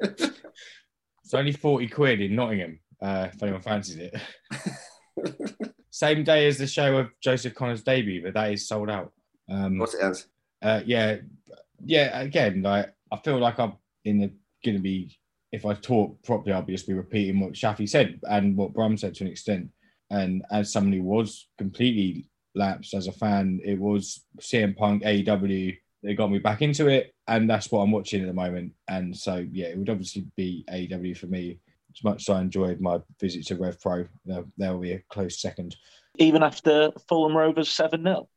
it's 0.00 1.34
only 1.34 1.50
40 1.50 1.88
quid 1.88 2.20
in 2.20 2.36
Nottingham, 2.36 2.78
uh, 3.02 3.30
if 3.34 3.42
anyone 3.42 3.62
fancies 3.62 3.96
it. 3.96 4.14
Same 5.90 6.22
day 6.22 6.46
as 6.46 6.58
the 6.58 6.68
show 6.68 6.98
of 6.98 7.10
Joseph 7.20 7.56
Conners' 7.56 7.82
debut, 7.82 8.22
but 8.22 8.34
that 8.34 8.52
is 8.52 8.68
sold 8.68 8.90
out. 8.90 9.12
Um, 9.50 9.78
What's 9.78 9.94
it 9.94 10.02
as? 10.02 10.28
uh, 10.62 10.82
yeah, 10.86 11.16
yeah. 11.84 12.20
Again, 12.20 12.62
like 12.62 12.94
I 13.12 13.16
feel 13.16 13.38
like 13.40 13.58
I'm 13.58 13.72
in 14.04 14.18
the 14.18 14.30
going 14.64 14.76
to 14.76 14.82
be. 14.82 15.18
If 15.56 15.64
I 15.64 15.72
talk 15.72 16.22
properly, 16.22 16.52
I'll 16.52 16.60
be 16.60 16.74
just 16.74 16.86
be 16.86 16.92
repeating 16.92 17.40
what 17.40 17.54
Shafi 17.54 17.88
said 17.88 18.20
and 18.28 18.54
what 18.58 18.74
Brum 18.74 18.98
said 18.98 19.14
to 19.14 19.24
an 19.24 19.30
extent. 19.30 19.70
And 20.10 20.44
as 20.50 20.70
someone 20.70 20.92
who 20.92 21.02
was 21.02 21.48
completely 21.56 22.28
lapsed 22.54 22.92
as 22.92 23.06
a 23.06 23.12
fan, 23.12 23.60
it 23.64 23.78
was 23.78 24.26
CM 24.38 24.76
Punk 24.76 25.02
AEW 25.02 25.74
that 26.02 26.14
got 26.14 26.30
me 26.30 26.40
back 26.40 26.60
into 26.60 26.88
it, 26.88 27.14
and 27.26 27.48
that's 27.48 27.72
what 27.72 27.80
I'm 27.80 27.90
watching 27.90 28.20
at 28.20 28.26
the 28.26 28.34
moment. 28.34 28.72
And 28.86 29.16
so, 29.16 29.46
yeah, 29.50 29.68
it 29.68 29.78
would 29.78 29.88
obviously 29.88 30.26
be 30.36 30.62
AEW 30.70 31.16
for 31.16 31.26
me. 31.26 31.58
As 31.96 32.04
much 32.04 32.28
as 32.28 32.34
I 32.34 32.42
enjoyed 32.42 32.78
my 32.78 33.00
visit 33.18 33.46
to 33.46 33.56
Rev 33.56 33.80
Pro, 33.80 34.06
there 34.26 34.44
will 34.58 34.80
be 34.80 34.92
a 34.92 35.02
close 35.08 35.40
second. 35.40 35.74
Even 36.18 36.42
after 36.42 36.92
Fulham 37.08 37.34
Rovers 37.34 37.70
7 37.70 38.02
0. 38.02 38.28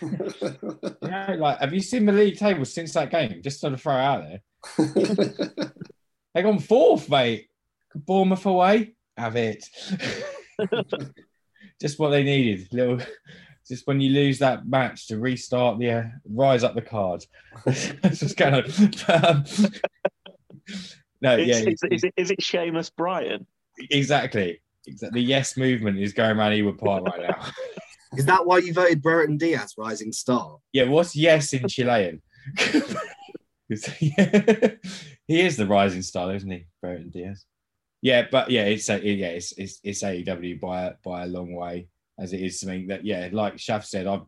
Yeah, 1.02 1.36
like, 1.38 1.58
have 1.58 1.74
you 1.74 1.82
seen 1.82 2.06
the 2.06 2.12
league 2.12 2.38
table 2.38 2.64
since 2.64 2.94
that 2.94 3.10
game? 3.10 3.42
Just 3.42 3.60
sort 3.60 3.74
of 3.74 3.82
throw 3.82 3.96
it 3.96 4.00
out 4.00 4.24
there. 4.24 4.40
They 6.34 6.42
gone 6.42 6.58
fourth, 6.58 7.08
mate. 7.08 7.48
Bournemouth 7.94 8.46
away. 8.46 8.94
Have 9.16 9.36
it. 9.36 9.64
just 11.80 11.98
what 11.98 12.10
they 12.10 12.22
needed. 12.22 12.68
Little, 12.72 13.00
just 13.66 13.86
when 13.86 14.00
you 14.00 14.10
lose 14.10 14.38
that 14.38 14.66
match 14.66 15.08
to 15.08 15.18
restart 15.18 15.78
the 15.78 15.90
uh, 15.90 16.02
rise 16.28 16.64
up 16.64 16.74
the 16.74 16.82
card. 16.82 17.24
That's 17.64 18.22
what's 18.22 18.34
going 18.34 18.54
on. 18.54 18.64
Um, 19.08 19.44
no, 21.20 21.36
Is, 21.36 21.48
yeah, 21.48 21.70
is, 21.70 21.82
is, 21.90 22.04
it, 22.04 22.14
is 22.16 22.30
it 22.30 22.40
Seamus 22.40 22.90
Bryan? 22.94 23.46
exactly. 23.90 24.60
Exactly. 24.86 25.20
The 25.20 25.26
yes 25.26 25.56
movement 25.56 25.98
is 25.98 26.12
going 26.12 26.38
around 26.38 26.52
Ewood 26.52 26.78
Park 26.78 27.04
right 27.04 27.30
now. 27.30 27.46
Is 28.16 28.26
that 28.26 28.44
why 28.44 28.58
you 28.58 28.72
voted 28.72 29.02
Brereton 29.02 29.36
Diaz 29.36 29.74
rising 29.78 30.12
star? 30.12 30.58
yeah, 30.72 30.84
what's 30.84 31.14
yes 31.14 31.52
in 31.52 31.68
Chilean? 31.68 32.22
he 33.98 35.40
is 35.40 35.56
the 35.56 35.66
rising 35.66 36.02
star, 36.02 36.34
isn't 36.34 36.50
he, 36.50 36.66
Brereton 36.82 37.10
Diaz? 37.10 37.44
Yeah, 38.02 38.26
but 38.30 38.50
yeah, 38.50 38.64
it's 38.64 38.88
a, 38.88 38.98
yeah, 38.98 39.28
it's, 39.28 39.52
it's 39.52 39.80
it's 39.84 40.02
AEW 40.02 40.60
by 40.60 40.94
by 41.04 41.24
a 41.24 41.26
long 41.26 41.54
way, 41.54 41.88
as 42.18 42.32
it 42.32 42.40
is 42.40 42.58
something 42.58 42.88
that 42.88 43.04
yeah, 43.04 43.28
like 43.32 43.56
Shaf 43.56 43.84
said, 43.84 44.06
I've 44.06 44.24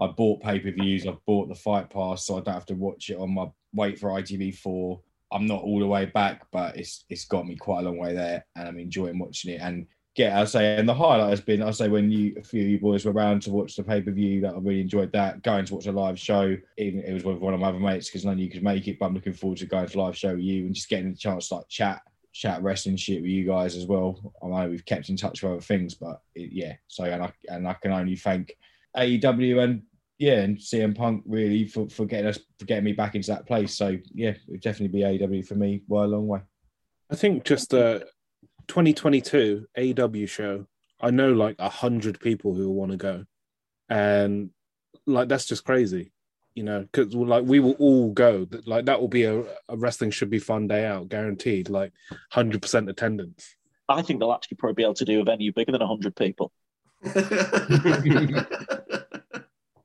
I 0.00 0.08
bought 0.08 0.42
pay 0.42 0.58
per 0.58 0.72
views, 0.72 1.06
I've 1.06 1.24
bought 1.26 1.48
the 1.48 1.54
Fight 1.54 1.88
Pass, 1.88 2.26
so 2.26 2.36
I 2.36 2.40
don't 2.40 2.54
have 2.54 2.66
to 2.66 2.74
watch 2.74 3.10
it 3.10 3.18
on 3.18 3.32
my 3.34 3.46
wait 3.72 3.98
for 3.98 4.10
ITV 4.10 4.56
four. 4.56 5.00
I'm 5.30 5.46
not 5.46 5.62
all 5.62 5.78
the 5.78 5.86
way 5.86 6.06
back, 6.06 6.46
but 6.50 6.76
it's 6.76 7.04
it's 7.08 7.24
got 7.24 7.46
me 7.46 7.56
quite 7.56 7.80
a 7.80 7.84
long 7.84 7.98
way 7.98 8.12
there, 8.12 8.44
and 8.56 8.68
I'm 8.68 8.78
enjoying 8.78 9.18
watching 9.18 9.54
it. 9.54 9.60
And 9.62 9.86
yeah, 10.16 10.38
I'll 10.38 10.46
say, 10.46 10.76
and 10.76 10.86
the 10.86 10.94
highlight 10.94 11.30
has 11.30 11.40
been, 11.40 11.62
I'll 11.62 11.72
say, 11.72 11.88
when 11.88 12.10
you 12.10 12.34
a 12.36 12.42
few 12.42 12.62
of 12.62 12.68
you 12.68 12.78
boys 12.78 13.04
were 13.04 13.12
around 13.12 13.40
to 13.42 13.50
watch 13.50 13.76
the 13.76 13.82
pay 13.82 14.02
per 14.02 14.10
view, 14.10 14.42
that 14.42 14.54
I 14.54 14.58
really 14.58 14.82
enjoyed 14.82 15.10
that. 15.12 15.42
Going 15.42 15.64
to 15.64 15.74
watch 15.74 15.86
a 15.86 15.92
live 15.92 16.18
show, 16.18 16.56
even 16.76 17.00
it 17.00 17.14
was 17.14 17.24
with 17.24 17.38
one 17.38 17.54
of 17.54 17.60
my 17.60 17.68
other 17.68 17.80
mates 17.80 18.08
because 18.08 18.24
none 18.24 18.34
of 18.34 18.40
you 18.40 18.50
could 18.50 18.62
make 18.62 18.88
it, 18.88 18.98
but 18.98 19.06
I'm 19.06 19.14
looking 19.14 19.32
forward 19.32 19.58
to 19.58 19.66
going 19.66 19.86
to 19.86 19.98
live 19.98 20.16
show 20.16 20.32
with 20.32 20.40
you 20.40 20.66
and 20.66 20.74
just 20.74 20.90
getting 20.90 21.12
the 21.12 21.16
chance 21.16 21.48
to 21.48 21.56
like 21.56 21.68
chat, 21.68 22.02
chat 22.32 22.62
wrestling 22.62 22.96
shit 22.96 23.22
with 23.22 23.30
you 23.30 23.46
guys 23.46 23.74
as 23.74 23.86
well. 23.86 24.34
I 24.42 24.48
know 24.48 24.68
we've 24.68 24.84
kept 24.84 25.08
in 25.08 25.16
touch 25.16 25.42
with 25.42 25.52
other 25.52 25.60
things, 25.62 25.94
but 25.94 26.20
it, 26.34 26.52
yeah, 26.52 26.74
so 26.88 27.04
and 27.04 27.22
I 27.22 27.32
and 27.48 27.66
I 27.66 27.72
can 27.74 27.92
only 27.92 28.16
thank 28.16 28.54
AEW 28.94 29.64
and 29.64 29.82
yeah, 30.18 30.40
and 30.40 30.58
CM 30.58 30.94
Punk 30.94 31.24
really 31.26 31.66
for, 31.66 31.88
for 31.88 32.04
getting 32.04 32.26
us 32.26 32.38
for 32.58 32.66
getting 32.66 32.84
me 32.84 32.92
back 32.92 33.14
into 33.14 33.30
that 33.30 33.46
place. 33.46 33.74
So 33.74 33.96
yeah, 34.12 34.30
it 34.30 34.40
would 34.46 34.60
definitely 34.60 35.00
be 35.00 35.04
AEW 35.04 35.46
for 35.46 35.54
me 35.54 35.82
by 35.88 36.04
a 36.04 36.06
long 36.06 36.26
way. 36.26 36.40
I 37.10 37.16
think 37.16 37.44
just 37.44 37.72
a 37.72 38.06
2022 38.72 39.66
AEW 39.76 40.26
show. 40.26 40.66
I 40.98 41.10
know 41.10 41.32
like 41.32 41.56
a 41.58 41.68
hundred 41.68 42.18
people 42.20 42.54
who 42.54 42.70
want 42.70 42.92
to 42.92 42.96
go, 42.96 43.26
and 43.90 44.48
like 45.04 45.28
that's 45.28 45.44
just 45.44 45.64
crazy, 45.64 46.10
you 46.54 46.62
know. 46.62 46.88
Because 46.90 47.14
like 47.14 47.44
we 47.44 47.60
will 47.60 47.72
all 47.72 48.12
go. 48.12 48.48
Like 48.64 48.86
that 48.86 48.98
will 48.98 49.08
be 49.08 49.24
a, 49.24 49.40
a 49.68 49.76
wrestling 49.76 50.10
should 50.10 50.30
be 50.30 50.38
fun 50.38 50.68
day 50.68 50.86
out, 50.86 51.10
guaranteed. 51.10 51.68
Like 51.68 51.92
hundred 52.30 52.62
percent 52.62 52.88
attendance. 52.88 53.56
I 53.90 54.00
think 54.00 54.20
they'll 54.20 54.32
actually 54.32 54.56
probably 54.56 54.74
be 54.74 54.84
able 54.84 54.94
to 54.94 55.04
do 55.04 55.20
a 55.20 55.24
venue 55.24 55.52
bigger 55.52 55.72
than 55.72 55.82
100 55.82 56.16
people. 56.16 56.50
Though 57.02 57.12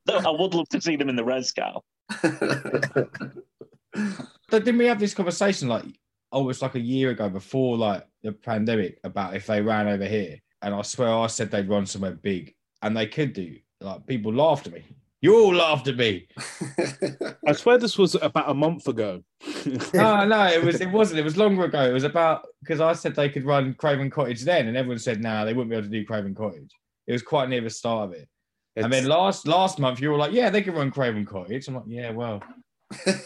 I 0.06 0.30
would 0.30 0.54
love 0.54 0.68
to 0.70 0.80
see 0.80 0.96
them 0.96 1.10
in 1.10 1.16
the 1.16 1.24
Res 1.24 1.52
Cal. 1.52 1.84
But 4.50 4.64
didn't 4.64 4.78
we 4.78 4.86
have 4.86 4.98
this 4.98 5.14
conversation 5.14 5.68
like 5.68 5.84
Oh, 6.30 6.38
almost 6.38 6.62
like 6.62 6.74
a 6.74 6.80
year 6.80 7.10
ago 7.10 7.28
before 7.28 7.76
like 7.76 8.06
the 8.22 8.32
pandemic 8.32 9.00
about 9.04 9.34
if 9.34 9.46
they 9.46 9.62
ran 9.62 9.88
over 9.88 10.04
here? 10.04 10.38
And 10.62 10.74
I 10.74 10.82
swear 10.82 11.08
I 11.08 11.26
said 11.28 11.50
they'd 11.50 11.68
run 11.68 11.86
somewhere 11.86 12.12
big, 12.12 12.54
and 12.82 12.96
they 12.96 13.06
could 13.06 13.32
do. 13.32 13.56
Like 13.80 14.06
people 14.06 14.32
laughed 14.32 14.66
at 14.66 14.72
me. 14.72 14.84
You 15.20 15.36
all 15.36 15.54
laughed 15.54 15.88
at 15.88 15.96
me. 15.96 16.28
I 17.46 17.52
swear 17.52 17.78
this 17.78 17.98
was 17.98 18.14
about 18.14 18.50
a 18.50 18.54
month 18.54 18.86
ago. 18.88 19.22
No, 19.92 20.24
no, 20.24 20.46
it 20.46 20.64
was. 20.64 20.80
It 20.80 20.90
wasn't. 20.90 21.20
It 21.20 21.24
was 21.24 21.36
longer 21.36 21.64
ago. 21.64 21.82
It 21.82 21.92
was 21.92 22.04
about 22.04 22.46
because 22.62 22.80
I 22.80 22.94
said 22.94 23.14
they 23.14 23.28
could 23.28 23.44
run 23.44 23.74
Craven 23.74 24.08
Cottage 24.08 24.42
then, 24.42 24.66
and 24.68 24.76
everyone 24.76 24.98
said 24.98 25.20
no, 25.20 25.44
they 25.44 25.52
wouldn't 25.52 25.70
be 25.70 25.76
able 25.76 25.86
to 25.86 25.90
do 25.90 26.06
Craven 26.06 26.34
Cottage. 26.34 26.70
It 27.06 27.12
was 27.12 27.22
quite 27.22 27.48
near 27.48 27.60
the 27.60 27.70
start 27.70 28.08
of 28.08 28.14
it. 28.14 28.28
And 28.76 28.92
then 28.92 29.06
last 29.06 29.46
last 29.46 29.78
month, 29.78 30.00
you 30.00 30.10
were 30.10 30.16
like, 30.16 30.32
"Yeah, 30.32 30.50
they 30.50 30.62
could 30.62 30.74
run 30.74 30.90
Craven 30.90 31.26
Cottage." 31.26 31.68
I'm 31.68 31.74
like, 31.74 31.84
"Yeah, 31.86 32.10
well." 32.10 32.42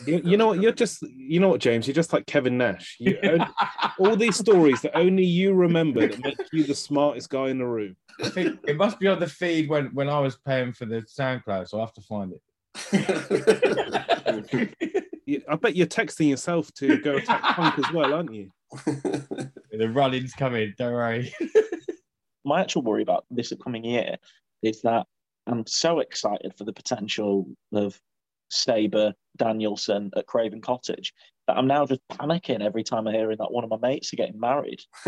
You, 0.07 0.21
you 0.25 0.37
know 0.37 0.49
what? 0.49 0.61
You're 0.61 0.73
just, 0.73 1.03
you 1.03 1.41
know 1.41 1.49
what, 1.49 1.61
James? 1.61 1.87
You're 1.87 1.95
just 1.95 2.13
like 2.13 2.27
Kevin 2.27 2.59
Nash. 2.59 2.97
You, 2.99 3.19
only- 3.25 3.47
all 3.99 4.17
these 4.17 4.37
stories 4.37 4.81
that 4.83 4.97
only 4.97 5.25
you 5.25 5.55
remember 5.55 6.09
that 6.09 6.23
make 6.23 6.37
you 6.53 6.65
the 6.65 6.75
smartest 6.75 7.31
guy 7.31 7.49
in 7.49 7.59
the 7.59 7.67
room. 7.67 7.97
I 8.23 8.29
think 8.29 8.61
it 8.67 8.77
must 8.77 8.99
be 8.99 9.09
on 9.09 9.21
the 9.21 9.27
feed 9.27 9.69
when 9.69 9.87
when 9.95 10.09
I 10.09 10.19
was 10.21 10.37
paying 10.47 10.73
for 10.73 10.85
the 10.85 11.03
SoundCloud, 11.03 11.69
so 11.69 11.79
I 11.79 11.81
have 11.81 11.95
to 11.95 12.03
find 12.03 12.33
it. 12.33 12.43
I 15.49 15.57
bet 15.57 15.77
you're 15.77 15.87
texting 15.87 16.29
yourself 16.29 16.73
to 16.75 16.99
go 16.99 17.17
attack 17.17 17.43
Punk 17.43 17.79
as 17.79 17.93
well, 17.93 18.13
aren't 18.15 18.35
you? 18.35 18.51
the 18.87 19.91
running's 19.93 20.33
coming. 20.33 20.75
Don't 20.79 20.93
worry. 20.93 21.33
my 22.45 22.61
actual 22.61 22.83
worry 22.83 23.03
about 23.03 23.25
this 23.31 23.53
upcoming 23.53 23.85
year 23.85 24.17
is 24.63 24.83
that 24.83 25.07
I'm 25.47 25.67
so 25.67 26.01
excited 26.01 26.55
for 26.57 26.65
the 26.65 26.73
potential 26.73 27.47
of 27.73 28.01
Saber 28.53 29.15
Danielson 29.37 30.11
at 30.17 30.27
Craven 30.27 30.61
Cottage 30.61 31.13
that 31.49 31.57
I'm 31.57 31.67
now 31.67 31.87
just 31.87 32.01
panicking 32.09 32.63
every 32.63 32.85
time 32.85 33.09
I 33.09 33.13
hear 33.13 33.35
that 33.35 33.51
one 33.51 33.65
of 33.65 33.71
my 33.71 33.79
mates 33.79 34.13
are 34.13 34.17
getting 34.17 34.39
married. 34.39 34.81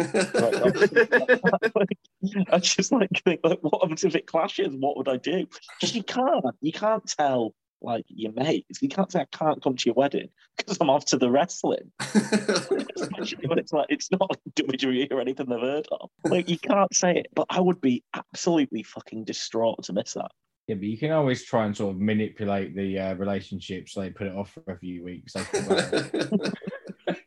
I 2.52 2.58
just 2.58 2.90
like 2.90 3.10
think, 3.24 3.40
like, 3.44 3.60
what 3.60 3.82
happens 3.82 4.04
if 4.04 4.16
it 4.16 4.26
clashes? 4.26 4.74
What 4.76 4.96
would 4.96 5.08
I 5.08 5.16
do? 5.18 5.46
'Cause 5.80 5.94
you 5.94 6.02
can't, 6.02 6.44
you 6.60 6.72
can't 6.72 7.06
tell 7.06 7.54
like 7.82 8.04
your 8.08 8.32
mates. 8.32 8.80
You 8.82 8.88
can't 8.88 9.12
say 9.12 9.20
I 9.20 9.26
can't 9.36 9.62
come 9.62 9.76
to 9.76 9.84
your 9.86 9.94
wedding 9.94 10.28
because 10.56 10.78
I'm 10.80 10.88
off 10.90 11.04
to 11.06 11.18
the 11.18 11.30
wrestling. 11.30 11.92
Especially 12.00 13.46
when 13.46 13.58
it's 13.58 13.72
like 13.72 13.86
it's 13.90 14.10
not 14.10 14.38
WWE 14.56 15.12
or 15.12 15.20
anything 15.20 15.46
they've 15.46 15.60
heard 15.60 15.86
of. 15.92 16.10
Like 16.24 16.48
you 16.48 16.58
can't 16.58 16.94
say 16.94 17.16
it, 17.16 17.26
but 17.34 17.46
I 17.50 17.60
would 17.60 17.80
be 17.80 18.02
absolutely 18.14 18.82
fucking 18.82 19.24
distraught 19.24 19.84
to 19.84 19.92
miss 19.92 20.14
that. 20.14 20.30
Yeah, 20.66 20.76
but 20.76 20.84
you 20.84 20.96
can 20.96 21.12
always 21.12 21.44
try 21.44 21.66
and 21.66 21.76
sort 21.76 21.94
of 21.94 22.00
manipulate 22.00 22.74
the 22.74 22.98
uh, 22.98 23.14
relationship 23.14 23.88
so 23.88 24.00
they 24.00 24.10
put 24.10 24.28
it 24.28 24.34
off 24.34 24.50
for 24.50 24.72
a 24.72 24.78
few 24.78 25.04
weeks. 25.04 25.34
They 25.34 25.42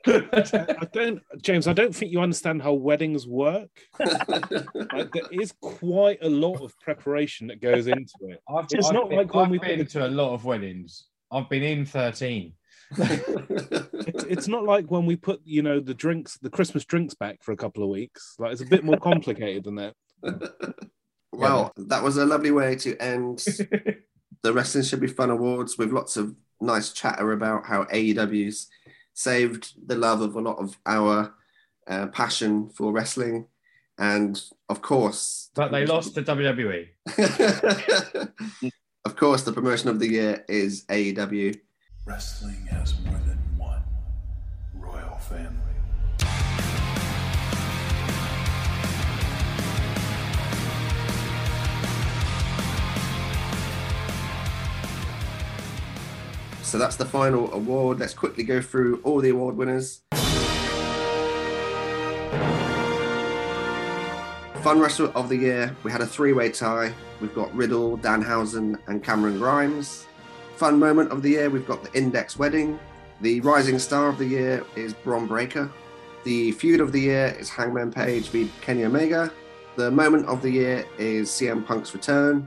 I 0.07 0.87
don't, 0.91 1.21
James. 1.41 1.67
I 1.67 1.73
don't 1.73 1.95
think 1.95 2.11
you 2.11 2.19
understand 2.21 2.61
how 2.61 2.73
weddings 2.73 3.27
work. 3.27 3.69
Like, 3.99 5.11
there 5.11 5.29
is 5.31 5.53
quite 5.61 6.19
a 6.21 6.29
lot 6.29 6.61
of 6.61 6.77
preparation 6.79 7.47
that 7.47 7.61
goes 7.61 7.87
into 7.87 8.13
it. 8.21 8.41
I've, 8.49 8.65
It's 8.71 8.87
I've 8.87 8.93
not 8.93 9.09
been, 9.09 9.17
like 9.19 9.33
when 9.33 9.45
I've 9.45 9.51
we 9.51 9.59
been 9.59 9.85
to 9.85 10.07
a 10.07 10.09
lot 10.09 10.33
of 10.33 10.45
weddings. 10.45 11.05
I've 11.31 11.49
been 11.49 11.63
in 11.63 11.85
13. 11.85 12.53
It's, 12.97 14.23
it's 14.23 14.47
not 14.47 14.63
like 14.63 14.89
when 14.89 15.05
we 15.05 15.15
put, 15.15 15.41
you 15.43 15.61
know, 15.61 15.79
the 15.79 15.93
drinks, 15.93 16.37
the 16.37 16.49
Christmas 16.49 16.85
drinks 16.85 17.13
back 17.13 17.43
for 17.43 17.51
a 17.51 17.57
couple 17.57 17.83
of 17.83 17.89
weeks. 17.89 18.35
Like 18.39 18.53
it's 18.53 18.61
a 18.61 18.65
bit 18.65 18.83
more 18.83 18.97
complicated 18.97 19.65
than 19.65 19.75
that. 19.75 19.93
well, 21.31 21.71
that 21.77 22.03
was 22.03 22.17
a 22.17 22.25
lovely 22.25 22.51
way 22.51 22.75
to 22.77 22.97
end 22.97 23.39
the 24.43 24.53
Wrestling 24.53 24.83
Should 24.83 25.01
Be 25.01 25.07
Fun 25.07 25.29
Awards 25.29 25.77
with 25.77 25.91
lots 25.91 26.17
of 26.17 26.35
nice 26.61 26.91
chatter 26.91 27.31
about 27.31 27.65
how 27.65 27.83
AEW's 27.85 28.67
saved 29.13 29.73
the 29.87 29.95
love 29.95 30.21
of 30.21 30.35
a 30.35 30.41
lot 30.41 30.57
of 30.57 30.77
our 30.85 31.33
uh, 31.87 32.07
passion 32.07 32.69
for 32.69 32.91
wrestling. 32.91 33.47
And 33.97 34.39
of 34.69 34.81
course, 34.81 35.49
But 35.55 35.71
they 35.71 35.85
lost 35.85 36.13
to 36.15 36.21
WWE. 36.21 36.87
of 39.05 39.15
course, 39.15 39.43
the 39.43 39.53
promotion 39.53 39.89
of 39.89 39.99
the 39.99 40.07
year 40.07 40.45
is 40.47 40.85
AEW. 40.85 41.59
Wrestling 42.05 42.67
has 42.67 42.99
more 43.01 43.19
than 43.25 43.39
one 43.57 43.81
royal 44.75 45.17
family. 45.17 45.66
So 56.67 56.77
that's 56.77 56.97
the 56.97 57.05
final 57.05 57.49
award. 57.53 57.97
Let's 57.97 58.13
quickly 58.13 58.43
go 58.43 58.61
through 58.61 58.99
all 59.05 59.21
the 59.21 59.29
award 59.29 59.55
winners. 59.55 60.01
Fun 64.61 64.81
Wrestler 64.81 65.07
of 65.15 65.29
the 65.29 65.37
Year, 65.37 65.73
we 65.85 65.93
had 65.93 66.01
a 66.01 66.05
three 66.05 66.33
way 66.33 66.51
tie. 66.51 66.93
We've 67.21 67.33
got 67.33 67.55
Riddle, 67.55 67.97
Danhausen, 67.99 68.77
and 68.87 69.01
Cameron 69.01 69.37
Grimes. 69.37 70.07
Fun 70.57 70.77
Moment 70.77 71.09
of 71.09 71.21
the 71.21 71.29
Year, 71.29 71.49
we've 71.49 71.65
got 71.65 71.85
the 71.85 71.97
Index 71.97 72.37
Wedding. 72.37 72.77
The 73.21 73.39
Rising 73.39 73.79
Star 73.79 74.09
of 74.09 74.17
the 74.17 74.25
Year 74.25 74.65
is 74.75 74.93
Bron 74.93 75.25
Breakker. 75.25 75.71
The 76.25 76.51
Feud 76.51 76.81
of 76.81 76.91
the 76.91 76.99
Year 76.99 77.33
is 77.39 77.47
Hangman 77.47 77.93
Page 77.93 78.27
v 78.27 78.51
Kenny 78.59 78.83
Omega. 78.83 79.31
The 79.77 79.89
Moment 79.89 80.25
of 80.25 80.41
the 80.41 80.49
Year 80.51 80.85
is 80.97 81.29
CM 81.29 81.65
Punk's 81.65 81.93
return. 81.93 82.45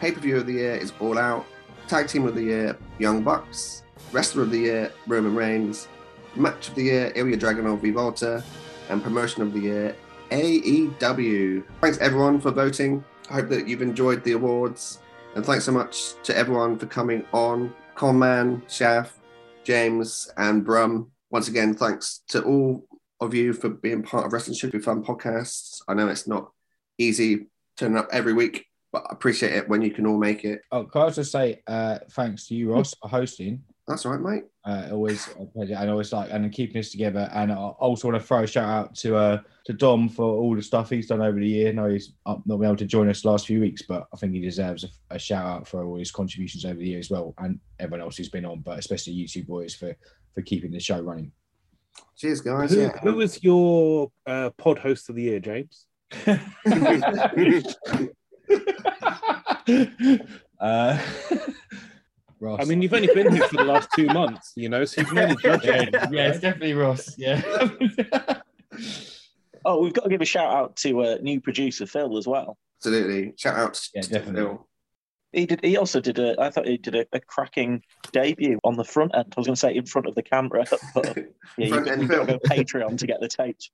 Pay 0.00 0.10
per 0.10 0.18
view 0.18 0.38
of 0.38 0.46
the 0.46 0.54
year 0.54 0.74
is 0.74 0.92
All 0.98 1.16
Out. 1.16 1.46
Tag 1.86 2.08
Team 2.08 2.26
of 2.26 2.34
the 2.34 2.42
Year, 2.42 2.76
Young 3.00 3.22
Bucks. 3.22 3.82
Wrestler 4.12 4.42
of 4.42 4.50
the 4.50 4.58
Year, 4.58 4.92
Roman 5.06 5.34
Reigns. 5.34 5.88
Match 6.36 6.68
of 6.68 6.74
the 6.74 6.84
Year, 6.84 7.12
Ilya 7.16 7.38
Dragunov 7.38 7.80
v 7.80 7.90
Walter. 7.90 8.44
And 8.90 9.02
Promotion 9.02 9.42
of 9.42 9.52
the 9.52 9.60
Year, 9.60 9.96
AEW. 10.30 11.64
Thanks 11.80 11.98
everyone 11.98 12.40
for 12.40 12.50
voting. 12.50 13.04
I 13.30 13.34
hope 13.34 13.48
that 13.48 13.66
you've 13.66 13.82
enjoyed 13.82 14.22
the 14.22 14.32
awards. 14.32 15.00
And 15.34 15.44
thanks 15.44 15.64
so 15.64 15.72
much 15.72 16.14
to 16.24 16.36
everyone 16.36 16.78
for 16.78 16.86
coming 16.86 17.24
on. 17.32 17.72
Conman, 17.94 18.62
Shaf, 18.66 19.10
James, 19.64 20.30
and 20.36 20.64
Brum. 20.64 21.10
Once 21.30 21.48
again, 21.48 21.74
thanks 21.74 22.22
to 22.28 22.42
all 22.42 22.86
of 23.20 23.34
you 23.34 23.52
for 23.52 23.68
being 23.68 24.02
part 24.02 24.26
of 24.26 24.32
Wrestling 24.32 24.56
Should 24.56 24.72
Be 24.72 24.78
Fun 24.78 25.04
podcasts. 25.04 25.82
I 25.86 25.94
know 25.94 26.08
it's 26.08 26.26
not 26.26 26.50
easy 26.98 27.46
turning 27.76 27.98
up 27.98 28.08
every 28.12 28.32
week, 28.32 28.66
but 28.92 29.02
I 29.08 29.12
appreciate 29.12 29.52
it 29.54 29.68
when 29.68 29.82
you 29.82 29.90
can 29.90 30.06
all 30.06 30.18
make 30.18 30.44
it. 30.44 30.62
Oh, 30.72 30.84
can 30.84 31.02
I 31.02 31.10
just 31.10 31.32
say 31.32 31.62
uh, 31.66 31.98
thanks 32.12 32.46
to 32.48 32.54
you, 32.54 32.72
Ross, 32.72 32.94
for 33.00 33.08
hosting. 33.08 33.62
That's 33.86 34.06
all 34.06 34.12
right, 34.12 34.20
mate. 34.20 34.44
Uh, 34.64 34.88
always 34.92 35.28
a 35.40 35.46
pleasure, 35.46 35.74
and 35.74 35.90
always 35.90 36.12
like 36.12 36.30
and 36.30 36.52
keeping 36.52 36.78
us 36.78 36.90
together. 36.90 37.28
And 37.32 37.50
I 37.50 37.56
also 37.56 38.08
want 38.08 38.20
to 38.20 38.26
throw 38.26 38.44
a 38.44 38.46
shout 38.46 38.68
out 38.68 38.94
to 38.96 39.16
uh, 39.16 39.40
to 39.64 39.72
Dom 39.72 40.08
for 40.08 40.24
all 40.24 40.54
the 40.54 40.62
stuff 40.62 40.90
he's 40.90 41.08
done 41.08 41.22
over 41.22 41.40
the 41.40 41.48
year. 41.48 41.72
No, 41.72 41.88
he's 41.88 42.12
not 42.26 42.46
been 42.46 42.62
able 42.62 42.76
to 42.76 42.84
join 42.84 43.08
us 43.08 43.22
the 43.22 43.30
last 43.30 43.46
few 43.46 43.60
weeks, 43.60 43.82
but 43.82 44.06
I 44.12 44.16
think 44.16 44.32
he 44.32 44.40
deserves 44.40 44.84
a, 44.84 44.88
a 45.16 45.18
shout 45.18 45.44
out 45.44 45.66
for 45.66 45.84
all 45.84 45.96
his 45.96 46.12
contributions 46.12 46.64
over 46.64 46.78
the 46.78 46.86
year 46.86 46.98
as 47.00 47.10
well, 47.10 47.34
and 47.38 47.58
everyone 47.80 48.02
else 48.02 48.16
who's 48.16 48.28
been 48.28 48.44
on, 48.44 48.60
but 48.60 48.78
especially 48.78 49.14
you 49.14 49.26
two 49.26 49.44
boys 49.44 49.74
for 49.74 49.96
for 50.34 50.42
keeping 50.42 50.70
the 50.70 50.78
show 50.78 51.00
running. 51.00 51.32
Cheers, 52.16 52.40
guys. 52.42 52.72
Who, 52.72 52.80
Yeah. 52.82 52.98
who 53.02 53.14
was 53.14 53.42
your 53.42 54.12
uh, 54.26 54.50
pod 54.50 54.78
host 54.78 55.08
of 55.08 55.16
the 55.16 55.22
year, 55.22 55.40
James? 55.40 55.86
uh, 60.60 60.98
Ross. 62.40 62.60
I 62.60 62.64
mean, 62.64 62.80
you've 62.80 62.94
only 62.94 63.08
been 63.14 63.32
here 63.34 63.46
for 63.48 63.58
the 63.58 63.64
last 63.64 63.90
two 63.94 64.06
months, 64.06 64.52
you 64.56 64.70
know, 64.70 64.84
so 64.86 65.02
you 65.02 65.06
can 65.06 65.18
only 65.18 65.36
judge 65.36 65.62
yeah, 65.64 65.82
it. 65.82 65.94
yeah, 66.10 66.28
it's 66.28 66.40
definitely 66.40 66.72
Ross. 66.72 67.18
Yeah. 67.18 67.42
Oh, 69.64 69.82
we've 69.82 69.92
got 69.92 70.04
to 70.04 70.08
give 70.08 70.22
a 70.22 70.24
shout 70.24 70.50
out 70.50 70.76
to 70.76 71.02
uh, 71.02 71.18
new 71.20 71.40
producer 71.40 71.84
Phil 71.86 72.16
as 72.16 72.26
well. 72.26 72.56
Absolutely. 72.78 73.34
Shout 73.36 73.56
out 73.58 73.74
to 73.74 73.88
Yeah, 73.94 74.00
definitely. 74.02 74.34
Phil. 74.42 74.66
He 75.32 75.46
did. 75.46 75.62
He 75.62 75.76
also 75.76 76.00
did 76.00 76.18
a. 76.18 76.34
I 76.40 76.50
thought 76.50 76.66
he 76.66 76.76
did 76.76 76.94
a, 76.96 77.06
a 77.12 77.20
cracking 77.20 77.82
debut 78.10 78.58
on 78.64 78.76
the 78.76 78.84
front 78.84 79.14
end. 79.14 79.32
I 79.36 79.40
was 79.40 79.46
going 79.46 79.54
to 79.54 79.60
say 79.60 79.76
in 79.76 79.86
front 79.86 80.08
of 80.08 80.14
the 80.16 80.22
camera, 80.24 80.64
but 80.94 81.16
yeah, 81.56 81.66
you've, 81.76 81.86
end 81.86 82.02
you've 82.02 82.10
got 82.10 82.26
to 82.26 82.32
go 82.32 82.38
Patreon 82.40 82.98
to 82.98 83.06
get 83.06 83.20
the 83.20 83.28
tapes. 83.28 83.70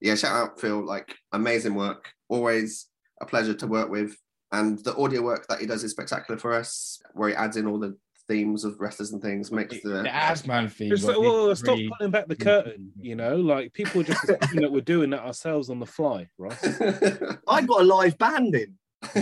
yeah, 0.00 0.14
shout 0.14 0.32
out 0.34 0.60
Phil. 0.60 0.82
Like 0.86 1.14
amazing 1.32 1.74
work. 1.74 2.08
Always 2.28 2.86
a 3.20 3.26
pleasure 3.26 3.54
to 3.54 3.66
work 3.66 3.90
with. 3.90 4.16
And 4.52 4.78
the 4.84 4.96
audio 4.96 5.22
work 5.22 5.46
that 5.48 5.60
he 5.60 5.66
does 5.66 5.84
is 5.84 5.90
spectacular 5.90 6.38
for 6.38 6.54
us, 6.54 7.00
where 7.12 7.28
he 7.28 7.34
adds 7.34 7.56
in 7.56 7.66
all 7.66 7.78
the 7.78 7.96
themes 8.28 8.64
of 8.64 8.78
wrestlers 8.78 9.12
and 9.12 9.20
things, 9.20 9.50
makes 9.50 9.82
the 9.82 10.02
the 10.02 10.08
Assman 10.08 10.70
theme. 10.70 10.90
Just 10.90 11.06
got 11.06 11.18
like, 11.18 11.26
well, 11.26 11.56
stop 11.56 11.76
really- 11.76 11.90
pulling 11.98 12.12
back 12.12 12.28
the 12.28 12.36
curtain, 12.36 12.92
you 13.00 13.14
know, 13.14 13.36
like 13.36 13.72
people 13.72 14.00
are 14.00 14.04
just 14.04 14.24
assuming 14.40 14.62
that 14.62 14.72
we're 14.72 14.80
doing 14.80 15.10
that 15.10 15.20
ourselves 15.20 15.70
on 15.70 15.80
the 15.80 15.86
fly, 15.86 16.28
right? 16.38 16.56
I 17.48 17.62
got 17.62 17.80
a 17.80 17.84
live 17.84 18.16
band 18.18 18.54
in. 18.54 18.74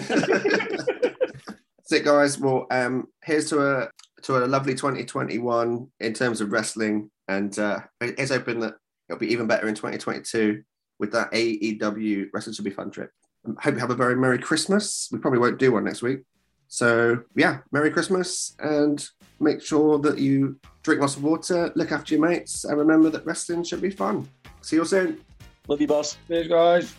That's 1.86 1.92
it, 1.92 2.04
guys. 2.04 2.38
Well, 2.38 2.66
um, 2.70 3.06
here's 3.24 3.48
to 3.50 3.64
a 3.64 3.90
to 4.22 4.44
a 4.44 4.46
lovely 4.46 4.74
2021 4.74 5.88
in 6.00 6.12
terms 6.14 6.40
of 6.40 6.52
wrestling, 6.52 7.10
and 7.28 7.56
uh, 7.58 7.80
it's 8.00 8.32
hoping 8.32 8.60
that 8.60 8.74
it'll 9.08 9.20
be 9.20 9.32
even 9.32 9.46
better 9.46 9.68
in 9.68 9.74
2022 9.74 10.62
with 10.98 11.12
that 11.12 11.30
AEW 11.32 12.28
Wrestling 12.32 12.54
Should 12.54 12.64
Be 12.64 12.70
Fun 12.70 12.90
trip. 12.90 13.12
Um, 13.46 13.56
hope 13.60 13.74
you 13.74 13.80
have 13.80 13.90
a 13.90 13.94
very 13.94 14.16
Merry 14.16 14.38
Christmas. 14.38 15.08
We 15.12 15.18
probably 15.18 15.38
won't 15.38 15.58
do 15.58 15.72
one 15.72 15.84
next 15.84 16.02
week, 16.02 16.20
so 16.68 17.22
yeah, 17.34 17.58
Merry 17.72 17.90
Christmas, 17.90 18.54
and 18.58 19.06
make 19.40 19.62
sure 19.62 19.98
that 19.98 20.18
you 20.18 20.58
drink 20.82 21.00
lots 21.00 21.16
of 21.16 21.22
water, 21.22 21.72
look 21.74 21.92
after 21.92 22.14
your 22.14 22.26
mates, 22.26 22.64
and 22.64 22.78
remember 22.78 23.10
that 23.10 23.24
wrestling 23.26 23.64
should 23.64 23.80
be 23.80 23.90
fun. 23.90 24.28
See 24.62 24.76
you 24.76 24.84
soon. 24.84 25.20
Love 25.68 25.80
you, 25.80 25.86
boss. 25.86 26.16
Cheers, 26.28 26.48
guys. 26.48 26.94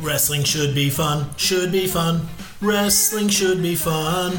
Wrestling 0.00 0.44
should 0.44 0.74
be 0.74 0.90
fun, 0.90 1.28
should 1.36 1.72
be 1.72 1.86
fun. 1.86 2.26
Wrestling 2.60 3.28
should 3.28 3.62
be 3.62 3.74
fun. 3.74 4.38